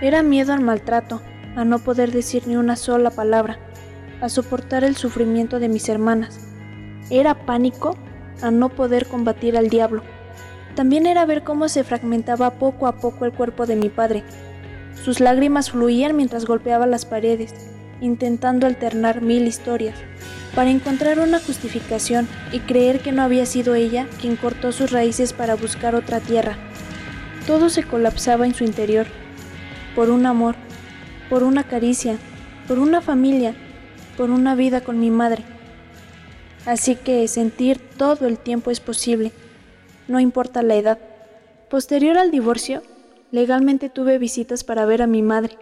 Era 0.00 0.22
miedo 0.22 0.52
al 0.52 0.60
maltrato, 0.60 1.20
a 1.54 1.64
no 1.64 1.78
poder 1.78 2.12
decir 2.12 2.46
ni 2.46 2.56
una 2.56 2.76
sola 2.76 3.10
palabra, 3.10 3.58
a 4.20 4.28
soportar 4.28 4.84
el 4.84 4.96
sufrimiento 4.96 5.58
de 5.58 5.68
mis 5.68 5.88
hermanas. 5.88 6.40
Era 7.10 7.46
pánico 7.46 7.96
a 8.42 8.50
no 8.50 8.68
poder 8.68 9.06
combatir 9.06 9.56
al 9.56 9.68
diablo. 9.68 10.02
También 10.76 11.06
era 11.06 11.24
ver 11.24 11.42
cómo 11.42 11.70
se 11.70 11.84
fragmentaba 11.84 12.50
poco 12.58 12.86
a 12.86 12.96
poco 12.96 13.24
el 13.24 13.32
cuerpo 13.32 13.64
de 13.64 13.76
mi 13.76 13.88
padre. 13.88 14.22
Sus 15.02 15.20
lágrimas 15.20 15.70
fluían 15.70 16.14
mientras 16.14 16.44
golpeaba 16.44 16.86
las 16.86 17.06
paredes, 17.06 17.54
intentando 18.02 18.66
alternar 18.66 19.22
mil 19.22 19.46
historias, 19.46 19.98
para 20.54 20.68
encontrar 20.68 21.18
una 21.18 21.40
justificación 21.40 22.28
y 22.52 22.60
creer 22.60 23.00
que 23.00 23.10
no 23.10 23.22
había 23.22 23.46
sido 23.46 23.74
ella 23.74 24.06
quien 24.20 24.36
cortó 24.36 24.70
sus 24.70 24.92
raíces 24.92 25.32
para 25.32 25.54
buscar 25.54 25.94
otra 25.94 26.20
tierra. 26.20 26.58
Todo 27.46 27.70
se 27.70 27.82
colapsaba 27.82 28.44
en 28.44 28.54
su 28.54 28.64
interior, 28.64 29.06
por 29.94 30.10
un 30.10 30.26
amor, 30.26 30.56
por 31.30 31.42
una 31.42 31.64
caricia, 31.64 32.18
por 32.68 32.78
una 32.78 33.00
familia, 33.00 33.54
por 34.18 34.28
una 34.28 34.54
vida 34.54 34.82
con 34.82 35.00
mi 35.00 35.10
madre. 35.10 35.42
Así 36.66 36.96
que 36.96 37.26
sentir 37.28 37.78
todo 37.96 38.26
el 38.26 38.36
tiempo 38.36 38.70
es 38.70 38.80
posible, 38.80 39.32
no 40.08 40.20
importa 40.20 40.62
la 40.62 40.76
edad. 40.76 40.98
Posterior 41.70 42.18
al 42.18 42.30
divorcio, 42.30 42.82
legalmente 43.30 43.88
tuve 43.88 44.18
visitas 44.18 44.64
para 44.64 44.86
ver 44.86 45.02
a 45.02 45.06
mi 45.06 45.22
madre. 45.22 45.58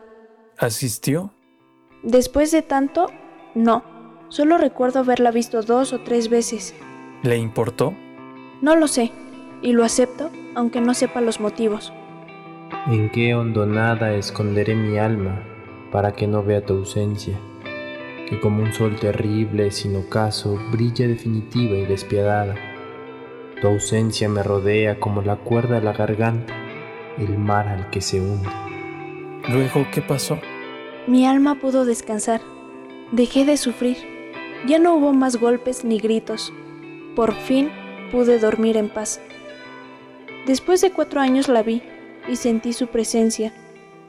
¿Asistió? 0.58 1.32
Después 2.02 2.50
de 2.50 2.62
tanto, 2.62 3.06
no. 3.54 3.84
Solo 4.28 4.58
recuerdo 4.58 5.00
haberla 5.00 5.30
visto 5.30 5.62
dos 5.62 5.92
o 5.92 6.00
tres 6.00 6.28
veces. 6.28 6.74
¿Le 7.22 7.36
importó? 7.36 7.94
No 8.60 8.76
lo 8.76 8.88
sé, 8.88 9.12
y 9.62 9.72
lo 9.72 9.84
acepto, 9.84 10.30
aunque 10.54 10.80
no 10.80 10.94
sepa 10.94 11.20
los 11.20 11.40
motivos. 11.40 11.92
¿En 12.86 13.10
qué 13.10 13.34
hondonada 13.34 14.14
esconderé 14.14 14.74
mi 14.74 14.98
alma 14.98 15.42
para 15.90 16.12
que 16.12 16.26
no 16.26 16.42
vea 16.42 16.64
tu 16.64 16.74
ausencia? 16.74 17.38
Que 18.28 18.40
como 18.40 18.62
un 18.62 18.72
sol 18.72 18.96
terrible, 18.96 19.70
sin 19.70 19.96
ocaso, 19.96 20.58
brilla 20.70 21.06
definitiva 21.06 21.76
y 21.76 21.86
despiadada. 21.86 22.56
Tu 23.64 23.70
ausencia 23.70 24.28
me 24.28 24.42
rodea 24.42 25.00
como 25.00 25.22
la 25.22 25.36
cuerda 25.36 25.78
a 25.78 25.80
la 25.80 25.94
garganta, 25.94 26.52
el 27.16 27.38
mar 27.38 27.66
al 27.66 27.88
que 27.88 28.02
se 28.02 28.20
hunde. 28.20 28.46
Luego, 29.48 29.86
¿qué 29.90 30.02
pasó? 30.02 30.38
Mi 31.06 31.24
alma 31.24 31.54
pudo 31.54 31.86
descansar. 31.86 32.42
Dejé 33.10 33.46
de 33.46 33.56
sufrir. 33.56 33.96
Ya 34.66 34.78
no 34.78 34.94
hubo 34.94 35.14
más 35.14 35.36
golpes 35.36 35.82
ni 35.82 35.98
gritos. 35.98 36.52
Por 37.16 37.32
fin 37.32 37.70
pude 38.12 38.38
dormir 38.38 38.76
en 38.76 38.90
paz. 38.90 39.18
Después 40.46 40.82
de 40.82 40.92
cuatro 40.92 41.22
años 41.22 41.48
la 41.48 41.62
vi 41.62 41.82
y 42.28 42.36
sentí 42.36 42.74
su 42.74 42.88
presencia, 42.88 43.54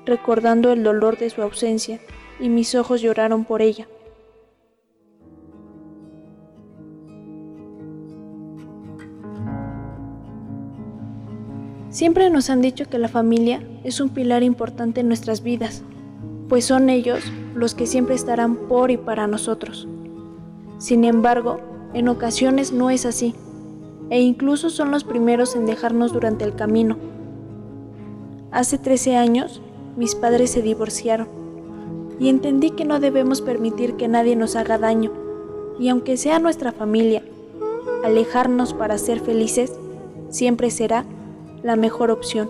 recordando 0.06 0.73
el 0.73 0.84
dolor 0.84 1.18
de 1.18 1.30
su 1.30 1.41
ausencia, 1.41 2.02
y 2.41 2.49
mis 2.49 2.76
ojos 2.76 3.02
lloraron 3.02 3.45
por 3.45 3.61
ella. 3.61 3.88
Siempre 11.96 12.30
nos 12.30 12.50
han 12.50 12.62
dicho 12.62 12.90
que 12.90 13.00
la 13.00 13.08
familia 13.08 13.64
es 13.86 14.02
un 14.02 14.10
pilar 14.10 14.44
importante 14.44 15.00
en 15.00 15.08
nuestras 15.08 15.44
vidas, 15.44 15.82
pues 16.50 16.66
son 16.66 16.90
ellos 16.90 17.24
los 17.54 17.74
que 17.74 17.88
siempre 17.88 18.16
estarán 18.16 18.58
por 18.68 18.92
y 18.92 18.98
para 18.98 19.28
nosotros. 19.28 19.88
Sin 20.78 21.06
embargo, 21.06 21.62
en 21.94 22.10
ocasiones 22.10 22.74
no 22.74 22.90
es 22.90 23.06
así, 23.06 23.34
e 24.10 24.20
incluso 24.20 24.70
son 24.70 24.92
los 24.92 25.06
primeros 25.06 25.56
en 25.56 25.66
dejarnos 25.66 26.12
durante 26.12 26.44
el 26.44 26.54
camino. 26.54 26.98
Hace 28.52 28.78
13 28.78 29.16
años, 29.16 29.62
mis 29.96 30.16
padres 30.16 30.52
se 30.52 30.62
divorciaron, 30.62 31.30
y 32.20 32.28
entendí 32.28 32.72
que 32.72 32.84
no 32.84 33.00
debemos 33.00 33.40
permitir 33.40 33.94
que 33.94 34.10
nadie 34.10 34.36
nos 34.36 34.58
haga 34.58 34.78
daño, 34.78 35.14
y 35.80 35.88
aunque 35.88 36.18
sea 36.18 36.40
nuestra 36.40 36.74
familia, 36.74 37.24
alejarnos 38.04 38.74
para 38.74 38.98
ser 38.98 39.22
felices 39.22 39.72
siempre 40.30 40.72
será 40.72 41.06
la 41.66 41.76
mejor 41.76 42.12
opción. 42.12 42.48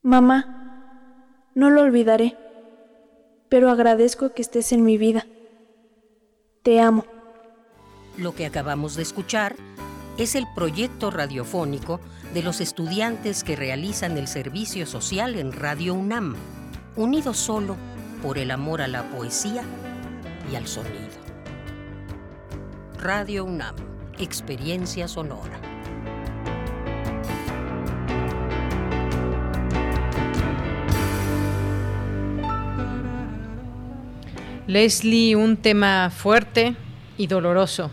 Mamá, 0.00 1.48
no 1.56 1.70
lo 1.70 1.82
olvidaré, 1.82 2.38
pero 3.48 3.68
agradezco 3.68 4.32
que 4.32 4.42
estés 4.42 4.70
en 4.70 4.84
mi 4.84 4.96
vida. 4.96 5.26
Te 6.62 6.80
amo. 6.80 7.04
Lo 8.16 8.32
que 8.32 8.46
acabamos 8.46 8.94
de 8.94 9.02
escuchar 9.02 9.56
es 10.18 10.36
el 10.36 10.44
proyecto 10.54 11.10
radiofónico 11.10 11.98
de 12.32 12.44
los 12.44 12.60
estudiantes 12.60 13.42
que 13.42 13.56
realizan 13.56 14.16
el 14.16 14.28
servicio 14.28 14.86
social 14.86 15.34
en 15.34 15.50
Radio 15.50 15.94
UNAM, 15.94 16.36
unidos 16.94 17.38
solo 17.38 17.74
por 18.22 18.38
el 18.38 18.52
amor 18.52 18.82
a 18.82 18.86
la 18.86 19.02
poesía 19.10 19.64
y 20.52 20.56
al 20.56 20.66
sonido. 20.66 20.92
Radio 23.00 23.44
UNAM, 23.44 23.74
experiencia 24.18 25.08
sonora. 25.08 25.58
Leslie, 34.66 35.36
un 35.36 35.56
tema 35.56 36.10
fuerte 36.10 36.76
y 37.16 37.26
doloroso. 37.26 37.90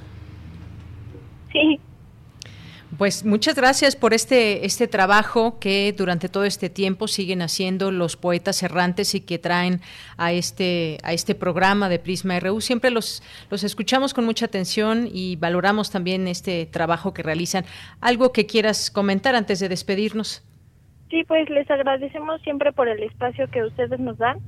Sí. 1.52 1.80
Pues 2.99 3.23
muchas 3.23 3.55
gracias 3.55 3.95
por 3.95 4.13
este, 4.13 4.65
este 4.65 4.85
trabajo 4.89 5.57
que 5.57 5.93
durante 5.97 6.27
todo 6.27 6.43
este 6.43 6.69
tiempo 6.69 7.07
siguen 7.07 7.41
haciendo 7.41 7.91
los 7.91 8.17
poetas 8.17 8.61
errantes 8.61 9.15
y 9.15 9.26
que 9.26 9.39
traen 9.39 9.80
a 10.17 10.34
este, 10.34 10.97
a 11.01 11.13
este 11.13 11.34
programa 11.34 11.88
de 11.88 11.97
Prisma 11.97 12.38
RU. 12.41 12.59
Siempre 12.59 12.91
los, 12.91 13.23
los 13.49 13.63
escuchamos 13.63 14.13
con 14.13 14.26
mucha 14.26 14.47
atención 14.47 15.07
y 15.09 15.38
valoramos 15.38 15.91
también 15.91 16.27
este 16.27 16.65
trabajo 16.65 17.13
que 17.13 17.23
realizan. 17.23 17.63
¿Algo 18.01 18.34
que 18.34 18.45
quieras 18.45 18.91
comentar 18.91 19.34
antes 19.34 19.61
de 19.61 19.69
despedirnos? 19.69 20.45
Sí, 21.09 21.23
pues 21.26 21.49
les 21.49 21.71
agradecemos 21.71 22.41
siempre 22.41 22.73
por 22.73 22.89
el 22.89 23.01
espacio 23.01 23.49
que 23.49 23.63
ustedes 23.63 23.97
nos 24.01 24.17
dan 24.17 24.39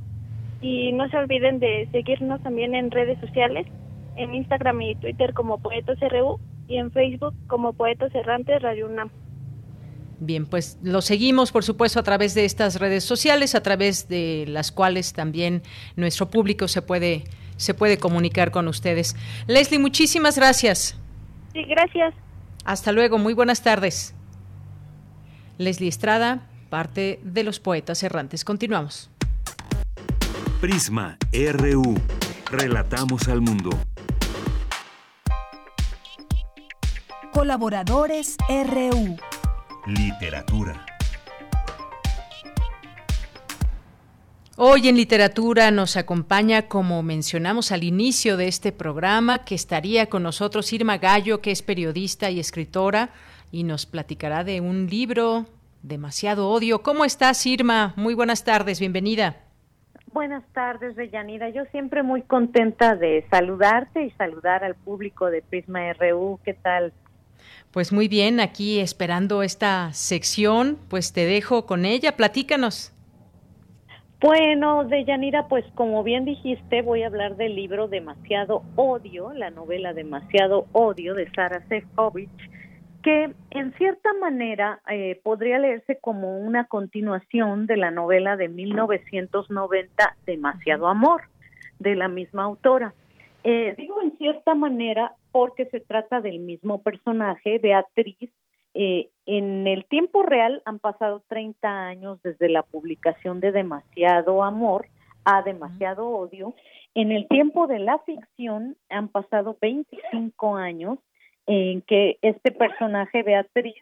y 0.60 0.92
no 0.92 1.08
se 1.08 1.16
olviden 1.16 1.60
de 1.60 1.88
seguirnos 1.94 2.44
también 2.44 2.76
en 2.76 2.92
redes 2.92 3.18
sociales, 3.22 3.66
en 4.18 4.36
Instagram 4.36 4.82
y 4.82 4.96
Twitter 4.96 5.34
como 5.34 5.58
Poetas 5.62 5.98
RU 6.02 6.38
y 6.72 6.78
en 6.78 6.92
Facebook 6.92 7.36
como 7.48 7.74
Poetas 7.74 8.14
Errantes 8.16 8.62
Radio 8.62 8.88
UNAM. 8.88 9.10
Bien, 10.20 10.46
pues 10.46 10.78
lo 10.84 11.02
seguimos, 11.02 11.52
por 11.52 11.64
supuesto, 11.64 12.00
a 12.00 12.04
través 12.04 12.34
de 12.36 12.46
estas 12.46 12.80
redes 12.80 13.04
sociales, 13.04 13.56
a 13.56 13.64
través 13.64 14.08
de 14.08 14.46
las 14.48 14.72
cuales 14.72 15.14
también 15.14 15.64
nuestro 15.96 16.30
público 16.30 16.68
se 16.68 16.82
puede, 16.82 17.24
se 17.58 17.74
puede 17.74 17.98
comunicar 17.98 18.52
con 18.52 18.68
ustedes. 18.68 19.16
Leslie, 19.48 19.80
muchísimas 19.80 20.38
gracias. 20.38 20.96
Sí, 21.54 21.64
gracias. 21.64 22.14
Hasta 22.64 22.92
luego, 22.92 23.18
muy 23.18 23.34
buenas 23.34 23.64
tardes. 23.64 24.16
Leslie 25.58 25.90
Estrada, 25.90 26.48
parte 26.70 27.20
de 27.24 27.44
los 27.44 27.60
poetas 27.60 28.02
errantes. 28.04 28.46
Continuamos. 28.46 29.10
Prisma 30.62 31.18
RU. 31.34 31.96
Relatamos 32.52 33.28
al 33.28 33.42
mundo. 33.42 33.72
Colaboradores 37.34 38.36
RU. 38.50 39.16
Literatura. 39.88 40.86
Hoy 44.58 44.90
en 44.90 44.98
literatura 44.98 45.72
nos 45.72 45.96
acompaña, 45.96 46.64
como 46.64 47.02
mencionamos 47.04 47.72
al 47.72 47.86
inicio 47.86 48.36
de 48.36 48.50
este 48.50 48.74
programa, 48.74 49.46
que 49.46 49.56
estaría 49.56 50.08
con 50.08 50.24
nosotros 50.24 50.74
Irma 50.74 50.98
Gallo, 50.98 51.40
que 51.42 51.52
es 51.52 51.62
periodista 51.62 52.30
y 52.30 52.40
escritora, 52.40 53.12
y 53.50 53.64
nos 53.64 53.86
platicará 53.86 54.44
de 54.44 54.60
un 54.60 54.88
libro, 54.88 55.46
Demasiado 55.84 56.50
Odio. 56.50 56.84
¿Cómo 56.84 57.06
estás, 57.06 57.46
Irma? 57.46 57.94
Muy 57.96 58.14
buenas 58.14 58.44
tardes, 58.44 58.80
bienvenida. 58.82 59.38
Buenas 60.12 60.44
tardes, 60.52 60.98
Deyanira. 60.98 61.50
Yo 61.50 61.64
siempre 61.72 62.04
muy 62.04 62.24
contenta 62.24 62.96
de 62.96 63.26
saludarte 63.32 64.04
y 64.04 64.12
saludar 64.12 64.66
al 64.66 64.76
público 64.76 65.28
de 65.28 65.42
Prisma 65.42 65.94
RU. 65.94 66.38
¿Qué 66.44 66.54
tal? 66.54 66.92
Pues 67.72 67.94
muy 67.94 68.10
bien, 68.10 68.42
aquí 68.42 68.80
esperando 68.82 69.44
esta 69.44 69.94
sección, 69.94 70.78
pues 70.90 71.14
te 71.14 71.26
dejo 71.26 71.66
con 71.66 71.86
ella, 71.86 72.18
platícanos. 72.18 72.94
Bueno, 74.20 74.84
Deyanira, 74.84 75.48
pues 75.48 75.66
como 75.74 76.04
bien 76.04 76.26
dijiste, 76.26 76.82
voy 76.82 77.04
a 77.04 77.08
hablar 77.08 77.38
del 77.38 77.56
libro 77.56 77.88
Demasiado 77.88 78.62
Odio, 78.76 79.32
la 79.34 79.50
novela 79.52 79.94
Demasiado 79.94 80.68
Odio 80.74 81.16
de 81.16 81.32
Sara 81.32 81.66
Sefcovic, 81.70 82.30
que 83.02 83.34
en 83.50 83.74
cierta 83.78 84.14
manera 84.20 84.82
eh, 84.90 85.20
podría 85.24 85.58
leerse 85.58 85.98
como 86.00 86.38
una 86.40 86.66
continuación 86.66 87.68
de 87.68 87.78
la 87.78 87.90
novela 87.90 88.36
de 88.36 88.50
1990 88.50 90.18
Demasiado 90.26 90.88
Amor, 90.88 91.22
de 91.80 91.96
la 91.96 92.10
misma 92.10 92.44
autora. 92.44 92.94
Eh, 93.44 93.74
digo 93.78 94.02
en 94.02 94.18
cierta 94.18 94.54
manera 94.54 95.16
porque 95.32 95.66
se 95.66 95.80
trata 95.80 96.22
del 96.22 96.40
mismo 96.40 96.82
personaje, 96.82 97.58
Beatriz. 97.60 98.32
Eh, 98.74 99.10
en 99.26 99.68
el 99.68 99.86
tiempo 99.86 100.24
real 100.24 100.62
han 100.66 100.80
pasado 100.80 101.24
30 101.28 101.88
años 101.88 102.22
desde 102.24 102.50
la 102.50 102.64
publicación 102.64 103.40
de 103.40 103.52
Demasiado 103.52 104.44
Amor 104.44 104.88
a 105.26 105.42
Demasiado 105.42 106.08
Odio. 106.08 106.54
En 106.94 107.12
el 107.12 107.28
tiempo 107.28 107.68
de 107.68 107.80
la 107.80 108.00
ficción 108.00 108.78
han 108.90 109.08
pasado 109.08 109.58
25 109.62 110.56
años 110.56 111.00
en 111.48 111.82
que 111.82 112.18
este 112.22 112.52
personaje, 112.52 113.24
Beatriz, 113.24 113.76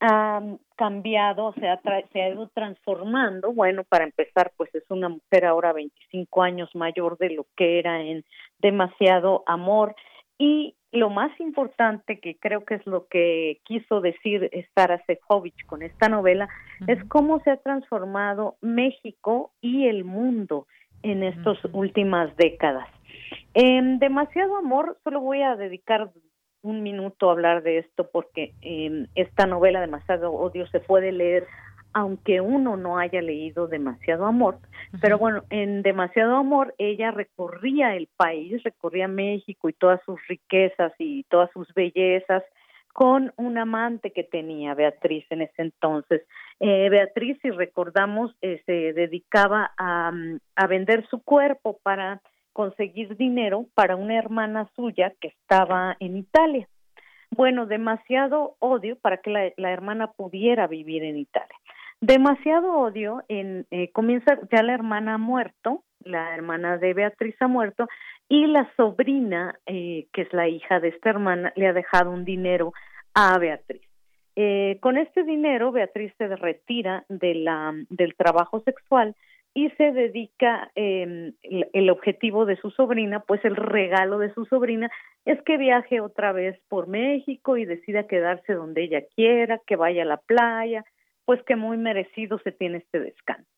ha 0.00 0.42
cambiado, 0.76 1.52
se 1.54 1.68
ha, 1.68 1.80
se 2.12 2.22
ha 2.22 2.28
ido 2.30 2.48
transformando. 2.54 3.52
Bueno, 3.52 3.84
para 3.84 4.04
empezar, 4.04 4.52
pues 4.56 4.74
es 4.74 4.84
una 4.88 5.08
mujer 5.08 5.44
ahora 5.44 5.72
25 5.72 6.42
años 6.42 6.74
mayor 6.74 7.18
de 7.18 7.30
lo 7.30 7.46
que 7.56 7.78
era 7.78 8.00
en 8.00 8.24
Demasiado 8.58 9.44
Amor. 9.46 9.94
Y 10.38 10.74
lo 10.92 11.10
más 11.10 11.38
importante, 11.38 12.18
que 12.18 12.36
creo 12.38 12.64
que 12.64 12.76
es 12.76 12.86
lo 12.86 13.06
que 13.08 13.60
quiso 13.64 14.00
decir 14.00 14.50
Sara 14.74 15.02
Sefcovic 15.06 15.66
con 15.66 15.82
esta 15.82 16.08
novela, 16.08 16.48
es 16.86 17.02
cómo 17.04 17.40
se 17.40 17.50
ha 17.50 17.56
transformado 17.58 18.56
México 18.60 19.52
y 19.60 19.86
el 19.86 20.04
mundo 20.04 20.66
en 21.02 21.22
estas 21.22 21.58
últimas 21.72 22.34
décadas. 22.36 22.88
En 23.54 23.98
Demasiado 23.98 24.56
Amor, 24.56 24.98
solo 25.04 25.20
voy 25.20 25.42
a 25.42 25.56
dedicar 25.56 26.10
un 26.62 26.82
minuto 26.82 27.30
hablar 27.30 27.62
de 27.62 27.78
esto 27.78 28.08
porque 28.10 28.52
eh, 28.62 29.06
esta 29.14 29.46
novela 29.46 29.80
Demasiado 29.80 30.32
Odio 30.32 30.66
se 30.68 30.80
puede 30.80 31.12
leer 31.12 31.46
aunque 31.92 32.40
uno 32.40 32.76
no 32.76 32.98
haya 32.98 33.20
leído 33.20 33.66
demasiado 33.66 34.24
amor, 34.24 34.58
pero 35.00 35.18
bueno, 35.18 35.42
en 35.50 35.82
demasiado 35.82 36.36
amor 36.36 36.74
ella 36.78 37.10
recorría 37.10 37.96
el 37.96 38.08
país, 38.16 38.62
recorría 38.62 39.08
México 39.08 39.68
y 39.68 39.72
todas 39.72 40.00
sus 40.04 40.24
riquezas 40.28 40.92
y 40.98 41.24
todas 41.24 41.50
sus 41.50 41.72
bellezas 41.74 42.44
con 42.92 43.32
un 43.36 43.58
amante 43.58 44.12
que 44.12 44.24
tenía 44.24 44.74
Beatriz 44.74 45.24
en 45.30 45.42
ese 45.42 45.62
entonces. 45.62 46.22
Eh, 46.58 46.88
Beatriz, 46.90 47.38
si 47.40 47.50
recordamos, 47.50 48.36
eh, 48.42 48.62
se 48.66 48.92
dedicaba 48.92 49.72
a, 49.78 50.12
a 50.56 50.66
vender 50.66 51.06
su 51.08 51.22
cuerpo 51.22 51.78
para 51.82 52.20
conseguir 52.52 53.16
dinero 53.16 53.66
para 53.74 53.96
una 53.96 54.16
hermana 54.16 54.68
suya 54.76 55.12
que 55.20 55.28
estaba 55.28 55.96
en 56.00 56.16
Italia. 56.16 56.68
Bueno, 57.30 57.66
demasiado 57.66 58.56
odio 58.58 58.96
para 58.96 59.18
que 59.18 59.52
la, 59.56 59.72
hermana 59.72 60.12
pudiera 60.12 60.66
vivir 60.66 61.04
en 61.04 61.16
Italia 61.16 61.56
demasiado 62.00 62.78
odio 62.78 63.22
en 63.28 63.66
eh, 63.70 63.90
comienza 63.92 64.38
ya 64.50 64.62
la 64.62 64.72
hermana 64.72 65.14
ha 65.14 65.18
muerto 65.18 65.84
la 66.02 66.34
hermana 66.34 66.78
de 66.78 66.94
Beatriz 66.94 67.36
ha 67.40 67.46
muerto 67.46 67.88
y 68.28 68.46
la 68.46 68.70
sobrina 68.76 69.58
eh, 69.66 70.06
que 70.12 70.22
es 70.22 70.32
la 70.32 70.48
hija 70.48 70.80
de 70.80 70.88
esta 70.88 71.10
hermana 71.10 71.52
le 71.56 71.68
ha 71.68 71.74
dejado 71.74 72.10
un 72.10 72.24
dinero 72.24 72.72
a 73.14 73.38
Beatriz 73.38 73.82
eh, 74.34 74.78
con 74.80 74.96
este 74.96 75.24
dinero 75.24 75.72
Beatriz 75.72 76.14
se 76.16 76.34
retira 76.36 77.04
de 77.10 77.34
la 77.34 77.74
del 77.90 78.14
trabajo 78.16 78.60
sexual 78.60 79.14
y 79.54 79.70
se 79.70 79.92
dedica 79.92 80.70
eh, 80.74 81.32
el, 81.42 81.68
el 81.72 81.90
objetivo 81.90 82.46
de 82.46 82.56
su 82.56 82.70
sobrina 82.70 83.20
pues 83.20 83.44
el 83.44 83.56
regalo 83.56 84.18
de 84.18 84.32
su 84.34 84.44
sobrina 84.46 84.90
es 85.24 85.40
que 85.42 85.56
viaje 85.56 86.00
otra 86.00 86.32
vez 86.32 86.60
por 86.68 86.86
México 86.86 87.56
y 87.56 87.64
decida 87.64 88.06
quedarse 88.06 88.54
donde 88.54 88.84
ella 88.84 89.02
quiera 89.16 89.60
que 89.66 89.76
vaya 89.76 90.02
a 90.02 90.06
la 90.06 90.18
playa 90.18 90.84
pues 91.24 91.42
que 91.44 91.56
muy 91.56 91.76
merecido 91.76 92.38
se 92.40 92.52
tiene 92.52 92.78
este 92.78 92.98
descanso. 92.98 93.48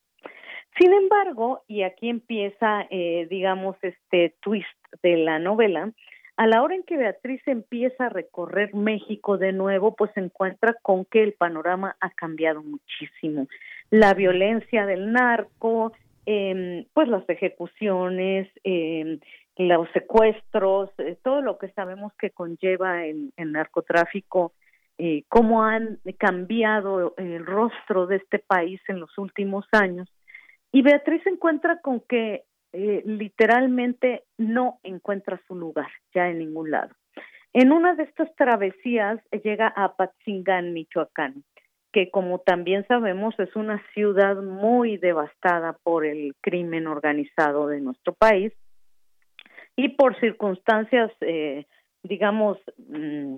Sin 0.79 0.93
embargo, 0.93 1.63
y 1.69 1.83
aquí 1.83 2.09
empieza, 2.09 2.87
eh, 2.91 3.27
digamos, 3.31 3.77
este 3.83 4.35
twist 4.41 4.69
de 5.03 5.17
la 5.19 5.39
novela, 5.39 5.93
a 6.37 6.47
la 6.47 6.63
hora 6.63 6.75
en 6.75 6.83
que 6.83 6.97
Beatriz 6.97 7.43
empieza 7.47 8.07
a 8.07 8.09
recorrer 8.09 8.75
México 8.75 9.37
de 9.37 9.53
nuevo, 9.53 9.95
pues 9.95 10.11
se 10.15 10.21
encuentra 10.21 10.75
con 10.83 11.05
que 11.05 11.23
el 11.23 11.35
panorama 11.35 11.97
ha 12.01 12.11
cambiado 12.11 12.63
muchísimo. 12.63 13.49
La 13.93 14.15
violencia 14.15 14.87
del 14.87 15.13
narco, 15.13 15.93
eh, 16.27 16.87
pues 16.93 17.07
las 17.09 17.29
ejecuciones, 17.29 18.49
eh, 18.65 19.21
los 19.57 19.89
secuestros, 19.93 20.91
eh, 20.99 21.17
todo 21.23 21.43
lo 21.43 21.59
que 21.59 21.69
sabemos 21.73 22.13
que 22.19 22.31
conlleva 22.31 23.07
el, 23.07 23.33
el 23.37 23.53
narcotráfico 23.53 24.53
eh, 24.99 25.25
cómo 25.29 25.65
han 25.65 25.99
cambiado 26.19 27.15
el 27.17 27.45
rostro 27.45 28.07
de 28.07 28.17
este 28.17 28.39
país 28.39 28.81
en 28.89 29.01
los 29.01 29.17
últimos 29.19 29.67
años. 29.73 30.09
Y 30.71 30.83
Beatriz 30.83 31.23
se 31.25 31.31
encuentra 31.31 31.81
con 31.81 32.01
que 32.01 32.45
eh, 32.73 33.03
literalmente 33.05 34.25
no 34.39 34.79
encuentra 34.83 35.41
su 35.49 35.55
lugar 35.57 35.89
ya 36.15 36.29
en 36.29 36.39
ningún 36.39 36.71
lado. 36.71 36.95
En 37.53 37.73
una 37.73 37.95
de 37.95 38.05
estas 38.05 38.35
travesías 38.37 39.21
llega 39.43 39.67
a 39.69 39.97
Patzingán, 39.97 40.73
Michoacán, 40.73 41.43
que 41.93 42.11
como 42.11 42.39
también 42.39 42.87
sabemos 42.89 43.35
es 43.39 43.55
una 43.55 43.83
ciudad 43.93 44.37
muy 44.37 44.97
devastada 44.97 45.77
por 45.83 46.07
el 46.07 46.35
crimen 46.41 46.87
organizado 46.87 47.67
de 47.69 47.81
nuestro 47.81 48.15
país 48.15 48.53
y 49.77 49.91
por 49.91 50.19
circunstancias, 50.19 51.11
eh, 51.21 51.67
digamos, 52.03 52.59
mm, 52.89 53.37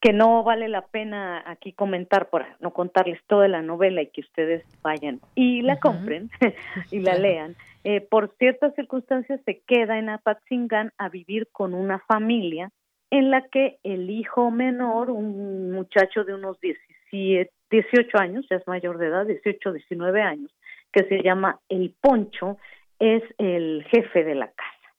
que 0.00 0.12
no 0.12 0.42
vale 0.42 0.68
la 0.68 0.82
pena 0.82 1.44
aquí 1.46 1.72
comentar 1.72 2.28
por 2.28 2.44
no 2.60 2.72
contarles 2.72 3.20
toda 3.28 3.46
la 3.46 3.62
novela 3.62 4.02
y 4.02 4.08
que 4.08 4.22
ustedes 4.22 4.64
vayan 4.82 5.20
y 5.36 5.62
la 5.62 5.78
compren 5.78 6.28
y 6.90 6.98
la 6.98 7.14
lean. 7.14 7.54
Eh, 7.84 8.00
por 8.00 8.34
ciertas 8.38 8.74
circunstancias 8.74 9.40
se 9.44 9.60
queda 9.60 9.98
en 9.98 10.08
Apatzingán 10.08 10.92
a 10.98 11.08
vivir 11.08 11.48
con 11.52 11.72
una 11.72 12.00
familia 12.00 12.70
en 13.10 13.30
la 13.30 13.46
que 13.48 13.78
el 13.84 14.10
hijo 14.10 14.50
menor, 14.50 15.10
un 15.10 15.70
muchacho 15.70 16.24
de 16.24 16.34
unos 16.34 16.58
17, 16.60 17.52
18 17.72 18.18
años, 18.18 18.46
ya 18.48 18.56
es 18.56 18.66
mayor 18.68 18.98
de 18.98 19.06
edad, 19.08 19.26
18, 19.26 19.72
19 19.72 20.22
años, 20.22 20.54
que 20.92 21.04
se 21.04 21.22
llama 21.22 21.58
El 21.68 21.94
Poncho, 22.00 22.58
es 23.00 23.22
el 23.38 23.84
jefe 23.90 24.22
de 24.22 24.36
la 24.36 24.46
casa. 24.46 24.94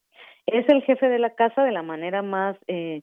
Es 0.46 0.68
el 0.68 0.82
jefe 0.82 1.08
de 1.08 1.18
la 1.18 1.30
casa 1.30 1.64
de 1.64 1.72
la 1.72 1.82
manera 1.82 2.20
más 2.20 2.56
eh, 2.66 3.00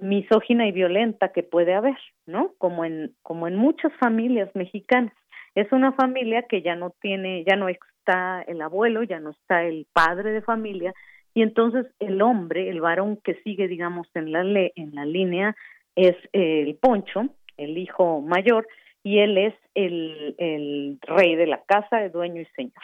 misógina 0.00 0.66
y 0.66 0.72
violenta 0.72 1.28
que 1.28 1.44
puede 1.44 1.74
haber, 1.74 1.96
¿no? 2.26 2.52
Como 2.58 2.84
en 2.84 3.14
como 3.22 3.46
en 3.46 3.54
muchas 3.54 3.92
familias 4.00 4.50
mexicanas. 4.54 5.12
Es 5.54 5.70
una 5.70 5.92
familia 5.92 6.42
que 6.48 6.62
ya 6.62 6.74
no 6.74 6.90
tiene, 7.00 7.44
ya 7.44 7.56
no 7.56 7.68
está 7.68 8.42
el 8.48 8.62
abuelo, 8.62 9.04
ya 9.04 9.20
no 9.20 9.30
está 9.30 9.62
el 9.62 9.86
padre 9.92 10.32
de 10.32 10.42
familia 10.42 10.92
y 11.34 11.42
entonces 11.42 11.86
el 12.00 12.20
hombre, 12.20 12.68
el 12.68 12.80
varón 12.80 13.18
que 13.22 13.34
sigue 13.44 13.68
digamos 13.68 14.08
en 14.14 14.32
la 14.32 14.42
le 14.42 14.72
en 14.74 14.94
la 14.94 15.04
línea 15.04 15.54
es 15.94 16.16
el 16.32 16.74
Poncho, 16.76 17.28
el 17.56 17.78
hijo 17.78 18.20
mayor 18.22 18.66
y 19.02 19.18
él 19.18 19.38
es 19.38 19.54
el, 19.74 20.34
el 20.38 20.98
rey 21.02 21.34
de 21.36 21.46
la 21.46 21.62
casa, 21.62 22.04
el 22.04 22.12
dueño 22.12 22.40
y 22.40 22.46
señor. 22.56 22.82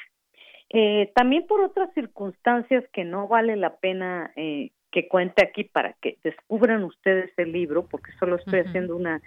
Eh, 0.71 1.11
también 1.15 1.47
por 1.47 1.63
otras 1.63 1.93
circunstancias 1.95 2.85
que 2.93 3.05
no 3.05 3.27
vale 3.27 3.57
la 3.57 3.77
pena 3.77 4.33
eh, 4.37 4.71
que 4.91 5.09
cuente 5.09 5.43
aquí 5.43 5.65
para 5.65 5.95
que 5.95 6.19
descubran 6.23 6.85
ustedes 6.85 7.31
el 7.37 7.53
libro, 7.53 7.87
porque 7.87 8.13
solo 8.19 8.37
estoy 8.37 8.61
haciendo 8.61 8.97
una 8.97 9.21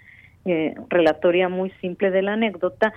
eh, 0.44 0.74
relatoria 0.88 1.48
muy 1.48 1.70
simple 1.80 2.10
de 2.10 2.22
la 2.22 2.32
anécdota, 2.32 2.92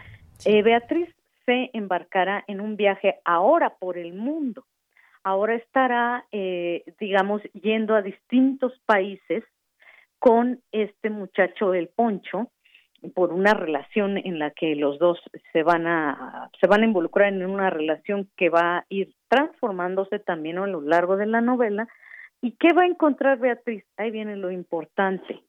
eh, 0.46 0.64
Beatriz 0.64 1.10
se 1.46 1.70
embarcará 1.74 2.44
en 2.48 2.60
un 2.60 2.76
viaje 2.76 3.20
ahora 3.24 3.76
por 3.78 3.98
el 3.98 4.14
mundo. 4.14 4.66
Ahora 5.24 5.56
estará, 5.56 6.26
eh, 6.32 6.84
digamos, 7.00 7.42
yendo 7.54 7.96
a 7.96 8.02
distintos 8.02 8.74
países 8.86 9.44
con 10.18 10.60
este 10.72 11.10
muchacho 11.10 11.74
el 11.74 11.88
Poncho 11.90 12.50
por 13.14 13.34
una 13.34 13.54
relación 13.54 14.18
en 14.18 14.40
la 14.40 14.52
que 14.52 14.76
los 14.76 15.00
dos 15.00 15.20
se 15.52 15.64
van 15.64 15.88
a 15.88 16.50
se 16.60 16.68
van 16.68 16.82
a 16.82 16.86
involucrar 16.86 17.34
en 17.34 17.46
una 17.46 17.70
relación 17.70 18.30
que 18.36 18.50
va 18.50 18.78
a 18.78 18.86
ir 18.90 19.14
transformándose 19.28 20.20
también 20.20 20.58
a 20.58 20.68
lo 20.68 20.82
largo 20.82 21.18
de 21.18 21.26
la 21.26 21.42
novela 21.42 21.88
y 22.42 22.52
qué 22.52 22.74
va 22.74 22.84
a 22.84 22.88
encontrar 22.88 23.40
Beatriz 23.40 23.84
ahí 23.98 24.12
viene 24.12 24.36
lo 24.36 24.52
importante. 24.52 25.42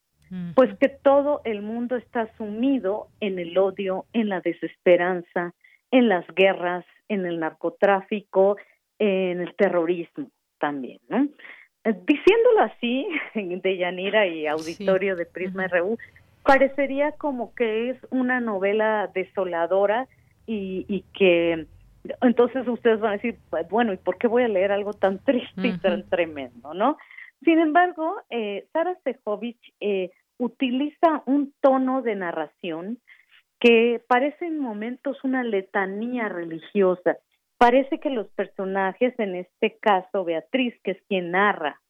Pues 0.56 0.76
que 0.80 0.88
todo 0.88 1.40
el 1.44 1.62
mundo 1.62 1.94
está 1.94 2.28
sumido 2.36 3.06
en 3.20 3.38
el 3.38 3.56
odio 3.56 4.06
en 4.12 4.28
la 4.28 4.40
desesperanza 4.40 5.54
en 5.92 6.08
las 6.08 6.26
guerras 6.34 6.84
en 7.08 7.26
el 7.26 7.38
narcotráfico 7.38 8.56
en 8.98 9.40
el 9.40 9.54
terrorismo 9.54 10.28
también 10.58 10.98
no 11.08 11.28
eh, 11.84 11.94
diciéndolo 12.04 12.60
así 12.62 13.06
de 13.34 13.76
Yanira 13.76 14.26
y 14.26 14.48
auditorio 14.48 15.14
de 15.14 15.26
Prisma 15.26 15.68
RU 15.68 15.96
parecería 16.46 17.12
como 17.12 17.54
que 17.54 17.90
es 17.90 17.98
una 18.10 18.40
novela 18.40 19.10
desoladora 19.12 20.06
y, 20.46 20.86
y 20.88 21.02
que 21.12 21.66
entonces 22.22 22.66
ustedes 22.68 23.00
van 23.00 23.10
a 23.10 23.16
decir, 23.16 23.36
bueno, 23.68 23.92
¿y 23.92 23.96
por 23.96 24.16
qué 24.16 24.28
voy 24.28 24.44
a 24.44 24.48
leer 24.48 24.70
algo 24.70 24.92
tan 24.92 25.18
triste 25.24 25.66
y 25.66 25.78
tan 25.78 26.08
tremendo, 26.08 26.72
no? 26.72 26.96
Sin 27.42 27.58
embargo, 27.58 28.16
eh, 28.30 28.66
Sara 28.72 28.96
Sejovic 29.02 29.58
eh, 29.80 30.10
utiliza 30.38 31.22
un 31.26 31.52
tono 31.60 32.02
de 32.02 32.14
narración 32.14 32.98
que 33.58 34.02
parece 34.06 34.46
en 34.46 34.58
momentos 34.58 35.18
una 35.24 35.42
letanía 35.42 36.28
religiosa. 36.28 37.16
Parece 37.58 37.98
que 37.98 38.10
los 38.10 38.28
personajes, 38.28 39.18
en 39.18 39.34
este 39.34 39.78
caso 39.80 40.24
Beatriz, 40.24 40.74
que 40.84 40.92
es 40.92 41.02
quien 41.08 41.32
narra 41.32 41.80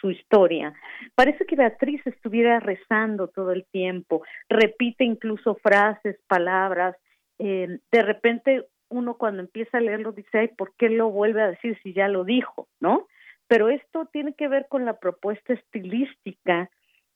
su, 0.00 0.10
historia. 0.10 0.72
Parece 1.14 1.44
que 1.46 1.56
Beatriz 1.56 2.00
estuviera 2.06 2.60
rezando 2.60 3.28
todo 3.28 3.52
el 3.52 3.64
tiempo, 3.66 4.22
repite 4.48 5.04
incluso 5.04 5.56
frases, 5.56 6.18
palabras. 6.28 6.96
Eh, 7.38 7.78
de 7.90 8.02
repente 8.02 8.66
uno 8.90 9.16
cuando 9.18 9.42
empieza 9.42 9.78
a 9.78 9.80
leerlo 9.80 10.12
dice, 10.12 10.38
ay, 10.38 10.48
¿por 10.48 10.74
qué 10.76 10.88
lo 10.88 11.10
vuelve 11.10 11.42
a 11.42 11.48
decir 11.48 11.78
si 11.82 11.92
ya 11.92 12.08
lo 12.08 12.24
dijo? 12.24 12.68
¿No? 12.80 13.06
Pero 13.48 13.68
esto 13.68 14.06
tiene 14.12 14.34
que 14.34 14.48
ver 14.48 14.66
con 14.68 14.84
la 14.84 14.98
propuesta 14.98 15.52
estilística 15.52 16.70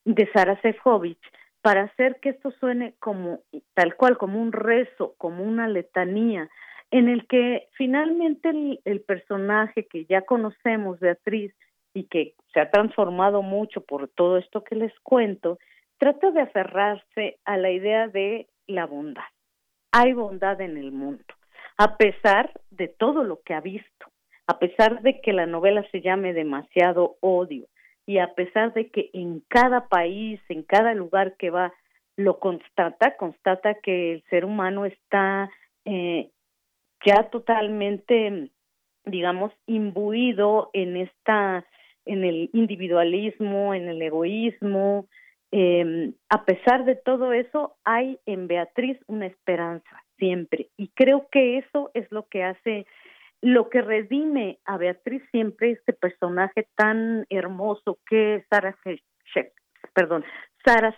de 0.05 0.29
Sara 0.33 0.61
Sefcovic 0.61 1.19
para 1.63 1.83
hacer 1.83 2.19
que 2.21 2.31
esto 2.31 2.51
suene 2.59 2.95
como 2.99 3.41
tal 3.75 3.95
cual, 3.95 4.19
como 4.19 4.41
un 4.41 4.53
rezo, 4.53 5.15
como 5.17 5.45
una 5.45 5.69
letanía, 5.69 6.49
en 6.91 7.09
el 7.09 7.27
que 7.27 7.69
finalmente 7.77 8.51
el, 8.51 8.81
el 8.85 9.01
personaje 9.01 9.87
que 9.87 10.05
ya 10.07 10.23
conocemos, 10.23 10.99
Beatriz, 10.99 11.55
y 11.95 12.05
que 12.05 12.35
se 12.53 12.61
ha 12.61 12.71
transformado 12.71 13.43
mucho 13.43 13.83
por 13.83 14.09
todo 14.09 14.39
esto 14.39 14.65
que 14.65 14.75
les 14.75 14.93
cuento, 15.01 15.59
trata 15.99 16.31
de 16.31 16.43
aferrarse 16.43 17.39
a 17.45 17.57
la 17.57 17.71
idea 17.71 18.09
de 18.09 18.49
la 18.67 18.87
bondad. 18.87 19.23
Hay 19.93 20.13
bondad 20.13 20.61
en 20.61 20.77
el 20.77 20.93
mundo, 20.93 21.25
a 21.77 21.97
pesar 21.97 22.53
de 22.71 22.89
todo 22.89 23.25
lo 23.25 23.41
que 23.43 23.55
ha 23.55 23.61
visto, 23.61 24.07
a 24.47 24.59
pesar 24.59 25.03
de 25.03 25.21
que 25.21 25.33
la 25.33 25.47
novela 25.47 25.87
se 25.91 26.01
llame 26.01 26.33
demasiado 26.33 27.17
odio 27.21 27.67
y 28.07 28.19
a 28.19 28.35
pesar 28.35 28.73
de 28.73 28.91
que 28.91 29.11
en 29.13 29.41
cada 29.49 29.89
país, 29.89 30.41
en 30.49 30.63
cada 30.63 30.95
lugar 30.95 31.37
que 31.37 31.51
va, 31.51 31.73
lo 32.17 32.39
constata, 32.39 33.17
constata 33.17 33.75
que 33.75 34.15
el 34.15 34.25
ser 34.29 34.45
humano 34.45 34.85
está 34.85 35.51
eh, 35.85 36.31
ya 37.05 37.31
totalmente, 37.31 38.51
digamos, 39.05 39.53
imbuido 39.67 40.71
en 40.73 40.97
esta 40.97 41.65
en 42.05 42.25
el 42.25 42.51
individualismo, 42.53 43.75
en 43.75 43.89
el 43.89 44.03
egoísmo. 44.03 45.07
Eh, 45.51 46.13
a 46.31 46.45
pesar 46.45 46.85
de 46.85 46.97
todo 46.97 47.33
eso, 47.33 47.77
hay 47.85 48.19
en 48.27 48.49
Beatriz 48.49 48.99
una 49.07 49.27
esperanza 49.27 50.03
siempre. 50.19 50.71
Y 50.77 50.89
creo 50.95 51.29
que 51.31 51.59
eso 51.59 51.91
es 51.95 52.11
lo 52.11 52.27
que 52.29 52.45
hace, 52.45 52.87
lo 53.41 53.69
que 53.69 53.83
redime 53.83 54.59
a 54.65 54.79
Beatriz 54.79 55.23
siempre, 55.31 55.73
este 55.73 55.93
personaje 55.93 56.69
tan 56.77 57.27
hermoso 57.29 57.99
que 58.09 58.45
Sara, 58.49 58.77
perdón, 59.95 60.25
Sara 60.65 60.97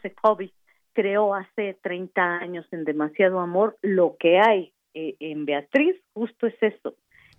creó 0.93 1.35
hace 1.35 1.77
30 1.83 2.23
años 2.23 2.67
en 2.71 2.85
Demasiado 2.85 3.41
Amor. 3.41 3.77
Lo 3.83 4.17
que 4.19 4.39
hay 4.39 4.73
eh, 4.95 5.17
en 5.21 5.45
Beatriz 5.45 5.97
justo 6.13 6.47
es 6.47 6.55
eso, 6.61 6.95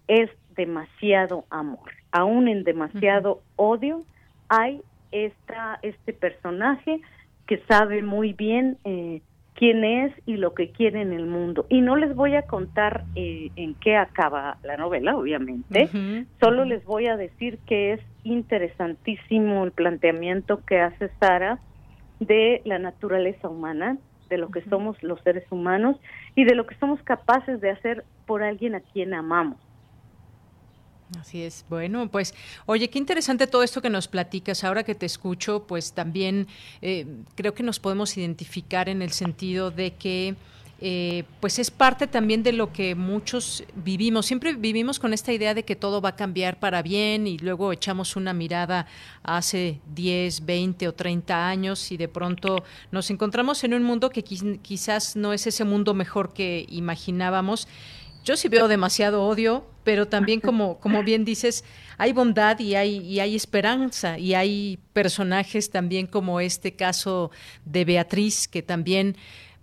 es 0.07 0.29
demasiado 0.55 1.45
amor. 1.49 1.91
Aún 2.11 2.47
en 2.47 2.63
demasiado 2.63 3.41
odio 3.55 4.03
hay 4.49 4.81
esta, 5.11 5.79
este 5.81 6.13
personaje 6.13 7.01
que 7.47 7.61
sabe 7.67 8.01
muy 8.01 8.33
bien 8.33 8.77
eh, 8.83 9.21
quién 9.55 9.83
es 9.83 10.13
y 10.25 10.37
lo 10.37 10.53
que 10.53 10.71
quiere 10.71 11.01
en 11.01 11.13
el 11.13 11.25
mundo. 11.25 11.65
Y 11.69 11.81
no 11.81 11.95
les 11.95 12.15
voy 12.15 12.35
a 12.35 12.43
contar 12.43 13.05
eh, 13.15 13.51
en 13.55 13.75
qué 13.75 13.95
acaba 13.95 14.57
la 14.63 14.77
novela, 14.77 15.15
obviamente, 15.17 15.89
solo 16.39 16.65
les 16.65 16.83
voy 16.85 17.07
a 17.07 17.17
decir 17.17 17.59
que 17.65 17.93
es 17.93 18.01
interesantísimo 18.23 19.63
el 19.63 19.71
planteamiento 19.71 20.63
que 20.65 20.79
hace 20.79 21.09
Sara 21.19 21.59
de 22.19 22.61
la 22.65 22.79
naturaleza 22.79 23.49
humana, 23.49 23.97
de 24.29 24.37
lo 24.37 24.49
que 24.49 24.61
somos 24.63 25.01
los 25.03 25.21
seres 25.21 25.45
humanos 25.51 25.97
y 26.35 26.45
de 26.45 26.55
lo 26.55 26.65
que 26.65 26.75
somos 26.75 27.01
capaces 27.03 27.61
de 27.61 27.69
hacer 27.69 28.03
por 28.25 28.43
alguien 28.43 28.75
a 28.75 28.79
quien 28.79 29.13
amamos. 29.13 29.57
Así 31.19 31.43
es. 31.43 31.65
Bueno, 31.69 32.09
pues, 32.09 32.33
oye, 32.65 32.89
qué 32.89 32.97
interesante 32.97 33.47
todo 33.47 33.63
esto 33.63 33.81
que 33.81 33.89
nos 33.89 34.07
platicas. 34.07 34.63
Ahora 34.63 34.83
que 34.83 34.95
te 34.95 35.05
escucho, 35.05 35.63
pues 35.67 35.93
también 35.93 36.47
eh, 36.81 37.05
creo 37.35 37.53
que 37.53 37.63
nos 37.63 37.79
podemos 37.79 38.17
identificar 38.17 38.89
en 38.89 39.01
el 39.01 39.11
sentido 39.11 39.71
de 39.71 39.93
que 39.93 40.35
eh, 40.81 41.23
pues 41.39 41.57
es 41.57 41.71
parte 41.71 42.05
también 42.05 42.43
de 42.43 42.51
lo 42.51 42.73
que 42.73 42.95
muchos 42.95 43.63
vivimos. 43.75 44.25
Siempre 44.25 44.53
vivimos 44.53 44.99
con 44.99 45.13
esta 45.13 45.31
idea 45.31 45.53
de 45.53 45.63
que 45.63 45.75
todo 45.75 46.01
va 46.01 46.09
a 46.09 46.15
cambiar 46.15 46.59
para 46.59 46.81
bien 46.81 47.27
y 47.27 47.37
luego 47.37 47.71
echamos 47.71 48.17
una 48.17 48.33
mirada 48.33 48.85
hace 49.23 49.79
10, 49.95 50.45
20 50.45 50.89
o 50.89 50.93
30 50.93 51.47
años 51.47 51.91
y 51.91 51.97
de 51.97 52.09
pronto 52.09 52.63
nos 52.91 53.09
encontramos 53.09 53.63
en 53.63 53.73
un 53.73 53.83
mundo 53.83 54.09
que 54.09 54.23
quizás 54.23 55.15
no 55.15 55.31
es 55.31 55.47
ese 55.47 55.63
mundo 55.63 55.93
mejor 55.93 56.33
que 56.33 56.65
imaginábamos 56.67 57.69
yo 58.25 58.35
sí 58.35 58.49
veo 58.49 58.67
demasiado 58.67 59.23
odio, 59.23 59.63
pero 59.83 60.07
también 60.07 60.41
como, 60.41 60.79
como 60.79 61.03
bien 61.03 61.23
dices, 61.23 61.63
hay 61.97 62.11
bondad 62.11 62.59
y 62.59 62.73
hay, 62.73 62.97
y 62.97 63.19
hay 63.19 63.35
esperanza 63.35 64.17
y 64.17 64.33
hay 64.33 64.79
personajes 64.93 65.69
también 65.69 66.07
como 66.07 66.39
este 66.39 66.75
caso 66.75 67.29
de 67.65 67.85
Beatriz, 67.85 68.47
que 68.47 68.63
también, 68.63 69.15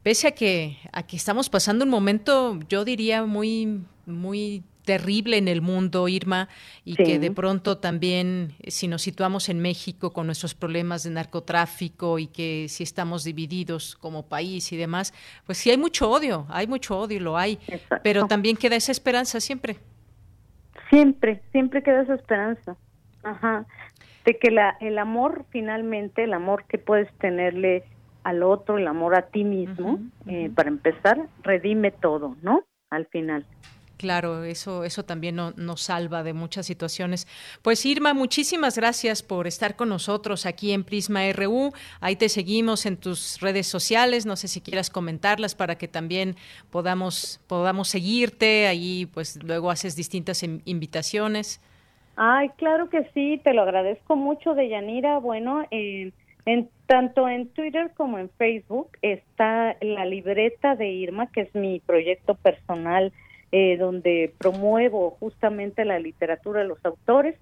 pese 0.05 0.29
a 0.29 0.31
que, 0.31 0.79
a 0.93 1.05
que 1.05 1.17
estamos 1.17 1.51
pasando 1.51 1.85
un 1.85 1.91
momento, 1.91 2.61
yo 2.69 2.85
diría, 2.85 3.25
muy, 3.25 3.81
muy 4.07 4.63
terrible 4.85 5.37
en 5.37 5.49
el 5.49 5.63
mundo, 5.63 6.09
Irma, 6.09 6.49
y 6.85 6.97
que 6.97 7.19
de 7.19 7.31
pronto 7.31 7.79
también, 7.79 8.55
si 8.67 8.89
nos 8.89 9.03
situamos 9.03 9.49
en 9.49 9.61
México 9.61 10.13
con 10.13 10.27
nuestros 10.27 10.55
problemas 10.55 11.05
de 11.05 11.11
narcotráfico 11.11 12.19
y 12.19 12.27
que 12.27 12.67
si 12.69 12.83
estamos 12.83 13.25
divididos 13.25 13.97
como 13.97 14.27
país 14.27 14.73
y 14.73 14.77
demás, 14.77 15.15
pues 15.47 15.59
sí 15.59 15.71
hay 15.71 15.79
mucho 15.79 16.11
odio, 16.11 16.47
hay 16.49 16.67
mucho 16.67 16.99
odio, 16.99 17.21
lo 17.21 17.37
hay, 17.37 17.59
pero 18.03 18.27
también 18.27 18.57
queda 18.57 18.77
esa 18.77 18.93
esperanza 18.93 19.41
siempre. 19.41 19.77
Siempre, 20.91 21.41
siempre 21.53 21.83
queda 21.83 22.03
esa 22.03 22.15
esperanza. 22.15 22.77
Ajá. 23.23 23.67
De 24.25 24.39
que 24.39 24.51
la, 24.51 24.77
el 24.81 24.99
amor 24.99 25.47
finalmente, 25.51 26.25
el 26.25 26.33
amor 26.33 26.65
que 26.69 26.79
puedes 26.79 27.13
tenerle 27.19 27.85
al 28.25 28.43
otro, 28.43 28.79
el 28.79 28.87
amor 28.87 29.15
a 29.15 29.23
ti 29.23 29.45
mismo, 29.45 29.99
eh, 30.27 30.51
para 30.55 30.69
empezar, 30.69 31.27
redime 31.43 31.91
todo, 31.91 32.37
¿no? 32.43 32.65
Al 32.91 33.07
final. 33.07 33.47
Claro, 34.03 34.43
eso, 34.43 34.83
eso 34.83 35.05
también 35.05 35.37
nos 35.37 35.81
salva 35.81 36.25
de 36.25 36.33
muchas 36.33 36.67
situaciones. 36.67 37.29
Pues 37.63 37.87
Irma, 37.87 38.15
muchísimas 38.15 38.77
gracias 38.77 39.23
por 39.23 39.47
estar 39.47 39.77
con 39.77 39.91
nosotros 39.91 40.45
aquí 40.45 40.73
en 40.73 40.83
Prisma 40.83 41.21
RU. 41.33 41.71
Ahí 42.01 42.17
te 42.17 42.29
seguimos 42.29 42.85
en 42.85 42.97
tus 42.97 43.41
redes 43.41 43.69
sociales. 43.69 44.27
No 44.27 44.35
sé 44.35 44.49
si 44.49 44.61
quieras 44.61 44.91
comentarlas 44.91 45.55
para 45.55 45.77
que 45.79 45.87
también 45.87 46.35
podamos, 46.73 47.41
podamos 47.47 47.87
seguirte. 47.87 48.67
Ahí 48.67 49.07
pues 49.07 49.41
luego 49.41 49.71
haces 49.71 49.95
distintas 49.95 50.43
invitaciones. 50.43 51.61
Ay, 52.17 52.49
claro 52.57 52.91
que 52.91 53.09
sí, 53.15 53.41
te 53.45 53.55
lo 53.55 53.63
agradezco 53.63 54.17
mucho, 54.17 54.55
Deyanira. 54.55 55.19
Bueno, 55.19 55.65
eh, 55.71 56.11
En, 56.45 56.69
tanto 56.87 57.29
en 57.29 57.47
Twitter 57.51 57.93
como 57.97 58.19
en 58.19 58.29
Facebook 58.31 58.89
está 59.01 59.77
la 59.81 60.05
libreta 60.07 60.75
de 60.75 60.89
Irma, 60.89 61.29
que 61.31 61.43
es 61.43 61.55
mi 61.55 61.79
proyecto 61.79 62.35
personal 62.35 63.13
eh, 63.53 63.77
donde 63.77 64.33
promuevo 64.39 65.11
justamente 65.21 65.85
la 65.85 65.99
literatura 65.99 66.63
de 66.63 66.69
los 66.69 66.85
autores. 66.85 67.37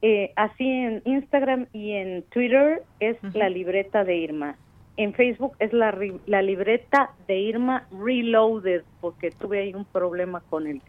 Eh, 0.00 0.32
así 0.36 0.64
en 0.64 1.02
Instagram 1.04 1.66
y 1.72 1.92
en 1.92 2.22
Twitter 2.30 2.82
es 3.00 3.16
la 3.34 3.48
libreta 3.48 4.04
de 4.04 4.16
Irma. 4.16 4.56
En 4.96 5.12
Facebook 5.14 5.56
es 5.58 5.72
la, 5.72 5.96
la 6.26 6.42
libreta 6.42 7.10
de 7.26 7.38
Irma 7.38 7.86
Reloaded, 7.90 8.82
porque 9.00 9.30
tuve 9.32 9.60
ahí 9.60 9.74
un 9.74 9.84
problema 9.84 10.40
con 10.48 10.68
el, 10.68 10.80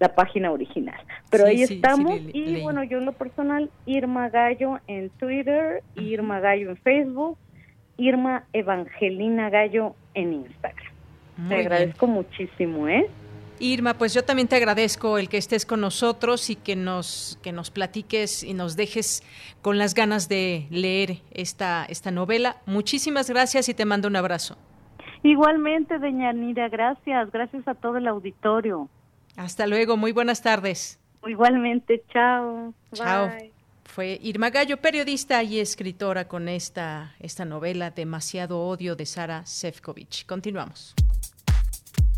la 0.00 0.14
página 0.14 0.50
original. 0.50 1.00
Pero 1.30 1.46
ahí 1.46 1.62
estamos 1.62 2.20
y 2.32 2.60
bueno, 2.62 2.82
yo 2.84 2.98
en 2.98 3.04
lo 3.04 3.12
personal, 3.12 3.70
Irma 3.86 4.28
Gallo 4.28 4.80
en 4.88 5.10
Twitter, 5.10 5.82
Irma 5.94 6.40
Gallo 6.40 6.70
en 6.70 6.76
Facebook, 6.78 7.38
Irma 7.96 8.44
Evangelina 8.52 9.50
Gallo 9.50 9.94
en 10.14 10.32
Instagram. 10.34 10.92
Te 11.48 11.54
agradezco 11.54 12.08
muchísimo, 12.08 12.88
¿eh? 12.88 13.08
Irma, 13.60 13.94
pues 13.94 14.14
yo 14.14 14.24
también 14.24 14.48
te 14.48 14.56
agradezco 14.56 15.18
el 15.18 15.28
que 15.28 15.36
estés 15.36 15.66
con 15.66 15.80
nosotros 15.80 16.50
y 16.50 16.56
que 16.56 16.76
nos, 16.76 17.38
que 17.42 17.52
nos 17.52 17.70
platiques 17.70 18.42
y 18.42 18.54
nos 18.54 18.76
dejes 18.76 19.22
con 19.62 19.78
las 19.78 19.94
ganas 19.94 20.28
de 20.28 20.66
leer 20.70 21.22
esta, 21.30 21.84
esta 21.84 22.10
novela. 22.10 22.56
Muchísimas 22.66 23.28
gracias 23.30 23.68
y 23.68 23.74
te 23.74 23.84
mando 23.84 24.08
un 24.08 24.16
abrazo. 24.16 24.56
Igualmente, 25.22 25.98
doña 25.98 26.32
Nira, 26.32 26.68
gracias. 26.68 27.30
Gracias 27.32 27.66
a 27.66 27.74
todo 27.74 27.96
el 27.96 28.06
auditorio. 28.06 28.88
Hasta 29.36 29.66
luego, 29.66 29.96
muy 29.96 30.12
buenas 30.12 30.42
tardes. 30.42 31.00
Igualmente, 31.26 32.02
chao. 32.12 32.74
Chao. 32.92 33.30
Fue 33.84 34.18
Irma 34.22 34.50
Gallo, 34.50 34.76
periodista 34.76 35.42
y 35.42 35.58
escritora 35.58 36.28
con 36.28 36.48
esta, 36.48 37.14
esta 37.18 37.44
novela 37.44 37.90
Demasiado 37.90 38.60
Odio 38.60 38.94
de 38.94 39.06
Sara 39.06 39.44
Sefcovic. 39.46 40.26
Continuamos. 40.26 40.94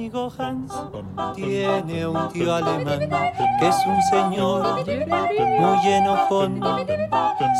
Mi 0.00 0.06
amigo 0.06 0.32
Hans 0.38 0.72
tiene 1.34 2.06
un 2.06 2.32
tío 2.32 2.54
alemán 2.54 3.00
que 3.60 3.68
es 3.68 3.76
un 3.86 4.02
señor 4.04 4.82
muy 5.58 5.88
enojón. 5.92 6.58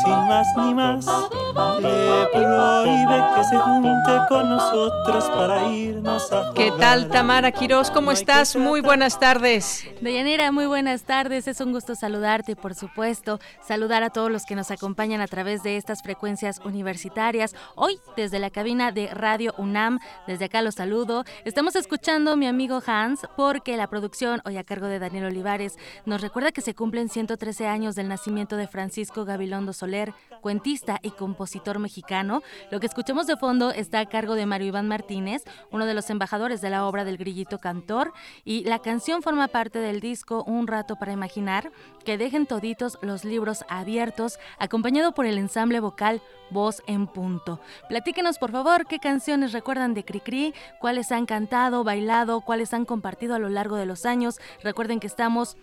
Sin 0.03 0.27
más 0.27 0.47
ni 0.57 0.73
más, 0.73 1.05
le 1.53 2.27
prohíbe 2.31 3.23
que 3.35 3.43
se 3.43 3.57
junte 3.57 4.11
con 4.29 4.49
nosotros 4.49 5.25
para 5.35 5.67
irnos 5.67 6.31
a 6.31 6.53
¿Qué 6.53 6.71
tal, 6.79 7.09
Tamara 7.09 7.51
Quiroz? 7.51 7.91
¿Cómo 7.91 8.11
estás? 8.11 8.55
Muy 8.55 8.79
buenas 8.79 9.19
tardes. 9.19 9.85
Deyanira, 9.99 10.51
muy 10.51 10.65
buenas 10.65 11.03
tardes. 11.03 11.47
Es 11.47 11.59
un 11.59 11.73
gusto 11.73 11.95
saludarte, 11.95 12.55
por 12.55 12.73
supuesto. 12.73 13.39
Saludar 13.65 14.03
a 14.03 14.09
todos 14.11 14.31
los 14.31 14.45
que 14.45 14.55
nos 14.55 14.71
acompañan 14.71 15.19
a 15.19 15.27
través 15.27 15.61
de 15.63 15.75
estas 15.75 16.01
frecuencias 16.01 16.59
universitarias. 16.63 17.53
Hoy, 17.75 17.99
desde 18.15 18.39
la 18.39 18.49
cabina 18.49 18.91
de 18.91 19.07
Radio 19.07 19.53
UNAM, 19.57 19.99
desde 20.27 20.45
acá 20.45 20.61
los 20.61 20.75
saludo. 20.75 21.25
Estamos 21.43 21.75
escuchando 21.75 22.37
mi 22.37 22.47
amigo 22.47 22.81
Hans 22.85 23.21
porque 23.35 23.75
la 23.75 23.87
producción, 23.87 24.41
hoy 24.45 24.57
a 24.57 24.63
cargo 24.63 24.87
de 24.87 24.99
Daniel 24.99 25.25
Olivares, 25.25 25.77
nos 26.05 26.21
recuerda 26.21 26.51
que 26.51 26.61
se 26.61 26.75
cumplen 26.75 27.09
113 27.09 27.67
años 27.67 27.95
del 27.95 28.07
nacimiento 28.07 28.55
de 28.55 28.67
Francisco 28.67 29.25
Gabilondo 29.25 29.73
Soler, 29.73 30.13
cuentista 30.41 30.99
y 31.01 31.11
compositor 31.11 31.40
mexicano. 31.79 32.41
Lo 32.71 32.79
que 32.79 32.87
escuchamos 32.87 33.27
de 33.27 33.37
fondo 33.37 33.71
está 33.71 33.99
a 33.99 34.05
cargo 34.05 34.35
de 34.35 34.45
Mario 34.45 34.67
Iván 34.67 34.87
Martínez, 34.87 35.43
uno 35.71 35.85
de 35.85 35.93
los 35.93 36.09
embajadores 36.09 36.61
de 36.61 36.69
la 36.69 36.85
obra 36.85 37.03
del 37.03 37.17
Grillito 37.17 37.57
Cantor, 37.57 38.13
y 38.45 38.63
la 38.63 38.79
canción 38.79 39.21
forma 39.21 39.47
parte 39.47 39.79
del 39.79 39.99
disco 39.99 40.43
Un 40.43 40.67
rato 40.67 40.95
para 40.95 41.13
imaginar, 41.13 41.71
que 42.05 42.17
dejen 42.17 42.45
toditos 42.45 42.97
los 43.01 43.23
libros 43.23 43.65
abiertos, 43.69 44.39
acompañado 44.59 45.13
por 45.13 45.25
el 45.25 45.37
ensamble 45.37 45.79
vocal 45.79 46.21
Voz 46.51 46.83
en 46.85 47.07
Punto. 47.07 47.59
Platíquenos, 47.89 48.37
por 48.37 48.51
favor, 48.51 48.85
qué 48.85 48.99
canciones 48.99 49.53
recuerdan 49.53 49.93
de 49.93 50.03
Cricri, 50.03 50.53
cuáles 50.79 51.11
han 51.11 51.25
cantado, 51.25 51.83
bailado, 51.83 52.41
cuáles 52.41 52.73
han 52.73 52.85
compartido 52.85 53.35
a 53.35 53.39
lo 53.39 53.49
largo 53.49 53.77
de 53.77 53.85
los 53.85 54.05
años. 54.05 54.39
Recuerden 54.63 54.99
que 54.99 55.07
estamos 55.07 55.57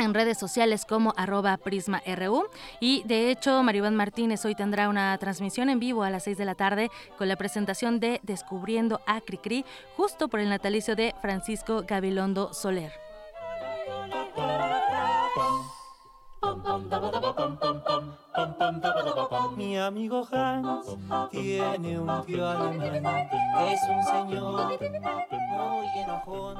en 0.00 0.14
redes 0.14 0.38
sociales 0.38 0.84
como 0.84 1.14
arroba 1.16 1.56
prisma.ru 1.56 2.48
y 2.80 3.02
de 3.04 3.30
hecho 3.30 3.62
Maribán 3.62 3.96
Martínez 3.96 4.44
hoy 4.44 4.54
tendrá 4.54 4.88
una 4.88 5.16
transmisión 5.18 5.68
en 5.68 5.78
vivo 5.78 6.02
a 6.02 6.10
las 6.10 6.24
6 6.24 6.38
de 6.38 6.44
la 6.44 6.54
tarde 6.54 6.90
con 7.18 7.28
la 7.28 7.36
presentación 7.36 8.00
de 8.00 8.20
Descubriendo 8.22 9.00
a 9.06 9.20
Cricri 9.20 9.64
justo 9.96 10.28
por 10.28 10.40
el 10.40 10.48
natalicio 10.48 10.96
de 10.96 11.14
Francisco 11.20 11.84
Gabilondo 11.86 12.52
Soler. 12.52 12.92
Mi 19.56 19.78
amigo 19.78 20.28
Hans 20.30 20.86
tiene 21.30 21.98
un 21.98 22.26
tío 22.26 22.46
alemán 22.46 23.26
es 23.72 23.80
un 23.88 24.02
señor 24.04 24.78
muy 25.50 25.86
enojón. 25.98 26.56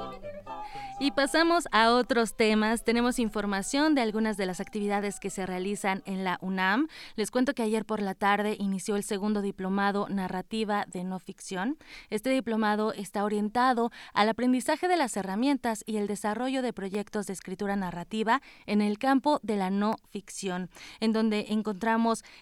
Y 0.99 1.11
pasamos 1.11 1.67
a 1.71 1.91
otros 1.91 2.35
temas. 2.35 2.83
Tenemos 2.83 3.17
información 3.17 3.95
de 3.95 4.01
algunas 4.01 4.37
de 4.37 4.45
las 4.45 4.59
actividades 4.59 5.19
que 5.19 5.31
se 5.31 5.47
realizan 5.47 6.03
en 6.05 6.23
la 6.23 6.37
UNAM. 6.41 6.87
Les 7.15 7.31
cuento 7.31 7.53
que 7.55 7.63
ayer 7.63 7.85
por 7.85 8.01
la 8.01 8.13
tarde 8.13 8.55
inició 8.59 8.95
el 8.95 9.03
segundo 9.03 9.41
diplomado 9.41 10.07
Narrativa 10.09 10.85
de 10.91 11.03
No 11.03 11.17
Ficción. 11.17 11.77
Este 12.11 12.29
diplomado 12.29 12.93
está 12.93 13.23
orientado 13.23 13.91
al 14.13 14.29
aprendizaje 14.29 14.87
de 14.87 14.97
las 14.97 15.17
herramientas 15.17 15.83
y 15.87 15.97
el 15.97 16.05
desarrollo 16.05 16.61
de 16.61 16.73
proyectos 16.73 17.25
de 17.25 17.33
escritura 17.33 17.75
narrativa 17.75 18.41
en 18.67 18.81
el 18.81 18.99
campo 18.99 19.39
de 19.41 19.55
la 19.55 19.71
no 19.71 19.95
ficción, 20.11 20.69
en 20.99 21.13
donde 21.13 21.47
encontramos 21.49 21.90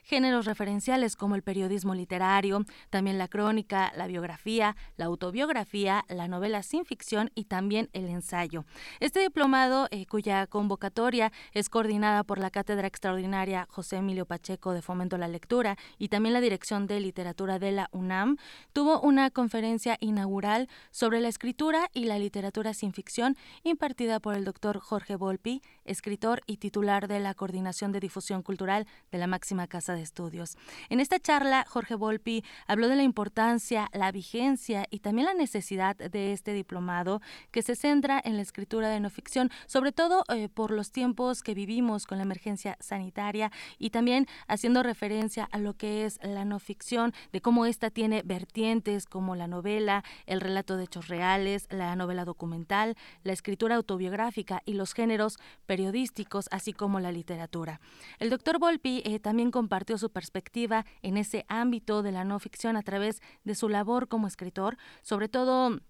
géneros 0.03 0.45
referenciales 0.45 1.15
como 1.15 1.35
el 1.35 1.43
periodismo 1.43 1.95
literario, 1.95 2.65
también 2.89 3.17
la 3.17 3.27
crónica, 3.27 3.91
la 3.95 4.07
biografía, 4.07 4.75
la 4.97 5.05
autobiografía, 5.05 6.05
la 6.09 6.27
novela 6.27 6.63
sin 6.63 6.85
ficción 6.85 7.31
y 7.35 7.45
también 7.45 7.89
el 7.93 8.07
ensayo. 8.07 8.65
Este 8.99 9.19
diplomado, 9.19 9.87
eh, 9.91 10.05
cuya 10.05 10.47
convocatoria 10.47 11.31
es 11.53 11.69
coordinada 11.69 12.23
por 12.23 12.39
la 12.39 12.49
Cátedra 12.49 12.87
Extraordinaria 12.87 13.67
José 13.69 13.97
Emilio 13.97 14.25
Pacheco 14.25 14.73
de 14.73 14.81
Fomento 14.81 15.15
a 15.15 15.19
la 15.19 15.27
Lectura 15.27 15.77
y 15.97 16.09
también 16.09 16.33
la 16.33 16.41
Dirección 16.41 16.87
de 16.87 16.99
Literatura 16.99 17.59
de 17.59 17.71
la 17.71 17.89
UNAM, 17.91 18.37
tuvo 18.73 18.99
una 19.01 19.29
conferencia 19.31 19.97
inaugural 19.99 20.67
sobre 20.91 21.19
la 21.21 21.27
escritura 21.27 21.89
y 21.93 22.05
la 22.05 22.19
literatura 22.19 22.73
sin 22.73 22.93
ficción 22.93 23.37
impartida 23.63 24.19
por 24.19 24.35
el 24.35 24.45
doctor 24.45 24.79
Jorge 24.79 25.15
Volpi, 25.15 25.61
escritor 25.85 26.41
y 26.45 26.57
titular 26.57 27.07
de 27.07 27.19
la 27.19 27.33
Coordinación 27.33 27.91
de 27.91 27.99
Difusión 27.99 28.43
Cultural 28.43 28.87
de 29.11 29.17
la 29.17 29.27
máxima 29.39 29.67
casa 29.67 29.93
de 29.93 30.01
estudios. 30.01 30.57
En 30.89 30.99
esta 30.99 31.17
charla, 31.17 31.65
Jorge 31.65 31.95
Volpi 31.95 32.43
habló 32.67 32.89
de 32.89 32.97
la 32.97 33.03
importancia, 33.03 33.89
la 33.93 34.11
vigencia 34.11 34.85
y 34.89 34.99
también 34.99 35.27
la 35.27 35.33
necesidad 35.33 35.95
de 35.95 36.33
este 36.33 36.51
diplomado 36.51 37.21
que 37.51 37.61
se 37.61 37.77
centra 37.77 38.21
en 38.21 38.35
la 38.35 38.41
escritura 38.41 38.89
de 38.89 38.99
no 38.99 39.09
ficción, 39.09 39.49
sobre 39.65 39.93
todo 39.93 40.25
eh, 40.27 40.49
por 40.49 40.71
los 40.71 40.91
tiempos 40.91 41.41
que 41.41 41.53
vivimos 41.53 42.05
con 42.05 42.17
la 42.17 42.25
emergencia 42.25 42.75
sanitaria 42.81 43.49
y 43.77 43.91
también 43.91 44.27
haciendo 44.49 44.83
referencia 44.83 45.47
a 45.49 45.57
lo 45.57 45.73
que 45.73 46.05
es 46.05 46.19
la 46.21 46.43
no 46.43 46.59
ficción, 46.59 47.13
de 47.31 47.39
cómo 47.39 47.65
ésta 47.65 47.91
tiene 47.91 48.23
vertientes 48.25 49.05
como 49.05 49.37
la 49.37 49.47
novela, 49.47 50.03
el 50.25 50.41
relato 50.41 50.75
de 50.75 50.83
hechos 50.83 51.07
reales, 51.07 51.65
la 51.69 51.95
novela 51.95 52.25
documental, 52.25 52.97
la 53.23 53.31
escritura 53.31 53.77
autobiográfica 53.77 54.61
y 54.65 54.73
los 54.73 54.93
géneros 54.93 55.37
periodísticos, 55.65 56.49
así 56.51 56.73
como 56.73 56.99
la 56.99 57.13
literatura. 57.13 57.79
El 58.17 58.29
doctor 58.29 58.59
Volpi 58.59 59.01
eh, 59.05 59.19
también 59.29 59.51
compartió 59.51 59.99
su 59.99 60.09
perspectiva 60.09 60.87
en 61.03 61.15
ese 61.15 61.45
ámbito 61.49 62.01
de 62.01 62.11
la 62.11 62.23
no 62.23 62.39
ficción 62.39 62.75
a 62.75 62.81
través 62.81 63.21
de 63.43 63.53
su 63.53 63.69
labor 63.69 64.07
como 64.07 64.25
escritor, 64.25 64.75
sobre 65.03 65.29
todo 65.29 65.81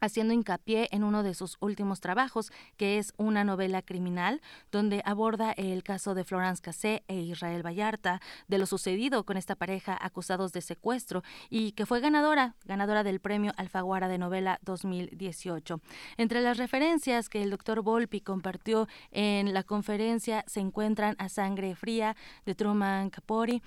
haciendo 0.00 0.34
hincapié 0.34 0.88
en 0.90 1.04
uno 1.04 1.22
de 1.22 1.34
sus 1.34 1.56
últimos 1.60 2.00
trabajos, 2.00 2.52
que 2.76 2.98
es 2.98 3.12
una 3.16 3.44
novela 3.44 3.82
criminal, 3.82 4.40
donde 4.70 5.02
aborda 5.04 5.52
el 5.52 5.82
caso 5.82 6.14
de 6.14 6.24
Florence 6.24 6.62
Cassé 6.62 7.02
e 7.08 7.16
Israel 7.16 7.64
Vallarta, 7.64 8.20
de 8.48 8.58
lo 8.58 8.66
sucedido 8.66 9.24
con 9.24 9.36
esta 9.36 9.54
pareja 9.54 9.96
acusados 10.00 10.52
de 10.52 10.60
secuestro 10.60 11.22
y 11.50 11.72
que 11.72 11.86
fue 11.86 12.00
ganadora, 12.00 12.54
ganadora 12.64 13.02
del 13.02 13.20
premio 13.20 13.52
Alfaguara 13.56 14.08
de 14.08 14.18
novela 14.18 14.58
2018. 14.62 15.80
Entre 16.16 16.40
las 16.40 16.58
referencias 16.58 17.28
que 17.28 17.42
el 17.42 17.50
doctor 17.50 17.82
Volpi 17.82 18.20
compartió 18.20 18.88
en 19.10 19.54
la 19.54 19.62
conferencia 19.62 20.44
se 20.46 20.60
encuentran 20.60 21.16
A 21.18 21.28
Sangre 21.28 21.74
Fría 21.74 22.16
de 22.44 22.54
Truman 22.54 23.10
Capori, 23.10 23.62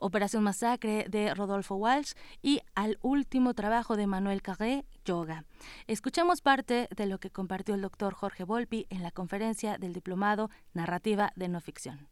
Operación 0.00 0.42
Masacre 0.42 1.06
de 1.08 1.34
Rodolfo 1.34 1.76
Walsh 1.76 2.12
y 2.42 2.60
al 2.74 2.98
último 3.02 3.54
trabajo 3.54 3.96
de 3.96 4.06
Manuel 4.06 4.42
Carré, 4.42 4.84
Yoga. 5.04 5.44
Escuchemos 5.86 6.40
parte 6.40 6.88
de 6.94 7.06
lo 7.06 7.18
que 7.18 7.30
compartió 7.30 7.74
el 7.74 7.82
doctor 7.82 8.14
Jorge 8.14 8.44
Volpi 8.44 8.86
en 8.90 9.02
la 9.02 9.10
conferencia 9.10 9.78
del 9.78 9.92
diplomado 9.92 10.50
Narrativa 10.74 11.32
de 11.36 11.48
No 11.48 11.60
Ficción. 11.60 12.08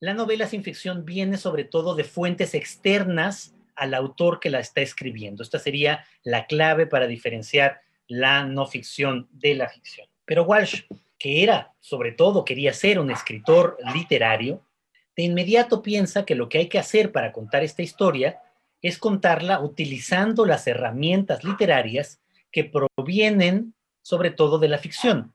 La 0.00 0.14
novela 0.14 0.46
sin 0.46 0.62
ficción 0.62 1.04
viene 1.04 1.36
sobre 1.36 1.64
todo 1.64 1.94
de 1.94 2.04
fuentes 2.04 2.54
externas 2.54 3.54
al 3.74 3.94
autor 3.94 4.40
que 4.40 4.50
la 4.50 4.60
está 4.60 4.80
escribiendo. 4.80 5.42
Esta 5.42 5.58
sería 5.58 6.04
la 6.22 6.46
clave 6.46 6.86
para 6.86 7.06
diferenciar 7.06 7.80
la 8.06 8.44
no 8.44 8.66
ficción 8.66 9.28
de 9.32 9.54
la 9.54 9.68
ficción. 9.68 10.06
Pero 10.24 10.44
Walsh, 10.44 10.82
que 11.18 11.42
era, 11.42 11.74
sobre 11.80 12.12
todo, 12.12 12.44
quería 12.44 12.72
ser 12.72 12.98
un 12.98 13.10
escritor 13.10 13.78
literario, 13.94 14.62
de 15.16 15.22
inmediato 15.22 15.80
piensa 15.82 16.24
que 16.24 16.34
lo 16.34 16.48
que 16.48 16.58
hay 16.58 16.68
que 16.68 16.78
hacer 16.78 17.12
para 17.12 17.32
contar 17.32 17.62
esta 17.62 17.82
historia 17.82 18.40
es 18.84 18.98
contarla 18.98 19.60
utilizando 19.60 20.44
las 20.44 20.66
herramientas 20.66 21.42
literarias 21.42 22.20
que 22.52 22.64
provienen 22.64 23.74
sobre 24.02 24.30
todo 24.30 24.58
de 24.58 24.68
la 24.68 24.76
ficción, 24.76 25.34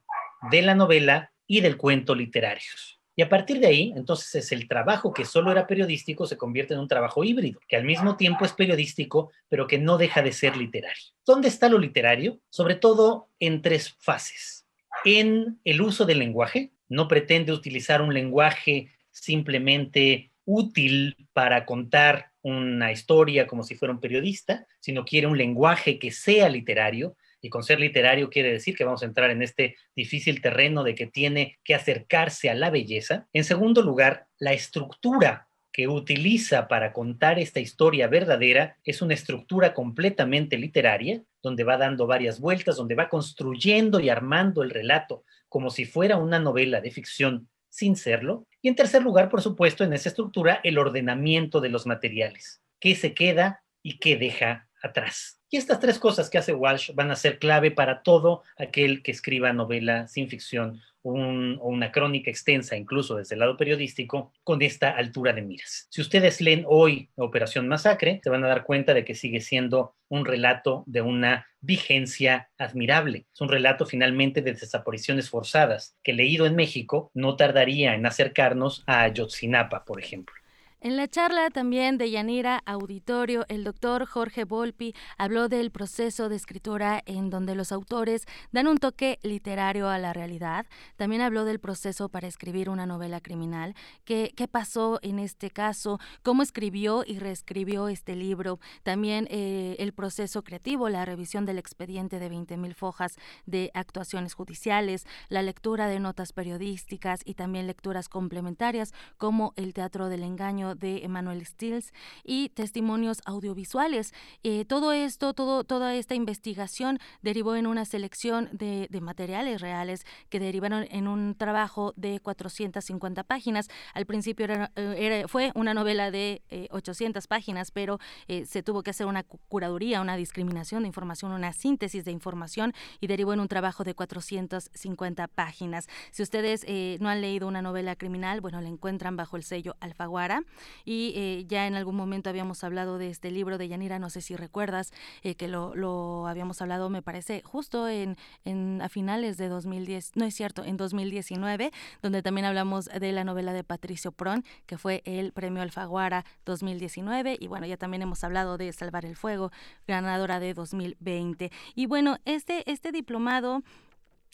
de 0.52 0.62
la 0.62 0.76
novela 0.76 1.32
y 1.48 1.60
del 1.60 1.76
cuento 1.76 2.14
literarios. 2.14 3.00
Y 3.16 3.22
a 3.22 3.28
partir 3.28 3.58
de 3.58 3.66
ahí, 3.66 3.92
entonces 3.96 4.32
es 4.36 4.52
el 4.52 4.68
trabajo 4.68 5.12
que 5.12 5.24
solo 5.24 5.50
era 5.50 5.66
periodístico 5.66 6.26
se 6.26 6.36
convierte 6.36 6.74
en 6.74 6.80
un 6.80 6.86
trabajo 6.86 7.24
híbrido, 7.24 7.58
que 7.66 7.74
al 7.74 7.82
mismo 7.82 8.16
tiempo 8.16 8.44
es 8.44 8.52
periodístico, 8.52 9.32
pero 9.48 9.66
que 9.66 9.78
no 9.78 9.98
deja 9.98 10.22
de 10.22 10.30
ser 10.30 10.56
literario. 10.56 11.02
¿Dónde 11.26 11.48
está 11.48 11.68
lo 11.68 11.78
literario? 11.78 12.38
Sobre 12.50 12.76
todo 12.76 13.30
en 13.40 13.62
tres 13.62 13.96
fases. 13.98 14.64
En 15.04 15.58
el 15.64 15.82
uso 15.82 16.04
del 16.04 16.20
lenguaje, 16.20 16.70
no 16.88 17.08
pretende 17.08 17.52
utilizar 17.52 18.00
un 18.00 18.14
lenguaje 18.14 18.92
simplemente 19.10 20.29
útil 20.50 21.16
para 21.32 21.64
contar 21.64 22.32
una 22.42 22.90
historia 22.92 23.46
como 23.46 23.62
si 23.62 23.74
fuera 23.74 23.94
un 23.94 24.00
periodista, 24.00 24.66
sino 24.80 25.04
quiere 25.04 25.26
un 25.26 25.38
lenguaje 25.38 25.98
que 25.98 26.10
sea 26.10 26.48
literario, 26.48 27.16
y 27.42 27.48
con 27.48 27.62
ser 27.62 27.80
literario 27.80 28.28
quiere 28.28 28.52
decir 28.52 28.76
que 28.76 28.84
vamos 28.84 29.02
a 29.02 29.06
entrar 29.06 29.30
en 29.30 29.42
este 29.42 29.76
difícil 29.96 30.42
terreno 30.42 30.84
de 30.84 30.94
que 30.94 31.06
tiene 31.06 31.58
que 31.64 31.74
acercarse 31.74 32.50
a 32.50 32.54
la 32.54 32.68
belleza. 32.70 33.28
En 33.32 33.44
segundo 33.44 33.82
lugar, 33.82 34.26
la 34.38 34.52
estructura 34.52 35.48
que 35.72 35.88
utiliza 35.88 36.68
para 36.68 36.92
contar 36.92 37.38
esta 37.38 37.60
historia 37.60 38.08
verdadera 38.08 38.76
es 38.84 39.00
una 39.00 39.14
estructura 39.14 39.72
completamente 39.72 40.58
literaria, 40.58 41.22
donde 41.42 41.64
va 41.64 41.78
dando 41.78 42.06
varias 42.06 42.40
vueltas, 42.40 42.76
donde 42.76 42.94
va 42.94 43.08
construyendo 43.08 44.00
y 44.00 44.08
armando 44.08 44.62
el 44.62 44.70
relato 44.70 45.24
como 45.50 45.68
si 45.68 45.84
fuera 45.84 46.16
una 46.16 46.38
novela 46.38 46.80
de 46.80 46.90
ficción 46.90 47.48
sin 47.68 47.96
serlo. 47.96 48.46
Y 48.62 48.68
en 48.68 48.76
tercer 48.76 49.02
lugar, 49.02 49.28
por 49.28 49.42
supuesto, 49.42 49.84
en 49.84 49.92
esa 49.92 50.08
estructura, 50.08 50.60
el 50.64 50.78
ordenamiento 50.78 51.60
de 51.60 51.70
los 51.70 51.86
materiales, 51.86 52.62
qué 52.78 52.94
se 52.94 53.14
queda 53.14 53.62
y 53.82 53.98
qué 53.98 54.16
deja 54.16 54.68
atrás. 54.82 55.40
Y 55.50 55.56
estas 55.56 55.80
tres 55.80 55.98
cosas 55.98 56.30
que 56.30 56.38
hace 56.38 56.54
Walsh 56.54 56.92
van 56.94 57.10
a 57.10 57.16
ser 57.16 57.38
clave 57.38 57.70
para 57.70 58.02
todo 58.02 58.42
aquel 58.56 59.02
que 59.02 59.10
escriba 59.10 59.52
novela 59.52 60.06
sin 60.06 60.28
ficción 60.28 60.80
una 61.02 61.92
crónica 61.92 62.30
extensa, 62.30 62.76
incluso 62.76 63.16
desde 63.16 63.34
el 63.34 63.40
lado 63.40 63.56
periodístico, 63.56 64.32
con 64.44 64.60
esta 64.62 64.90
altura 64.90 65.32
de 65.32 65.42
miras. 65.42 65.86
Si 65.90 66.00
ustedes 66.00 66.40
leen 66.40 66.64
hoy 66.66 67.10
Operación 67.16 67.68
Masacre, 67.68 68.20
se 68.22 68.30
van 68.30 68.44
a 68.44 68.48
dar 68.48 68.64
cuenta 68.64 68.94
de 68.94 69.04
que 69.04 69.14
sigue 69.14 69.40
siendo 69.40 69.94
un 70.08 70.24
relato 70.24 70.84
de 70.86 71.02
una 71.02 71.46
vigencia 71.60 72.50
admirable. 72.58 73.26
Es 73.32 73.40
un 73.40 73.48
relato 73.48 73.86
finalmente 73.86 74.42
de 74.42 74.52
desapariciones 74.52 75.30
forzadas, 75.30 75.96
que 76.02 76.12
leído 76.12 76.46
en 76.46 76.56
México 76.56 77.10
no 77.14 77.36
tardaría 77.36 77.94
en 77.94 78.06
acercarnos 78.06 78.82
a 78.86 79.02
Ayotzinapa, 79.02 79.84
por 79.84 80.00
ejemplo. 80.00 80.39
En 80.82 80.96
la 80.96 81.08
charla 81.08 81.50
también 81.50 81.98
de 81.98 82.10
Yanira 82.10 82.62
Auditorio, 82.64 83.44
el 83.50 83.64
doctor 83.64 84.06
Jorge 84.06 84.44
Volpi 84.44 84.94
habló 85.18 85.50
del 85.50 85.70
proceso 85.70 86.30
de 86.30 86.36
escritura 86.36 87.02
en 87.04 87.28
donde 87.28 87.54
los 87.54 87.70
autores 87.70 88.24
dan 88.50 88.66
un 88.66 88.78
toque 88.78 89.18
literario 89.22 89.90
a 89.90 89.98
la 89.98 90.14
realidad. 90.14 90.64
También 90.96 91.20
habló 91.20 91.44
del 91.44 91.60
proceso 91.60 92.08
para 92.08 92.28
escribir 92.28 92.70
una 92.70 92.86
novela 92.86 93.20
criminal. 93.20 93.74
¿Qué, 94.06 94.32
qué 94.34 94.48
pasó 94.48 94.98
en 95.02 95.18
este 95.18 95.50
caso? 95.50 96.00
¿Cómo 96.22 96.42
escribió 96.42 97.04
y 97.06 97.18
reescribió 97.18 97.88
este 97.88 98.16
libro? 98.16 98.58
También 98.82 99.28
eh, 99.28 99.76
el 99.80 99.92
proceso 99.92 100.42
creativo, 100.44 100.88
la 100.88 101.04
revisión 101.04 101.44
del 101.44 101.58
expediente 101.58 102.18
de 102.18 102.30
20.000 102.30 102.74
fojas 102.74 103.16
de 103.44 103.70
actuaciones 103.74 104.32
judiciales, 104.32 105.04
la 105.28 105.42
lectura 105.42 105.88
de 105.88 106.00
notas 106.00 106.32
periodísticas 106.32 107.20
y 107.26 107.34
también 107.34 107.66
lecturas 107.66 108.08
complementarias 108.08 108.94
como 109.18 109.52
el 109.56 109.74
teatro 109.74 110.08
del 110.08 110.22
engaño 110.22 110.69
de 110.74 111.04
Emmanuel 111.04 111.44
Stills 111.44 111.92
y 112.24 112.50
testimonios 112.50 113.20
audiovisuales. 113.24 114.12
Eh, 114.42 114.64
todo 114.64 114.92
esto, 114.92 115.34
todo, 115.34 115.64
toda 115.64 115.94
esta 115.94 116.14
investigación 116.14 116.98
derivó 117.22 117.56
en 117.56 117.66
una 117.66 117.84
selección 117.84 118.48
de, 118.52 118.88
materiales 119.00 119.60
reales 119.60 120.04
que 120.28 120.38
derivaron 120.38 120.86
en 120.90 121.08
un 121.08 121.34
trabajo 121.34 121.94
de 121.96 122.20
450 122.20 123.24
páginas. 123.24 123.68
Al 123.94 124.04
principio 124.04 124.46
era, 124.46 125.28
fue 125.28 125.52
una 125.54 125.72
novela 125.72 126.10
de 126.10 126.42
800 126.70 127.24
eh, 127.24 127.28
páginas, 127.28 127.70
pero 127.70 127.98
eh, 128.28 128.44
se 128.44 128.62
tuvo 128.62 128.82
que 128.82 128.90
hacer 128.90 129.06
una 129.06 129.22
curaduría, 129.22 130.00
una 130.00 130.16
discriminación 130.16 130.82
de 130.82 130.88
información, 130.88 131.32
una 131.32 131.52
síntesis 131.52 132.04
de 132.04 132.10
información 132.10 132.74
y 133.00 133.06
derivó 133.06 133.32
en 133.32 133.40
un 133.40 133.48
trabajo 133.48 133.84
de 133.84 133.94
450 133.94 135.28
páginas. 135.28 135.86
Si 136.10 136.22
ustedes 136.22 136.66
no 137.00 137.08
han 137.08 137.20
leído 137.20 137.48
una 137.48 137.62
novela 137.62 137.96
criminal, 137.96 138.40
bueno, 138.40 138.60
la 138.60 138.68
encuentran 138.68 139.16
bajo 139.16 139.36
el 139.36 139.44
sello 139.44 139.76
Alfaguara 139.80 140.42
y 140.84 141.12
eh, 141.16 141.44
ya 141.48 141.66
en 141.66 141.74
algún 141.74 141.96
momento 141.96 142.30
habíamos 142.30 142.64
hablado 142.64 142.98
de 142.98 143.10
este 143.10 143.30
libro 143.30 143.58
de 143.58 143.68
Yanira, 143.68 143.98
no 143.98 144.10
sé 144.10 144.20
si 144.20 144.36
recuerdas 144.36 144.92
eh, 145.22 145.34
que 145.34 145.48
lo, 145.48 145.74
lo, 145.74 146.26
habíamos 146.26 146.62
hablado, 146.62 146.90
me 146.90 147.02
parece, 147.02 147.42
justo 147.44 147.88
en, 147.88 148.16
en, 148.44 148.80
a 148.82 148.88
finales 148.88 149.36
de 149.36 149.48
2010, 149.48 150.12
no 150.16 150.24
es 150.24 150.34
cierto, 150.34 150.64
en 150.64 150.76
2019, 150.76 151.70
donde 152.02 152.22
también 152.22 152.44
hablamos 152.44 152.86
de 152.86 153.12
la 153.12 153.24
novela 153.24 153.52
de 153.52 153.64
Patricio 153.64 154.12
Pron, 154.12 154.44
que 154.66 154.78
fue 154.78 155.02
el 155.04 155.32
premio 155.32 155.62
Alfaguara 155.62 156.24
2019, 156.44 157.36
y 157.40 157.46
bueno, 157.46 157.66
ya 157.66 157.76
también 157.76 158.02
hemos 158.02 158.22
hablado 158.24 158.58
de 158.58 158.72
Salvar 158.72 159.04
el 159.04 159.16
Fuego, 159.16 159.50
ganadora 159.86 160.40
de 160.40 160.54
2020. 160.54 161.50
Y 161.74 161.86
bueno, 161.86 162.18
este, 162.24 162.70
este 162.70 162.92
diplomado 162.92 163.62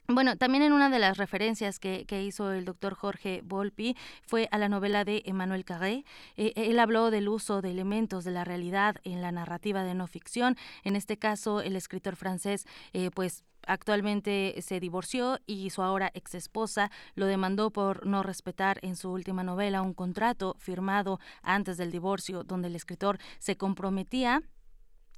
bueno, 0.09 0.37
también 0.37 0.62
en 0.62 0.73
una 0.73 0.89
de 0.89 0.99
las 0.99 1.16
referencias 1.16 1.78
que, 1.78 2.07
hizo 2.23 2.53
el 2.53 2.65
doctor 2.65 2.95
Jorge 2.95 3.43
Volpi 3.45 3.97
fue 4.27 4.49
a 4.51 4.59
la 4.59 4.69
novela 4.69 5.05
de 5.05 5.23
Emmanuel 5.27 5.65
Carré. 5.65 6.05
Eh, 6.37 6.53
él 6.57 6.78
habló 6.78 7.11
del 7.11 7.28
uso 7.28 7.61
de 7.61 7.70
elementos 7.70 8.24
de 8.24 8.31
la 8.31 8.45
realidad 8.45 8.97
en 9.05 9.20
la 9.20 9.33
narrativa 9.33 9.85
de 9.85 9.95
no 9.95 10.07
ficción. 10.07 10.57
En 10.85 10.97
este 10.97 11.19
caso, 11.19 11.61
el 11.61 11.77
escritor 11.77 12.16
francés, 12.16 12.66
eh, 12.93 13.11
pues 13.15 13.45
actualmente 13.66 14.55
se 14.62 14.81
divorció 14.81 15.39
y 15.47 15.70
su 15.70 15.83
ahora 15.83 16.11
ex 16.15 16.35
esposa 16.35 16.91
lo 17.15 17.27
demandó 17.27 17.70
por 17.70 18.07
no 18.07 18.23
respetar 18.23 18.78
en 18.83 18.97
su 18.97 19.11
última 19.11 19.43
novela 19.43 19.83
un 19.83 19.93
contrato 19.93 20.55
firmado 20.59 21.19
antes 21.43 21.77
del 21.77 21.91
divorcio 21.91 22.45
donde 22.45 22.69
el 22.69 22.77
escritor 22.77 23.19
se 23.39 23.57
comprometía 23.57 24.43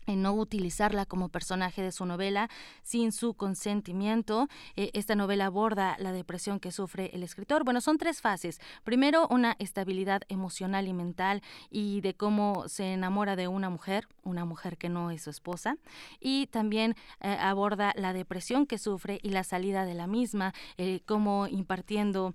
en 0.09 0.22
no 0.22 0.32
utilizarla 0.32 1.06
como 1.06 1.28
personaje 1.28 1.82
de 1.82 1.93
su 1.93 2.06
novela 2.06 2.48
sin 2.82 3.12
su 3.12 3.35
consentimiento. 3.35 4.48
Eh, 4.74 4.90
esta 4.94 5.14
novela 5.14 5.47
aborda 5.47 5.97
la 5.98 6.12
depresión 6.12 6.60
que 6.60 6.72
sufre 6.72 7.10
el 7.12 7.22
escritor. 7.22 7.62
Bueno, 7.64 7.80
son 7.80 7.98
tres 7.98 8.20
fases. 8.20 8.60
Primero, 8.85 9.28
una 9.28 9.55
estabilidad 9.59 10.22
emocional 10.28 10.89
y 10.89 10.94
mental 10.94 11.43
y 11.70 12.01
de 12.01 12.14
cómo 12.14 12.68
se 12.68 12.94
enamora 12.94 13.36
de 13.36 13.48
una 13.48 13.70
mujer, 13.70 14.09
una 14.24 14.44
mujer 14.44 14.78
que 14.78 14.89
no 14.89 15.10
es 15.10 15.22
su 15.22 15.30
esposa. 15.30 15.76
Y 16.20 16.47
también 16.47 16.97
eh, 17.20 17.36
aborda 17.40 17.93
la 17.97 18.12
depresión 18.12 18.66
que 18.66 18.78
sufre 18.78 19.20
y 19.22 19.30
la 19.30 19.44
salida 19.44 19.85
de 19.85 19.94
la 19.94 20.06
misma, 20.06 20.55
eh, 20.78 21.01
como 21.06 21.47
impartiendo 21.47 22.35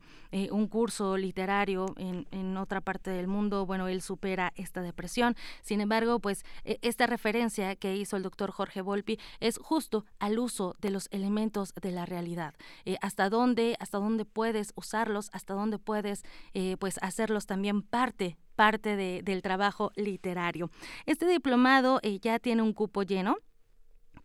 un 0.50 0.68
curso 0.68 1.16
literario 1.16 1.94
en, 1.96 2.26
en 2.32 2.58
otra 2.58 2.82
parte 2.82 3.12
del 3.12 3.28
mundo, 3.28 3.68
bueno, 3.68 3.88
él 3.88 4.02
supera 4.02 4.52
esta 4.56 4.82
depresión. 4.82 5.36
Sin 5.62 5.80
embargo, 5.80 6.18
pues 6.18 6.44
esta 6.64 7.06
referencia 7.06 7.63
que 7.80 7.96
hizo 7.96 8.18
el 8.18 8.24
doctor 8.24 8.52
Jorge 8.52 8.82
Volpi 8.82 9.20
es 9.40 9.58
justo 9.58 10.06
al 10.20 10.40
uso 10.40 10.76
de 10.80 10.90
los 10.90 11.08
elementos 11.12 11.74
de 11.82 11.92
la 11.92 12.06
realidad. 12.06 12.54
Eh, 12.86 12.98
hasta 13.02 13.30
dónde, 13.30 13.76
hasta 13.80 13.98
dónde 13.98 14.26
puedes 14.26 14.74
usarlos, 14.76 15.30
hasta 15.34 15.54
dónde 15.54 15.80
puedes 15.80 16.24
eh, 16.54 16.78
pues 16.80 17.00
hacerlos 17.02 17.46
también 17.46 17.82
parte 17.82 18.38
parte 18.56 18.96
de, 18.96 19.22
del 19.24 19.42
trabajo 19.42 19.92
literario. 19.96 20.70
Este 21.08 21.28
diplomado 21.28 22.00
eh, 22.04 22.20
ya 22.20 22.38
tiene 22.38 22.62
un 22.62 22.74
cupo 22.74 23.02
lleno 23.02 23.38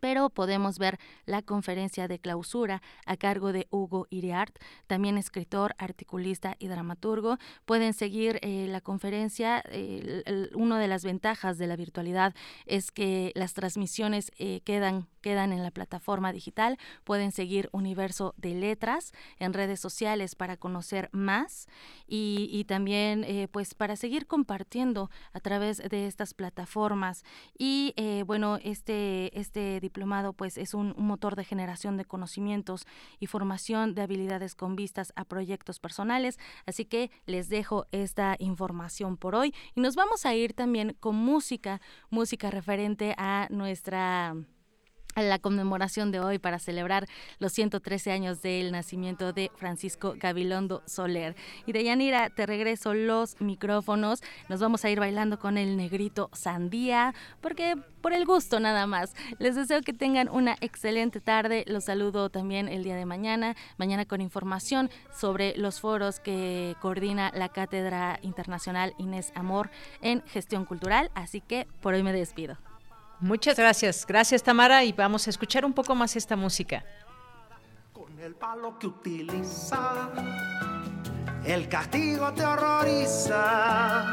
pero 0.01 0.31
podemos 0.31 0.79
ver 0.79 0.99
la 1.27 1.43
conferencia 1.43 2.09
de 2.09 2.19
clausura 2.19 2.83
a 3.07 3.16
cargo 3.16 3.53
de 3.53 3.66
Hugo 3.70 4.07
Iriart, 4.11 4.57
también 4.87 5.19
escritor, 5.19 5.75
articulista 5.79 6.57
y 6.59 6.69
dramaturgo. 6.69 7.39
Pueden 7.65 7.95
seguir 7.95 8.39
eh, 8.43 8.66
la 8.69 8.81
conferencia. 8.81 9.62
una 10.55 10.79
de 10.79 10.89
las 10.89 11.05
ventajas 11.05 11.59
de 11.59 11.66
la 11.66 11.77
virtualidad 11.77 12.35
es 12.66 12.91
que 12.91 13.33
las 13.35 13.55
transmisiones 13.55 14.33
eh, 14.39 14.61
quedan 14.65 15.07
quedan 15.20 15.53
en 15.53 15.65
la 15.65 15.73
plataforma 15.73 16.33
digital. 16.33 16.79
Pueden 17.03 17.33
seguir 17.33 17.69
Universo 17.73 18.35
de 18.37 18.55
Letras 18.55 19.12
en 19.41 19.53
redes 19.53 19.81
sociales 19.81 20.37
para 20.37 20.57
conocer 20.57 21.11
más 21.12 21.66
y, 22.07 22.65
también 22.69 23.25
eh, 23.25 23.49
pues 23.51 23.75
para 23.75 23.97
seguir 23.97 24.29
compartiendo 24.29 25.11
a 25.33 25.41
través 25.41 25.79
de 25.79 26.07
estas 26.07 26.35
plataformas. 26.35 27.25
Y 27.59 27.95
bueno, 28.27 28.59
este, 28.62 29.37
este 29.39 29.81
diplomado 29.89 30.32
pues 30.35 30.59
es 30.59 30.74
un, 30.74 30.94
motor 30.98 31.35
de 31.35 31.44
generación 31.44 31.97
de 31.97 32.05
conocimientos 32.05 32.86
y 33.19 33.27
formación 33.27 33.94
de 33.94 34.02
habilidades 34.02 34.55
con 34.55 34.77
vistas 34.77 35.12
a 35.16 35.24
proyectos 35.24 35.81
personales. 35.81 36.39
Así 36.66 36.85
que 36.85 37.10
les 37.24 37.48
dejo 37.48 37.86
esta 37.90 38.36
información 38.39 39.16
por 39.16 39.35
hoy 39.35 39.55
y 39.74 39.81
nos 39.81 39.94
vamos 39.97 40.27
a 40.27 40.35
ir 40.35 40.52
también 40.52 40.97
con 41.01 41.16
música, 41.16 41.81
música 42.10 42.51
referente 42.51 43.15
a 43.16 43.48
nuestra 43.51 44.36
la 45.23 45.39
conmemoración 45.39 46.11
de 46.11 46.20
hoy 46.20 46.39
para 46.39 46.59
celebrar 46.59 47.07
los 47.39 47.53
113 47.53 48.12
años 48.12 48.43
del 48.43 48.73
nacimiento 48.73 49.32
de 49.32 49.51
Francisco 49.57 50.15
Gabilondo 50.16 50.82
Soler. 50.86 51.36
Y 51.66 51.73
de 51.73 51.85
Yanira, 51.85 52.31
te 52.31 52.47
regreso 52.47 52.95
los 52.95 53.40
micrófonos. 53.40 54.23
Nos 54.49 54.61
vamos 54.61 54.85
a 54.85 54.90
ir 54.90 55.01
bailando 55.01 55.39
con 55.39 55.59
el 55.59 55.77
negrito 55.77 56.31
Sandía, 56.32 57.15
porque 57.40 57.77
por 58.01 58.12
el 58.12 58.24
gusto 58.24 58.61
nada 58.61 58.86
más. 58.86 59.15
Les 59.39 59.55
deseo 59.55 59.82
que 59.82 59.93
tengan 59.93 60.28
una 60.28 60.57
excelente 60.61 61.20
tarde. 61.20 61.65
Los 61.66 61.85
saludo 61.85 62.31
también 62.31 62.69
el 62.69 62.85
día 62.85 62.97
de 62.97 63.07
mañana, 63.07 63.57
mañana 63.77 64.05
con 64.05 64.20
información 64.20 64.90
sobre 65.15 65.57
los 65.57 65.81
foros 65.81 66.20
que 66.20 66.77
coordina 66.81 67.31
la 67.35 67.49
Cátedra 67.49 68.19
Internacional 68.23 68.95
Inés 68.99 69.32
Amor 69.35 69.70
en 70.03 70.23
Gestión 70.27 70.65
Cultural. 70.65 71.11
Así 71.15 71.40
que 71.40 71.66
por 71.82 71.95
hoy 71.95 72.03
me 72.03 72.12
despido. 72.12 72.68
Muchas 73.20 73.57
gracias. 73.57 74.07
Gracias, 74.07 74.43
Tamara. 74.43 74.85
Y 74.85 74.93
vamos 74.93 75.27
a 75.27 75.31
escuchar 75.31 75.65
un 75.65 75.73
poco 75.73 75.95
más 75.95 76.15
esta 76.16 76.36
música. 76.36 76.85
Con 77.93 78.19
el 78.20 78.35
palo 78.35 78.78
que 78.78 78.86
utiliza, 78.86 80.11
el 81.45 81.69
castigo 81.69 82.32
te 82.32 82.45
horroriza. 82.45 84.05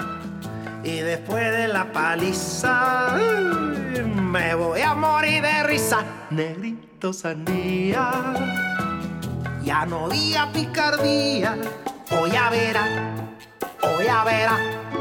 Y 0.84 0.98
después 1.00 1.52
de 1.52 1.68
la 1.68 1.92
paliza, 1.92 3.18
me 4.06 4.56
voy 4.56 4.82
a 4.82 4.94
morir 4.94 5.42
de 5.42 5.64
risa. 5.64 6.06
Negrito 6.30 7.12
sandía, 7.14 8.12
ya 9.64 9.86
no 9.86 10.06
había 10.06 10.52
picardía. 10.52 11.58
Hoy 12.12 12.36
a 12.36 12.50
verá, 12.50 13.16
hoy 13.82 14.08
a 14.08 14.24
verá 14.24 14.95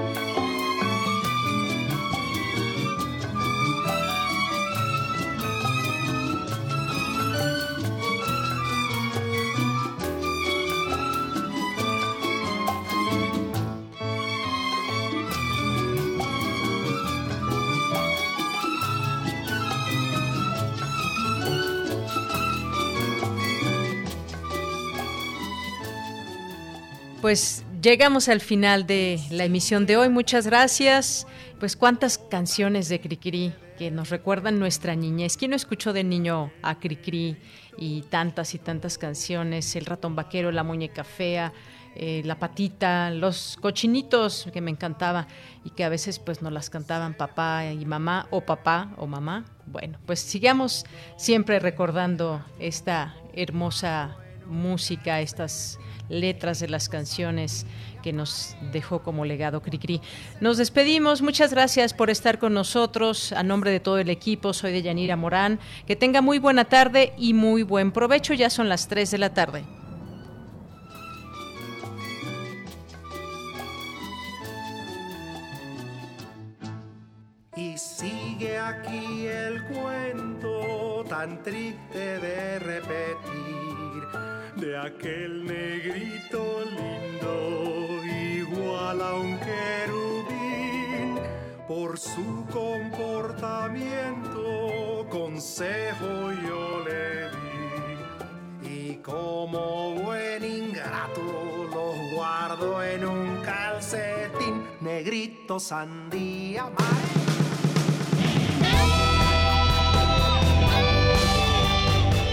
Pues 27.25 27.65
llegamos 27.81 28.29
al 28.29 28.43
final 28.43 28.87
de 28.87 29.19
la 29.31 29.47
emisión 29.47 29.87
de 29.87 29.97
hoy. 29.97 30.11
Muchas 30.11 30.47
gracias. 30.47 31.27
Pues 31.59 31.75
cuántas 31.75 32.19
canciones 32.19 32.91
de 32.91 33.01
Cricri 33.01 33.55
que 33.79 33.91
nos 33.91 34.11
recuerdan 34.11 34.59
nuestra 34.59 34.95
niñez. 34.95 35.39
¿Quién 35.39 35.53
no 35.53 35.57
escuchó 35.57 35.95
de 35.95 36.05
niño 36.05 36.53
a 36.61 36.79
Cricri 36.79 37.39
y 37.79 38.03
tantas 38.11 38.55
y 38.55 38.59
tantas 38.59 38.99
canciones? 38.99 39.75
El 39.75 39.87
ratón 39.87 40.15
vaquero, 40.15 40.53
la 40.53 40.65
muñeca 40.65 41.03
fea, 41.03 41.55
eh, 41.95 42.21
la 42.27 42.39
patita, 42.39 43.11
los 43.11 43.57
cochinitos 43.59 44.51
que 44.53 44.61
me 44.61 44.71
encantaba 44.71 45.27
y 45.65 45.71
que 45.71 45.85
a 45.85 45.89
veces 45.89 46.19
pues 46.19 46.43
nos 46.43 46.53
las 46.53 46.69
cantaban 46.69 47.15
papá 47.15 47.65
y 47.65 47.87
mamá 47.87 48.29
o 48.33 48.43
papá 48.43 48.93
o 48.99 49.07
mamá. 49.07 49.47
Bueno, 49.65 49.99
pues 50.05 50.21
sigamos 50.21 50.85
siempre 51.17 51.59
recordando 51.59 52.45
esta 52.59 53.15
hermosa 53.33 54.15
música, 54.47 55.23
estas 55.23 55.79
letras 56.09 56.61
de 56.61 56.69
las 56.69 56.89
canciones 56.89 57.67
que 58.03 58.13
nos 58.13 58.57
dejó 58.73 59.03
como 59.03 59.25
legado 59.25 59.63
Cricri. 59.63 60.01
Nos 60.41 60.59
despedimos, 60.59 61.23
muchas 61.23 61.53
gracias 61.53 61.95
por 61.95 62.11
estar 62.11 62.39
con 62.39 62.55
nosotros. 62.55 63.33
A 63.33 63.43
nombre 63.43 63.71
de 63.71 63.81
todo 63.81 63.99
el 63.99 64.11
equipo, 64.11 64.53
soy 64.53 64.73
de 64.73 64.83
Yanira 64.83 65.17
Morán. 65.17 65.59
Que 65.87 65.97
tenga 65.97 66.21
muy 66.21 66.39
buena 66.39 66.67
tarde 66.67 67.13
y 67.17 67.33
muy 67.33 67.63
buen 67.63 67.93
provecho. 67.93 68.35
Ya 68.35 68.51
son 68.51 68.69
las 68.69 68.89
3 68.89 69.11
de 69.11 69.19
la 69.19 69.33
tarde. 69.33 69.65
Y 77.57 77.79
sigue 77.79 78.59
aquí 78.59 79.27
el 79.27 79.63
cuento 79.67 81.05
tan 81.09 81.43
triste 81.43 82.19
de 82.19 82.59
repetir 82.59 83.64
de 84.65 84.77
aquel 84.79 85.45
negrito 85.45 86.63
lindo, 86.65 88.01
igual 88.07 89.03
a 89.03 89.15
un 89.15 89.39
querubín, 89.39 91.19
por 91.69 91.99
su 91.99 92.47
comportamiento, 92.51 95.07
consejo 95.11 96.33
yo 96.49 96.83
le 96.87 97.29
di. 97.31 97.35
Y 98.75 98.97
como 99.03 99.97
buen 99.97 100.43
ingrato 100.43 101.21
los 101.71 101.95
guardo 102.15 102.83
en 102.83 103.05
un 103.05 103.43
calcetín, 103.43 104.65
negrito 104.81 105.61
sandía. 105.61 106.71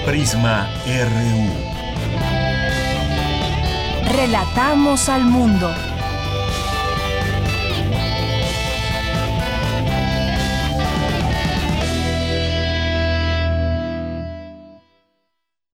Prisma 0.05 0.69
RU. 0.85 1.70
Relatamos 4.11 5.09
al 5.09 5.25
mundo. 5.25 5.90